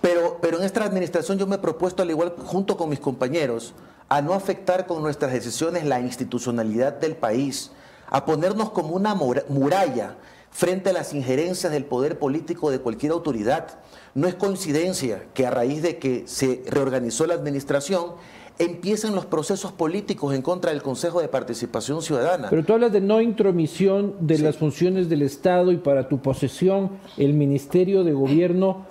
Pero, 0.00 0.38
pero 0.40 0.58
en 0.58 0.64
esta 0.64 0.84
administración 0.84 1.36
yo 1.38 1.46
me 1.46 1.56
he 1.56 1.58
propuesto, 1.58 2.02
al 2.02 2.10
igual 2.10 2.34
junto 2.44 2.76
con 2.76 2.88
mis 2.88 3.00
compañeros, 3.00 3.74
a 4.08 4.22
no 4.22 4.32
afectar 4.32 4.86
con 4.86 5.02
nuestras 5.02 5.32
decisiones 5.32 5.84
la 5.84 6.00
institucionalidad 6.00 6.92
del 6.94 7.16
país, 7.16 7.72
a 8.08 8.24
ponernos 8.24 8.70
como 8.70 8.90
una 8.94 9.14
muralla 9.14 10.16
frente 10.50 10.90
a 10.90 10.92
las 10.92 11.12
injerencias 11.12 11.72
del 11.72 11.84
poder 11.84 12.18
político 12.18 12.70
de 12.70 12.78
cualquier 12.78 13.12
autoridad. 13.12 13.78
No 14.14 14.26
es 14.26 14.34
coincidencia 14.34 15.24
que 15.34 15.46
a 15.46 15.50
raíz 15.50 15.82
de 15.82 15.98
que 15.98 16.24
se 16.26 16.62
reorganizó 16.66 17.26
la 17.26 17.34
administración, 17.34 18.12
empiecen 18.58 19.14
los 19.14 19.26
procesos 19.26 19.72
políticos 19.72 20.34
en 20.34 20.42
contra 20.42 20.70
del 20.70 20.82
Consejo 20.82 21.20
de 21.20 21.28
Participación 21.28 22.00
Ciudadana. 22.00 22.48
Pero 22.48 22.64
tú 22.64 22.72
hablas 22.72 22.92
de 22.92 23.00
no 23.00 23.20
intromisión 23.20 24.14
de 24.20 24.38
las 24.38 24.56
funciones 24.56 25.08
del 25.08 25.22
Estado 25.22 25.72
y 25.72 25.76
para 25.76 26.08
tu 26.08 26.22
posesión 26.22 26.92
el 27.18 27.34
Ministerio 27.34 28.02
de 28.02 28.12
Gobierno 28.12 28.86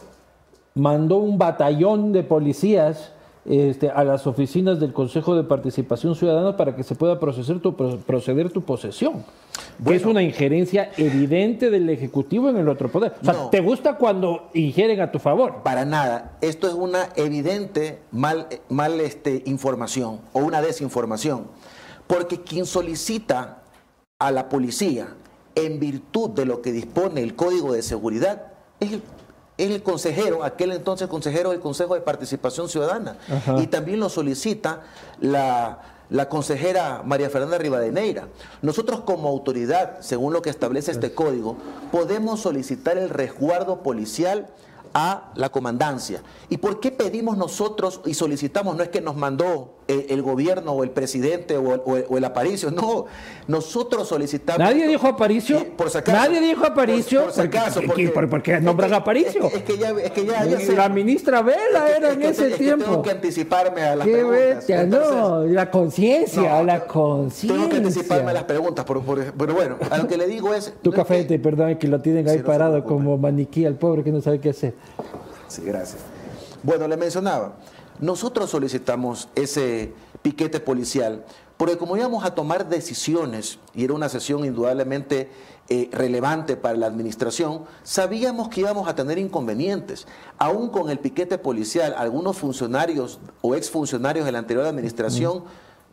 mandó 0.75 1.17
un 1.17 1.37
batallón 1.37 2.11
de 2.11 2.23
policías 2.23 3.13
este, 3.45 3.89
a 3.89 4.03
las 4.03 4.25
oficinas 4.25 4.79
del 4.79 4.91
Consejo 4.91 5.35
de 5.35 5.43
Participación 5.43 6.15
Ciudadana 6.15 6.57
para 6.57 6.75
que 6.75 6.83
se 6.83 6.95
pueda 6.95 7.19
proceder 7.19 7.59
tu, 7.59 7.75
proceder 7.75 8.49
tu 8.49 8.63
posesión. 8.63 9.23
es 9.85 10.05
una 10.05 10.23
injerencia 10.23 10.91
evidente 10.97 11.69
del 11.69 11.89
Ejecutivo 11.89 12.49
en 12.49 12.57
el 12.57 12.67
otro 12.67 12.89
poder. 12.89 13.13
O 13.21 13.25
sea, 13.25 13.49
¿te 13.51 13.59
gusta 13.59 13.97
cuando 13.97 14.49
ingieren 14.53 14.99
a 14.99 15.11
tu 15.11 15.19
favor? 15.19 15.61
Para 15.63 15.85
nada. 15.85 16.37
Esto 16.41 16.67
es 16.67 16.73
una 16.73 17.09
evidente 17.15 17.99
mal, 18.11 18.47
mal 18.69 18.99
este, 18.99 19.43
información 19.45 20.21
o 20.33 20.39
una 20.39 20.61
desinformación. 20.61 21.43
Porque 22.07 22.41
quien 22.41 22.65
solicita 22.65 23.61
a 24.19 24.31
la 24.31 24.49
policía 24.49 25.09
en 25.55 25.79
virtud 25.79 26.31
de 26.31 26.45
lo 26.45 26.61
que 26.61 26.71
dispone 26.71 27.21
el 27.21 27.35
Código 27.35 27.73
de 27.73 27.81
Seguridad 27.81 28.53
es 28.79 28.93
el 28.93 29.01
el 29.57 29.83
consejero, 29.83 30.43
aquel 30.43 30.71
entonces 30.71 31.07
consejero 31.07 31.51
del 31.51 31.59
Consejo 31.59 31.93
de 31.93 32.01
Participación 32.01 32.69
Ciudadana. 32.69 33.17
Y 33.59 33.67
también 33.67 33.99
lo 33.99 34.09
solicita 34.09 34.81
la, 35.21 35.79
la 36.09 36.29
consejera 36.29 37.01
María 37.05 37.29
Fernanda 37.29 37.57
Rivadeneira. 37.57 38.27
Nosotros 38.61 39.01
como 39.01 39.29
autoridad, 39.29 39.99
según 40.01 40.33
lo 40.33 40.41
que 40.41 40.49
establece 40.49 40.91
este 40.91 41.13
código, 41.13 41.57
podemos 41.91 42.41
solicitar 42.41 42.97
el 42.97 43.09
resguardo 43.09 43.81
policial 43.81 44.47
a 44.93 45.31
la 45.35 45.49
comandancia. 45.49 46.21
¿Y 46.49 46.57
por 46.57 46.79
qué 46.79 46.89
pedimos 46.89 47.37
nosotros 47.37 47.99
y 48.05 48.13
solicitamos? 48.13 48.77
No 48.77 48.83
es 48.83 48.89
que 48.89 49.01
nos 49.01 49.17
mandó 49.17 49.79
el, 49.87 50.21
gobierno 50.21 50.71
o 50.71 50.83
el 50.83 50.89
presidente 50.89 51.57
o, 51.57 52.17
el 52.17 52.25
Aparicio, 52.25 52.71
no. 52.71 53.05
Nosotros 53.47 54.07
solicitamos. 54.07 54.59
¿Nadie 54.59 54.87
dijo 54.87 55.07
Aparicio? 55.07 55.59
Eh, 55.59 55.73
por 55.77 55.89
si 55.89 55.99
acaso, 55.99 56.17
Nadie 56.17 56.41
dijo 56.41 56.65
Aparicio. 56.65 57.23
Por, 57.25 57.33
si 57.33 57.41
acaso. 57.41 57.81
¿Por 58.29 58.41
qué 58.41 58.59
nombran 58.59 58.93
a 58.93 58.97
Aparicio? 58.97 59.45
Es 59.45 59.63
que, 59.63 59.77
ya, 59.77 59.91
es 59.91 60.11
que 60.11 60.25
ya, 60.25 60.43
La 60.75 60.89
ministra 60.89 61.41
Vela 61.41 61.89
era 61.95 62.13
en 62.13 62.23
ese 62.23 62.51
tiempo. 62.51 62.85
Tengo 62.85 63.01
que 63.01 63.11
anticiparme 63.11 63.83
a 63.83 63.95
las 63.95 64.07
qué 64.07 64.13
preguntas. 64.13 64.55
Bestia, 64.55 64.83
no, 64.85 65.45
la 65.45 65.69
conciencia, 65.69 66.63
la 66.63 66.85
conciencia. 66.85 67.55
Tengo 67.55 67.69
que 67.69 67.77
anticiparme 67.77 68.31
a 68.31 68.33
las 68.33 68.43
preguntas, 68.45 68.85
pero, 68.87 69.53
bueno, 69.53 69.77
a 69.89 69.97
lo 69.97 70.07
que 70.07 70.17
le 70.17 70.27
digo 70.27 70.53
es. 70.53 70.73
Tu 70.81 70.91
café, 70.91 71.23
te 71.25 71.37
perdón, 71.37 71.75
que 71.77 71.87
lo 71.87 72.01
tienen 72.01 72.27
ahí 72.27 72.39
parado 72.39 72.83
como 72.83 73.17
maniquí 73.17 73.65
al 73.65 73.75
pobre 73.75 74.03
que 74.03 74.11
no 74.11 74.21
sabe 74.21 74.39
qué 74.39 74.49
hacer. 74.49 74.73
Sí, 75.47 75.61
gracias. 75.63 76.01
Bueno, 76.63 76.87
le 76.87 76.97
mencionaba, 76.97 77.53
nosotros 77.99 78.49
solicitamos 78.49 79.29
ese 79.35 79.93
piquete 80.21 80.59
policial 80.59 81.23
porque 81.57 81.77
como 81.77 81.95
íbamos 81.95 82.25
a 82.25 82.35
tomar 82.35 82.67
decisiones, 82.67 83.59
y 83.73 83.85
era 83.85 83.93
una 83.93 84.09
sesión 84.09 84.43
indudablemente 84.43 85.29
eh, 85.69 85.89
relevante 85.91 86.57
para 86.57 86.77
la 86.77 86.85
administración, 86.87 87.63
sabíamos 87.83 88.49
que 88.49 88.61
íbamos 88.61 88.89
a 88.89 88.95
tener 88.95 89.17
inconvenientes. 89.17 90.05
Aún 90.37 90.69
con 90.69 90.89
el 90.89 90.99
piquete 90.99 91.37
policial, 91.37 91.95
algunos 91.97 92.37
funcionarios 92.37 93.19
o 93.41 93.55
exfuncionarios 93.55 94.25
de 94.25 94.33
la 94.33 94.39
anterior 94.39 94.65
administración 94.65 95.43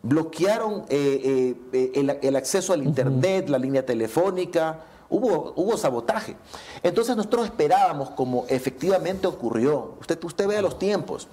bloquearon 0.02 0.84
eh, 0.88 1.54
eh, 1.72 2.18
el, 2.22 2.36
acceso 2.36 2.72
al 2.72 2.82
Internet, 2.82 3.48
la 3.48 3.58
línea 3.58 3.86
telefónica, 3.86 4.80
hubo, 5.12 5.52
hubo 5.56 5.76
sabotaje. 5.76 6.36
Entonces 6.82 7.14
nosotros 7.14 7.44
esperábamos, 7.44 8.10
como 8.10 8.46
efectivamente 8.48 9.26
ocurrió, 9.26 9.94
usted, 10.00 10.22
usted 10.24 10.48
vea 10.48 10.62
los 10.62 10.78
tiempos, 10.78 11.28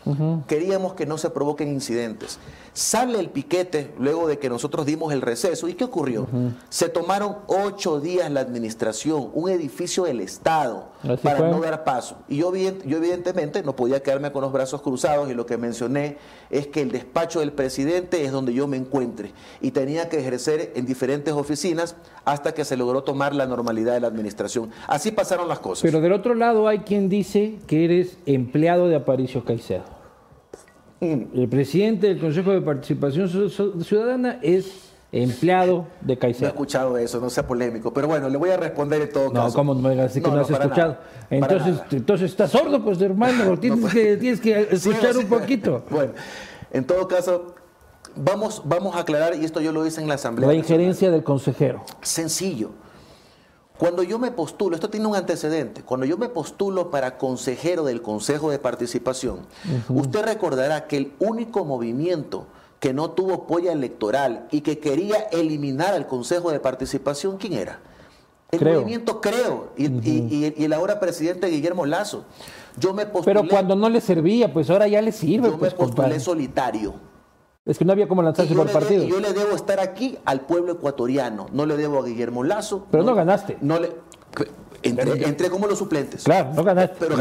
queríamos 0.47 0.93
que 0.93 1.05
no 1.05 1.17
se 1.17 1.29
provoquen 1.29 1.69
incidentes. 1.69 2.37
Sale 2.73 3.19
el 3.19 3.29
piquete 3.29 3.93
luego 3.97 4.27
de 4.27 4.37
que 4.37 4.49
nosotros 4.49 4.85
dimos 4.85 5.11
el 5.11 5.21
receso. 5.21 5.67
¿Y 5.67 5.73
qué 5.73 5.85
ocurrió? 5.85 6.27
Se 6.69 6.89
tomaron 6.89 7.37
ocho 7.47 7.99
días 7.99 8.29
la 8.31 8.41
administración, 8.41 9.31
un 9.33 9.49
edificio 9.49 10.03
del 10.03 10.19
Estado, 10.19 10.89
para 11.23 11.49
no 11.49 11.61
dar 11.61 11.83
paso. 11.83 12.17
Y 12.27 12.37
yo, 12.37 12.53
yo 12.55 12.97
evidentemente 12.97 13.63
no 13.63 13.75
podía 13.75 14.03
quedarme 14.03 14.31
con 14.31 14.41
los 14.41 14.51
brazos 14.51 14.81
cruzados 14.81 15.29
y 15.29 15.33
lo 15.33 15.45
que 15.45 15.57
mencioné 15.57 16.17
es 16.49 16.67
que 16.67 16.81
el 16.81 16.91
despacho 16.91 17.39
del 17.39 17.53
presidente 17.53 18.23
es 18.23 18.31
donde 18.31 18.53
yo 18.53 18.67
me 18.67 18.77
encuentre 18.77 19.33
y 19.61 19.71
tenía 19.71 20.09
que 20.09 20.19
ejercer 20.19 20.73
en 20.75 20.85
diferentes 20.85 21.33
oficinas 21.33 21.95
hasta 22.25 22.53
que 22.53 22.65
se 22.65 22.77
logró 22.77 23.03
tomar 23.03 23.33
la 23.33 23.47
normalidad 23.69 23.93
de 23.93 23.99
la 24.01 24.07
administración. 24.07 24.69
Así 24.87 25.11
pasaron 25.11 25.47
las 25.47 25.59
cosas. 25.59 25.83
Pero 25.83 26.01
del 26.01 26.13
otro 26.13 26.33
lado 26.33 26.67
hay 26.67 26.79
quien 26.79 27.07
dice 27.09 27.55
que 27.67 27.85
eres 27.85 28.17
empleado 28.25 28.87
de 28.87 28.95
Aparicio 28.95 29.43
Caicedo. 29.45 29.83
Mm. 30.99 31.37
El 31.39 31.47
presidente 31.49 32.07
del 32.07 32.19
Consejo 32.19 32.51
de 32.51 32.61
Participación 32.61 33.29
Ciudadana 33.83 34.39
es 34.41 34.89
empleado 35.11 35.87
de 36.01 36.17
Caicedo. 36.17 36.45
No 36.45 36.47
he 36.47 36.51
escuchado 36.51 36.97
eso, 36.97 37.19
no 37.19 37.29
sea 37.29 37.45
polémico, 37.47 37.93
pero 37.93 38.07
bueno, 38.07 38.27
le 38.29 38.37
voy 38.37 38.49
a 38.49 38.57
responder 38.57 39.01
en 39.01 39.09
todo 39.11 39.31
caso. 39.31 39.47
No, 39.47 39.53
¿cómo 39.53 39.73
no 39.75 39.81
me 39.81 39.95
decir 39.95 40.21
que 40.21 40.29
no, 40.29 40.39
has 40.39 40.49
escuchado? 40.49 40.97
entonces, 41.29 41.79
entonces 41.91 42.31
estás 42.31 42.51
sordo, 42.51 42.83
pues 42.83 43.01
hermano, 43.01 43.57
tienes, 43.57 43.91
que, 43.91 44.17
tienes 44.17 44.39
que 44.39 44.67
escuchar 44.71 45.15
un 45.17 45.25
poquito. 45.25 45.83
Bueno, 45.89 46.13
en 46.71 46.85
todo 46.85 47.07
caso, 47.07 47.55
vamos, 48.15 48.61
vamos 48.65 48.95
a 48.95 48.99
aclarar, 48.99 49.35
y 49.35 49.45
esto 49.45 49.61
yo 49.61 49.71
lo 49.71 49.85
hice 49.85 50.01
en 50.01 50.07
la 50.07 50.15
Asamblea. 50.15 50.47
La 50.47 50.53
injerencia 50.53 51.09
del 51.09 51.23
consejero. 51.23 51.83
Sencillo. 52.01 52.71
Cuando 53.79 54.03
yo 54.03 54.19
me 54.19 54.31
postulo, 54.31 54.75
esto 54.75 54.89
tiene 54.89 55.07
un 55.07 55.15
antecedente, 55.15 55.83
cuando 55.83 56.05
yo 56.05 56.17
me 56.17 56.27
postulo 56.27 56.91
para 56.91 57.17
consejero 57.17 57.85
del 57.85 58.01
Consejo 58.01 58.51
de 58.51 58.59
Participación, 58.59 59.39
usted 59.87 60.21
recordará 60.25 60.85
que 60.85 60.97
el 60.97 61.13
único 61.19 61.63
movimiento 61.63 62.47
que 62.81 62.93
no 62.93 63.11
tuvo 63.11 63.47
polla 63.47 63.71
electoral 63.71 64.49
y 64.51 64.61
que 64.61 64.79
quería 64.79 65.19
eliminar 65.31 65.93
al 65.93 66.07
Consejo 66.07 66.51
de 66.51 66.59
Participación, 66.59 67.37
¿quién 67.37 67.53
era? 67.53 67.79
El 68.51 68.65
movimiento 68.65 69.21
Creo 69.21 69.69
y, 69.77 70.61
el 70.61 70.73
ahora 70.73 70.99
presidente 70.99 71.47
Guillermo 71.47 71.85
Lazo. 71.85 72.25
Yo 72.77 72.93
me 72.93 73.05
postulé, 73.05 73.33
Pero 73.33 73.49
cuando 73.49 73.77
no 73.77 73.89
le 73.89 74.01
servía, 74.01 74.51
pues 74.51 74.69
ahora 74.69 74.89
ya 74.89 75.01
le 75.01 75.13
sirve. 75.13 75.47
Yo 75.47 75.53
me 75.53 75.57
pues, 75.57 75.73
postulé 75.73 76.19
solitario. 76.19 76.95
Es 77.69 77.77
que 77.77 77.85
no 77.85 77.91
había 77.91 78.07
como 78.07 78.23
lanzarse 78.23 78.55
por 78.55 78.67
partido. 78.71 79.03
yo 79.03 79.19
le 79.19 79.31
debo 79.31 79.55
estar 79.55 79.79
aquí 79.79 80.17
al 80.25 80.41
pueblo 80.41 80.73
ecuatoriano, 80.73 81.45
no 81.51 81.67
le 81.67 81.77
debo 81.77 81.99
a 81.99 82.03
Guillermo 82.03 82.43
Lazo. 82.43 82.87
Pero 82.89 83.03
no, 83.03 83.13
ganaste. 83.13 83.59
No 83.61 83.79
le, 83.79 83.91
entré, 84.81 85.51
como 85.51 85.67
los 85.67 85.77
suplentes. 85.77 86.23
Claro, 86.23 86.51
no 86.55 86.63
ganaste. 86.63 86.95
Pero 86.97 87.15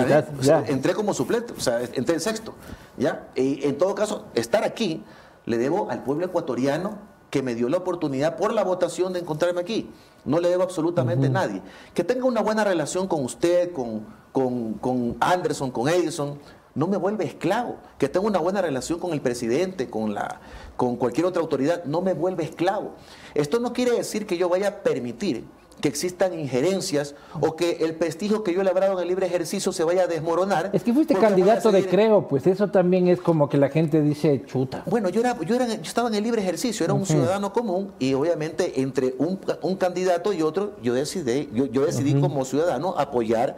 entré 0.67 0.95
como 0.95 1.13
suplente, 1.13 1.53
o 1.53 1.61
sea, 1.61 1.83
entré 1.93 2.15
en 2.15 2.21
sexto. 2.23 2.55
¿ya? 2.97 3.29
Y 3.35 3.67
en 3.67 3.77
todo 3.77 3.95
caso, 3.95 4.25
estar 4.35 4.65
aquí 4.65 5.05
le 5.45 5.59
debo 5.59 5.91
al 5.91 6.03
pueblo 6.03 6.25
ecuatoriano 6.25 6.97
que 7.29 7.43
me 7.43 7.55
dio 7.55 7.69
la 7.69 7.77
oportunidad 7.77 8.39
por 8.39 8.55
la 8.55 8.65
votación 8.65 9.13
de 9.13 9.21
encontrarme 9.21 9.61
aquí. 9.61 9.91
No 10.25 10.41
le 10.41 10.49
debo 10.49 10.63
absolutamente 10.63 11.27
a 11.27 11.31
nadie. 11.31 11.61
Que 11.93 12.05
tenga 12.05 12.25
una 12.25 12.41
buena 12.41 12.65
relación 12.65 13.07
con 13.07 13.23
usted, 13.23 13.71
con, 13.73 14.07
con, 14.33 14.75
con 14.75 15.19
Anderson, 15.21 15.71
con 15.71 15.91
Edison, 15.91 16.39
no 16.79 16.87
me 16.87 16.97
vuelve 16.97 17.25
esclavo. 17.25 17.77
Que 17.99 18.09
tenga 18.09 18.27
una 18.27 18.39
buena 18.39 18.63
relación 18.63 19.01
con 19.01 19.13
el 19.13 19.21
presidente, 19.21 19.91
con, 19.91 20.15
la, 20.15 20.41
con 20.77 20.97
cualquier 20.97 21.27
otra 21.27 21.43
autoridad, 21.43 21.85
no 21.85 22.01
me 22.01 22.15
vuelve 22.15 22.45
esclavo. 22.45 22.93
Esto 23.35 23.59
no 23.59 23.73
quiere 23.73 23.91
decir 23.91 24.27
que 24.27 24.39
yo 24.39 24.49
vaya 24.49 24.69
a 24.69 24.75
permitir 24.77 25.45
que 25.81 25.89
existan 25.89 26.39
injerencias 26.39 27.15
o 27.41 27.55
que 27.55 27.79
el 27.81 27.95
prestigio 27.95 28.43
que 28.43 28.53
yo 28.53 28.61
he 28.61 28.65
labrado 28.65 28.95
en 28.95 29.03
el 29.03 29.09
libre 29.09 29.27
ejercicio 29.27 29.73
se 29.73 29.85
vaya 29.85 30.05
a 30.05 30.07
desmoronar. 30.07 30.71
Es 30.73 30.83
que 30.83 30.93
fuiste 30.93 31.15
candidato 31.15 31.71
de 31.71 31.87
creo, 31.87 32.27
pues 32.27 32.47
eso 32.47 32.69
también 32.69 33.09
es 33.09 33.21
como 33.21 33.49
que 33.49 33.59
la 33.59 33.69
gente 33.69 34.01
dice 34.03 34.45
chuta. 34.47 34.83
Bueno, 34.87 35.09
yo, 35.09 35.21
era, 35.21 35.39
yo, 35.41 35.55
era, 35.55 35.67
yo 35.67 35.83
estaba 35.83 36.09
en 36.09 36.15
el 36.15 36.25
libre 36.25 36.43
ejercicio, 36.43 36.85
era 36.85 36.95
un 36.95 37.07
ciudadano 37.07 37.53
común 37.53 37.93
y 37.99 38.15
obviamente 38.15 38.81
entre 38.81 39.15
un, 39.19 39.39
un, 39.63 39.77
candidato 39.77 40.33
y 40.33 40.43
otro 40.43 40.75
yo 40.83 40.95
decidí, 40.95 41.49
yo, 41.53 41.67
yo 41.67 41.87
decidí 41.87 42.21
como 42.21 42.45
ciudadano 42.45 42.95
apoyar 42.99 43.57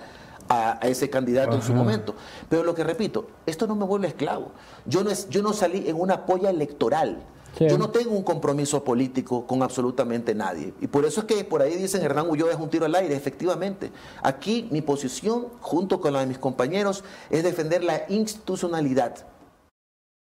a, 0.51 0.79
ese 0.83 1.09
candidato 1.09 1.55
en 1.55 1.63
su 1.63 1.73
momento. 1.73 2.15
Pero 2.49 2.65
lo 2.65 2.75
que 2.75 2.85
repito, 2.85 3.29
esto 3.47 3.67
no 3.67 3.77
me 3.77 3.87
vuelve 3.87 4.09
esclavo. 4.09 4.51
Yo 4.85 5.03
no, 5.03 5.11
es, 5.11 5.31
yo 5.31 5.43
no 5.43 5.53
salí 5.53 5.89
en 5.89 5.99
una 5.99 6.27
polla 6.27 6.51
electoral. 6.51 7.23
Yo 7.59 7.79
no 7.79 7.91
tengo 7.91 8.13
un 8.13 8.23
compromiso 8.23 8.85
político 8.85 9.47
con 9.47 9.63
absolutamente 9.63 10.35
nadie. 10.35 10.73
Y 10.81 10.87
por 10.87 11.05
eso 11.05 11.21
es 11.21 11.27
que 11.27 11.45
por 11.45 11.63
ahí 11.63 11.77
dicen 11.77 12.03
Hernán 12.03 12.29
Ulloa 12.29 12.53
es 12.53 12.59
un 12.59 12.71
tiro 12.71 12.87
al 12.87 12.95
aire. 12.95 13.15
Efectivamente, 13.15 13.91
aquí 14.23 14.69
mi 14.71 14.83
posición, 14.83 15.47
junto 15.61 16.01
con 16.01 16.13
la 16.13 16.21
de 16.21 16.27
mis 16.27 16.39
compañeros, 16.39 17.05
es 17.29 17.43
defender 17.43 17.83
la 17.83 18.03
institucionalidad. 18.09 19.27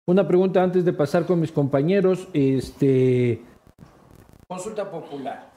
Una 0.06 0.28
pregunta 0.28 0.62
antes 0.62 0.84
de 0.84 0.93
pasar 0.93 1.26
con 1.26 1.40
mis 1.40 1.51
compañeros. 1.51 2.28
Este, 2.32 3.43
consulta 4.47 4.90
popular. 4.90 5.51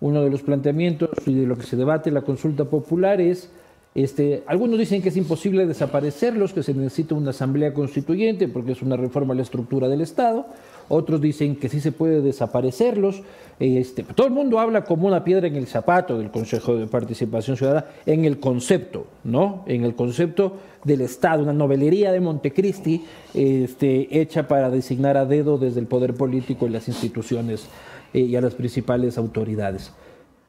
Uno 0.00 0.22
de 0.22 0.28
los 0.28 0.42
planteamientos 0.42 1.10
y 1.24 1.34
de 1.34 1.46
lo 1.46 1.56
que 1.56 1.62
se 1.62 1.76
debate 1.76 2.10
la 2.10 2.22
consulta 2.22 2.66
popular 2.66 3.20
es 3.20 3.50
este, 3.96 4.42
algunos 4.46 4.78
dicen 4.78 5.00
que 5.00 5.08
es 5.08 5.16
imposible 5.16 5.66
desaparecerlos, 5.66 6.52
que 6.52 6.62
se 6.62 6.74
necesita 6.74 7.14
una 7.14 7.30
asamblea 7.30 7.72
constituyente 7.72 8.46
porque 8.46 8.72
es 8.72 8.82
una 8.82 8.94
reforma 8.98 9.32
a 9.32 9.36
la 9.36 9.42
estructura 9.42 9.88
del 9.88 10.02
Estado. 10.02 10.44
Otros 10.88 11.18
dicen 11.18 11.56
que 11.56 11.70
sí 11.70 11.80
se 11.80 11.92
puede 11.92 12.20
desaparecerlos. 12.20 13.22
Este, 13.58 14.02
todo 14.02 14.26
el 14.26 14.34
mundo 14.34 14.60
habla 14.60 14.84
como 14.84 15.06
una 15.06 15.24
piedra 15.24 15.46
en 15.46 15.56
el 15.56 15.66
zapato 15.66 16.18
del 16.18 16.30
Consejo 16.30 16.76
de 16.76 16.86
Participación 16.86 17.56
Ciudadana 17.56 17.86
en 18.04 18.26
el 18.26 18.38
concepto, 18.38 19.06
¿no? 19.24 19.64
En 19.66 19.82
el 19.82 19.94
concepto 19.94 20.58
del 20.84 21.00
Estado, 21.00 21.44
una 21.44 21.54
novelería 21.54 22.12
de 22.12 22.20
Montecristi 22.20 23.02
este, 23.32 24.20
hecha 24.20 24.46
para 24.46 24.68
designar 24.68 25.16
a 25.16 25.24
dedo 25.24 25.56
desde 25.56 25.80
el 25.80 25.86
poder 25.86 26.12
político 26.12 26.66
y 26.66 26.68
las 26.68 26.86
instituciones 26.86 27.66
eh, 28.12 28.20
y 28.20 28.36
a 28.36 28.42
las 28.42 28.54
principales 28.54 29.16
autoridades 29.16 29.90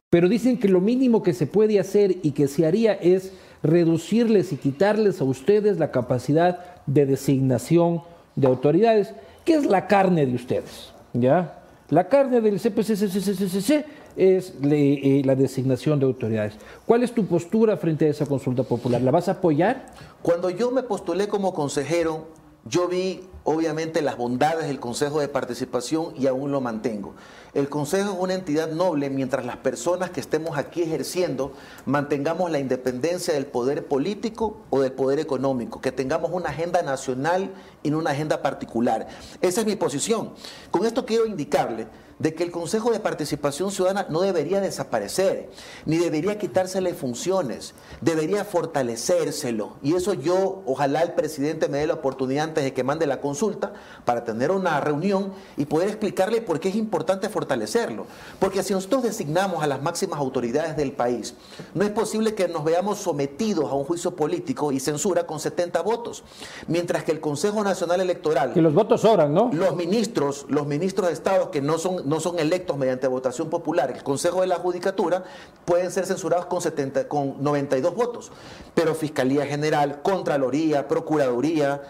pero 0.10 0.30
dicen 0.30 0.58
que 0.58 0.70
lo 0.70 0.80
mínimo 0.80 1.22
que 1.22 1.34
se 1.34 1.48
puede 1.48 1.80
hacer 1.80 2.18
y 2.24 2.32
que 2.32 2.48
se 2.48 2.66
haría 2.66 2.94
es 2.94 3.34
reducirles 3.62 4.54
y 4.54 4.58
quitarles 4.58 5.20
a 5.20 5.26
ustedes 5.26 5.80
la 5.80 5.92
capacidad 5.92 6.60
de 6.86 7.06
designación 7.06 8.02
de 8.36 8.48
autoridades, 8.48 9.14
que 9.44 9.56
es 9.56 9.66
la 9.66 9.88
carne 9.88 10.26
de 10.26 10.36
ustedes, 10.36 10.94
¿ya? 11.14 11.60
La 11.90 12.08
carne 12.08 12.42
del 12.42 12.60
CPCCCCC 12.60 13.86
es 14.16 14.54
eh, 14.62 15.22
la 15.26 15.36
designación 15.36 16.00
de 16.00 16.06
autoridades. 16.06 16.54
¿Cuál 16.86 17.04
es 17.04 17.14
tu 17.14 17.26
postura 17.26 17.78
frente 17.78 18.06
a 18.06 18.10
esa 18.10 18.26
consulta 18.26 18.64
popular? 18.64 19.02
¿La 19.02 19.12
vas 19.12 19.28
a 19.28 19.34
apoyar? 19.34 19.88
Cuando 20.22 20.50
yo 20.50 20.72
me 20.72 20.84
postulé 20.84 21.28
como 21.28 21.54
consejero, 21.54 22.28
yo 22.66 22.88
vi 22.88 23.22
obviamente 23.50 24.02
las 24.02 24.18
bondades 24.18 24.68
del 24.68 24.82
Consejo 24.82 25.22
de 25.22 25.30
Participación 25.30 26.14
y 26.18 26.28
aún 26.28 26.52
lo 26.52 26.60
mantengo. 26.60 27.16
El 27.54 27.70
Consejo 27.70 28.12
es 28.12 28.20
una 28.20 28.34
entidad 28.34 28.70
noble 28.74 29.10
mientras 29.10 29.46
las 29.46 29.56
personas 29.56 30.10
que 30.10 30.20
estemos 30.20 30.58
aquí 30.58 30.84
ejerciendo 30.84 31.54
mantengamos 31.86 32.52
la 32.52 32.60
independencia 32.60 33.34
del 33.34 33.46
poder 33.46 33.86
político 33.86 34.58
o 34.70 34.82
del 34.82 34.92
poder 34.92 35.20
económico, 35.20 35.80
que 35.80 35.94
tengamos 35.94 36.32
una 36.34 36.50
agenda 36.50 36.82
nacional 36.82 37.54
y 37.84 37.90
no 37.90 38.00
una 38.00 38.12
agenda 38.12 38.42
particular. 38.42 39.08
Esa 39.40 39.62
es 39.62 39.66
mi 39.66 39.78
posición. 39.78 40.34
Con 40.70 40.86
esto 40.86 41.06
quiero 41.06 41.26
indicarle 41.26 41.88
de 42.20 42.34
que 42.34 42.44
el 42.44 42.52
Consejo 42.52 42.92
de 42.92 43.00
Participación 43.00 43.72
Ciudadana 43.72 44.08
no 44.10 44.22
debería 44.22 44.60
desaparecer, 44.60 45.50
ni 45.86 45.98
debería 45.98 46.38
quitársele 46.38 46.94
funciones, 46.94 47.74
debería 48.02 48.44
fortalecérselo. 48.44 49.74
Y 49.84 49.94
eso 49.94 50.14
yo, 50.14 50.64
ojalá 50.66 51.02
el 51.02 51.14
presidente 51.14 51.68
me 51.68 51.80
dé 51.80 51.88
la 51.88 51.96
oportunidad 51.96 52.46
antes 52.46 52.64
de 52.64 52.74
que 52.74 52.84
mande 52.84 53.06
la 53.06 53.22
consulta 53.22 53.74
para 54.06 54.24
tener 54.24 54.52
una 54.52 54.80
reunión 54.80 55.32
y 55.58 55.66
poder 55.66 55.90
explicarle 55.90 56.42
por 56.42 56.60
qué 56.60 56.70
es 56.70 56.76
importante 56.76 57.30
fortalecerlo. 57.30 58.08
Porque 58.40 58.64
si 58.64 58.74
nosotros 58.74 59.04
designamos 59.04 59.64
a 59.64 59.68
las 59.68 59.82
máximas 59.82 60.20
autoridades 60.20 60.76
del 60.76 60.94
país, 60.94 61.36
no 61.74 61.84
es 61.84 61.92
posible 61.92 62.34
que 62.34 62.48
nos 62.48 62.64
veamos 62.64 62.98
sometidos 62.98 63.70
a 63.72 63.76
un 63.76 63.86
juicio 63.86 64.16
político 64.16 64.72
y 64.72 64.80
censura 64.80 65.28
con 65.28 65.40
70 65.40 65.82
votos, 65.82 66.24
mientras 66.68 67.04
que 67.04 67.12
el 67.12 67.20
Consejo 67.20 67.64
Nacional 67.64 68.02
Electoral... 68.02 68.54
Que 68.54 68.62
los 68.62 68.74
votos 68.74 69.02
sobran, 69.02 69.34
¿no? 69.34 69.52
Los 69.54 69.76
ministros, 69.76 70.46
los 70.50 70.66
ministros 70.66 71.08
de 71.08 71.14
Estado 71.14 71.52
que 71.52 71.62
no 71.62 71.78
son 71.78 72.07
no 72.08 72.22
son 72.22 72.40
electos 72.40 72.78
mediante 72.78 73.06
votación 73.08 73.50
popular, 73.50 73.92
el 73.92 74.02
Consejo 74.02 74.40
de 74.40 74.48
la 74.48 74.56
Judicatura, 74.56 75.26
pueden 75.66 75.92
ser 75.92 76.06
censurados 76.06 76.46
con, 76.46 76.62
70, 76.62 77.10
con 77.10 77.44
92 77.44 77.94
votos. 77.94 78.32
Pero 78.74 78.96
Fiscalía 78.96 79.46
General, 79.46 80.02
Contraloría, 80.02 80.88
Procuraduría, 80.88 81.82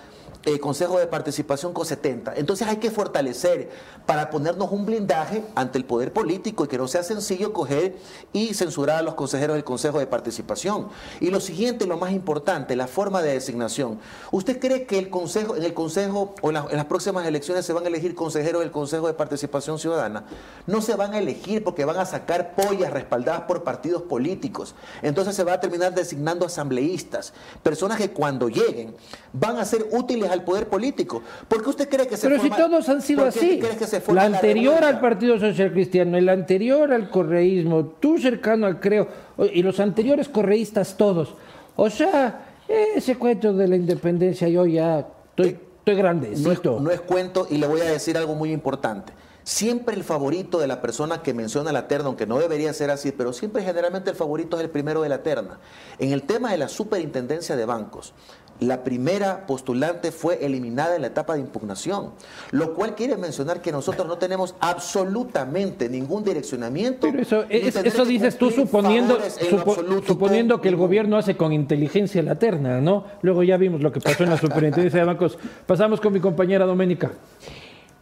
eh, 0.46 0.60
Consejo 0.60 1.00
de 1.00 1.08
Participación 1.08 1.74
con 1.74 1.86
70. 1.86 2.36
Entonces 2.36 2.68
hay 2.68 2.78
que 2.78 2.92
fortalecer 2.92 3.70
para 4.06 4.30
ponernos 4.30 4.72
un 4.72 4.86
blindaje 4.86 5.44
ante 5.56 5.78
el 5.78 5.86
poder 5.86 6.14
político 6.14 6.66
y 6.66 6.68
que 6.68 6.78
no 6.78 6.88
sea 6.88 7.04
sencillo 7.04 7.52
coger 7.54 7.98
y 8.32 8.54
censurar 8.54 9.00
a 9.00 9.02
los 9.02 9.16
consejeros 9.16 9.56
del 9.56 9.64
Consejo 9.64 10.00
de 10.00 10.08
Participación. 10.08 10.88
Y 11.20 11.30
lo 11.30 11.40
siguiente, 11.40 11.86
lo 11.86 11.98
más 11.98 12.12
importante, 12.12 12.76
la 12.76 12.88
forma 12.88 13.22
de 13.22 13.34
designación. 13.34 14.00
¿Usted 14.32 14.60
cree 14.60 14.86
que 14.86 14.98
el 14.98 15.10
Consejo, 15.10 15.56
en 15.56 15.64
el 15.64 15.74
Consejo 15.74 16.36
o 16.42 16.50
en 16.50 16.78
las 16.78 16.86
próximas 16.86 17.26
elecciones 17.26 17.66
se 17.66 17.74
van 17.74 17.84
a 17.84 17.88
elegir 17.88 18.16
consejeros 18.16 18.62
del 18.62 18.72
Consejo 18.72 19.08
de 19.08 19.14
Participación 19.14 19.80
Ciudadana? 19.80 20.24
No 20.66 20.82
se 20.82 20.96
van 20.96 21.14
a 21.14 21.20
elegir 21.20 21.64
porque 21.64 21.86
van 21.86 21.98
a 21.98 22.06
sacar 22.06 22.56
pollas 22.56 22.92
respaldadas 22.94 23.42
por 23.42 23.64
partidos 23.64 24.04
políticos. 24.04 24.76
Entonces 25.02 25.36
se 25.36 25.44
va 25.44 25.54
a 25.54 25.60
terminar 25.60 25.94
designando 25.94 26.46
asambleístas, 26.46 27.34
personas 27.64 27.98
que 27.98 28.12
cuando 28.12 28.50
lleguen 28.50 28.96
van 29.34 29.58
a 29.58 29.66
ser 29.66 29.88
útiles 29.92 30.27
al 30.32 30.44
poder 30.44 30.68
político. 30.68 31.22
¿Por 31.48 31.64
qué 31.64 31.70
usted 31.70 31.90
cree 31.90 32.08
que 32.08 32.18
se 32.18 32.28
Pero 32.28 32.42
si 32.42 32.50
todos 32.50 32.88
han 32.90 33.02
sido 33.02 33.24
¿por 33.24 33.34
qué 33.34 33.40
así. 33.40 34.14
La 34.14 34.24
anterior 34.24 34.84
al 34.84 35.00
Partido 35.00 35.40
Social 35.40 35.72
Cristiano, 35.72 36.18
el 36.18 36.30
anterior 36.30 36.92
al 36.92 37.10
correísmo, 37.10 37.86
tú 38.00 38.18
cercano 38.18 38.66
al 38.66 38.80
creo, 38.80 39.08
y 39.54 39.62
los 39.64 39.80
anteriores 39.80 40.30
correístas 40.30 40.98
todos. 40.98 41.36
O 41.76 41.90
sea, 41.90 42.48
ese 42.68 43.18
cuento 43.18 43.54
de 43.54 43.68
la 43.68 43.76
independencia 43.76 44.48
yo 44.48 44.66
ya 44.66 45.08
estoy, 45.30 45.58
estoy 45.80 45.96
No 46.42 46.52
es, 46.52 46.64
no 46.64 46.92
es 46.92 47.02
cuento 47.02 47.48
y 47.50 47.58
le 47.58 47.68
voy 47.68 47.82
a 47.82 47.86
decir 47.86 48.18
algo 48.18 48.36
muy 48.36 48.52
importante. 48.52 49.14
Siempre 49.48 49.96
el 49.96 50.04
favorito 50.04 50.60
de 50.60 50.68
la 50.68 50.82
persona 50.82 51.24
que 51.24 51.34
menciona 51.34 51.72
la 51.72 51.88
terna, 51.88 52.08
aunque 52.08 52.28
no 52.28 52.38
debería 52.38 52.74
ser 52.74 52.92
así, 52.92 53.14
pero 53.14 53.32
siempre 53.32 53.64
generalmente 53.64 54.10
el 54.10 54.16
favorito 54.18 54.58
es 54.58 54.64
el 54.64 54.70
primero 54.70 55.02
de 55.02 55.08
la 55.08 55.24
terna. 55.24 55.60
En 56.00 56.12
el 56.12 56.24
tema 56.24 56.52
de 56.52 56.58
la 56.58 56.68
superintendencia 56.68 57.56
de 57.56 57.64
bancos, 57.64 58.14
la 58.60 58.84
primera 58.84 59.46
postulante 59.46 60.12
fue 60.12 60.44
eliminada 60.46 60.96
en 60.96 61.02
la 61.02 61.08
etapa 61.08 61.36
de 61.36 61.42
impugnación, 61.42 62.12
lo 62.52 62.74
cual 62.74 62.96
quiere 62.96 63.16
mencionar 63.18 63.62
que 63.62 63.72
nosotros 63.72 64.08
no 64.08 64.18
tenemos 64.18 64.56
absolutamente 64.60 65.90
ningún 65.90 66.24
direccionamiento. 66.24 67.08
Pero 67.12 67.22
eso, 67.22 67.44
es- 67.50 68.08
dices 68.08 68.38
tú 68.38 68.50
suponiendo, 68.52 69.20
supo- 69.50 70.04
suponiendo 70.06 70.60
que 70.62 70.70
el 70.70 70.76
gobierno 70.76 71.18
hace 71.18 71.38
con 71.38 71.54
inteligencia 71.54 72.24
la 72.24 72.36
terna, 72.36 72.82
¿no? 72.82 73.06
Luego 73.22 73.44
ya 73.44 73.58
vimos 73.58 73.82
lo 73.82 73.92
que 73.92 74.00
pasó 74.00 74.24
en 74.24 74.30
la 74.32 74.38
superintendencia 74.38 75.00
de 75.00 75.06
bancos. 75.06 75.38
Pasamos 75.66 76.02
con 76.02 76.14
mi 76.14 76.20
compañera 76.20 76.66
Doménica. 76.66 77.12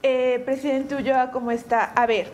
Eh, 0.03 0.41
presidente 0.45 0.95
Ulloa, 0.95 1.31
¿cómo 1.31 1.51
está? 1.51 1.85
A 1.85 2.05
ver, 2.05 2.27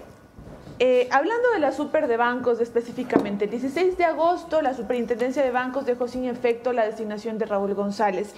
eh, 0.79 1.07
hablando 1.11 1.51
de 1.51 1.59
la 1.59 1.71
super 1.71 2.07
de 2.07 2.17
bancos 2.17 2.59
específicamente, 2.59 3.45
el 3.45 3.51
16 3.51 3.97
de 3.97 4.05
agosto 4.05 4.61
la 4.61 4.73
superintendencia 4.73 5.43
de 5.43 5.51
bancos 5.51 5.85
dejó 5.85 6.07
sin 6.07 6.25
efecto 6.25 6.73
la 6.73 6.85
designación 6.85 7.37
de 7.37 7.45
Raúl 7.45 7.73
González. 7.73 8.33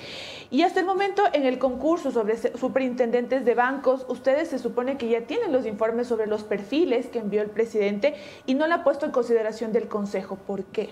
Y 0.50 0.64
hasta 0.64 0.80
el 0.80 0.86
momento 0.86 1.24
en 1.34 1.46
el 1.46 1.60
concurso 1.60 2.12
sobre 2.12 2.38
superintendentes 2.58 3.46
de 3.46 3.56
bancos, 3.56 4.06
ustedes 4.08 4.50
se 4.50 4.60
supone 4.60 4.98
que 4.98 5.10
ya 5.10 5.22
tienen 5.22 5.52
los 5.52 5.66
informes 5.66 6.08
sobre 6.08 6.28
los 6.28 6.44
perfiles 6.44 7.08
que 7.08 7.20
envió 7.20 7.42
el 7.42 7.50
presidente 7.50 8.16
y 8.46 8.56
no 8.56 8.68
la 8.68 8.76
ha 8.76 8.84
puesto 8.84 9.06
en 9.06 9.12
consideración 9.12 9.72
del 9.72 9.88
Consejo. 9.88 10.36
¿Por 10.36 10.64
qué? 10.66 10.90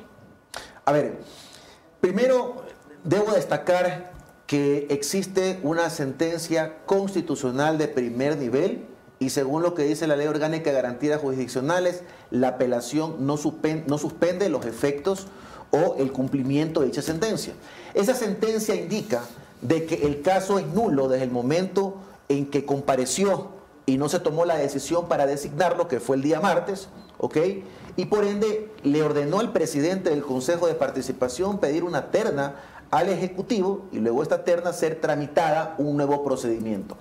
A 0.86 0.92
ver, 0.92 1.20
primero 2.00 2.64
debo 3.04 3.32
destacar 3.32 4.12
que 4.48 4.88
existe 4.90 5.60
una 5.64 5.90
sentencia 5.90 6.80
constitucional 6.86 7.78
de 7.78 7.88
primer 7.88 8.38
nivel 8.38 8.91
y 9.22 9.30
según 9.30 9.62
lo 9.62 9.76
que 9.76 9.84
dice 9.84 10.08
la 10.08 10.16
Ley 10.16 10.26
Orgánica 10.26 10.72
de 10.72 10.76
Garantías 10.76 11.22
Jurisdiccionales, 11.22 12.02
la 12.32 12.48
apelación 12.50 13.18
no, 13.28 13.38
suspen- 13.38 13.86
no 13.86 14.00
suspende 14.00 14.50
los 14.50 14.66
efectos 14.66 15.28
o 15.70 15.96
el 16.00 16.12
cumplimiento 16.12 16.80
de 16.80 16.88
dicha 16.88 17.04
sentencia. 17.04 17.54
Esa 17.94 18.16
sentencia 18.16 18.74
indica 18.74 19.22
de 19.62 19.86
que 19.86 20.08
el 20.08 20.24
caso 20.24 20.58
es 20.58 20.66
nulo 20.66 21.08
desde 21.08 21.26
el 21.26 21.30
momento 21.30 21.98
en 22.30 22.48
que 22.48 22.66
compareció 22.66 23.50
y 23.86 24.00
no 24.00 24.10
se 24.10 24.20
tomó 24.20 24.44
la 24.44 24.58
decisión 24.58 25.08
para 25.08 25.28
designarlo, 25.28 25.88
que 25.88 26.00
fue 26.00 26.16
el 26.16 26.24
día 26.24 26.40
martes, 26.42 26.90
¿ok? 27.20 27.38
Y 27.98 28.06
por 28.06 28.24
ende 28.24 28.72
le 28.82 29.04
ordenó 29.04 29.40
al 29.40 29.52
presidente 29.52 30.10
del 30.10 30.24
Consejo 30.24 30.66
de 30.66 30.74
Participación 30.74 31.60
pedir 31.60 31.84
una 31.84 32.10
terna 32.10 32.56
al 32.90 33.08
Ejecutivo 33.10 33.86
y 33.92 34.00
luego 34.00 34.24
esta 34.24 34.44
terna 34.44 34.74
ser 34.74 35.00
tramitada 35.00 35.76
un 35.78 35.96
nuevo 35.96 36.24
procedimiento. 36.24 36.98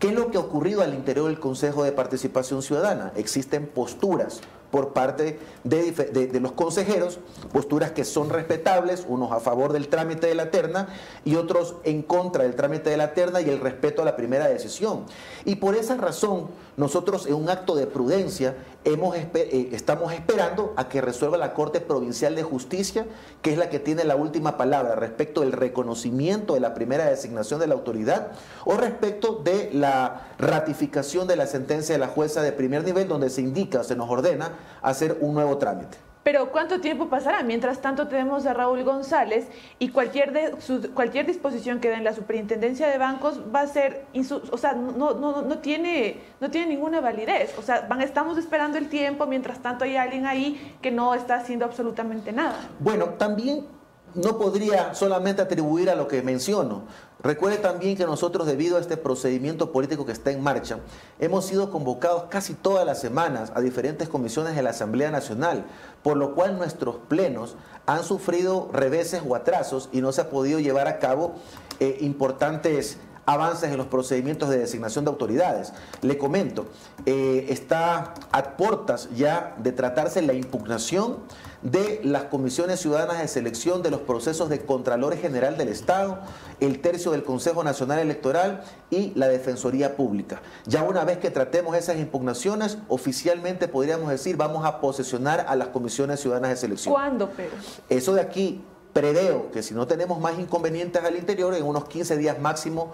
¿Qué 0.00 0.08
es 0.08 0.14
lo 0.14 0.30
que 0.30 0.38
ha 0.38 0.40
ocurrido 0.40 0.80
al 0.80 0.94
interior 0.94 1.26
del 1.26 1.38
Consejo 1.38 1.84
de 1.84 1.92
Participación 1.92 2.62
Ciudadana? 2.62 3.12
Existen 3.16 3.66
posturas 3.66 4.40
por 4.70 4.94
parte 4.94 5.38
de, 5.62 5.92
de 5.92 6.40
los 6.40 6.52
consejeros, 6.52 7.18
posturas 7.52 7.90
que 7.90 8.06
son 8.06 8.30
respetables, 8.30 9.04
unos 9.06 9.30
a 9.30 9.40
favor 9.40 9.74
del 9.74 9.88
trámite 9.88 10.26
de 10.26 10.34
la 10.34 10.50
terna 10.50 10.88
y 11.26 11.34
otros 11.34 11.74
en 11.84 12.00
contra 12.00 12.44
del 12.44 12.54
trámite 12.54 12.88
de 12.88 12.96
la 12.96 13.12
terna 13.12 13.42
y 13.42 13.50
el 13.50 13.60
respeto 13.60 14.00
a 14.00 14.06
la 14.06 14.16
primera 14.16 14.48
decisión. 14.48 15.04
Y 15.44 15.56
por 15.56 15.74
esa 15.74 15.98
razón, 15.98 16.46
nosotros 16.76 17.26
en 17.26 17.34
un 17.34 17.50
acto 17.50 17.74
de 17.74 17.86
prudencia 17.86 18.56
hemos 18.84 19.14
eh, 19.16 19.68
estamos 19.72 20.12
esperando 20.12 20.72
a 20.76 20.88
que 20.88 21.00
resuelva 21.00 21.36
la 21.36 21.52
Corte 21.52 21.80
Provincial 21.80 22.34
de 22.34 22.42
Justicia, 22.42 23.06
que 23.42 23.52
es 23.52 23.58
la 23.58 23.68
que 23.68 23.78
tiene 23.78 24.04
la 24.04 24.16
última 24.16 24.56
palabra 24.56 24.94
respecto 24.94 25.42
del 25.42 25.52
reconocimiento 25.52 26.54
de 26.54 26.60
la 26.60 26.74
primera 26.74 27.04
designación 27.06 27.60
de 27.60 27.66
la 27.66 27.74
autoridad 27.74 28.28
o 28.64 28.76
respecto 28.76 29.40
de 29.44 29.70
la 29.72 30.28
ratificación 30.38 31.26
de 31.28 31.36
la 31.36 31.46
sentencia 31.46 31.94
de 31.94 31.98
la 31.98 32.08
jueza 32.08 32.42
de 32.42 32.52
primer 32.52 32.84
nivel, 32.84 33.08
donde 33.08 33.30
se 33.30 33.42
indica, 33.42 33.84
se 33.84 33.96
nos 33.96 34.08
ordena 34.08 34.52
hacer 34.82 35.18
un 35.20 35.34
nuevo 35.34 35.58
trámite. 35.58 36.09
Pero 36.22 36.52
¿cuánto 36.52 36.80
tiempo 36.80 37.08
pasará? 37.08 37.42
Mientras 37.42 37.80
tanto 37.80 38.06
tenemos 38.06 38.44
a 38.44 38.52
Raúl 38.52 38.84
González 38.84 39.46
y 39.78 39.88
cualquier, 39.88 40.32
de, 40.32 40.54
cualquier 40.94 41.24
disposición 41.26 41.80
que 41.80 41.88
dé 41.88 41.94
en 41.94 42.04
la 42.04 42.14
superintendencia 42.14 42.88
de 42.88 42.98
bancos 42.98 43.40
va 43.54 43.62
a 43.62 43.66
ser, 43.66 44.04
insu- 44.12 44.42
o 44.52 44.58
sea, 44.58 44.74
no 44.74 45.58
tiene 45.60 46.20
ninguna 46.66 47.00
validez. 47.00 47.54
O 47.58 47.62
sea, 47.62 47.86
van, 47.88 48.02
estamos 48.02 48.36
esperando 48.36 48.76
el 48.76 48.90
tiempo, 48.90 49.26
mientras 49.26 49.60
tanto 49.60 49.84
hay 49.84 49.96
alguien 49.96 50.26
ahí 50.26 50.76
que 50.82 50.90
no 50.90 51.14
está 51.14 51.36
haciendo 51.36 51.64
absolutamente 51.64 52.32
nada. 52.32 52.68
Bueno, 52.80 53.06
también 53.16 53.66
no 54.14 54.38
podría 54.38 54.92
solamente 54.92 55.40
atribuir 55.40 55.88
a 55.88 55.94
lo 55.94 56.06
que 56.08 56.20
menciono. 56.20 56.82
Recuerde 57.22 57.58
también 57.58 57.98
que 57.98 58.06
nosotros, 58.06 58.46
debido 58.46 58.78
a 58.78 58.80
este 58.80 58.96
procedimiento 58.96 59.72
político 59.72 60.06
que 60.06 60.12
está 60.12 60.30
en 60.30 60.42
marcha, 60.42 60.78
hemos 61.18 61.44
sido 61.44 61.70
convocados 61.70 62.24
casi 62.30 62.54
todas 62.54 62.86
las 62.86 62.98
semanas 62.98 63.52
a 63.54 63.60
diferentes 63.60 64.08
comisiones 64.08 64.56
de 64.56 64.62
la 64.62 64.70
Asamblea 64.70 65.10
Nacional, 65.10 65.64
por 66.02 66.16
lo 66.16 66.34
cual 66.34 66.56
nuestros 66.56 66.96
plenos 67.08 67.56
han 67.86 68.04
sufrido 68.04 68.70
reveses 68.72 69.22
o 69.26 69.34
atrasos 69.34 69.88
y 69.92 70.00
no 70.00 70.12
se 70.12 70.22
ha 70.22 70.30
podido 70.30 70.60
llevar 70.60 70.88
a 70.88 70.98
cabo 70.98 71.34
eh, 71.80 71.98
importantes 72.00 72.98
avances 73.26 73.70
en 73.70 73.76
los 73.76 73.86
procedimientos 73.86 74.48
de 74.48 74.58
designación 74.58 75.04
de 75.04 75.10
autoridades. 75.10 75.72
Le 76.02 76.18
comento, 76.18 76.66
eh, 77.06 77.46
está 77.48 78.14
a 78.32 78.56
puertas 78.56 79.08
ya 79.14 79.54
de 79.58 79.72
tratarse 79.72 80.22
la 80.22 80.32
impugnación 80.32 81.18
de 81.62 82.00
las 82.04 82.24
comisiones 82.24 82.80
ciudadanas 82.80 83.18
de 83.18 83.28
selección 83.28 83.82
de 83.82 83.90
los 83.90 84.00
procesos 84.00 84.48
de 84.48 84.64
Contralor 84.64 85.16
General 85.16 85.56
del 85.56 85.68
Estado, 85.68 86.20
el 86.60 86.80
tercio 86.80 87.10
del 87.10 87.22
Consejo 87.22 87.62
Nacional 87.62 87.98
Electoral 87.98 88.62
y 88.90 89.12
la 89.14 89.28
Defensoría 89.28 89.96
Pública. 89.96 90.40
Ya 90.66 90.82
una 90.82 91.04
vez 91.04 91.18
que 91.18 91.30
tratemos 91.30 91.76
esas 91.76 91.98
impugnaciones, 91.98 92.78
oficialmente 92.88 93.68
podríamos 93.68 94.08
decir 94.10 94.36
vamos 94.36 94.64
a 94.64 94.80
posesionar 94.80 95.46
a 95.48 95.56
las 95.56 95.68
comisiones 95.68 96.20
ciudadanas 96.20 96.50
de 96.50 96.56
selección. 96.56 96.94
¿Cuándo, 96.94 97.30
pero? 97.36 97.50
Eso 97.88 98.14
de 98.14 98.20
aquí 98.20 98.62
preveo 98.92 99.50
que 99.50 99.62
si 99.62 99.74
no 99.74 99.86
tenemos 99.86 100.20
más 100.20 100.38
inconvenientes 100.38 101.02
al 101.02 101.16
interior, 101.16 101.54
en 101.54 101.64
unos 101.64 101.84
15 101.86 102.16
días 102.16 102.40
máximo 102.40 102.92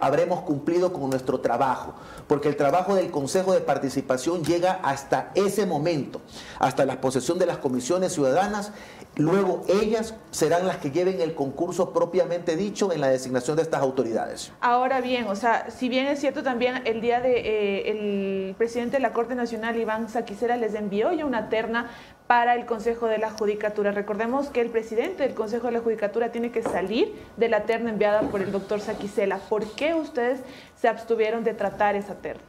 habremos 0.00 0.42
cumplido 0.42 0.92
con 0.92 1.10
nuestro 1.10 1.40
trabajo, 1.40 1.94
porque 2.28 2.48
el 2.48 2.56
trabajo 2.56 2.94
del 2.94 3.10
Consejo 3.10 3.52
de 3.52 3.60
Participación 3.60 4.44
llega 4.44 4.80
hasta 4.82 5.30
ese 5.34 5.66
momento, 5.66 6.20
hasta 6.58 6.84
la 6.84 7.00
posesión 7.00 7.38
de 7.38 7.46
las 7.46 7.58
comisiones 7.58 8.12
ciudadanas, 8.12 8.72
luego 9.16 9.62
ellas 9.68 10.14
serán 10.30 10.66
las 10.66 10.78
que 10.78 10.90
lleven 10.90 11.20
el 11.20 11.34
concurso 11.34 11.92
propiamente 11.92 12.56
dicho 12.56 12.92
en 12.92 13.00
la 13.00 13.08
designación 13.08 13.56
de 13.56 13.62
estas 13.62 13.82
autoridades. 13.82 14.52
Ahora 14.60 15.00
bien, 15.00 15.26
o 15.26 15.36
sea, 15.36 15.70
si 15.70 15.88
bien 15.88 16.06
es 16.06 16.20
cierto 16.20 16.42
también 16.42 16.82
el 16.86 17.00
día 17.00 17.20
de 17.20 17.38
eh, 17.38 17.90
el 17.90 18.54
presidente 18.54 18.96
de 18.96 19.02
la 19.02 19.12
Corte 19.12 19.34
Nacional, 19.34 19.76
Iván 19.76 20.08
Saquicera, 20.08 20.56
les 20.56 20.74
envió 20.74 21.12
ya 21.12 21.26
una 21.26 21.48
terna 21.48 21.90
para 22.32 22.54
el 22.54 22.64
Consejo 22.64 23.08
de 23.08 23.18
la 23.18 23.30
Judicatura. 23.30 23.92
Recordemos 23.92 24.48
que 24.48 24.62
el 24.62 24.70
presidente 24.70 25.22
del 25.22 25.34
Consejo 25.34 25.66
de 25.66 25.74
la 25.74 25.80
Judicatura 25.80 26.32
tiene 26.32 26.50
que 26.50 26.62
salir 26.62 27.12
de 27.36 27.50
la 27.50 27.64
terna 27.64 27.90
enviada 27.90 28.22
por 28.22 28.40
el 28.40 28.50
doctor 28.50 28.80
Saquicela. 28.80 29.36
¿Por 29.36 29.66
qué 29.72 29.92
ustedes 29.92 30.40
se 30.80 30.88
abstuvieron 30.88 31.44
de 31.44 31.52
tratar 31.52 31.94
esa 31.94 32.14
terna? 32.14 32.40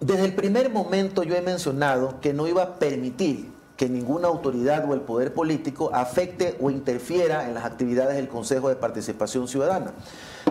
Desde 0.00 0.26
el 0.26 0.34
primer 0.34 0.68
momento 0.68 1.22
yo 1.22 1.34
he 1.34 1.40
mencionado 1.40 2.20
que 2.20 2.34
no 2.34 2.46
iba 2.46 2.62
a 2.62 2.74
permitir 2.74 3.50
que 3.78 3.88
ninguna 3.88 4.28
autoridad 4.28 4.86
o 4.86 4.92
el 4.92 5.00
poder 5.00 5.32
político 5.32 5.88
afecte 5.94 6.58
o 6.60 6.70
interfiera 6.70 7.48
en 7.48 7.54
las 7.54 7.64
actividades 7.64 8.16
del 8.16 8.28
Consejo 8.28 8.68
de 8.68 8.76
Participación 8.76 9.48
Ciudadana. 9.48 9.92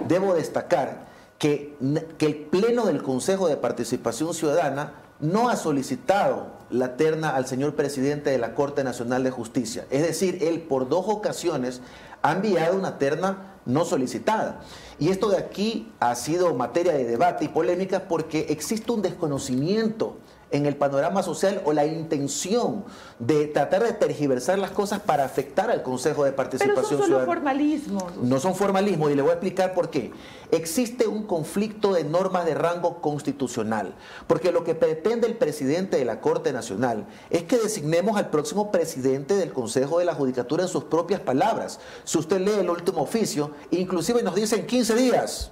Debo 0.07 0.33
destacar 0.33 1.01
que, 1.37 1.75
que 2.17 2.25
el 2.25 2.35
Pleno 2.35 2.87
del 2.87 3.03
Consejo 3.03 3.47
de 3.47 3.57
Participación 3.57 4.33
Ciudadana 4.33 5.04
no 5.31 5.49
ha 5.49 5.55
solicitado 5.55 6.53
la 6.69 6.97
terna 6.97 7.35
al 7.35 7.45
señor 7.45 7.75
presidente 7.75 8.29
de 8.29 8.37
la 8.37 8.53
Corte 8.53 8.83
Nacional 8.83 9.23
de 9.23 9.31
Justicia. 9.31 9.85
Es 9.89 10.01
decir, 10.01 10.39
él 10.41 10.61
por 10.61 10.89
dos 10.89 11.05
ocasiones 11.07 11.81
ha 12.21 12.31
enviado 12.31 12.77
una 12.77 12.97
terna 12.97 13.55
no 13.65 13.85
solicitada. 13.85 14.61
Y 14.99 15.09
esto 15.09 15.29
de 15.29 15.37
aquí 15.37 15.91
ha 15.99 16.15
sido 16.15 16.53
materia 16.53 16.93
de 16.93 17.05
debate 17.05 17.45
y 17.45 17.49
polémica 17.49 18.07
porque 18.07 18.47
existe 18.49 18.91
un 18.91 19.01
desconocimiento 19.01 20.17
en 20.51 20.65
el 20.65 20.75
panorama 20.75 21.23
social 21.23 21.61
o 21.65 21.73
la 21.73 21.85
intención 21.85 22.85
de 23.19 23.47
tratar 23.47 23.83
de 23.83 23.93
tergiversar 23.93 24.59
las 24.59 24.71
cosas 24.71 24.99
para 24.99 25.25
afectar 25.25 25.69
al 25.71 25.83
Consejo 25.83 26.23
de 26.23 26.31
Participación 26.31 26.75
Pero 26.75 26.87
son 26.87 26.97
solo 26.97 27.05
Ciudadana. 27.05 27.33
formalismos. 27.33 28.17
No 28.17 28.39
son 28.39 28.55
formalismos 28.55 29.11
y 29.11 29.15
le 29.15 29.21
voy 29.21 29.31
a 29.31 29.33
explicar 29.33 29.73
por 29.73 29.89
qué. 29.89 30.11
Existe 30.51 31.07
un 31.07 31.23
conflicto 31.23 31.93
de 31.93 32.03
normas 32.03 32.45
de 32.45 32.53
rango 32.53 33.01
constitucional, 33.01 33.95
porque 34.27 34.51
lo 34.51 34.63
que 34.63 34.75
pretende 34.75 35.27
el 35.27 35.35
presidente 35.35 35.97
de 35.97 36.05
la 36.05 36.21
Corte 36.21 36.53
Nacional 36.53 37.05
es 37.29 37.43
que 37.43 37.57
designemos 37.57 38.17
al 38.17 38.29
próximo 38.29 38.71
presidente 38.71 39.35
del 39.35 39.51
Consejo 39.51 39.99
de 39.99 40.05
la 40.05 40.13
Judicatura 40.13 40.63
en 40.63 40.69
sus 40.69 40.85
propias 40.85 41.19
palabras. 41.21 41.79
Si 42.03 42.17
usted 42.17 42.39
lee 42.39 42.59
el 42.59 42.69
último 42.69 43.01
oficio, 43.01 43.51
inclusive 43.71 44.21
nos 44.23 44.35
dicen 44.35 44.65
15 44.65 44.95
días. 44.95 45.51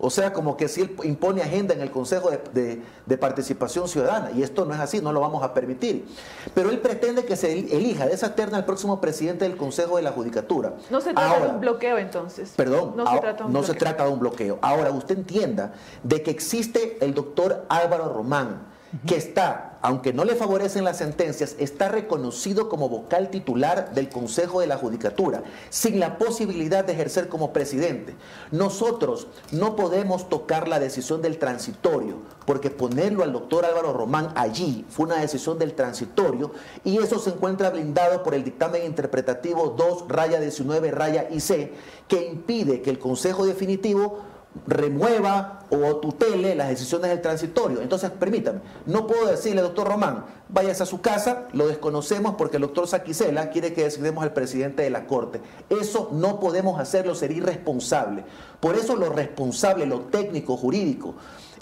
O 0.00 0.10
sea, 0.10 0.32
como 0.32 0.56
que 0.56 0.68
si 0.68 0.82
él 0.82 0.96
impone 1.02 1.42
agenda 1.42 1.74
en 1.74 1.80
el 1.80 1.90
Consejo 1.90 2.30
de, 2.30 2.40
de- 2.54 2.82
de 3.04 3.18
Participación 3.18 3.88
Ciudadana, 3.88 4.30
y 4.30 4.44
esto 4.44 4.64
no 4.64 4.72
es 4.72 4.78
así, 4.80 5.00
no 5.00 5.12
lo 5.12 5.20
vamos 5.20 5.42
a 5.42 5.52
permitir. 5.52 6.06
Pero 6.54 6.70
él 6.70 6.78
pretende 6.78 7.24
que 7.24 7.34
se 7.34 7.52
elija 7.52 8.06
de 8.06 8.14
esa 8.14 8.36
terna 8.36 8.58
al 8.58 8.64
próximo 8.64 9.00
presidente 9.00 9.44
del 9.44 9.56
Consejo 9.56 9.96
de 9.96 10.02
la 10.02 10.12
Judicatura. 10.12 10.74
No 10.90 11.00
se 11.00 11.12
trata 11.14 11.40
de 11.40 11.48
un 11.48 11.60
bloqueo 11.60 11.98
entonces. 11.98 12.52
Perdón, 12.56 12.94
No 12.96 13.10
se 13.10 13.18
trata 13.20 13.44
no 13.48 13.62
se 13.64 13.74
trata 13.74 14.04
de 14.04 14.10
un 14.10 14.20
bloqueo. 14.20 14.58
Ahora, 14.62 14.92
usted 14.92 15.18
entienda 15.18 15.72
de 16.04 16.22
que 16.22 16.30
existe 16.30 16.98
el 17.00 17.12
doctor 17.14 17.64
Álvaro 17.68 18.12
Román, 18.12 18.68
que 19.06 19.16
está, 19.16 19.76
aunque 19.82 20.12
no 20.12 20.24
le 20.24 20.34
favorecen 20.34 20.84
las 20.84 20.96
sentencias, 20.96 21.56
está 21.58 21.88
reconocido 21.88 22.68
como 22.68 22.88
vocal 22.88 23.28
titular 23.28 23.92
del 23.92 24.08
Consejo 24.08 24.60
de 24.60 24.66
la 24.66 24.78
Judicatura, 24.78 25.42
sin 25.68 26.00
la 26.00 26.16
posibilidad 26.16 26.84
de 26.84 26.94
ejercer 26.94 27.28
como 27.28 27.52
presidente. 27.52 28.16
Nosotros 28.50 29.26
no 29.52 29.76
podemos 29.76 30.28
tocar 30.28 30.68
la 30.68 30.80
decisión 30.80 31.20
del 31.20 31.38
transitorio, 31.38 32.16
porque 32.46 32.70
ponerlo 32.70 33.24
al 33.24 33.32
doctor 33.32 33.66
Álvaro 33.66 33.92
Román 33.92 34.32
allí 34.36 34.86
fue 34.88 35.06
una 35.06 35.20
decisión 35.20 35.58
del 35.58 35.74
transitorio 35.74 36.52
y 36.82 36.96
eso 36.98 37.18
se 37.18 37.30
encuentra 37.30 37.70
blindado 37.70 38.22
por 38.22 38.34
el 38.34 38.44
dictamen 38.44 38.86
interpretativo 38.86 39.74
2 39.76 40.06
raya 40.08 40.40
19 40.40 40.90
raya 40.92 41.28
IC, 41.30 41.72
que 42.08 42.26
impide 42.26 42.80
que 42.80 42.90
el 42.90 42.98
Consejo 42.98 43.44
Definitivo 43.44 44.37
remueva 44.66 45.60
o 45.70 45.96
tutele 45.96 46.54
las 46.54 46.68
decisiones 46.68 47.10
del 47.10 47.20
transitorio. 47.20 47.80
Entonces, 47.80 48.10
permítame, 48.10 48.60
no 48.86 49.06
puedo 49.06 49.26
decirle, 49.26 49.62
doctor 49.62 49.88
Román, 49.88 50.24
váyase 50.48 50.82
a 50.82 50.86
su 50.86 51.00
casa, 51.00 51.48
lo 51.52 51.68
desconocemos 51.68 52.34
porque 52.36 52.56
el 52.56 52.62
doctor 52.62 52.88
Saquicela 52.88 53.50
quiere 53.50 53.72
que 53.72 53.84
designemos 53.84 54.22
al 54.22 54.32
presidente 54.32 54.82
de 54.82 54.90
la 54.90 55.06
Corte. 55.06 55.40
Eso 55.68 56.10
no 56.12 56.40
podemos 56.40 56.80
hacerlo, 56.80 57.14
sería 57.14 57.38
irresponsable. 57.38 58.24
Por 58.60 58.76
eso 58.76 58.96
lo 58.96 59.10
responsable, 59.10 59.86
lo 59.86 60.00
técnico, 60.00 60.56
jurídico, 60.56 61.14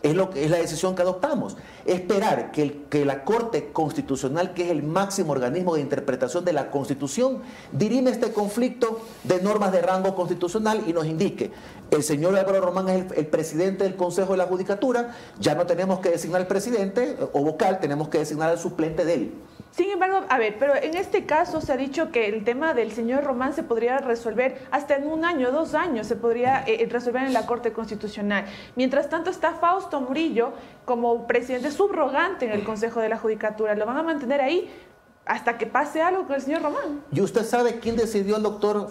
es, 0.03 0.15
lo 0.15 0.31
que, 0.31 0.45
es 0.45 0.51
la 0.51 0.59
decisión 0.59 0.95
que 0.95 1.03
adoptamos. 1.03 1.57
Esperar 1.85 2.51
que, 2.53 2.63
el- 2.63 2.85
que 2.91 3.05
la 3.05 3.25
Corte 3.25 3.71
Constitucional, 3.73 4.55
que 4.55 4.65
es 4.65 4.71
el 4.71 4.83
máximo 4.83 5.33
organismo 5.33 5.75
de 5.75 5.81
interpretación 5.81 6.45
de 6.45 6.53
la 6.53 6.71
Constitución, 6.71 7.43
dirime 7.73 8.11
este 8.11 8.33
conflicto 8.33 9.01
de 9.25 9.41
normas 9.43 9.73
de 9.73 9.83
rango 9.83 10.15
constitucional 10.15 10.83
y 10.87 10.93
nos 10.93 11.07
indique, 11.07 11.51
el 11.91 12.03
señor 12.03 12.37
Álvaro 12.37 12.61
Román 12.61 12.89
es 12.89 13.07
el, 13.13 13.19
el 13.19 13.27
presidente 13.27 13.85
del 13.85 13.97
Consejo 13.97 14.33
de 14.33 14.39
la 14.39 14.47
Judicatura, 14.47 15.15
ya 15.39 15.55
no 15.55 15.67
tenemos 15.67 16.01
que 16.01 16.11
designar 16.11 16.41
al 16.41 16.47
presidente 16.47 17.17
o 17.33 17.43
vocal, 17.45 17.79
tenemos 17.81 18.09
que 18.09 18.19
designar 18.19 18.51
al 18.51 18.59
suplente 18.59 19.05
de 19.05 19.15
él. 19.15 19.35
Sin 19.77 19.91
embargo, 19.91 20.23
a 20.31 20.39
ver, 20.39 20.57
pero 20.59 20.75
en 20.75 20.97
este 20.97 21.27
caso 21.27 21.61
se 21.61 21.71
ha 21.71 21.77
dicho 21.77 22.11
que 22.11 22.29
el 22.29 22.45
tema 22.45 22.73
del 22.73 22.93
señor 22.93 23.25
Román 23.25 23.53
se 23.53 23.63
podría 23.63 23.99
resolver 23.99 24.67
hasta 24.71 24.97
en 24.97 25.07
un 25.07 25.27
año, 25.27 25.53
dos 25.53 25.75
años, 25.75 26.07
se 26.07 26.17
podría 26.17 26.65
eh, 26.67 26.89
resolver 26.91 27.25
en 27.25 27.35
la 27.35 27.45
Corte 27.45 27.75
Constitucional. 27.75 28.47
Mientras 28.75 29.11
tanto 29.11 29.29
está 29.29 29.53
Fausto 29.53 30.01
Murillo 30.01 30.55
como 30.87 31.27
presidente 31.27 31.71
subrogante 31.71 32.47
en 32.47 32.53
el 32.53 32.65
Consejo 32.65 33.01
de 33.01 33.11
la 33.11 33.19
Judicatura. 33.19 33.75
Lo 33.75 33.85
van 33.85 33.99
a 33.99 34.03
mantener 34.03 34.41
ahí 34.41 34.71
hasta 35.27 35.59
que 35.59 35.67
pase 35.67 36.01
algo 36.01 36.25
con 36.25 36.37
el 36.37 36.43
señor 36.43 36.63
Román. 36.63 37.03
¿Y 37.11 37.21
usted 37.21 37.45
sabe 37.45 37.81
quién 37.81 37.97
decidió 37.97 38.37
al 38.37 38.45
doctor 38.45 38.89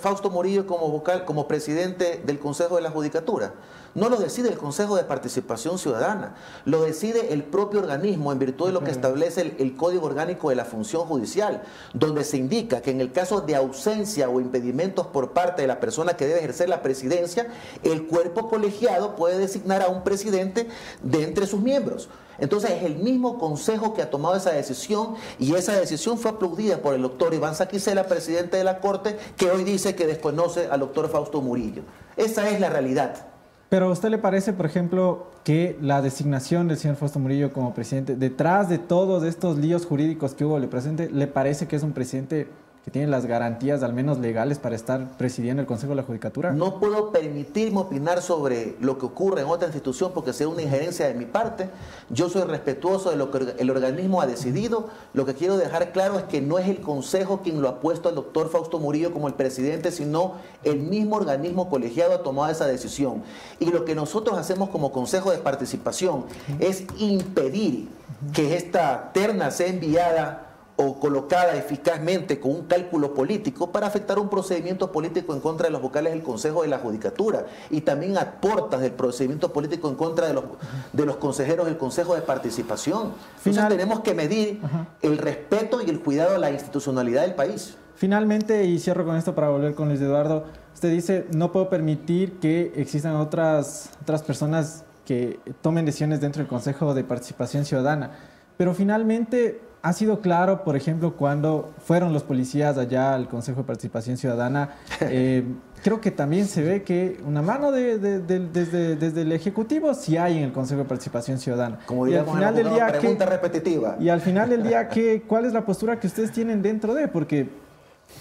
Fausto 0.00 0.30
Murillo 0.30 0.66
como 0.66 0.88
vocal, 0.88 1.26
como 1.26 1.46
presidente 1.46 2.22
del 2.24 2.38
Consejo 2.38 2.76
de 2.76 2.82
la 2.82 2.90
Judicatura? 2.90 3.52
No 3.94 4.08
lo 4.08 4.16
decide 4.16 4.48
el 4.48 4.56
Consejo 4.56 4.96
de 4.96 5.04
Participación 5.04 5.78
Ciudadana, 5.78 6.34
lo 6.64 6.82
decide 6.82 7.32
el 7.32 7.44
propio 7.44 7.80
organismo 7.80 8.32
en 8.32 8.40
virtud 8.40 8.66
de 8.66 8.72
lo 8.72 8.82
que 8.82 8.90
establece 8.90 9.42
el, 9.42 9.56
el 9.58 9.76
Código 9.76 10.06
Orgánico 10.06 10.48
de 10.48 10.56
la 10.56 10.64
Función 10.64 11.02
Judicial, 11.06 11.62
donde 11.92 12.24
se 12.24 12.38
indica 12.38 12.80
que 12.80 12.90
en 12.90 13.00
el 13.00 13.12
caso 13.12 13.42
de 13.42 13.54
ausencia 13.54 14.28
o 14.30 14.40
impedimentos 14.40 15.06
por 15.08 15.32
parte 15.32 15.62
de 15.62 15.68
la 15.68 15.80
persona 15.80 16.16
que 16.16 16.26
debe 16.26 16.40
ejercer 16.40 16.68
la 16.68 16.82
presidencia, 16.82 17.46
el 17.84 18.06
cuerpo 18.06 18.48
colegiado 18.48 19.14
puede 19.14 19.38
designar 19.38 19.82
a 19.82 19.88
un 19.88 20.02
presidente 20.02 20.66
de 21.02 21.22
entre 21.22 21.46
sus 21.46 21.60
miembros. 21.60 22.08
Entonces 22.38 22.70
es 22.72 22.82
el 22.82 22.96
mismo 22.96 23.38
consejo 23.38 23.94
que 23.94 24.02
ha 24.02 24.10
tomado 24.10 24.36
esa 24.36 24.50
decisión 24.50 25.14
y 25.38 25.54
esa 25.54 25.72
decisión 25.78 26.18
fue 26.18 26.30
aplaudida 26.32 26.78
por 26.78 26.94
el 26.94 27.02
doctor 27.02 27.34
Iván 27.34 27.54
Saquicela, 27.54 28.06
presidente 28.06 28.56
de 28.56 28.64
la 28.64 28.80
Corte, 28.80 29.16
que 29.36 29.50
hoy 29.50 29.64
dice 29.64 29.94
que 29.94 30.06
desconoce 30.06 30.68
al 30.70 30.80
doctor 30.80 31.08
Fausto 31.08 31.40
Murillo. 31.40 31.82
Esa 32.16 32.48
es 32.50 32.60
la 32.60 32.70
realidad. 32.70 33.26
Pero 33.68 33.86
a 33.86 33.90
usted 33.90 34.10
le 34.10 34.18
parece, 34.18 34.52
por 34.52 34.66
ejemplo, 34.66 35.26
que 35.42 35.76
la 35.80 36.00
designación 36.00 36.68
del 36.68 36.78
señor 36.78 36.96
Fausto 36.96 37.18
Murillo 37.18 37.52
como 37.52 37.74
presidente, 37.74 38.14
detrás 38.14 38.68
de 38.68 38.78
todos 38.78 39.24
estos 39.24 39.58
líos 39.58 39.84
jurídicos 39.84 40.34
que 40.34 40.44
hubo, 40.44 40.58
le, 40.58 40.68
presente, 40.68 41.10
le 41.10 41.26
parece 41.26 41.66
que 41.66 41.76
es 41.76 41.82
un 41.82 41.92
presidente 41.92 42.46
que 42.84 42.90
tiene 42.90 43.08
las 43.08 43.24
garantías, 43.24 43.82
al 43.82 43.94
menos 43.94 44.18
legales, 44.18 44.58
para 44.58 44.76
estar 44.76 45.16
presidiendo 45.16 45.62
el 45.62 45.66
Consejo 45.66 45.92
de 45.92 45.96
la 45.96 46.02
Judicatura? 46.02 46.52
No 46.52 46.78
puedo 46.78 47.12
permitirme 47.12 47.80
opinar 47.80 48.20
sobre 48.20 48.76
lo 48.78 48.98
que 48.98 49.06
ocurre 49.06 49.40
en 49.40 49.46
otra 49.46 49.68
institución 49.68 50.12
porque 50.12 50.34
sería 50.34 50.52
una 50.52 50.60
injerencia 50.60 51.06
de 51.06 51.14
mi 51.14 51.24
parte. 51.24 51.70
Yo 52.10 52.28
soy 52.28 52.42
respetuoso 52.42 53.08
de 53.08 53.16
lo 53.16 53.30
que 53.30 53.54
el 53.58 53.70
organismo 53.70 54.20
ha 54.20 54.26
decidido. 54.26 54.90
Lo 55.14 55.24
que 55.24 55.32
quiero 55.32 55.56
dejar 55.56 55.92
claro 55.92 56.18
es 56.18 56.24
que 56.24 56.42
no 56.42 56.58
es 56.58 56.68
el 56.68 56.82
Consejo 56.82 57.40
quien 57.42 57.62
lo 57.62 57.70
ha 57.70 57.80
puesto 57.80 58.10
al 58.10 58.16
doctor 58.16 58.50
Fausto 58.50 58.78
Murillo 58.78 59.14
como 59.14 59.28
el 59.28 59.34
presidente, 59.34 59.90
sino 59.90 60.34
el 60.62 60.80
mismo 60.80 61.16
organismo 61.16 61.70
colegiado 61.70 62.12
ha 62.12 62.22
tomado 62.22 62.52
esa 62.52 62.66
decisión. 62.66 63.22
Y 63.60 63.70
lo 63.70 63.86
que 63.86 63.94
nosotros 63.94 64.36
hacemos 64.36 64.68
como 64.68 64.92
Consejo 64.92 65.30
de 65.30 65.38
Participación 65.38 66.26
es 66.58 66.84
impedir 66.98 67.88
que 68.34 68.56
esta 68.56 69.10
terna 69.14 69.50
sea 69.50 69.68
enviada 69.68 70.43
o 70.76 70.98
colocada 70.98 71.54
eficazmente 71.56 72.40
con 72.40 72.50
un 72.50 72.62
cálculo 72.64 73.14
político 73.14 73.70
para 73.70 73.86
afectar 73.86 74.18
un 74.18 74.28
procedimiento 74.28 74.90
político 74.90 75.32
en 75.32 75.40
contra 75.40 75.66
de 75.66 75.70
los 75.70 75.80
vocales 75.80 76.12
del 76.12 76.22
Consejo 76.22 76.62
de 76.62 76.68
la 76.68 76.78
Judicatura 76.78 77.46
y 77.70 77.82
también 77.82 78.18
aportas 78.18 78.80
del 78.80 78.92
procedimiento 78.92 79.52
político 79.52 79.88
en 79.88 79.94
contra 79.94 80.26
de 80.26 80.34
los, 80.34 80.44
de 80.92 81.06
los 81.06 81.16
consejeros 81.16 81.66
del 81.66 81.76
Consejo 81.76 82.14
de 82.14 82.22
Participación. 82.22 83.12
Entonces 83.38 83.68
tenemos 83.68 84.00
que 84.00 84.14
medir 84.14 84.60
el 85.02 85.18
respeto 85.18 85.80
y 85.80 85.90
el 85.90 86.00
cuidado 86.00 86.34
a 86.34 86.38
la 86.38 86.50
institucionalidad 86.50 87.22
del 87.22 87.34
país. 87.34 87.76
Finalmente, 87.94 88.64
y 88.64 88.80
cierro 88.80 89.04
con 89.04 89.16
esto 89.16 89.36
para 89.36 89.50
volver 89.50 89.74
con 89.76 89.88
Luis 89.88 90.00
Eduardo, 90.00 90.44
usted 90.74 90.90
dice, 90.90 91.26
no 91.32 91.52
puedo 91.52 91.70
permitir 91.70 92.40
que 92.40 92.72
existan 92.74 93.14
otras, 93.14 93.90
otras 94.02 94.24
personas 94.24 94.84
que 95.04 95.38
tomen 95.62 95.84
decisiones 95.84 96.20
dentro 96.20 96.40
del 96.40 96.48
Consejo 96.48 96.94
de 96.94 97.04
Participación 97.04 97.64
Ciudadana. 97.64 98.10
Pero 98.56 98.74
finalmente 98.74 99.60
ha 99.86 99.92
sido 99.92 100.20
claro, 100.20 100.64
por 100.64 100.76
ejemplo, 100.76 101.14
cuando 101.14 101.72
fueron 101.84 102.12
los 102.14 102.22
policías 102.22 102.78
allá 102.78 103.14
al 103.14 103.28
Consejo 103.28 103.60
de 103.60 103.66
Participación 103.66 104.16
Ciudadana, 104.16 104.70
eh, 105.00 105.44
creo 105.82 106.00
que 106.00 106.10
también 106.10 106.46
se 106.46 106.62
ve 106.62 106.82
que 106.82 107.20
una 107.26 107.42
mano 107.42 107.70
de- 107.70 107.98
de- 107.98 108.18
de- 108.20 108.48
desde, 108.48 108.96
desde 108.96 109.22
el 109.22 109.32
Ejecutivo 109.32 109.92
sí 109.92 110.16
hay 110.16 110.38
en 110.38 110.44
el 110.44 110.52
Consejo 110.52 110.80
de 110.82 110.88
Participación 110.88 111.38
Ciudadana. 111.38 111.80
Como 111.84 112.08
y 112.08 112.14
al 112.14 112.24
final 112.24 112.54
del 112.54 112.70
día, 112.70 112.86
pregunta 112.88 113.24
¿qué- 113.26 113.30
repetitiva. 113.30 113.96
y 114.00 114.08
al 114.08 114.20
final 114.22 114.48
del 114.48 114.62
día, 114.62 114.88
¿qué, 114.94 115.22
¿cuál 115.26 115.44
es 115.44 115.52
la 115.52 115.66
postura 115.66 116.00
que 116.00 116.06
ustedes 116.06 116.32
tienen 116.32 116.62
dentro 116.62 116.94
de? 116.94 117.06
Porque 117.08 117.48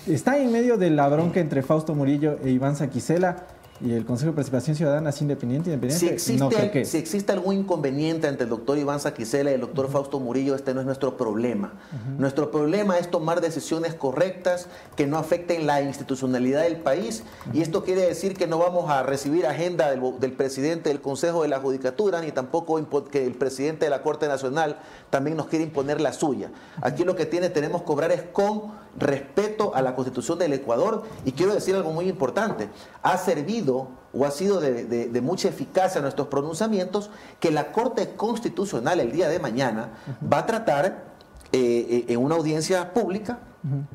está 0.06 0.38
en 0.38 0.52
medio 0.52 0.78
de 0.78 0.90
la 0.90 1.08
bronca 1.08 1.40
entre 1.40 1.62
Fausto 1.64 1.96
Murillo 1.96 2.38
e 2.44 2.50
Iván 2.50 2.76
Saquicela 2.76 3.38
y 3.84 3.94
el 3.94 4.06
Consejo 4.06 4.32
de 4.32 4.36
Participación 4.36 4.78
Ciudadana 4.78 5.10
es 5.10 5.22
independiente, 5.22 5.70
Si 5.70 5.74
independiente. 5.74 6.14
existe, 6.14 6.40
no 6.40 6.50
creo 6.50 6.72
que. 6.72 6.86
si 6.86 6.98
existe 6.98 7.34
algún 7.34 7.56
inconveniente 7.56 8.28
entre 8.28 8.46
el 8.46 8.50
doctor 8.50 8.78
Iván 8.78 9.02
Saquicela 9.02 9.52
y 9.52 9.56
el 9.56 9.62
doctor 9.62 9.90
Fausto 9.90 10.22
Murillo, 10.22 10.56
este 10.56 10.74
no 10.74 10.80
es 10.80 10.86
nuestro 10.86 11.18
problema. 11.18 11.74
Nuestro 12.18 12.50
problema 12.50 12.98
es 12.98 13.12
tomar 13.12 13.42
decisiones 13.42 13.94
correctas 13.94 14.68
que 14.96 15.06
no 15.06 15.18
afecten 15.18 15.68
la 15.68 15.82
institucionalidad 15.82 16.64
del 16.64 16.78
país 16.78 17.24
y 17.52 17.62
esto 17.62 17.84
quiere 17.84 18.02
decir 18.04 18.36
que 18.38 18.48
no 18.48 18.58
vamos 18.58 18.90
a 18.90 19.04
recibir 19.04 19.46
agenda 19.46 19.90
del, 19.92 20.02
del 20.20 20.32
presidente 20.32 20.90
del 20.90 21.02
Consejo 21.02 21.42
de 21.42 21.50
la 21.50 21.60
Judicatura 21.60 22.22
ni 22.22 22.32
tampoco 22.32 22.80
que 23.12 23.26
el 23.26 23.34
presidente 23.34 23.86
de 23.86 23.90
la 23.90 24.02
Corte 24.02 24.30
Nacional 24.30 24.80
también 25.10 25.36
nos 25.36 25.48
quiere 25.48 25.66
imponer 25.66 26.00
la 26.00 26.14
suya. 26.14 26.52
Aquí 26.82 27.04
lo 27.04 27.16
que 27.18 27.26
tiene, 27.26 27.50
tenemos 27.50 27.82
que 27.82 27.88
cobrar 27.88 28.12
es 28.12 28.22
con 28.22 28.83
respeto 28.98 29.74
a 29.76 29.82
la 29.82 29.96
Constitución 29.96 30.38
del 30.40 30.54
Ecuador 30.54 31.04
y 31.26 31.32
quiero 31.32 31.54
decir 31.54 31.76
algo 31.76 31.92
muy 31.92 32.08
importante. 32.10 32.70
Ha 33.02 33.18
servido 33.18 33.88
o 34.14 34.26
ha 34.26 34.32
sido 34.32 34.60
de, 34.60 34.86
de- 34.86 35.08
de 35.10 35.22
mucha 35.22 35.48
eficacia 35.50 36.02
nuestros 36.02 36.28
pronunciamientos 36.28 37.10
que 37.40 37.50
la 37.52 37.72
Corte 37.72 38.16
Constitucional 38.16 39.00
el 39.00 39.12
día 39.12 39.28
de 39.30 39.40
mañana 39.40 39.90
va 40.32 40.40
a 40.40 40.46
tratar 40.46 41.06
eh, 41.52 41.86
eh, 41.90 42.06
en 42.10 42.20
una 42.24 42.36
audiencia 42.36 42.94
pública 42.94 43.40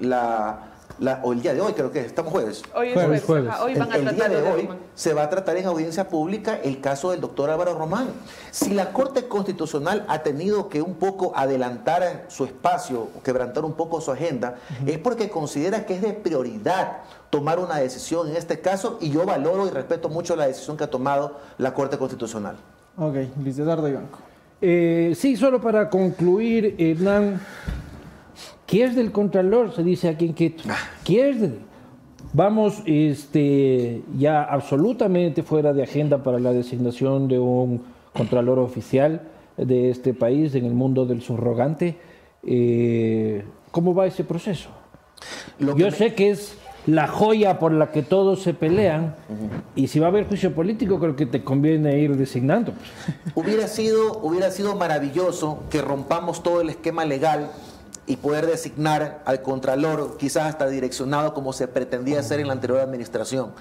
la 0.00 0.60
la- 0.98 1.20
o 1.22 1.32
el 1.32 1.42
día 1.42 1.54
de 1.54 1.60
hoy 1.60 1.72
creo 1.72 1.90
que 1.92 2.00
estamos 2.00 2.32
jueves. 2.32 2.62
Hoy 2.74 2.88
es 2.88 2.94
Jueves, 2.94 3.22
jueves. 3.22 3.24
jueves. 3.24 3.50
ajá, 3.50 3.64
Hoy 3.64 3.72
El- 3.72 3.78
van 3.78 3.92
a 3.92 3.96
el, 3.96 4.14
día 4.16 4.28
de 4.28 4.36
hoy 4.36 4.62
Román. 4.62 4.78
se 4.94 5.14
va 5.14 5.22
a 5.24 5.30
tratar 5.30 5.56
en 5.56 5.66
audiencia 5.66 6.08
pública 6.08 6.58
el 6.62 6.80
caso 6.80 7.10
del 7.10 7.20
doctor 7.20 7.50
Álvaro 7.50 7.74
Román. 7.78 8.08
Si 8.50 8.70
la 8.74 8.92
Corte 8.92 9.28
Constitucional 9.28 10.04
ha 10.08 10.22
tenido 10.22 10.68
que 10.68 10.82
un 10.82 10.94
poco 10.94 11.32
adelantar 11.36 12.24
su 12.28 12.44
espacio, 12.44 13.08
quebrantar 13.22 13.64
un 13.64 13.74
poco 13.74 14.00
su 14.00 14.10
agenda, 14.10 14.56
es 14.86 14.98
porque 14.98 15.28
considera 15.30 15.86
que 15.86 15.94
es 15.94 16.02
de 16.02 16.12
prioridad 16.12 16.98
tomar 17.30 17.58
una 17.58 17.76
decisión 17.76 18.28
en 18.30 18.36
este 18.36 18.60
caso 18.60 18.98
y 19.00 19.10
yo 19.10 19.24
valoro 19.26 19.66
y 19.66 19.70
respeto 19.70 20.08
mucho 20.08 20.34
la 20.36 20.46
decisión 20.46 20.76
que 20.76 20.84
ha 20.84 20.90
tomado 20.90 21.38
la 21.58 21.74
Corte 21.74 21.98
Constitucional. 21.98 22.56
Ok, 22.96 23.14
Luis 23.42 23.58
Eduardo 23.58 23.88
Ibanco. 23.88 24.18
Eh, 24.60 25.12
sí, 25.16 25.36
solo 25.36 25.60
para 25.60 25.88
concluir, 25.88 26.74
Hernán, 26.78 27.40
¿qué 28.68 28.84
es 28.84 28.94
del 28.94 29.10
Contralor? 29.10 29.74
Se 29.74 29.82
dice 29.82 30.08
aquí 30.08 30.26
en 30.26 30.34
Quito. 30.34 30.62
¿Qué 31.04 31.30
es 31.30 31.40
del? 31.40 31.58
Vamos 32.32 32.82
este, 32.84 34.02
ya 34.16 34.44
absolutamente 34.44 35.42
fuera 35.42 35.72
de 35.72 35.82
agenda 35.82 36.22
para 36.22 36.38
la 36.38 36.52
designación 36.52 37.26
de 37.26 37.38
un 37.40 37.82
Contralor 38.12 38.58
oficial 38.60 39.22
de 39.56 39.90
este 39.90 40.14
país 40.14 40.54
en 40.54 40.64
el 40.66 40.74
mundo 40.74 41.06
del 41.06 41.22
subrogante. 41.22 41.96
Eh, 42.44 43.44
¿Cómo 43.72 43.94
va 43.94 44.06
ese 44.06 44.22
proceso? 44.24 44.68
Lo 45.58 45.74
que 45.74 45.80
Yo 45.80 45.86
me- 45.86 45.92
sé 45.92 46.14
que 46.14 46.30
es 46.30 46.56
la 46.86 47.06
joya 47.08 47.58
por 47.58 47.72
la 47.72 47.90
que 47.90 48.02
todos 48.02 48.40
se 48.42 48.54
pelean 48.54 49.14
y 49.74 49.88
si 49.88 49.98
va 49.98 50.06
a 50.06 50.10
haber 50.10 50.26
juicio 50.26 50.54
político 50.54 50.98
creo 50.98 51.16
que 51.16 51.26
te 51.26 51.42
conviene 51.44 51.98
ir 51.98 52.16
designando. 52.16 52.72
Hubiera 53.34 53.66
sido, 53.68 54.18
hubiera 54.22 54.50
sido 54.50 54.74
maravilloso 54.76 55.58
que 55.70 55.82
rompamos 55.82 56.42
todo 56.42 56.60
el 56.62 56.70
esquema 56.70 57.04
legal 57.04 57.50
y 58.08 58.16
poder 58.16 58.46
designar 58.46 59.22
al 59.26 59.42
Contralor, 59.42 60.16
quizás 60.16 60.46
hasta 60.46 60.66
direccionado 60.66 61.34
como 61.34 61.52
se 61.52 61.68
pretendía 61.68 62.20
hacer 62.20 62.40
en 62.40 62.46
la 62.46 62.54
anterior 62.54 62.80
administración. 62.80 63.52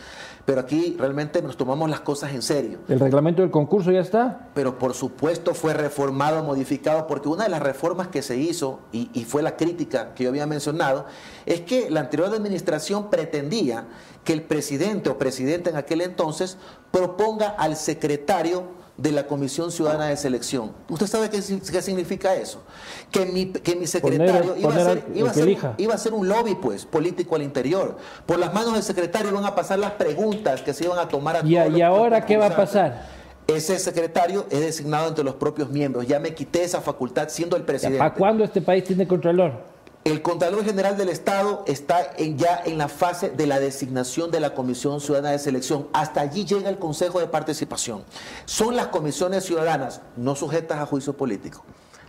Pero 0.45 0.61
aquí 0.61 0.95
realmente 0.98 1.41
nos 1.41 1.57
tomamos 1.57 1.90
las 1.90 1.99
cosas 1.99 2.32
en 2.34 2.41
serio. 2.41 2.80
¿El 2.88 3.02
reglamento 3.02 3.41
del 3.41 3.52
concurso 3.52 3.91
ya 3.91 3.99
está? 3.99 4.48
Pero 4.53 4.80
por 4.80 4.94
supuesto 4.94 5.53
fue 5.53 5.74
reformado, 5.74 6.41
modificado, 6.44 7.06
porque 7.06 7.28
una 7.28 7.44
de 7.44 7.49
las 7.49 7.61
reformas 7.61 8.07
que 8.07 8.22
se 8.22 8.38
hizo, 8.38 8.80
y, 8.94 9.10
y 9.14 9.26
fue 9.26 9.44
la 9.44 9.57
crítica 9.57 10.14
que 10.15 10.24
yo 10.24 10.30
había 10.30 10.48
mencionado, 10.48 11.06
es 11.45 11.61
que 11.61 11.90
la 11.90 11.99
anterior 11.99 12.34
administración 12.34 13.10
pretendía 13.10 13.86
que 14.24 14.32
el 14.32 14.44
presidente 14.44 15.10
o 15.10 15.18
presidente 15.18 15.69
en 15.69 15.76
aquel 15.76 15.99
entonces 15.99 16.57
proponga 16.91 17.49
al 17.49 17.76
secretario 17.76 18.77
de 18.98 19.11
la 19.11 19.28
Comisión 19.28 19.72
Ciudadana 19.72 20.07
de 20.07 20.18
Selección. 20.18 20.72
¿Usted 20.90 21.06
sabe 21.06 21.30
qué, 21.30 21.41
si- 21.41 21.60
qué 21.60 21.82
significa 21.84 22.34
eso? 22.36 22.64
Que 23.11 23.26
mi, 23.28 23.45
que 23.52 23.76
mi 23.76 23.86
secretario 23.86 24.56
Poner- 24.56 24.60
iba, 24.61 24.76
a 24.76 24.80
ser, 24.86 25.06
iba, 25.14 25.30
a 25.30 25.34
ser, 25.34 25.44
elija. 25.44 25.74
iba 25.78 25.94
a 25.94 25.98
ser 25.99 26.14
un 26.14 26.28
lobby 26.28 26.56
pues, 26.56 26.86
político 26.86 27.36
al 27.36 27.44
interior. 27.44 27.98
Por 28.26 28.40
las 28.40 28.53
manos 28.53 28.74
del 28.74 28.82
secretario 28.84 29.30
iban 29.30 29.45
a 29.45 29.53
pasar 29.53 29.78
las 29.78 29.91
preguntas 29.91 30.61
que 30.64 30.74
se 30.74 30.86
iban 30.86 30.98
a 30.98 31.07
tomar 31.07 31.36
a 31.36 31.40
¿Y, 31.48 31.56
todos 31.56 31.78
y 31.78 31.82
ahora 31.82 32.26
qué 32.26 32.38
va 32.38 32.48
a 32.48 32.56
pasar? 32.56 33.06
Ese 33.45 33.78
secretario 33.80 34.45
es 34.49 34.60
designado 34.60 35.07
entre 35.07 35.24
los 35.24 35.36
propios 35.36 35.69
miembros. 35.69 36.06
Ya 36.07 36.19
me 36.19 36.34
quité 36.34 36.64
esa 36.64 36.82
facultad 36.82 37.30
siendo 37.30 37.56
el 37.56 37.64
presidente. 37.64 37.99
¿Para 37.99 38.14
cuándo 38.14 38.44
este 38.44 38.61
país 38.61 38.84
tiene 38.84 39.07
Contralor? 39.07 39.77
El 40.07 40.21
Contralor 40.21 40.63
General 40.63 40.95
del 40.95 41.09
Estado 41.09 41.65
está 41.67 42.15
ya 42.15 42.61
en 42.63 42.77
la 42.77 42.88
fase 42.88 43.29
de 43.29 43.45
la 43.45 43.59
designación 43.59 44.31
de 44.31 44.39
la 44.39 44.53
Comisión 44.53 45.01
Ciudadana 45.01 45.31
de 45.31 45.39
Selección. 45.39 45.89
Hasta 45.91 46.21
allí 46.21 46.45
llega 46.45 46.69
el 46.69 46.79
Consejo 46.79 47.19
de 47.19 47.27
Participación. 47.27 48.05
Son 48.45 48.77
las 48.77 48.88
comisiones 48.88 49.43
ciudadanas, 49.43 49.99
no 50.15 50.38
sujetas 50.38 50.79
a 50.79 50.85
juicio 50.85 51.17
político, 51.17 51.61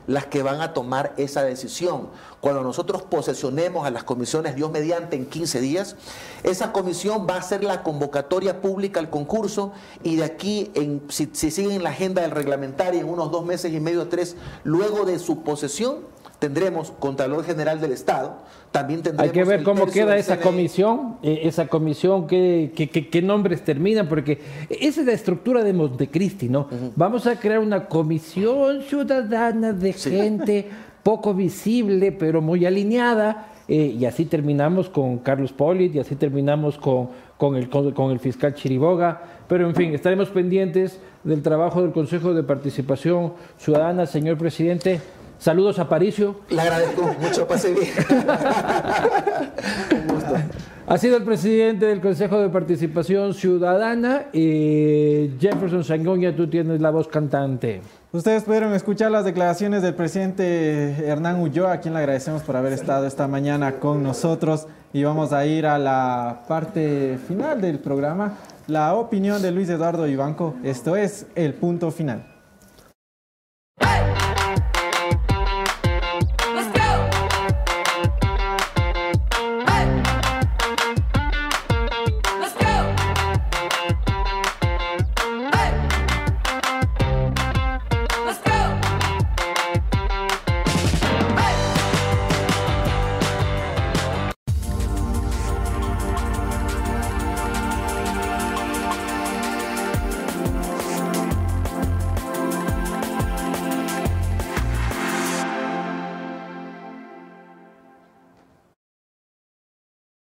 las 0.06 0.26
que 0.26 0.44
van 0.44 0.60
a 0.60 0.74
tomar 0.74 1.12
esa 1.16 1.42
decisión. 1.42 2.10
Cuando 2.40 2.62
nosotros 2.62 3.02
posesionemos 3.02 3.84
a 3.84 3.90
las 3.90 4.04
comisiones, 4.04 4.54
Dios 4.54 4.70
mediante, 4.70 5.16
en 5.16 5.26
15 5.26 5.60
días, 5.60 5.96
esa 6.44 6.70
comisión 6.70 7.26
va 7.28 7.34
a 7.34 7.38
hacer 7.38 7.64
la 7.64 7.82
convocatoria 7.82 8.60
pública 8.60 9.00
al 9.00 9.10
concurso 9.10 9.72
y 10.04 10.14
de 10.14 10.24
aquí, 10.24 10.70
en, 10.76 11.02
si, 11.08 11.28
si 11.32 11.50
siguen 11.50 11.82
la 11.82 11.90
agenda 11.90 12.22
del 12.22 12.30
reglamentario, 12.30 13.00
en 13.00 13.08
unos 13.08 13.32
dos 13.32 13.44
meses 13.44 13.72
y 13.72 13.80
medio, 13.80 14.06
tres, 14.06 14.36
luego 14.62 15.04
de 15.04 15.18
su 15.18 15.42
posesión, 15.42 16.16
tendremos 16.38 16.92
Contralor 16.98 17.44
General 17.44 17.80
del 17.80 17.92
Estado, 17.92 18.36
también 18.70 19.02
tendremos... 19.02 19.26
Hay 19.28 19.32
que 19.32 19.44
ver 19.48 19.62
cómo 19.62 19.86
queda 19.86 20.10
del 20.12 20.20
esa 20.20 20.38
comisión, 20.40 21.16
eh, 21.22 21.40
esa 21.44 21.66
comisión, 21.66 22.26
qué, 22.26 22.72
qué- 22.76 22.88
qué- 22.88 23.08
qué 23.08 23.22
nombres 23.22 23.62
terminan, 23.64 24.08
porque 24.08 24.38
esa 24.68 25.00
es 25.00 25.06
la 25.06 25.12
estructura 25.12 25.64
de 25.64 25.72
Montecristi, 25.72 26.48
¿no? 26.48 26.68
Vamos 26.94 27.26
a 27.26 27.36
crear 27.40 27.58
una 27.58 27.86
comisión 27.86 28.82
ciudadana 28.82 29.72
de 29.72 29.92
gente 29.92 30.68
poco 31.02 31.34
visible, 31.34 32.12
pero 32.12 32.40
muy 32.40 32.66
alineada, 32.66 33.48
eh, 33.66 33.96
y 33.98 34.04
así 34.04 34.24
terminamos 34.24 34.88
con 34.88 35.18
Carlos 35.18 35.52
Polit, 35.52 35.94
y 35.94 35.98
así 35.98 36.14
terminamos 36.14 36.78
con, 36.78 37.08
con, 37.36 37.56
el, 37.56 37.68
con, 37.68 37.90
con 37.92 38.12
el 38.12 38.20
fiscal 38.20 38.54
Chiriboga, 38.54 39.20
pero 39.48 39.66
en 39.68 39.74
fin, 39.74 39.92
estaremos 39.94 40.28
pendientes 40.28 41.00
del 41.24 41.42
trabajo 41.42 41.82
del 41.82 41.92
Consejo 41.92 42.32
de 42.32 42.42
Participación 42.42 43.32
Ciudadana, 43.58 44.06
señor 44.06 44.36
presidente. 44.38 45.00
Saludos 45.38 45.78
a 45.78 45.88
Paricio. 45.88 46.40
Le 46.50 46.60
agradezco 46.60 47.14
mucho, 47.20 47.46
pase 47.46 47.72
bien. 47.72 47.88
Ha 50.90 50.96
sido 50.96 51.18
el 51.18 51.22
presidente 51.22 51.84
del 51.84 52.00
Consejo 52.00 52.40
de 52.40 52.48
Participación 52.48 53.34
Ciudadana. 53.34 54.28
Jefferson 54.32 55.84
Sangoña, 55.84 56.34
tú 56.34 56.48
tienes 56.48 56.80
la 56.80 56.88
voz 56.88 57.08
cantante. 57.08 57.82
Ustedes 58.10 58.44
pudieron 58.44 58.72
escuchar 58.72 59.10
las 59.10 59.26
declaraciones 59.26 59.82
del 59.82 59.92
presidente 59.92 61.06
Hernán 61.06 61.42
Ulloa, 61.42 61.72
a 61.72 61.80
quien 61.80 61.92
le 61.92 62.00
agradecemos 62.00 62.42
por 62.42 62.56
haber 62.56 62.72
estado 62.72 63.06
esta 63.06 63.28
mañana 63.28 63.72
con 63.72 64.02
nosotros. 64.02 64.66
Y 64.94 65.04
vamos 65.04 65.34
a 65.34 65.44
ir 65.44 65.66
a 65.66 65.78
la 65.78 66.44
parte 66.48 67.18
final 67.28 67.60
del 67.60 67.80
programa, 67.80 68.38
la 68.66 68.94
opinión 68.94 69.42
de 69.42 69.50
Luis 69.50 69.68
Eduardo 69.68 70.06
Ibanco. 70.06 70.54
Esto 70.64 70.96
es 70.96 71.26
el 71.34 71.52
punto 71.52 71.90
final. 71.90 72.37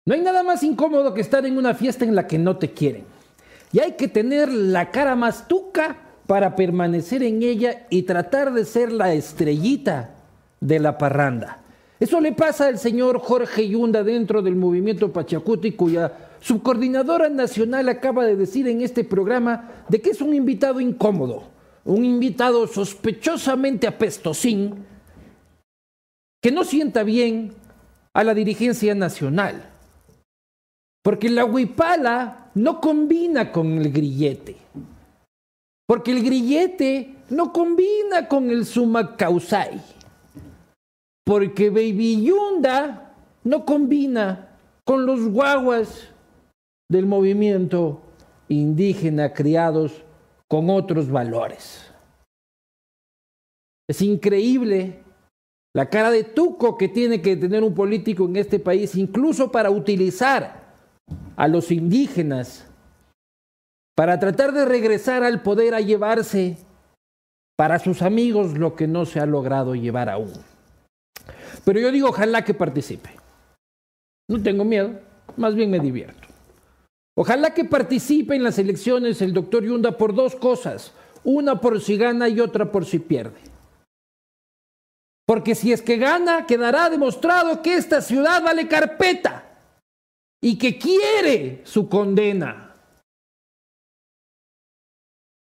No 0.08 0.14
hay 0.14 0.22
nada 0.22 0.44
más 0.44 0.62
incómodo 0.62 1.16
que 1.16 1.22
estar 1.22 1.48
en 1.48 1.58
una 1.58 1.74
fiesta 1.74 2.06
en 2.06 2.14
la 2.14 2.28
que 2.28 2.38
no 2.38 2.58
te 2.58 2.72
quieren. 2.72 3.06
Y 3.74 3.80
hay 3.80 3.94
que 3.94 4.08
tener 4.08 4.52
la 4.52 4.92
cara 4.92 5.16
más 5.16 5.48
tuca 5.48 5.98
para 6.28 6.56
permanecer 6.56 7.24
en 7.24 7.42
ella 7.42 7.88
y 7.90 8.04
tratar 8.04 8.54
de 8.54 8.66
ser 8.66 8.92
la 8.92 9.14
estrellita 9.14 10.12
de 10.62 10.80
la 10.80 11.00
parranda. 11.00 11.60
Eso 12.00 12.22
le 12.22 12.34
pasa 12.34 12.68
al 12.68 12.78
señor 12.78 13.20
Jorge 13.20 13.68
Yunda 13.68 14.04
dentro 14.04 14.44
del 14.44 14.56
movimiento 14.56 15.12
Pachacuti, 15.12 15.72
cuya 15.72 16.12
subcoordinadora 16.40 17.30
nacional 17.30 17.90
acaba 17.90 18.26
de 18.26 18.36
decir 18.36 18.68
en 18.68 18.82
este 18.82 19.04
programa 19.04 19.72
de 19.90 20.02
que 20.02 20.12
es 20.12 20.22
un 20.22 20.36
invitado 20.36 20.80
incómodo, 20.80 21.46
un 21.84 22.06
invitado 22.06 22.68
sospechosamente 22.68 23.88
apestosín, 23.88 24.86
que 26.42 26.52
no 26.52 26.64
sienta 26.64 27.02
bien 27.02 27.54
a 28.14 28.24
la 28.24 28.36
dirigencia 28.36 28.94
nacional. 28.94 29.75
Porque 31.06 31.30
la 31.30 31.46
huipala 31.46 32.50
no 32.56 32.82
combina 32.82 33.52
con 33.52 33.78
el 33.78 33.92
grillete. 33.92 34.58
Porque 35.88 36.12
el 36.12 36.24
grillete 36.24 37.18
no 37.30 37.54
combina 37.54 38.28
con 38.28 38.50
el 38.50 38.66
sumacausai. 38.66 39.80
Porque 41.24 41.70
Baby 41.70 42.26
Yunda 42.26 43.14
no 43.44 43.66
combina 43.66 44.58
con 44.84 45.06
los 45.06 45.30
guaguas 45.30 46.10
del 46.90 47.06
movimiento 47.06 48.02
indígena 48.48 49.32
criados 49.32 50.04
con 50.48 50.72
otros 50.72 51.12
valores. 51.12 51.86
Es 53.88 54.02
increíble 54.02 55.04
la 55.76 55.88
cara 55.88 56.10
de 56.10 56.24
tuco 56.24 56.80
que 56.80 56.88
tiene 56.88 57.22
que 57.22 57.38
tener 57.38 57.62
un 57.62 57.76
político 57.76 58.26
en 58.26 58.38
este 58.38 58.58
país, 58.58 58.96
incluso 58.96 59.52
para 59.52 59.70
utilizar 59.70 60.65
a 61.36 61.48
los 61.48 61.72
indígenas, 61.72 62.66
para 63.96 64.20
tratar 64.20 64.52
de 64.52 64.66
regresar 64.66 65.24
al 65.24 65.42
poder 65.42 65.74
a 65.74 65.80
llevarse 65.80 66.58
para 67.58 67.80
sus 67.80 68.02
amigos 68.02 68.58
lo 68.58 68.76
que 68.76 68.88
no 68.88 69.06
se 69.06 69.20
ha 69.20 69.26
logrado 69.26 69.76
llevar 69.76 70.10
aún. 70.10 70.34
Pero 71.64 71.80
yo 71.80 71.92
digo, 71.92 72.10
ojalá 72.10 72.44
que 72.44 72.54
participe. 72.54 73.10
No 74.30 74.42
tengo 74.44 74.66
miedo, 74.66 75.00
más 75.38 75.56
bien 75.56 75.72
me 75.72 75.80
divierto. 75.80 76.28
Ojalá 77.18 77.54
que 77.54 77.64
participe 77.64 78.36
en 78.36 78.44
las 78.44 78.60
elecciones 78.60 79.22
el 79.22 79.34
doctor 79.34 79.64
Yunda 79.64 79.98
por 79.98 80.14
dos 80.14 80.36
cosas. 80.36 80.92
Una 81.24 81.62
por 81.62 81.80
si 81.80 81.96
gana 81.96 82.28
y 82.28 82.42
otra 82.42 82.72
por 82.72 82.86
si 82.86 83.00
pierde. 83.00 83.40
Porque 85.26 85.56
si 85.56 85.72
es 85.72 85.82
que 85.82 85.98
gana, 85.98 86.46
quedará 86.46 86.90
demostrado 86.90 87.62
que 87.62 87.76
esta 87.76 88.02
ciudad 88.02 88.44
vale 88.44 88.68
carpeta 88.68 89.45
y 90.46 90.60
que 90.60 90.78
quiere 90.78 91.62
su 91.64 91.90
condena. 91.90 92.72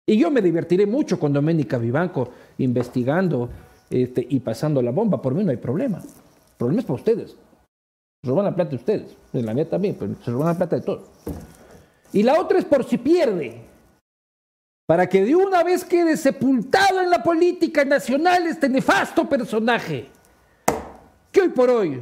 Y 0.07 0.18
yo 0.18 0.32
me 0.32 0.41
divertiré 0.41 0.88
mucho 0.88 1.19
con 1.19 1.32
Doménica 1.32 1.77
Vivanco 1.77 2.32
investigando 2.57 3.52
este, 3.88 4.26
y 4.27 4.40
pasando 4.40 4.82
la 4.82 4.90
bomba. 4.90 5.22
Por 5.22 5.36
mí 5.36 5.44
no 5.44 5.52
hay 5.52 5.57
problema. 5.57 5.99
El 5.99 6.57
problema 6.57 6.80
es 6.80 6.88
para 6.88 6.95
ustedes. 6.95 7.38
Se 8.23 8.27
roban 8.27 8.45
la 8.45 8.56
plata 8.56 8.72
de 8.72 8.76
ustedes. 8.77 9.15
En 9.32 9.45
la 9.45 9.53
mía 9.53 9.69
también, 9.69 9.95
pero 9.99 10.15
se 10.26 10.32
roban 10.32 10.48
la 10.48 10.57
plata 10.57 10.77
de 10.77 10.82
todos. 10.82 11.07
Y 12.11 12.23
la 12.23 12.40
otra 12.40 12.57
es 12.57 12.65
por 12.65 12.84
si 12.84 12.98
pierde. 12.98 13.61
Para 14.88 15.07
que 15.07 15.23
de 15.23 15.36
una 15.36 15.64
vez 15.64 15.86
quede 15.86 16.18
sepultado 16.18 16.99
en 16.99 17.11
la 17.11 17.22
política 17.22 17.86
nacional 17.86 18.48
este 18.48 18.69
nefasto 18.69 19.30
personaje. 19.30 20.07
Que 21.32 21.41
hoy 21.41 21.49
por 21.49 21.69
hoy 21.69 22.02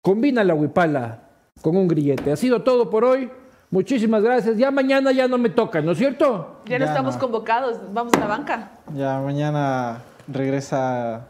combina 0.00 0.44
la 0.44 0.54
huipala 0.54 1.27
con 1.62 1.76
un 1.76 1.88
grillete. 1.88 2.32
Ha 2.32 2.36
sido 2.36 2.62
todo 2.62 2.90
por 2.90 3.04
hoy. 3.04 3.30
Muchísimas 3.70 4.22
gracias. 4.22 4.56
Ya 4.56 4.70
mañana 4.70 5.12
ya 5.12 5.28
no 5.28 5.36
me 5.38 5.50
toca, 5.50 5.80
¿no 5.82 5.92
es 5.92 5.98
cierto? 5.98 6.60
Ya 6.66 6.78
no 6.78 6.84
Ya 6.86 6.90
estamos 6.90 7.14
no. 7.16 7.20
convocados, 7.20 7.78
vamos 7.92 8.14
a 8.14 8.20
la 8.20 8.26
banca. 8.26 8.70
Ya 8.94 9.20
mañana 9.20 9.98
regresa 10.26 11.26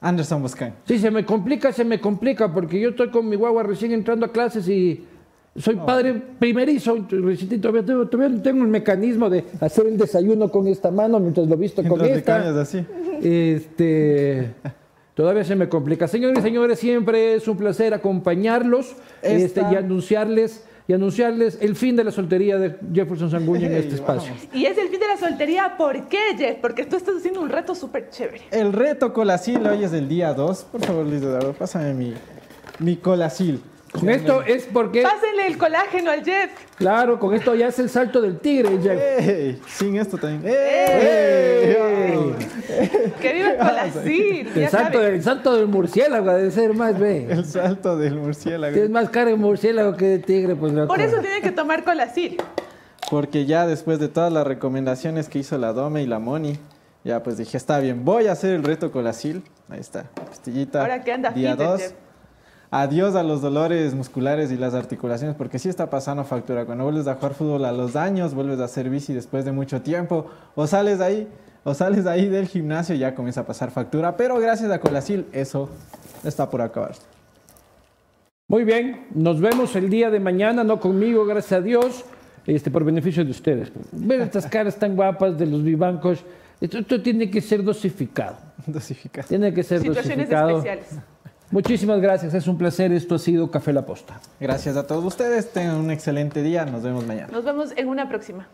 Anderson 0.00 0.42
Boscan. 0.42 0.74
Sí, 0.84 0.98
se 0.98 1.10
me 1.10 1.24
complica, 1.24 1.72
se 1.72 1.84
me 1.84 2.00
complica, 2.00 2.52
porque 2.52 2.80
yo 2.80 2.88
estoy 2.90 3.10
con 3.10 3.28
mi 3.28 3.36
guagua 3.36 3.62
recién 3.62 3.92
entrando 3.92 4.26
a 4.26 4.32
clases 4.32 4.68
y 4.68 5.04
soy 5.56 5.76
padre 5.76 6.14
primerizo, 6.38 6.96
recién 7.08 7.60
todavía 7.60 7.84
tengo, 7.84 8.06
todavía 8.08 8.36
no 8.36 8.42
tengo 8.42 8.62
el 8.64 8.68
mecanismo 8.70 9.28
de 9.30 9.44
hacer 9.60 9.86
el 9.86 9.96
desayuno 9.98 10.48
con 10.48 10.66
esta 10.68 10.90
mano 10.90 11.20
mientras 11.20 11.46
lo 11.48 11.56
visto 11.56 11.82
con 11.82 11.98
Mientras 12.00 12.18
esta. 12.18 12.34
cambias 12.36 12.56
así. 12.56 12.84
Este, 13.22 14.54
todavía 15.14 15.44
se 15.44 15.56
me 15.56 15.68
complica. 15.68 16.08
Señores 16.08 16.38
y 16.38 16.42
señores, 16.42 16.78
siempre 16.78 17.34
es 17.34 17.48
un 17.48 17.56
placer 17.56 17.94
acompañarlos 17.94 18.96
este, 19.22 19.62
y 19.70 19.76
anunciarles 19.76 20.64
y 20.90 20.92
anunciarles 20.92 21.58
el 21.60 21.76
fin 21.76 21.94
de 21.94 22.02
la 22.02 22.10
soltería 22.10 22.58
de 22.58 22.74
Jefferson 22.92 23.30
Sanguña 23.30 23.68
en 23.68 23.74
este 23.74 23.94
espacio. 23.94 24.32
Y 24.52 24.66
es 24.66 24.76
el 24.76 24.88
fin 24.88 24.98
de 24.98 25.06
la 25.06 25.16
soltería, 25.16 25.76
¿por 25.78 26.08
qué, 26.08 26.18
Jeff? 26.36 26.56
Porque 26.60 26.84
tú 26.84 26.96
estás 26.96 27.18
haciendo 27.18 27.40
un 27.40 27.48
reto 27.48 27.76
súper 27.76 28.10
chévere. 28.10 28.42
El 28.50 28.72
reto 28.72 29.12
Colacil 29.12 29.64
hoy 29.68 29.84
es 29.84 29.92
del 29.92 30.08
día 30.08 30.34
2. 30.34 30.64
Por 30.64 30.84
favor, 30.84 31.06
Luis 31.06 31.22
Eduardo, 31.22 31.52
pásame 31.52 31.94
mi, 31.94 32.14
mi 32.80 32.96
Colacil. 32.96 33.62
Con 33.92 34.08
esto 34.08 34.42
es 34.42 34.68
porque, 34.72 35.02
Pásenle 35.02 35.48
el 35.48 35.58
colágeno 35.58 36.12
al 36.12 36.24
Jeff. 36.24 36.50
claro, 36.76 37.18
con 37.18 37.34
esto 37.34 37.54
ya 37.56 37.68
es 37.68 37.78
el 37.80 37.90
salto 37.90 38.20
del 38.20 38.38
tigre, 38.38 38.78
Jeff. 38.80 39.00
¡Ey! 39.28 39.60
Sin 39.66 39.96
esto 39.96 40.16
también. 40.16 40.42
¡Ey! 40.44 41.76
¡Ey! 41.76 42.34
Que 43.20 43.32
viva 43.32 43.50
el 43.50 43.58
colacil. 43.58 44.48
El 44.54 44.68
salto, 44.68 45.00
del, 45.00 45.22
salto 45.22 45.56
del 45.56 45.66
murciélago 45.66 46.32
debe 46.32 46.50
ser 46.52 46.72
más, 46.74 46.98
ve. 46.98 47.26
El 47.28 47.44
salto 47.44 47.96
del 47.96 48.14
murciélago. 48.14 48.72
Tienes 48.72 48.90
más 48.90 49.10
cara 49.10 49.30
de 49.30 49.36
murciélago 49.36 49.96
que 49.96 50.06
de 50.06 50.18
tigre, 50.20 50.54
pues 50.54 50.72
loco. 50.72 50.86
Por 50.86 51.00
eso 51.00 51.18
tienen 51.20 51.42
que 51.42 51.50
tomar 51.50 51.82
colacil. 51.82 52.36
Porque 53.10 53.44
ya 53.44 53.66
después 53.66 53.98
de 53.98 54.06
todas 54.08 54.32
las 54.32 54.46
recomendaciones 54.46 55.28
que 55.28 55.40
hizo 55.40 55.58
la 55.58 55.72
Dome 55.72 56.02
y 56.02 56.06
la 56.06 56.20
Moni, 56.20 56.58
ya 57.02 57.24
pues 57.24 57.38
dije, 57.38 57.56
está 57.56 57.80
bien, 57.80 58.04
voy 58.04 58.28
a 58.28 58.32
hacer 58.32 58.52
el 58.54 58.62
reto 58.62 58.92
Colacil. 58.92 59.42
Ahí 59.68 59.80
está, 59.80 60.04
pastillita. 60.14 60.80
Ahora 60.80 61.02
que 61.02 61.12
anda 61.12 61.30
día 61.30 61.52
fit 61.52 61.60
el 61.60 61.66
2. 61.66 61.80
Jeff. 61.80 61.92
Adiós 62.72 63.16
a 63.16 63.24
los 63.24 63.42
dolores 63.42 63.94
musculares 63.94 64.52
y 64.52 64.56
las 64.56 64.74
articulaciones, 64.74 65.34
porque 65.34 65.58
sí 65.58 65.68
está 65.68 65.90
pasando 65.90 66.22
factura. 66.22 66.66
Cuando 66.66 66.84
vuelves 66.84 67.08
a 67.08 67.16
jugar 67.16 67.34
fútbol 67.34 67.64
a 67.64 67.72
los 67.72 67.96
años, 67.96 68.32
vuelves 68.32 68.60
a 68.60 68.64
hacer 68.64 68.88
bici 68.88 69.12
después 69.12 69.44
de 69.44 69.50
mucho 69.50 69.82
tiempo, 69.82 70.26
o 70.54 70.68
sales 70.68 71.00
de 71.00 71.04
ahí, 71.04 71.28
o 71.64 71.74
sales 71.74 72.04
de 72.04 72.10
ahí 72.10 72.28
del 72.28 72.46
gimnasio 72.46 72.94
y 72.94 72.98
ya 72.98 73.14
comienza 73.16 73.40
a 73.40 73.44
pasar 73.44 73.72
factura. 73.72 74.16
Pero 74.16 74.38
gracias 74.38 74.70
a 74.70 74.78
Colacil, 74.78 75.26
eso 75.32 75.68
está 76.22 76.48
por 76.48 76.62
acabar. 76.62 76.92
Muy 78.46 78.62
bien, 78.62 79.06
nos 79.14 79.40
vemos 79.40 79.74
el 79.74 79.90
día 79.90 80.08
de 80.10 80.20
mañana, 80.20 80.62
no 80.62 80.78
conmigo, 80.78 81.26
gracias 81.26 81.60
a 81.60 81.62
Dios, 81.62 82.04
este, 82.46 82.70
por 82.70 82.84
beneficio 82.84 83.24
de 83.24 83.32
ustedes. 83.32 83.72
Ver 83.90 84.20
estas 84.20 84.46
caras 84.50 84.76
tan 84.76 84.94
guapas 84.94 85.36
de 85.36 85.46
los 85.46 85.64
vivancos, 85.64 86.24
esto, 86.60 86.78
esto 86.78 87.02
tiene 87.02 87.28
que 87.28 87.40
ser 87.40 87.64
dosificado. 87.64 88.36
Dosificado. 88.64 89.26
Tiene 89.26 89.52
que 89.52 89.64
ser 89.64 89.80
Situaciones 89.80 90.28
dosificado. 90.30 90.58
especiales. 90.58 91.09
Muchísimas 91.50 92.00
gracias, 92.00 92.32
es 92.34 92.46
un 92.46 92.56
placer. 92.56 92.92
Esto 92.92 93.16
ha 93.16 93.18
sido 93.18 93.50
Café 93.50 93.72
La 93.72 93.84
Posta. 93.84 94.20
Gracias 94.38 94.76
a 94.76 94.86
todos 94.86 95.04
ustedes, 95.04 95.52
tengan 95.52 95.76
un 95.76 95.90
excelente 95.90 96.42
día, 96.42 96.64
nos 96.64 96.82
vemos 96.82 97.04
mañana. 97.06 97.28
Nos 97.32 97.44
vemos 97.44 97.72
en 97.76 97.88
una 97.88 98.08
próxima. 98.08 98.46